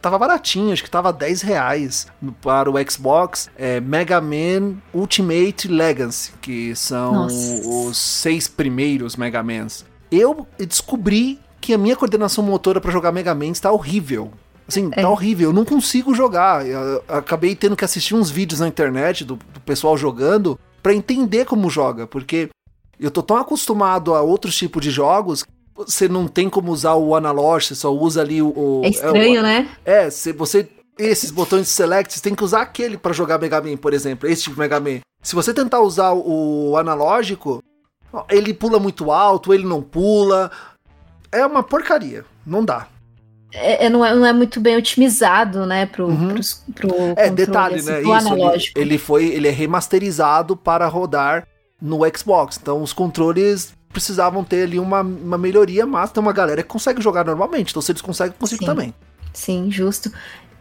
tava 0.01 0.19
baratinho, 0.19 0.73
acho 0.73 0.83
que 0.83 0.91
tava 0.91 1.13
10 1.13 1.43
reais 1.43 2.07
para 2.41 2.71
o 2.71 2.91
Xbox, 2.91 3.51
é 3.55 3.81
Mega 3.81 4.19
Man 4.19 4.77
Ultimate 4.95 5.69
Legacy, 5.69 6.33
que 6.41 6.75
são 6.75 7.13
Nossa. 7.13 7.69
os 7.69 7.99
seis 7.99 8.49
primeiros 8.49 9.15
Mega 9.15 9.43
Mans. 9.43 9.85
Eu 10.11 10.47
descobri 10.59 11.39
que 11.61 11.75
a 11.75 11.79
minha 11.79 11.95
coordenação 11.95 12.43
motora 12.43 12.81
para 12.81 12.91
jogar 12.91 13.13
Mega 13.13 13.35
Man 13.35 13.49
está 13.49 13.71
horrível. 13.71 14.33
Assim, 14.67 14.89
é. 14.93 15.03
tá 15.03 15.11
horrível, 15.11 15.51
eu 15.51 15.53
não 15.53 15.67
consigo 15.67 16.15
jogar. 16.15 16.67
Eu 16.67 17.05
acabei 17.07 17.55
tendo 17.55 17.77
que 17.77 17.85
assistir 17.85 18.15
uns 18.15 18.31
vídeos 18.31 18.61
na 18.61 18.69
internet 18.69 19.23
do, 19.23 19.37
do 19.53 19.61
pessoal 19.61 19.99
jogando 19.99 20.59
para 20.83 20.95
entender 20.95 21.45
como 21.45 21.69
joga, 21.69 22.07
porque 22.07 22.49
eu 23.01 23.11
tô 23.11 23.23
tão 23.23 23.37
acostumado 23.37 24.15
a 24.15 24.23
outros 24.23 24.57
tipos 24.57 24.83
de 24.83 24.91
jogos 24.91 25.45
você 25.87 26.09
não 26.09 26.29
tem 26.29 26.49
como 26.49 26.73
usar 26.73 26.95
o 26.95 27.15
analógico, 27.15 27.75
você 27.75 27.81
só 27.81 27.93
usa 27.93 28.21
ali 28.21 28.43
o. 28.43 28.83
É 28.85 28.89
estranho, 28.89 29.37
é, 29.37 29.41
o, 29.41 29.43
né? 29.43 29.69
É, 29.85 30.11
se 30.11 30.33
você. 30.33 30.69
Esses 30.99 31.31
botões 31.31 31.63
de 31.63 31.69
select, 31.69 32.13
você 32.13 32.21
tem 32.21 32.35
que 32.35 32.45
usar 32.45 32.61
aquele 32.61 32.99
para 32.99 33.15
jogar 33.15 33.39
Mega 33.39 33.59
Man, 33.63 33.79
por 33.79 33.95
exemplo, 33.95 34.29
esse 34.29 34.43
tipo 34.43 34.57
de 34.57 34.61
Mega 34.61 34.79
Man. 34.79 35.01
Se 35.23 35.35
você 35.35 35.55
tentar 35.55 35.81
usar 35.81 36.13
o 36.13 36.77
analógico, 36.77 37.63
ele 38.29 38.53
pula 38.53 38.79
muito 38.79 39.11
alto, 39.11 39.55
ele 39.55 39.65
não 39.65 39.81
pula. 39.81 40.51
É 41.33 41.47
uma 41.47 41.63
porcaria, 41.63 42.27
não 42.45 42.63
dá. 42.63 42.87
É, 43.53 43.87
é, 43.87 43.89
não, 43.89 44.05
é, 44.05 44.15
não 44.15 44.27
é 44.27 44.33
muito 44.33 44.61
bem 44.61 44.77
otimizado, 44.77 45.65
né, 45.65 45.87
pro, 45.87 46.07
uhum. 46.07 46.35
pros, 46.35 46.65
pro 46.75 46.95
É, 47.17 47.31
detalhe, 47.31 47.77
assim, 47.77 47.91
né, 47.91 48.03
isso, 48.03 48.35
ele, 48.35 48.73
ele, 48.77 48.99
foi, 48.99 49.25
ele 49.27 49.49
é 49.49 49.51
remasterizado 49.51 50.57
para 50.57 50.87
rodar 50.87 51.49
no 51.81 52.01
Xbox. 52.17 52.59
Então 52.61 52.83
os 52.83 52.93
controles 52.93 53.73
precisavam 53.93 54.45
ter 54.45 54.65
ali 54.65 54.79
uma, 54.79 55.01
uma 55.01 55.39
melhoria, 55.39 55.85
mas 55.85 56.13
tem 56.13 56.23
uma 56.23 56.33
galera 56.33 56.63
que 56.63 56.69
consegue 56.69 57.01
jogar 57.01 57.25
normalmente. 57.25 57.71
Então 57.71 57.83
se 57.83 57.93
eles 57.93 58.03
conseguem, 58.03 58.33
eu 58.33 58.39
consigo 58.39 58.61
Sim. 58.61 58.67
também. 58.67 58.95
Sim, 59.33 59.71
justo. 59.71 60.13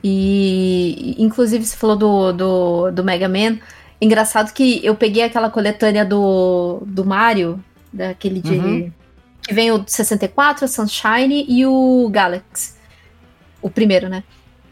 E 0.03 1.15
inclusive 1.17 1.65
você 1.65 1.75
falou 1.75 1.95
do, 1.95 2.31
do, 2.31 2.91
do 2.91 3.03
Mega 3.03 3.27
Man. 3.27 3.59
Engraçado 4.01 4.53
que 4.53 4.79
eu 4.83 4.95
peguei 4.95 5.23
aquela 5.23 5.49
coletânea 5.49 6.05
do, 6.05 6.81
do 6.85 7.03
Mario, 7.05 7.61
daquele 7.91 8.41
de. 8.41 8.53
Uhum. 8.53 8.91
Que 9.41 9.53
vem 9.53 9.71
o 9.71 9.83
64, 9.85 10.65
o 10.65 10.67
Sunshine 10.67 11.45
e 11.47 11.65
o 11.65 12.07
Galaxy. 12.11 12.73
O 13.61 13.69
primeiro, 13.69 14.07
né? 14.07 14.23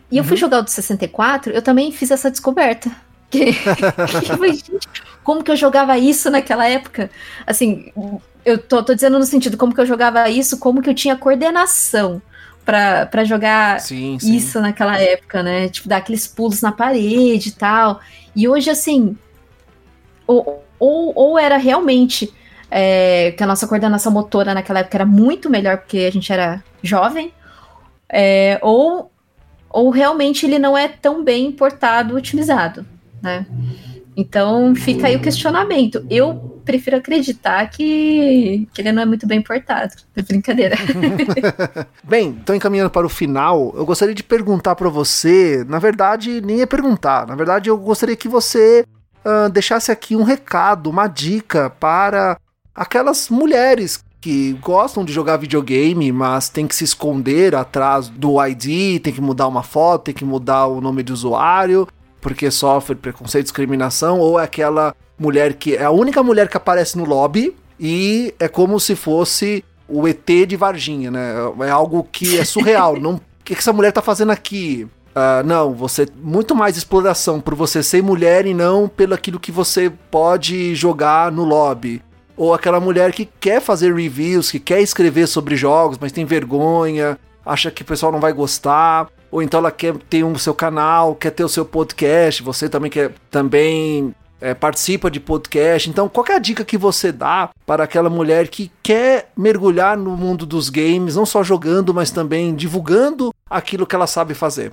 E 0.10 0.16
uhum. 0.16 0.20
eu 0.20 0.24
fui 0.24 0.34
uhum. 0.34 0.38
jogar 0.38 0.60
o 0.60 0.64
do 0.64 0.70
64, 0.70 1.52
eu 1.52 1.62
também 1.62 1.91
fiz 1.91 2.12
essa 2.12 2.32
descoberta. 2.32 2.89
Que, 3.30 3.52
como 5.24 5.44
que 5.44 5.52
eu 5.52 5.56
jogava 5.56 5.98
isso 5.98 6.30
naquela 6.30 6.68
época? 6.68 7.10
Assim, 7.46 7.92
eu 8.46 8.58
tô, 8.58 8.82
tô 8.82 8.96
dizendo 8.96 9.20
no 9.20 9.26
sentido, 9.26 9.58
como 9.58 9.74
que 9.74 9.82
eu 9.82 9.86
jogava 9.86 10.30
isso, 10.30 10.58
como 10.58 10.82
que 10.82 10.90
eu 10.90 10.96
tinha 10.96 11.18
coordenação 11.18 12.22
para 12.64 13.24
jogar 13.24 13.80
sim, 13.80 14.20
sim. 14.20 14.36
isso 14.36 14.60
naquela 14.60 15.00
época, 15.00 15.42
né? 15.42 15.70
Tipo, 15.70 15.88
dar 15.88 15.98
aqueles 15.98 16.28
pulos 16.28 16.62
na 16.62 16.72
parede 16.72 17.50
e 17.50 17.52
tal. 17.54 18.02
E 18.36 18.48
hoje, 18.48 18.70
assim, 18.70 19.18
ou, 20.26 20.64
ou, 20.78 21.14
ou 21.16 21.40
era 21.40 21.58
realmente 21.58 22.34
é, 22.70 23.34
que 23.38 23.44
a 23.44 23.48
nossa 23.48 23.68
coordenação 23.68 24.12
motora 24.12 24.54
naquela 24.54 24.80
época 24.80 24.98
era 24.98 25.06
muito 25.06 25.50
melhor 25.50 25.78
porque 25.78 26.00
a 26.00 26.12
gente 26.12 26.32
era 26.32 26.64
jovem, 26.84 27.34
é, 28.10 28.60
ou, 28.62 29.12
ou 29.70 29.90
realmente 29.90 30.46
ele 30.46 30.60
não 30.60 30.78
é 30.78 30.88
tão 30.88 31.24
bem 31.24 31.48
importado, 31.48 32.16
otimizado, 32.16 32.86
né? 33.22 33.45
Então 34.15 34.74
fica 34.76 35.05
aí 35.05 35.15
o 35.15 35.22
questionamento. 35.22 36.03
Eu 36.09 36.59
prefiro 36.65 36.97
acreditar 36.97 37.70
que, 37.70 38.68
que 38.74 38.82
ele 38.82 38.91
não 38.91 39.03
é 39.03 39.05
muito 39.05 39.28
bem 39.28 39.41
portado. 39.41 39.93
É 40.15 40.22
brincadeira. 40.24 40.76
bem, 42.03 42.30
então 42.41 42.55
encaminhando 42.55 42.89
para 42.89 43.05
o 43.05 43.09
final, 43.09 43.74
eu 43.78 43.86
gostaria 43.86 44.15
de 44.15 44.24
perguntar 44.24 44.76
para 44.76 44.89
você. 44.89 45.63
Na 45.70 45.78
verdade, 45.78 46.41
nem 46.41 46.61
é 46.61 46.65
perguntar. 46.65 47.28
Na 47.28 47.36
verdade, 47.36 47.70
eu 47.70 47.78
gostaria 47.78 48.15
que 48.15 48.28
você 48.28 48.84
uh, 49.24 49.49
deixasse 49.49 49.91
aqui 49.91 50.15
um 50.15 50.24
recado, 50.24 50.89
uma 50.89 51.07
dica 51.07 51.70
para 51.70 52.39
aquelas 52.74 53.30
mulheres 53.30 54.03
que 54.20 54.53
gostam 54.53 55.05
de 55.05 55.13
jogar 55.13 55.38
videogame, 55.38 56.11
mas 56.11 56.49
tem 56.49 56.68
que 56.68 56.76
se 56.76 56.84
esconder 56.84 57.55
atrás 57.55 58.09
do 58.09 58.43
ID, 58.43 58.99
tem 58.99 59.13
que 59.13 59.22
mudar 59.22 59.47
uma 59.47 59.63
foto, 59.63 60.05
tem 60.05 60.13
que 60.13 60.26
mudar 60.26 60.65
o 60.65 60.82
nome 60.82 61.03
de 61.03 61.13
usuário, 61.13 61.88
porque 62.28 62.52
sofre 62.52 62.94
preconceito, 62.94 63.46
discriminação, 63.46 64.20
ou 64.20 64.38
é 64.38 64.44
aquela 64.44 64.94
mulher 65.18 65.54
que 65.54 65.78
é 65.78 65.86
a 65.86 65.92
única 65.92 66.22
mulher 66.22 66.50
que 66.50 66.58
aparece 66.58 66.98
no 66.98 67.06
lobby 67.06 67.56
e 67.80 68.36
é 68.38 68.50
como 68.50 68.82
se 68.82 68.98
fosse 68.98 69.64
o 69.88 70.06
ET 70.06 70.28
de 70.46 70.58
Varginha, 70.58 71.10
né? 71.10 71.36
É 71.62 71.70
algo 71.70 72.06
que 72.12 72.38
é 72.38 72.44
surreal. 72.44 73.00
não, 73.00 73.14
o 73.14 73.22
que, 73.46 73.54
que 73.54 73.62
essa 73.62 73.72
mulher 73.72 73.94
tá 73.94 74.02
fazendo 74.02 74.34
aqui? 74.34 74.86
Uh, 75.16 75.42
não, 75.46 75.74
você 75.74 76.06
muito 76.22 76.54
mais 76.54 76.76
exploração 76.76 77.40
por 77.40 77.56
você 77.56 77.82
ser 77.82 78.04
mulher 78.04 78.46
e 78.46 78.54
não 78.54 78.90
pelo 78.90 79.14
aquilo 79.14 79.40
que 79.40 79.50
você 79.52 79.90
pode 80.12 80.76
jogar 80.76 81.32
no 81.32 81.46
lobby. 81.46 82.02
Ou 82.36 82.54
aquela 82.54 82.82
mulher 82.82 83.14
que 83.14 83.26
quer 83.40 83.62
fazer 83.62 83.96
reviews, 83.96 84.52
que 84.52 84.60
quer 84.60 84.82
escrever 84.82 85.28
sobre 85.28 85.56
jogos, 85.56 85.98
mas 85.98 86.12
tem 86.12 86.26
vergonha, 86.26 87.18
acha 87.46 87.72
que 87.72 87.84
o 87.84 87.86
pessoal 87.86 88.12
não 88.12 88.20
vai 88.20 88.34
gostar 88.34 89.08
ou 89.32 89.42
então 89.42 89.60
ela 89.60 89.72
quer 89.72 89.96
ter 90.10 90.24
o 90.24 90.28
um 90.28 90.38
seu 90.38 90.54
canal, 90.54 91.16
quer 91.16 91.32
ter 91.32 91.44
o 91.44 91.50
seu 91.50 91.66
podcast, 91.66 92.42
você 92.44 92.70
também 92.70 92.90
quer 92.90 93.14
também 93.30 94.14
é, 94.40 94.54
participa 94.54 95.10
de 95.10 95.20
podcast. 95.20 95.90
Então, 95.90 96.08
qual 96.08 96.26
é 96.30 96.36
a 96.36 96.40
dica 96.40 96.64
que 96.64 96.78
você 96.78 97.12
dá 97.12 97.49
para 97.66 97.84
aquela 97.84 98.10
mulher 98.10 98.48
que 98.48 98.72
quer 98.82 99.32
mergulhar 99.36 99.98
no 99.98 100.16
mundo 100.16 100.45
dos 100.45 100.70
games, 100.70 101.16
não 101.16 101.26
só 101.26 101.44
jogando, 101.44 101.94
mas 101.94 102.12
também 102.12 102.56
divulgando 102.56 103.34
aquilo 103.49 103.86
que 103.86 103.95
ela 103.95 104.08
sabe 104.08 104.34
fazer? 104.34 104.72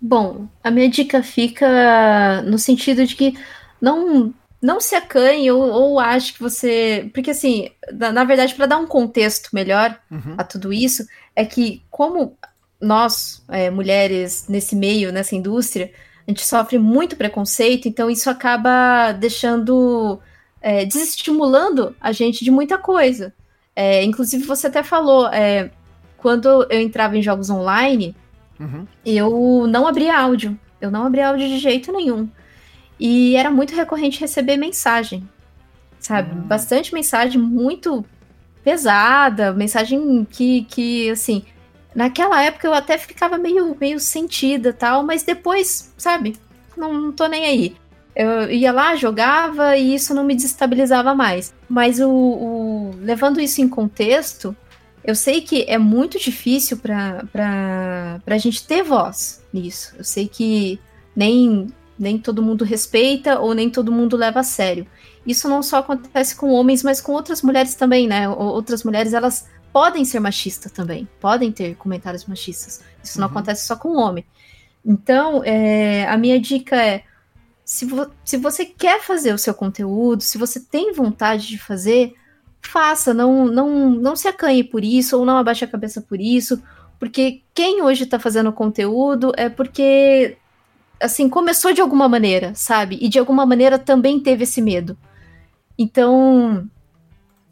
Bom, 0.00 0.46
a 0.62 0.70
minha 0.70 0.88
dica 0.88 1.22
fica 1.22 2.42
no 2.42 2.58
sentido 2.58 3.06
de 3.06 3.14
que 3.14 3.38
não 3.80 4.34
não 4.60 4.80
se 4.80 4.94
acanhe 4.94 5.50
ou, 5.50 5.60
ou 5.60 6.00
ache 6.00 6.32
que 6.32 6.40
você. 6.40 7.10
Porque, 7.12 7.32
assim, 7.32 7.68
na, 7.92 8.10
na 8.10 8.24
verdade, 8.24 8.54
para 8.54 8.64
dar 8.64 8.78
um 8.78 8.86
contexto 8.86 9.50
melhor 9.52 9.98
uhum. 10.10 10.36
a 10.38 10.42
tudo 10.42 10.72
isso, 10.72 11.06
é 11.36 11.44
que, 11.44 11.82
como 11.90 12.34
nós, 12.84 13.42
é, 13.48 13.70
mulheres, 13.70 14.46
nesse 14.48 14.76
meio, 14.76 15.12
nessa 15.12 15.34
indústria, 15.34 15.90
a 16.26 16.30
gente 16.30 16.44
sofre 16.44 16.78
muito 16.78 17.16
preconceito, 17.16 17.86
então 17.88 18.10
isso 18.10 18.30
acaba 18.30 19.12
deixando, 19.12 20.20
é, 20.60 20.84
desestimulando 20.84 21.94
a 22.00 22.12
gente 22.12 22.44
de 22.44 22.50
muita 22.50 22.78
coisa. 22.78 23.32
É, 23.76 24.02
inclusive, 24.02 24.44
você 24.44 24.68
até 24.68 24.82
falou, 24.82 25.26
é, 25.28 25.70
quando 26.16 26.66
eu 26.70 26.80
entrava 26.80 27.16
em 27.18 27.22
jogos 27.22 27.50
online, 27.50 28.14
uhum. 28.58 28.86
eu 29.04 29.66
não 29.68 29.86
abria 29.86 30.18
áudio. 30.18 30.58
Eu 30.80 30.90
não 30.90 31.04
abria 31.04 31.28
áudio 31.28 31.48
de 31.48 31.58
jeito 31.58 31.92
nenhum. 31.92 32.28
E 32.98 33.36
era 33.36 33.50
muito 33.50 33.74
recorrente 33.74 34.20
receber 34.20 34.56
mensagem, 34.56 35.28
sabe? 35.98 36.34
Uhum. 36.34 36.42
Bastante 36.42 36.94
mensagem 36.94 37.40
muito 37.40 38.04
pesada, 38.62 39.52
mensagem 39.52 40.26
que, 40.30 40.64
que 40.64 41.10
assim, 41.10 41.44
naquela 41.94 42.42
época 42.42 42.66
eu 42.66 42.74
até 42.74 42.98
ficava 42.98 43.38
meio, 43.38 43.76
meio 43.78 44.00
sentida 44.00 44.72
tal, 44.72 45.02
mas 45.02 45.22
depois, 45.22 45.92
sabe, 45.96 46.36
não, 46.76 46.92
não 46.92 47.12
tô 47.12 47.26
nem 47.26 47.44
aí. 47.44 47.76
Eu 48.16 48.50
ia 48.50 48.72
lá, 48.72 48.94
jogava 48.94 49.76
e 49.76 49.94
isso 49.94 50.14
não 50.14 50.24
me 50.24 50.34
desestabilizava 50.34 51.14
mais. 51.14 51.52
Mas 51.68 51.98
o, 52.00 52.08
o 52.08 52.94
levando 53.00 53.40
isso 53.40 53.60
em 53.60 53.68
contexto, 53.68 54.56
eu 55.02 55.14
sei 55.14 55.40
que 55.40 55.64
é 55.68 55.78
muito 55.78 56.18
difícil 56.18 56.78
para 56.78 58.20
a 58.24 58.38
gente 58.38 58.66
ter 58.66 58.82
voz 58.82 59.42
nisso. 59.52 59.94
Eu 59.98 60.04
sei 60.04 60.28
que 60.28 60.78
nem, 61.14 61.66
nem 61.98 62.16
todo 62.18 62.42
mundo 62.42 62.64
respeita 62.64 63.38
ou 63.40 63.52
nem 63.52 63.68
todo 63.68 63.92
mundo 63.92 64.16
leva 64.16 64.40
a 64.40 64.44
sério. 64.44 64.86
Isso 65.26 65.48
não 65.48 65.62
só 65.62 65.78
acontece 65.78 66.36
com 66.36 66.52
homens, 66.52 66.82
mas 66.82 67.00
com 67.00 67.12
outras 67.12 67.42
mulheres 67.42 67.74
também, 67.74 68.06
né? 68.06 68.28
Outras 68.28 68.84
mulheres, 68.84 69.12
elas 69.12 69.46
podem 69.74 70.04
ser 70.04 70.20
machistas 70.20 70.70
também, 70.70 71.08
podem 71.18 71.50
ter 71.50 71.74
comentários 71.74 72.26
machistas. 72.26 72.80
Isso 73.02 73.18
não 73.18 73.26
uhum. 73.26 73.32
acontece 73.32 73.66
só 73.66 73.74
com 73.74 73.96
homem. 73.96 74.24
Então, 74.86 75.42
é, 75.44 76.06
a 76.06 76.16
minha 76.16 76.40
dica 76.40 76.76
é: 76.76 77.02
se, 77.64 77.84
vo 77.84 78.08
se 78.24 78.36
você 78.36 78.64
quer 78.64 79.02
fazer 79.02 79.34
o 79.34 79.38
seu 79.38 79.52
conteúdo, 79.52 80.22
se 80.22 80.38
você 80.38 80.60
tem 80.60 80.92
vontade 80.92 81.48
de 81.48 81.58
fazer, 81.58 82.14
faça, 82.62 83.12
não, 83.12 83.46
não, 83.46 83.90
não 83.90 84.14
se 84.14 84.28
acanhe 84.28 84.62
por 84.62 84.84
isso, 84.84 85.18
ou 85.18 85.24
não 85.24 85.38
abaixe 85.38 85.64
a 85.64 85.68
cabeça 85.68 86.00
por 86.00 86.20
isso, 86.20 86.62
porque 87.00 87.42
quem 87.52 87.82
hoje 87.82 88.04
está 88.04 88.16
fazendo 88.20 88.52
conteúdo 88.52 89.32
é 89.36 89.48
porque, 89.48 90.36
assim, 91.00 91.28
começou 91.28 91.72
de 91.72 91.80
alguma 91.80 92.08
maneira, 92.08 92.54
sabe? 92.54 92.96
E 93.00 93.08
de 93.08 93.18
alguma 93.18 93.44
maneira 93.44 93.76
também 93.76 94.20
teve 94.20 94.44
esse 94.44 94.62
medo. 94.62 94.96
Então, 95.76 96.68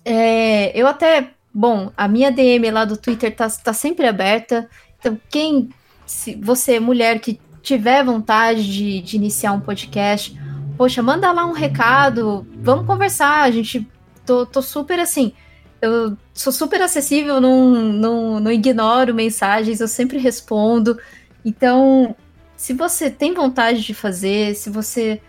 é, 0.05 0.78
eu 0.81 0.86
até, 0.86 1.35
bom, 1.53 1.93
a 1.97 2.09
minha 2.09 2.31
DM 2.31 2.70
lá 2.70 2.85
do 2.85 2.97
Twitter 2.97 3.35
tá, 3.35 3.49
tá 3.49 3.73
sempre 3.73 4.07
aberta, 4.07 4.69
então 4.99 5.19
quem, 5.29 5.69
se 6.07 6.35
você, 6.35 6.81
mulher 6.81 7.20
que 7.20 7.41
tiver 7.62 8.05
vontade 8.05 8.70
de, 8.70 9.01
de 9.01 9.16
iniciar 9.16 9.53
um 9.53 9.61
podcast, 9.61 10.39
poxa, 10.77 11.03
manda 11.03 11.31
lá 11.31 11.45
um 11.47 11.53
recado, 11.53 12.47
vamos 12.57 12.87
conversar, 12.87 13.43
a 13.43 13.51
gente 13.51 13.87
tô, 14.27 14.45
tô 14.45 14.61
super 14.61 14.99
assim. 14.99 15.33
Eu 15.81 16.16
sou 16.33 16.53
super 16.53 16.81
acessível, 16.81 17.41
não, 17.41 17.70
não, 17.70 18.41
não 18.41 18.53
ignoro 18.53 19.15
mensagens, 19.15 19.81
eu 19.81 19.89
sempre 19.89 20.19
respondo. 20.19 20.99
Então, 21.45 22.15
se 22.57 22.73
você 22.73 23.11
tem 23.11 23.35
vontade 23.35 23.83
de 23.83 23.93
fazer, 23.93 24.55
se 24.55 24.70
você 24.70 25.20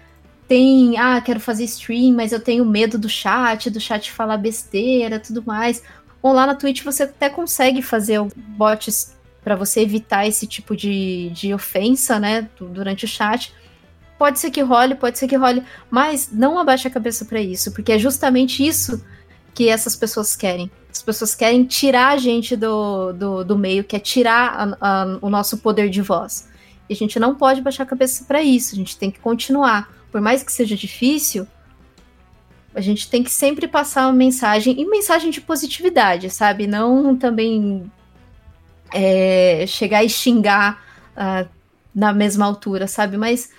tem, 0.48 0.98
ah, 1.00 1.20
quero 1.22 1.40
fazer 1.40 1.64
stream, 1.64 2.14
mas 2.14 2.32
eu 2.32 2.40
tenho 2.40 2.64
medo 2.64 2.98
do 2.98 3.10
chat, 3.10 3.70
do 3.72 3.80
chat 3.80 4.12
falar 4.12 4.38
besteira, 4.38 5.20
tudo 5.20 5.44
mais. 5.44 5.82
Bom, 6.24 6.32
lá 6.32 6.48
na 6.48 6.56
Twitch 6.56 6.84
você 6.84 7.04
até 7.04 7.30
consegue 7.30 7.82
fazer 7.82 8.18
bots 8.34 9.14
para 9.44 9.58
você 9.58 9.82
evitar 9.82 10.26
esse 10.26 10.48
tipo 10.48 10.74
de, 10.74 11.30
de 11.32 11.54
ofensa, 11.54 12.18
né, 12.18 12.50
durante 12.58 13.04
o 13.04 13.08
chat. 13.10 13.54
Pode 14.18 14.40
ser 14.40 14.50
que 14.50 14.62
role, 14.62 14.96
pode 14.96 15.20
ser 15.20 15.28
que 15.28 15.36
role, 15.36 15.62
mas 15.92 16.30
não 16.32 16.58
abaixe 16.58 16.88
a 16.88 16.92
cabeça 16.92 17.26
para 17.26 17.42
isso, 17.42 17.74
porque 17.74 17.92
é 17.92 18.00
justamente 18.00 18.66
isso 18.66 19.04
que 19.54 19.68
essas 19.68 19.98
pessoas 19.98 20.34
querem. 20.34 20.72
As 20.90 21.02
pessoas 21.02 21.36
querem 21.36 21.66
tirar 21.66 22.14
a 22.14 22.18
gente 22.18 22.56
do, 22.56 23.12
do, 23.12 23.44
do 23.44 23.58
meio, 23.58 23.84
quer 23.84 24.00
tirar 24.00 24.78
a, 24.80 25.02
a, 25.02 25.18
o 25.22 25.30
nosso 25.30 25.58
poder 25.58 25.90
de 25.90 26.02
voz. 26.02 26.48
E 26.90 26.94
a 26.94 26.96
gente 26.96 27.20
não 27.20 27.36
pode 27.36 27.60
baixar 27.60 27.84
a 27.84 27.88
cabeça 27.88 28.24
para 28.24 28.42
isso, 28.42 28.76
a 28.76 28.78
gente 28.78 28.98
tem 28.98 29.12
que 29.12 29.20
continuar. 29.20 29.92
Por 30.10 30.22
mais 30.22 30.42
que 30.42 30.54
seja 30.54 30.78
difícil, 30.78 31.46
a 32.76 32.82
gente 32.82 33.10
tem 33.10 33.24
que 33.24 33.32
sempre 33.32 33.68
passar 33.68 34.08
uma 34.08 34.14
mensagem, 34.14 34.80
e 34.80 34.86
mensagem 34.86 35.30
de 35.32 35.42
positividade, 35.42 36.30
sabe? 36.30 36.68
Não 36.68 37.16
também 37.16 37.92
é, 38.94 39.66
chegar 39.68 40.04
e 40.04 40.10
xingar 40.10 40.84
uh, 41.16 41.48
na 41.94 42.14
mesma 42.14 42.46
altura, 42.46 42.88
sabe? 42.88 43.18
Mas 43.18 43.52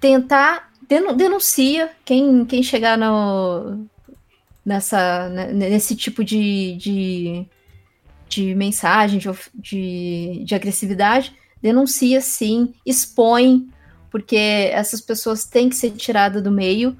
tentar 0.00 0.70
denuncia 1.16 1.90
quem, 2.04 2.44
quem 2.44 2.62
chegar 2.62 2.98
no, 2.98 3.86
nessa, 4.64 5.28
né, 5.28 5.52
nesse 5.52 5.96
tipo 5.96 6.24
de, 6.24 6.76
de, 6.76 7.46
de 8.28 8.54
mensagem, 8.54 9.18
de, 9.18 9.28
de, 9.54 10.44
de 10.44 10.54
agressividade, 10.54 11.34
denuncia 11.60 12.20
sim, 12.20 12.74
expõe, 12.84 13.68
porque 14.10 14.36
essas 14.36 15.00
pessoas 15.00 15.44
têm 15.44 15.68
que 15.68 15.76
ser 15.76 15.92
tiradas 15.92 16.42
do 16.42 16.50
meio. 16.50 16.96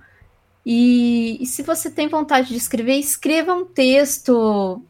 E, 0.64 1.11
e, 1.40 1.46
se 1.46 1.62
você 1.62 1.90
tem 1.90 2.08
vontade 2.08 2.48
de 2.48 2.56
escrever, 2.56 2.94
escreva 2.94 3.54
um 3.54 3.64
texto, 3.64 4.82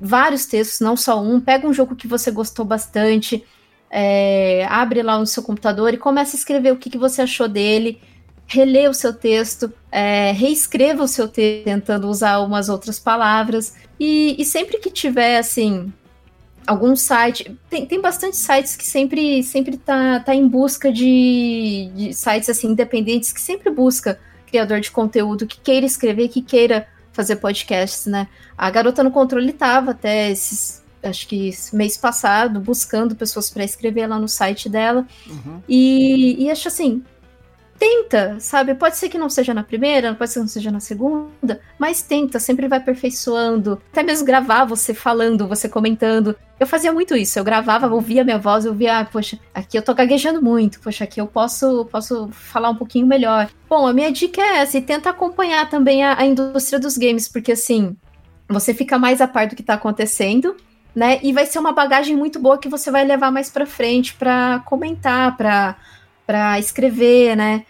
vários 0.00 0.46
textos, 0.46 0.80
não 0.80 0.96
só 0.96 1.20
um. 1.20 1.40
Pega 1.40 1.66
um 1.66 1.72
jogo 1.72 1.96
que 1.96 2.06
você 2.06 2.30
gostou 2.30 2.64
bastante, 2.64 3.44
é, 3.90 4.66
abre 4.68 5.02
lá 5.02 5.18
no 5.18 5.26
seu 5.26 5.42
computador 5.42 5.94
e 5.94 5.98
começa 5.98 6.36
a 6.36 6.38
escrever 6.38 6.72
o 6.72 6.76
que, 6.76 6.90
que 6.90 6.98
você 6.98 7.22
achou 7.22 7.48
dele, 7.48 8.00
relê 8.46 8.88
o 8.88 8.94
seu 8.94 9.12
texto, 9.12 9.72
é, 9.90 10.32
reescreva 10.32 11.02
o 11.02 11.08
seu 11.08 11.28
texto 11.28 11.64
tentando 11.64 12.08
usar 12.08 12.40
umas 12.40 12.68
outras 12.68 12.98
palavras. 12.98 13.74
E, 13.98 14.36
e 14.38 14.44
sempre 14.44 14.78
que 14.78 14.90
tiver, 14.90 15.38
assim, 15.38 15.92
algum 16.68 16.94
site. 16.94 17.58
Tem, 17.70 17.86
tem 17.86 18.00
bastante 18.00 18.36
sites 18.36 18.76
que 18.76 18.86
sempre 18.86 19.42
sempre 19.42 19.78
tá, 19.78 20.20
tá 20.20 20.34
em 20.34 20.46
busca 20.46 20.92
de, 20.92 21.90
de 21.94 22.12
sites 22.12 22.50
assim 22.50 22.68
independentes 22.68 23.32
que 23.32 23.40
sempre 23.40 23.70
busca 23.70 24.20
criador 24.48 24.80
de 24.80 24.90
conteúdo 24.90 25.46
que 25.46 25.60
queira 25.60 25.86
escrever, 25.86 26.28
que 26.28 26.42
queira 26.42 26.86
fazer 27.12 27.36
podcasts, 27.36 28.06
né? 28.06 28.28
A 28.56 28.70
Garota 28.70 29.02
no 29.02 29.10
Controle 29.10 29.52
tava 29.52 29.90
até 29.92 30.30
esses 30.30 30.82
acho 31.02 31.28
que 31.28 31.50
mês 31.72 31.96
passado, 31.96 32.60
buscando 32.60 33.14
pessoas 33.14 33.50
para 33.50 33.64
escrever 33.64 34.06
lá 34.06 34.18
no 34.18 34.28
site 34.28 34.68
dela. 34.68 35.06
Uhum. 35.26 35.62
E, 35.68 36.44
e 36.44 36.50
acho 36.50 36.68
assim, 36.68 37.02
tenta, 37.78 38.36
sabe? 38.40 38.74
Pode 38.74 38.96
ser 38.96 39.08
que 39.08 39.16
não 39.16 39.30
seja 39.30 39.54
na 39.54 39.62
primeira, 39.62 40.14
pode 40.14 40.30
ser 40.30 40.40
que 40.40 40.44
não 40.44 40.48
seja 40.48 40.70
na 40.70 40.80
segunda, 40.80 41.60
mas 41.78 42.02
tenta, 42.02 42.38
sempre 42.40 42.66
vai 42.66 42.78
aperfeiçoando. 42.78 43.80
Até 43.92 44.02
mesmo 44.02 44.26
gravar 44.26 44.64
você 44.64 44.92
falando, 44.92 45.46
você 45.46 45.68
comentando. 45.68 46.36
Eu 46.58 46.66
fazia 46.66 46.92
muito 46.92 47.16
isso, 47.16 47.38
eu 47.38 47.44
gravava, 47.44 47.86
ouvia 47.86 48.24
minha 48.24 48.38
voz, 48.38 48.64
eu 48.64 48.74
via, 48.74 48.98
ah, 48.98 49.04
poxa, 49.04 49.38
aqui 49.54 49.78
eu 49.78 49.82
tô 49.82 49.94
gaguejando 49.94 50.42
muito, 50.42 50.80
poxa, 50.80 51.04
aqui 51.04 51.20
eu 51.20 51.26
posso, 51.26 51.84
posso 51.84 52.28
falar 52.32 52.70
um 52.70 52.74
pouquinho 52.74 53.06
melhor. 53.06 53.48
Bom, 53.68 53.86
a 53.86 53.92
minha 53.92 54.10
dica 54.10 54.42
é 54.42 54.56
essa, 54.58 54.76
e 54.76 54.82
tenta 54.82 55.10
acompanhar 55.10 55.70
também 55.70 56.02
a, 56.02 56.18
a 56.18 56.26
indústria 56.26 56.80
dos 56.80 56.98
games, 56.98 57.28
porque 57.28 57.52
assim, 57.52 57.96
você 58.48 58.74
fica 58.74 58.98
mais 58.98 59.20
a 59.20 59.28
par 59.28 59.46
do 59.46 59.54
que 59.54 59.62
tá 59.62 59.74
acontecendo, 59.74 60.56
né? 60.94 61.20
E 61.22 61.32
vai 61.32 61.46
ser 61.46 61.60
uma 61.60 61.70
bagagem 61.70 62.16
muito 62.16 62.40
boa 62.40 62.58
que 62.58 62.68
você 62.68 62.90
vai 62.90 63.04
levar 63.04 63.30
mais 63.30 63.48
para 63.48 63.64
frente 63.64 64.14
para 64.14 64.60
comentar, 64.66 65.36
para 65.36 65.76
para 66.28 66.58
escrever, 66.58 67.34
né? 67.34 67.64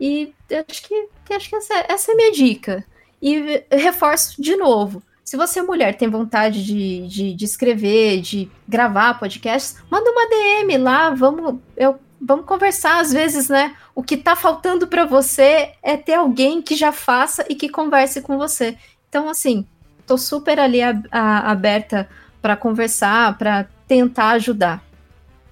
E 0.00 0.32
acho 0.66 0.82
que, 0.82 1.08
acho 1.30 1.50
que 1.50 1.56
essa, 1.56 1.74
essa 1.86 2.10
é 2.10 2.14
a 2.14 2.16
minha 2.16 2.32
dica. 2.32 2.82
E 3.20 3.64
reforço 3.70 4.40
de 4.40 4.56
novo. 4.56 5.02
Se 5.22 5.36
você, 5.36 5.60
mulher, 5.60 5.94
tem 5.94 6.08
vontade 6.08 6.64
de, 6.64 7.06
de, 7.06 7.34
de 7.34 7.44
escrever, 7.44 8.22
de 8.22 8.50
gravar 8.66 9.18
podcasts, 9.18 9.76
manda 9.90 10.10
uma 10.10 10.26
DM 10.26 10.78
lá, 10.78 11.10
vamos, 11.10 11.60
eu, 11.76 11.98
vamos 12.18 12.46
conversar. 12.46 12.98
Às 12.98 13.12
vezes, 13.12 13.50
né? 13.50 13.76
O 13.94 14.02
que 14.02 14.16
tá 14.16 14.34
faltando 14.34 14.86
para 14.86 15.04
você 15.04 15.72
é 15.82 15.94
ter 15.98 16.14
alguém 16.14 16.62
que 16.62 16.74
já 16.74 16.92
faça 16.92 17.44
e 17.46 17.54
que 17.54 17.68
converse 17.68 18.22
com 18.22 18.38
você. 18.38 18.78
Então, 19.10 19.28
assim, 19.28 19.66
tô 20.06 20.16
super 20.16 20.58
ali 20.58 20.80
a, 20.80 20.98
a, 21.12 21.50
aberta 21.50 22.08
para 22.40 22.56
conversar, 22.56 23.36
para 23.36 23.68
tentar 23.86 24.30
ajudar. 24.30 24.87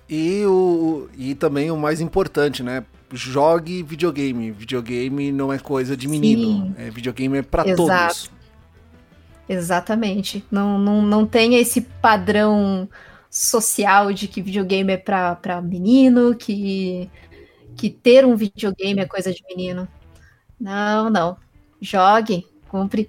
E, 0.09 0.45
o, 0.47 1.09
e 1.16 1.35
também 1.35 1.70
o 1.70 1.77
mais 1.77 2.01
importante, 2.01 2.62
né? 2.62 2.85
Jogue 3.12 3.83
videogame. 3.83 4.51
Videogame 4.51 5.33
não 5.33 5.53
é 5.53 5.59
coisa 5.59 5.97
de 5.97 6.07
menino. 6.07 6.74
É, 6.78 6.91
videogame 6.91 7.39
é 7.39 7.43
para 7.43 7.65
todos. 7.74 8.31
Exatamente. 9.49 10.45
Não, 10.51 10.78
não, 10.78 11.03
não 11.03 11.27
tem 11.27 11.57
esse 11.57 11.81
padrão 11.81 12.89
social 13.31 14.12
de 14.12 14.27
que 14.28 14.41
videogame 14.41 14.93
é 14.93 14.97
para 14.97 15.61
menino, 15.62 16.35
que, 16.35 17.11
que 17.77 17.91
ter 17.91 18.24
um 18.24 18.37
videogame 18.37 19.01
é 19.01 19.07
coisa 19.07 19.33
de 19.33 19.43
menino. 19.49 19.89
Não, 20.59 21.11
não. 21.11 21.37
Jogue, 21.81 22.47
compre 22.69 23.09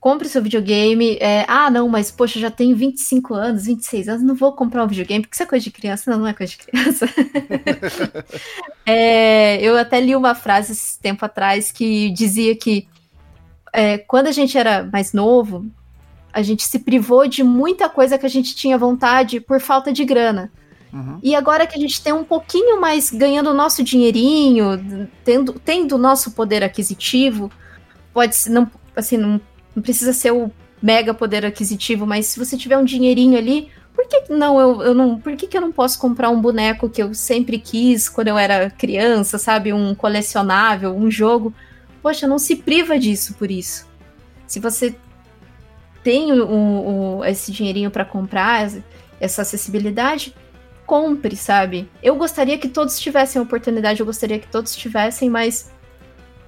compre 0.00 0.28
seu 0.28 0.42
videogame. 0.42 1.16
É, 1.20 1.44
ah, 1.48 1.70
não, 1.70 1.88
mas 1.88 2.10
poxa, 2.10 2.38
já 2.38 2.50
tenho 2.50 2.76
25 2.76 3.34
anos, 3.34 3.66
26 3.66 4.08
anos, 4.08 4.22
não 4.22 4.34
vou 4.34 4.52
comprar 4.52 4.84
um 4.84 4.88
videogame, 4.88 5.22
porque 5.22 5.34
isso 5.34 5.42
é 5.42 5.46
coisa 5.46 5.64
de 5.64 5.70
criança. 5.70 6.10
Não, 6.10 6.18
não 6.18 6.26
é 6.26 6.32
coisa 6.32 6.52
de 6.52 6.58
criança. 6.58 7.08
é, 8.86 9.60
eu 9.60 9.76
até 9.76 10.00
li 10.00 10.14
uma 10.14 10.34
frase 10.34 10.72
esse 10.72 10.98
tempo 10.98 11.24
atrás 11.24 11.72
que 11.72 12.10
dizia 12.10 12.54
que 12.56 12.88
é, 13.72 13.98
quando 13.98 14.28
a 14.28 14.32
gente 14.32 14.56
era 14.56 14.88
mais 14.90 15.12
novo, 15.12 15.66
a 16.32 16.42
gente 16.42 16.64
se 16.64 16.78
privou 16.78 17.26
de 17.26 17.42
muita 17.42 17.88
coisa 17.88 18.18
que 18.18 18.26
a 18.26 18.30
gente 18.30 18.54
tinha 18.54 18.78
vontade 18.78 19.40
por 19.40 19.60
falta 19.60 19.92
de 19.92 20.04
grana. 20.04 20.52
Uhum. 20.92 21.18
E 21.22 21.34
agora 21.34 21.66
que 21.66 21.76
a 21.76 21.80
gente 21.80 22.00
tem 22.02 22.12
um 22.12 22.24
pouquinho 22.24 22.80
mais 22.80 23.10
ganhando 23.10 23.50
o 23.50 23.54
nosso 23.54 23.82
dinheirinho, 23.82 25.08
tendo, 25.24 25.94
o 25.94 25.98
nosso 25.98 26.30
poder 26.30 26.62
aquisitivo, 26.62 27.50
pode 28.14 28.34
não 28.48 28.70
assim, 28.94 29.18
não 29.18 29.38
não 29.76 29.82
precisa 29.82 30.14
ser 30.14 30.32
o 30.32 30.50
mega 30.82 31.12
poder 31.12 31.44
aquisitivo, 31.44 32.06
mas 32.06 32.26
se 32.26 32.38
você 32.38 32.56
tiver 32.56 32.78
um 32.78 32.84
dinheirinho 32.84 33.36
ali, 33.36 33.70
por 33.94 34.06
que 34.08 34.32
não 34.32 34.58
eu, 34.58 34.82
eu 34.82 34.94
não, 34.94 35.18
por 35.18 35.36
que, 35.36 35.46
que 35.46 35.56
eu 35.56 35.60
não 35.60 35.72
posso 35.72 35.98
comprar 35.98 36.30
um 36.30 36.40
boneco 36.40 36.88
que 36.88 37.02
eu 37.02 37.14
sempre 37.14 37.58
quis 37.58 38.08
quando 38.08 38.28
eu 38.28 38.38
era 38.38 38.70
criança, 38.70 39.38
sabe, 39.38 39.72
um 39.72 39.94
colecionável, 39.94 40.96
um 40.96 41.10
jogo? 41.10 41.52
Poxa, 42.02 42.26
não 42.26 42.38
se 42.38 42.56
priva 42.56 42.98
disso 42.98 43.34
por 43.34 43.50
isso. 43.50 43.86
Se 44.46 44.60
você 44.60 44.94
tem 46.02 46.32
o, 46.32 47.18
o, 47.18 47.24
esse 47.24 47.50
dinheirinho 47.50 47.90
para 47.90 48.04
comprar, 48.04 48.70
essa 49.18 49.42
acessibilidade, 49.42 50.34
compre, 50.86 51.34
sabe? 51.34 51.88
Eu 52.02 52.16
gostaria 52.16 52.58
que 52.58 52.68
todos 52.68 53.00
tivessem 53.00 53.40
a 53.40 53.42
oportunidade, 53.42 54.00
eu 54.00 54.06
gostaria 54.06 54.38
que 54.38 54.46
todos 54.46 54.76
tivessem, 54.76 55.28
mas 55.28 55.70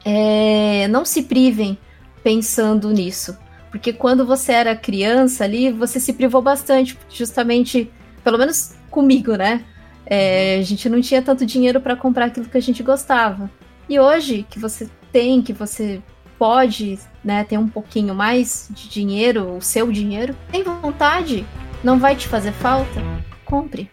é, 0.05 0.87
não 0.89 1.05
se 1.05 1.23
privem 1.25 1.77
pensando 2.23 2.91
nisso. 2.91 3.37
Porque 3.71 3.93
quando 3.93 4.25
você 4.25 4.53
era 4.53 4.75
criança 4.75 5.45
ali, 5.45 5.71
você 5.71 6.01
se 6.01 6.13
privou 6.13 6.41
bastante, 6.41 6.99
justamente, 7.11 7.91
pelo 8.25 8.39
menos 8.39 8.75
comigo, 8.91 9.37
né? 9.37 9.65
É, 10.07 10.57
a 10.59 10.63
gente 10.63 10.89
não 10.89 11.01
tinha 11.01 11.21
tanto 11.21 11.45
dinheiro 11.45 11.81
para 11.81 11.95
comprar 11.95 12.27
aquilo 12.27 12.49
que 12.49 12.57
a 12.57 12.63
gente 12.63 12.83
gostava. 12.83 13.51
E 13.89 14.01
hoje, 14.01 14.47
que 14.49 14.59
você 14.59 14.89
tem, 15.13 15.43
que 15.43 15.53
você 15.53 16.03
pode 16.39 16.99
né, 17.23 17.45
ter 17.45 17.59
um 17.59 17.69
pouquinho 17.69 18.15
mais 18.15 18.69
de 18.71 18.89
dinheiro, 18.89 19.57
o 19.57 19.61
seu 19.61 19.91
dinheiro, 19.91 20.35
tem 20.51 20.63
vontade, 20.63 21.45
não 21.83 21.99
vai 21.99 22.15
te 22.15 22.29
fazer 22.29 22.53
falta, 22.53 23.03
compre. 23.45 23.91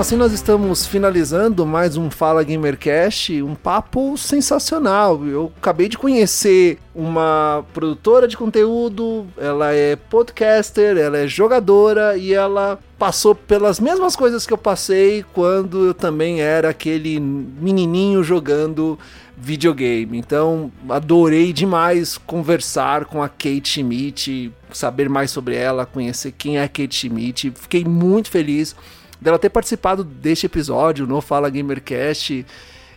Assim 0.00 0.16
nós 0.16 0.32
estamos 0.32 0.86
finalizando 0.86 1.66
mais 1.66 1.98
um 1.98 2.10
Fala 2.10 2.42
Gamercast, 2.42 3.42
um 3.42 3.54
papo 3.54 4.16
sensacional. 4.16 5.22
Eu 5.26 5.52
acabei 5.58 5.90
de 5.90 5.98
conhecer 5.98 6.78
uma 6.94 7.62
produtora 7.74 8.26
de 8.26 8.34
conteúdo, 8.34 9.26
ela 9.36 9.74
é 9.74 9.96
podcaster, 9.96 10.96
ela 10.96 11.18
é 11.18 11.28
jogadora 11.28 12.16
e 12.16 12.32
ela 12.32 12.78
passou 12.98 13.34
pelas 13.34 13.78
mesmas 13.78 14.16
coisas 14.16 14.46
que 14.46 14.54
eu 14.54 14.58
passei 14.58 15.22
quando 15.34 15.88
eu 15.88 15.92
também 15.92 16.40
era 16.40 16.70
aquele 16.70 17.20
menininho 17.20 18.24
jogando 18.24 18.98
videogame. 19.36 20.16
Então, 20.16 20.72
adorei 20.88 21.52
demais 21.52 22.16
conversar 22.16 23.04
com 23.04 23.22
a 23.22 23.28
Kate 23.28 23.68
Schmidt, 23.68 24.50
saber 24.72 25.10
mais 25.10 25.30
sobre 25.30 25.56
ela, 25.56 25.84
conhecer 25.84 26.32
quem 26.32 26.56
é 26.56 26.64
a 26.64 26.68
Kate 26.68 26.94
Schmidt. 26.94 27.52
Fiquei 27.54 27.84
muito 27.84 28.30
feliz 28.30 28.74
dela 29.20 29.38
ter 29.38 29.50
participado 29.50 30.02
deste 30.02 30.46
episódio 30.46 31.06
no 31.06 31.20
Fala 31.20 31.50
Gamercast 31.50 32.46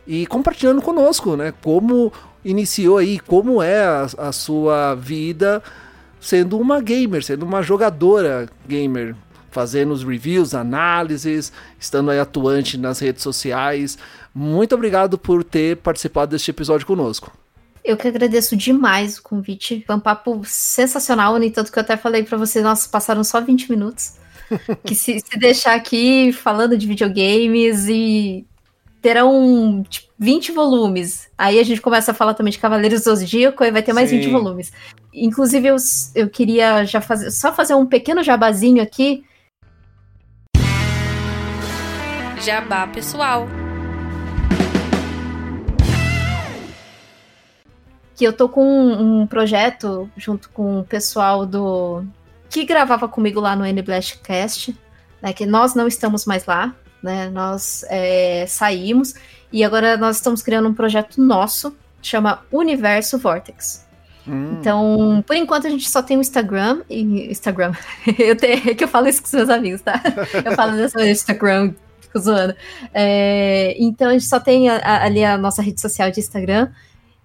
e 0.07 0.25
compartilhando 0.27 0.81
conosco, 0.81 1.35
né? 1.35 1.53
Como 1.61 2.11
iniciou 2.43 2.97
aí, 2.97 3.19
como 3.19 3.61
é 3.61 3.83
a, 3.83 4.07
a 4.17 4.31
sua 4.31 4.95
vida 4.95 5.61
sendo 6.19 6.57
uma 6.57 6.79
gamer, 6.79 7.23
sendo 7.23 7.45
uma 7.45 7.61
jogadora 7.61 8.49
gamer, 8.65 9.13
fazendo 9.51 9.91
os 9.91 10.03
reviews, 10.03 10.55
análises, 10.55 11.51
estando 11.77 12.09
aí 12.11 12.19
atuante 12.19 12.77
nas 12.77 12.99
redes 12.99 13.21
sociais. 13.21 13.97
Muito 14.33 14.73
obrigado 14.73 15.17
por 15.17 15.43
ter 15.43 15.77
participado 15.77 16.31
deste 16.31 16.49
episódio 16.49 16.87
conosco. 16.87 17.31
Eu 17.83 17.97
que 17.97 18.07
agradeço 18.07 18.55
demais 18.55 19.17
o 19.17 19.23
convite. 19.23 19.83
Foi 19.85 19.95
um 19.95 19.99
papo 19.99 20.41
sensacional, 20.45 21.37
no 21.37 21.43
entanto 21.43 21.71
que 21.71 21.77
eu 21.77 21.83
até 21.83 21.97
falei 21.97 22.23
para 22.23 22.37
vocês, 22.37 22.63
nossa, 22.63 22.87
passaram 22.87 23.23
só 23.23 23.41
20 23.41 23.69
minutos. 23.69 24.13
que 24.85 24.95
se, 24.95 25.19
se, 25.19 25.39
deixar 25.39 25.75
aqui 25.75 26.31
falando 26.31 26.77
de 26.77 26.87
videogames 26.87 27.87
e 27.87 28.45
terão 29.01 29.83
tipo, 29.89 30.07
20 30.17 30.51
volumes. 30.53 31.29
Aí 31.37 31.59
a 31.59 31.63
gente 31.63 31.81
começa 31.81 32.11
a 32.11 32.13
falar 32.13 32.33
também 32.33 32.51
de 32.51 32.59
Cavaleiros 32.59 33.03
do 33.03 33.15
Zodíaco 33.15 33.63
e 33.63 33.71
vai 33.71 33.83
ter 33.83 33.93
mais 33.93 34.09
Sim. 34.09 34.19
20 34.19 34.31
volumes. 34.31 34.71
Inclusive, 35.13 35.67
eu, 35.67 35.75
eu 36.15 36.29
queria 36.29 36.85
já 36.85 37.01
fazer, 37.01 37.29
só 37.29 37.53
fazer 37.53 37.73
um 37.73 37.85
pequeno 37.85 38.23
jabazinho 38.23 38.81
aqui. 38.81 39.25
Jabá 42.41 42.87
pessoal. 42.87 43.47
Que 48.15 48.25
eu 48.25 48.33
tô 48.33 48.47
com 48.47 48.63
um, 48.63 49.21
um 49.21 49.27
projeto 49.27 50.09
junto 50.15 50.49
com 50.49 50.79
o 50.79 50.83
pessoal 50.83 51.45
do 51.45 52.05
que 52.53 52.63
gravava 52.65 53.07
comigo 53.07 53.39
lá 53.39 53.55
no 53.55 53.65
NBlastcast, 53.65 54.77
né, 55.19 55.33
que 55.33 55.43
nós 55.43 55.73
não 55.73 55.87
estamos 55.87 56.23
mais 56.23 56.45
lá, 56.45 56.75
né, 57.01 57.27
nós 57.27 57.83
é, 57.89 58.45
saímos 58.47 59.15
e 59.51 59.63
agora 59.63 59.97
nós 59.97 60.17
estamos 60.17 60.43
criando 60.43 60.69
um 60.69 60.73
projeto 60.73 61.19
nosso, 61.19 61.75
chama 61.99 62.45
Universo 62.51 63.17
Vortex. 63.17 63.87
Hum. 64.27 64.57
Então, 64.59 65.23
por 65.25 65.35
enquanto 65.35 65.65
a 65.65 65.69
gente 65.71 65.89
só 65.89 66.03
tem 66.03 66.15
o 66.15 66.21
Instagram 66.21 66.83
e 66.87 67.31
Instagram. 67.31 67.73
eu 68.19 68.35
tenho, 68.35 68.69
é 68.69 68.75
que 68.75 68.83
eu 68.83 68.87
falo 68.87 69.07
isso 69.07 69.21
com 69.21 69.27
os 69.27 69.33
meus 69.33 69.49
amigos, 69.49 69.81
tá? 69.81 69.99
Eu 70.45 70.51
falo 70.51 70.73
dessa 70.73 71.03
Instagram, 71.09 71.73
fico 72.01 72.19
zoando. 72.19 72.55
É, 72.93 73.75
então 73.79 74.09
a 74.09 74.13
gente 74.13 74.25
só 74.25 74.39
tem 74.39 74.69
a, 74.69 74.77
a, 74.77 75.05
ali 75.05 75.25
a 75.25 75.39
nossa 75.39 75.63
rede 75.63 75.81
social 75.81 76.11
de 76.11 76.19
Instagram 76.19 76.69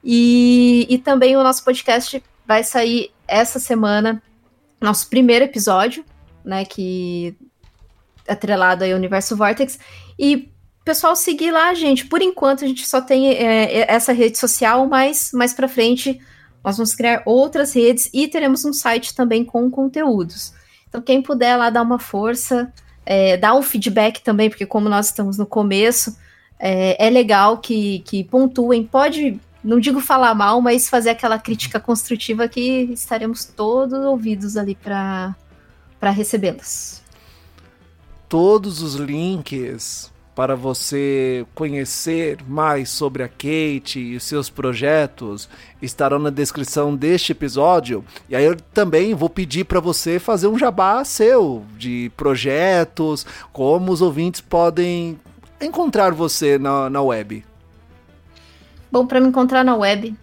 e, 0.03 0.87
e 0.89 0.97
também 0.97 1.37
o 1.37 1.43
nosso 1.43 1.63
podcast 1.63 2.23
vai 2.47 2.65
sair 2.65 3.11
essa 3.27 3.59
semana 3.59 4.23
nosso 4.81 5.09
primeiro 5.09 5.45
episódio, 5.45 6.05
né, 6.45 6.65
que 6.65 7.37
é 8.27 8.33
atrelado 8.33 8.85
aí 8.85 8.93
ao 8.93 8.99
Universo 8.99 9.37
Vortex. 9.37 9.79
E 10.19 10.51
pessoal, 10.85 11.15
seguir 11.15 11.51
lá, 11.51 11.75
gente. 11.75 12.07
Por 12.07 12.23
enquanto, 12.23 12.65
a 12.65 12.69
gente 12.69 12.87
só 12.87 13.01
tem 13.01 13.29
é, 13.29 13.81
é, 13.81 13.93
essa 13.93 14.13
rede 14.13 14.39
social, 14.39 14.87
mas 14.87 15.31
mais 15.33 15.53
para 15.53 15.69
frente 15.69 16.21
nós 16.65 16.77
vamos 16.77 16.95
criar 16.95 17.23
outras 17.25 17.73
redes 17.73 18.11
e 18.13 18.27
teremos 18.27 18.65
um 18.65 18.73
site 18.73 19.15
também 19.15 19.45
com 19.45 19.71
conteúdos. 19.71 20.53
Então, 20.89 21.01
quem 21.01 21.23
puder 21.23 21.57
lá 21.57 21.71
dar 21.71 21.83
uma 21.83 21.99
força, 21.99 22.73
é, 23.05 23.37
dar 23.37 23.55
um 23.55 23.63
feedback 23.63 24.23
também, 24.23 24.49
porque 24.49 24.67
como 24.67 24.89
nós 24.89 25.07
estamos 25.07 25.39
no 25.39 25.47
começo, 25.47 26.17
é, 26.59 27.07
é 27.07 27.11
legal 27.11 27.59
que, 27.59 28.01
que 28.01 28.25
pontuem. 28.25 28.85
Pode 28.85 29.41
não 29.69 29.78
digo 29.78 30.01
falar 30.01 30.35
mal, 30.35 30.62
mas 30.62 30.89
fazer 30.89 31.11
aquela 31.11 31.39
crítica 31.39 31.78
construtiva 31.78 32.49
que 32.49 32.89
estaremos 32.90 33.45
todos 33.45 33.99
ouvidos 34.03 34.57
ali 34.57 34.74
para 34.74 35.35
recebê-las. 36.01 37.03
Todos 38.31 38.81
os 38.81 38.95
links 38.95 40.11
para 40.35 40.57
você 40.57 41.45
conhecer 41.55 42.39
mais 42.49 42.89
sobre 42.89 43.23
a 43.23 43.28
Kate 43.28 44.15
e 44.15 44.19
seus 44.20 44.49
projetos 44.49 45.51
estarão 45.82 46.19
na 46.19 46.31
descrição 46.31 46.97
deste 46.97 47.32
episódio. 47.32 48.03
E 48.27 48.36
aí 48.36 48.45
eu 48.45 48.57
também 48.73 49.15
vou 49.15 49.28
pedir 49.28 49.65
para 49.65 49.81
você 49.81 50.19
fazer 50.19 50.47
um 50.47 50.59
jabá 50.59 51.05
seu 51.05 51.62
de 51.77 52.11
projetos, 52.16 53.27
como 53.53 53.93
os 53.93 54.01
ouvintes 54.01 54.40
podem 54.40 55.19
encontrar 55.61 56.12
você 56.12 56.57
na, 56.57 56.89
na 56.89 57.03
web. 57.03 57.45
Bom, 58.90 59.06
para 59.06 59.20
me 59.20 59.28
encontrar 59.28 59.65
na 59.65 59.77
web, 59.77 60.15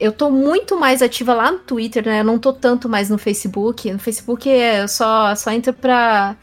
eu 0.00 0.12
tô 0.12 0.30
muito 0.30 0.78
mais 0.78 1.02
ativa 1.02 1.34
lá 1.34 1.50
no 1.50 1.58
Twitter, 1.58 2.04
né? 2.04 2.20
Eu 2.20 2.24
não 2.24 2.38
tô 2.38 2.52
tanto 2.52 2.88
mais 2.88 3.10
no 3.10 3.18
Facebook. 3.18 3.90
No 3.92 3.98
Facebook 3.98 4.48
é, 4.48 4.82
eu 4.82 4.88
só, 4.88 5.34
só 5.34 5.50
entro 5.50 5.72
pra 5.72 6.36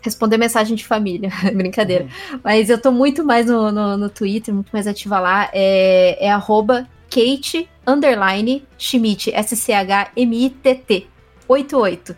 responder 0.00 0.38
mensagem 0.38 0.76
de 0.76 0.84
família. 0.84 1.30
Brincadeira. 1.54 2.04
Uhum. 2.04 2.40
Mas 2.42 2.68
eu 2.68 2.80
tô 2.80 2.90
muito 2.90 3.24
mais 3.24 3.46
no, 3.46 3.70
no, 3.70 3.96
no, 3.96 4.08
Twitter, 4.08 4.54
muito 4.54 4.70
mais 4.72 4.86
ativa 4.86 5.18
lá. 5.18 5.48
É, 5.52 6.26
é 6.26 6.30
arroba 6.30 6.88
Kate 7.08 7.68
underline 7.86 8.64
Schmidt, 8.78 9.32
S-C-H-M-I-T-T, 9.32 11.08
88. 11.48 12.10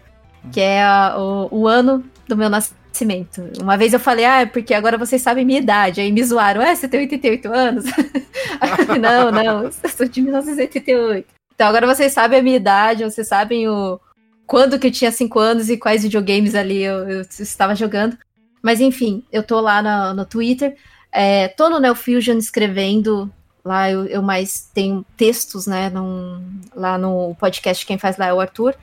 Uhum. 0.45 0.51
Que 0.51 0.61
é 0.61 0.83
a, 0.83 1.17
o, 1.19 1.49
o 1.51 1.69
ano 1.69 2.05
do 2.27 2.37
meu 2.37 2.49
nascimento 2.49 2.78
nascimento. 2.89 3.43
Uma 3.61 3.77
vez 3.77 3.93
eu 3.93 4.01
falei, 4.01 4.25
ah, 4.25 4.41
é 4.41 4.47
porque 4.47 4.75
agora 4.75 4.99
vocês 4.99 5.23
sabem 5.23 5.45
minha 5.45 5.61
idade. 5.61 6.01
Aí 6.01 6.11
me 6.11 6.23
zoaram, 6.23 6.63
é, 6.63 6.75
você 6.75 6.89
tem 6.89 7.01
88 7.01 7.53
anos? 7.53 7.85
não, 9.01 9.31
não, 9.31 9.65
eu 9.65 9.73
sou 9.73 10.07
de 10.07 10.21
1988. 10.21 11.27
Então 11.55 11.69
agora 11.69 11.87
vocês 11.87 12.13
sabem 12.13 12.39
a 12.39 12.43
minha 12.43 12.57
idade, 12.57 13.05
vocês 13.05 13.27
sabem 13.27 13.69
o 13.69 14.01
quando 14.47 14.79
que 14.79 14.87
eu 14.87 14.93
tinha 14.93 15.13
5 15.13 15.39
anos 15.39 15.69
e 15.69 15.77
quais 15.77 16.03
videogames 16.03 16.55
ali 16.55 16.83
eu, 16.83 17.09
eu 17.09 17.21
estava 17.21 17.75
jogando. 17.75 18.17
Mas 18.63 18.81
enfim, 18.81 19.23
eu 19.31 19.43
tô 19.43 19.61
lá 19.61 19.83
no, 19.83 20.15
no 20.15 20.25
Twitter, 20.25 20.77
é, 21.13 21.49
tô 21.49 21.69
no 21.69 21.81
Neofusion 21.81 22.39
escrevendo. 22.39 23.31
Lá 23.65 23.91
eu, 23.91 24.07
eu 24.07 24.23
mais 24.23 24.71
tenho 24.73 25.05
textos, 25.17 25.67
né? 25.67 25.91
Num, 25.91 26.61
lá 26.75 26.97
no 26.97 27.35
podcast, 27.35 27.85
quem 27.85 27.99
faz 27.99 28.17
lá 28.17 28.29
é 28.29 28.33
o 28.33 28.41
Arthur. 28.41 28.75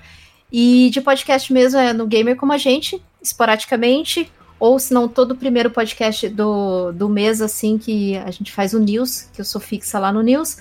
E 0.51 0.89
de 0.91 1.01
podcast 1.01 1.51
mesmo 1.51 1.79
é 1.79 1.91
no 1.91 2.07
Gamer 2.07 2.35
Como 2.35 2.53
a 2.53 2.57
Gente, 2.57 3.03
esporadicamente, 3.21 4.31
ou 4.59 4.79
se 4.79 4.93
não, 4.93 5.07
todo 5.07 5.31
o 5.31 5.37
primeiro 5.37 5.69
podcast 5.69 6.29
do, 6.29 6.91
do 6.91 7.09
mês, 7.09 7.41
assim, 7.41 7.77
que 7.77 8.17
a 8.17 8.31
gente 8.31 8.51
faz 8.51 8.73
o 8.73 8.79
News, 8.79 9.29
que 9.33 9.41
eu 9.41 9.45
sou 9.45 9.59
fixa 9.59 9.99
lá 9.99 10.11
no 10.11 10.21
News. 10.21 10.57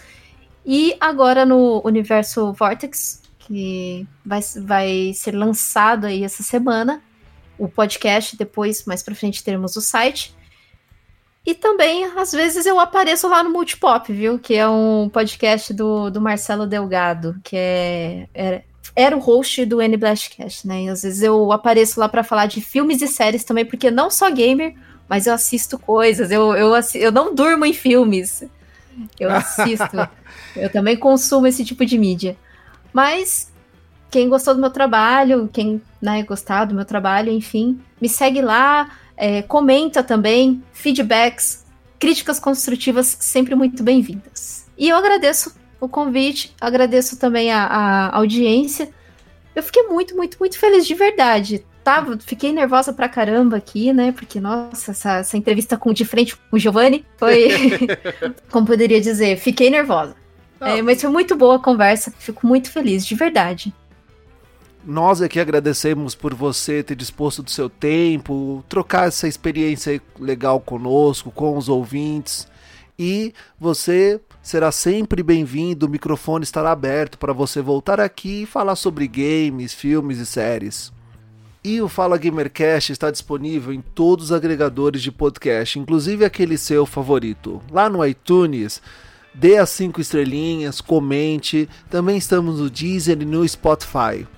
E 0.66 0.96
agora 1.00 1.44
no 1.44 1.80
Universo 1.84 2.52
Vortex, 2.52 3.22
que 3.38 4.06
vai, 4.24 4.40
vai 4.62 5.12
ser 5.14 5.32
lançado 5.32 6.06
aí 6.06 6.24
essa 6.24 6.42
semana, 6.42 7.02
o 7.58 7.68
podcast, 7.68 8.36
depois, 8.36 8.84
mais 8.84 9.02
pra 9.02 9.14
frente, 9.14 9.44
teremos 9.44 9.76
o 9.76 9.80
site. 9.80 10.34
E 11.46 11.54
também, 11.54 12.04
às 12.16 12.32
vezes, 12.32 12.64
eu 12.64 12.80
apareço 12.80 13.28
lá 13.28 13.42
no 13.44 13.50
Multipop, 13.50 14.10
viu? 14.12 14.38
Que 14.38 14.54
é 14.54 14.66
um 14.66 15.10
podcast 15.10 15.74
do, 15.74 16.10
do 16.10 16.20
Marcelo 16.20 16.66
Delgado, 16.66 17.38
que 17.44 17.54
é, 17.54 18.28
é 18.34 18.62
era 18.96 19.16
o 19.16 19.20
host 19.20 19.64
do 19.64 19.82
N 19.82 19.96
Blastcast, 19.96 20.66
né? 20.66 20.84
E 20.84 20.88
às 20.88 21.02
vezes 21.02 21.22
eu 21.22 21.50
apareço 21.52 21.98
lá 21.98 22.08
para 22.08 22.22
falar 22.22 22.46
de 22.46 22.60
filmes 22.60 23.02
e 23.02 23.08
séries 23.08 23.44
também, 23.44 23.64
porque 23.64 23.90
não 23.90 24.10
só 24.10 24.30
gamer, 24.30 24.74
mas 25.08 25.26
eu 25.26 25.34
assisto 25.34 25.78
coisas. 25.78 26.30
Eu, 26.30 26.54
eu, 26.54 26.72
eu 26.94 27.12
não 27.12 27.34
durmo 27.34 27.64
em 27.64 27.72
filmes. 27.72 28.44
Eu 29.18 29.30
assisto. 29.34 30.08
eu 30.54 30.70
também 30.70 30.96
consumo 30.96 31.46
esse 31.46 31.64
tipo 31.64 31.84
de 31.84 31.98
mídia. 31.98 32.36
Mas 32.92 33.52
quem 34.10 34.28
gostou 34.28 34.54
do 34.54 34.60
meu 34.60 34.70
trabalho, 34.70 35.50
quem 35.52 35.82
né, 36.00 36.22
gostar 36.22 36.66
do 36.66 36.74
meu 36.74 36.84
trabalho, 36.84 37.32
enfim, 37.32 37.80
me 38.00 38.08
segue 38.08 38.40
lá, 38.40 38.96
é, 39.16 39.42
comenta 39.42 40.04
também, 40.04 40.62
feedbacks, 40.72 41.64
críticas 41.98 42.38
construtivas 42.38 43.16
sempre 43.18 43.56
muito 43.56 43.82
bem-vindas. 43.82 44.66
E 44.78 44.88
eu 44.88 44.96
agradeço 44.96 45.52
o 45.80 45.88
convite, 45.88 46.54
agradeço 46.60 47.18
também 47.18 47.52
a, 47.52 47.64
a 47.64 48.16
audiência. 48.16 48.90
Eu 49.54 49.62
fiquei 49.62 49.84
muito, 49.84 50.16
muito, 50.16 50.36
muito 50.38 50.58
feliz 50.58 50.86
de 50.86 50.94
verdade. 50.94 51.64
Tava, 51.82 52.18
fiquei 52.18 52.52
nervosa 52.52 52.92
pra 52.92 53.08
caramba 53.08 53.58
aqui, 53.58 53.92
né? 53.92 54.10
Porque, 54.12 54.40
nossa, 54.40 54.92
essa, 54.92 55.18
essa 55.18 55.36
entrevista 55.36 55.76
com, 55.76 55.92
de 55.92 56.04
frente 56.04 56.34
com 56.36 56.56
o 56.56 56.58
Giovanni 56.58 57.04
foi. 57.16 57.48
como 58.50 58.66
poderia 58.66 59.00
dizer? 59.00 59.36
Fiquei 59.38 59.70
nervosa. 59.70 60.16
É, 60.60 60.80
mas 60.80 61.00
foi 61.00 61.10
muito 61.10 61.36
boa 61.36 61.56
a 61.56 61.58
conversa. 61.58 62.12
Fico 62.18 62.46
muito 62.46 62.70
feliz, 62.70 63.04
de 63.04 63.14
verdade. 63.14 63.72
Nós 64.86 65.22
aqui 65.22 65.40
agradecemos 65.40 66.14
por 66.14 66.34
você 66.34 66.82
ter 66.82 66.94
disposto 66.94 67.42
do 67.42 67.50
seu 67.50 67.70
tempo, 67.70 68.64
trocar 68.68 69.08
essa 69.08 69.26
experiência 69.26 70.00
legal 70.18 70.60
conosco, 70.60 71.30
com 71.30 71.56
os 71.56 71.68
ouvintes. 71.68 72.46
E 72.98 73.34
você 73.58 74.20
será 74.44 74.70
sempre 74.70 75.22
bem-vindo, 75.22 75.86
o 75.86 75.88
microfone 75.88 76.44
estará 76.44 76.70
aberto 76.70 77.16
para 77.16 77.32
você 77.32 77.62
voltar 77.62 77.98
aqui 77.98 78.42
e 78.42 78.46
falar 78.46 78.76
sobre 78.76 79.08
games, 79.08 79.72
filmes 79.72 80.18
e 80.18 80.26
séries. 80.26 80.92
E 81.64 81.80
o 81.80 81.88
Fala 81.88 82.18
Gamercast 82.18 82.92
está 82.92 83.10
disponível 83.10 83.72
em 83.72 83.80
todos 83.80 84.26
os 84.26 84.32
agregadores 84.32 85.00
de 85.00 85.10
podcast, 85.10 85.78
inclusive 85.78 86.26
aquele 86.26 86.58
seu 86.58 86.84
favorito. 86.84 87.62
Lá 87.72 87.88
no 87.88 88.04
iTunes, 88.04 88.82
dê 89.32 89.56
as 89.56 89.70
5 89.70 89.98
estrelinhas, 89.98 90.82
comente. 90.82 91.66
Também 91.88 92.18
estamos 92.18 92.60
no 92.60 92.68
Deezer 92.68 93.22
e 93.22 93.24
no 93.24 93.48
Spotify. 93.48 94.28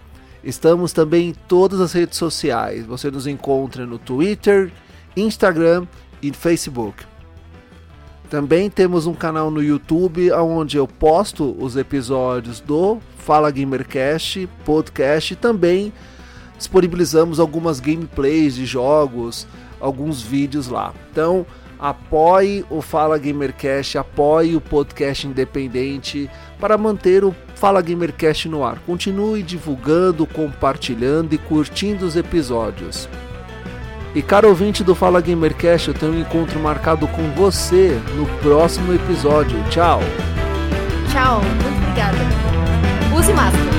Estamos 0.45 0.93
também 0.93 1.31
em 1.31 1.35
todas 1.49 1.81
as 1.81 1.93
redes 1.93 2.17
sociais. 2.17 2.87
Você 2.87 3.11
nos 3.11 3.27
encontra 3.27 3.85
no 3.85 3.99
Twitter, 3.99 4.73
Instagram 5.17 5.85
e 6.23 6.33
Facebook. 6.33 7.05
Também 8.29 8.69
temos 8.69 9.07
um 9.07 9.15
canal 9.15 9.51
no 9.51 9.63
YouTube 9.63 10.33
onde 10.33 10.77
eu 10.77 10.89
posto 10.89 11.57
os 11.61 11.77
episódios 11.77 12.59
do 12.61 12.99
Fala 13.19 13.51
Gamercast 13.51 14.49
podcast 14.65 15.33
e 15.33 15.37
também 15.37 15.93
disponibilizamos 16.59 17.39
algumas 17.39 17.79
gameplays 17.79 18.57
de 18.57 18.67
jogos, 18.67 19.47
alguns 19.81 20.23
vídeos 20.23 20.67
lá. 20.69 20.93
Então, 21.13 21.47
apoie 21.79 22.65
o 22.69 22.83
Fala 22.83 23.17
Gamercast, 23.17 23.97
apoie 23.97 24.57
o 24.57 24.61
podcast 24.61 25.27
independente 25.27 26.29
para 26.59 26.77
manter 26.77 27.25
o 27.25 27.35
Fala 27.55 27.81
Gamercast 27.81 28.49
no 28.49 28.65
ar. 28.65 28.81
Continue 28.81 29.43
divulgando, 29.43 30.27
compartilhando 30.27 31.35
e 31.35 31.39
curtindo 31.39 32.05
os 32.05 32.17
episódios. 32.17 33.09
E 34.17 34.23
caro 34.23 34.49
ouvinte 34.49 34.83
do 34.83 34.95
Fala 34.95 35.21
Gamercast, 35.21 35.89
eu 35.89 35.95
tenho 35.95 36.13
um 36.13 36.19
encontro 36.19 36.59
marcado 36.59 37.07
com 37.07 37.31
você 37.33 38.01
no 38.17 38.25
próximo 38.41 38.95
episódio. 38.95 39.63
Tchau! 39.69 40.01
Tchau, 41.13 41.43
muito 41.43 41.83
obrigada. 41.83 42.17
Use 43.15 43.31
máscara. 43.35 43.76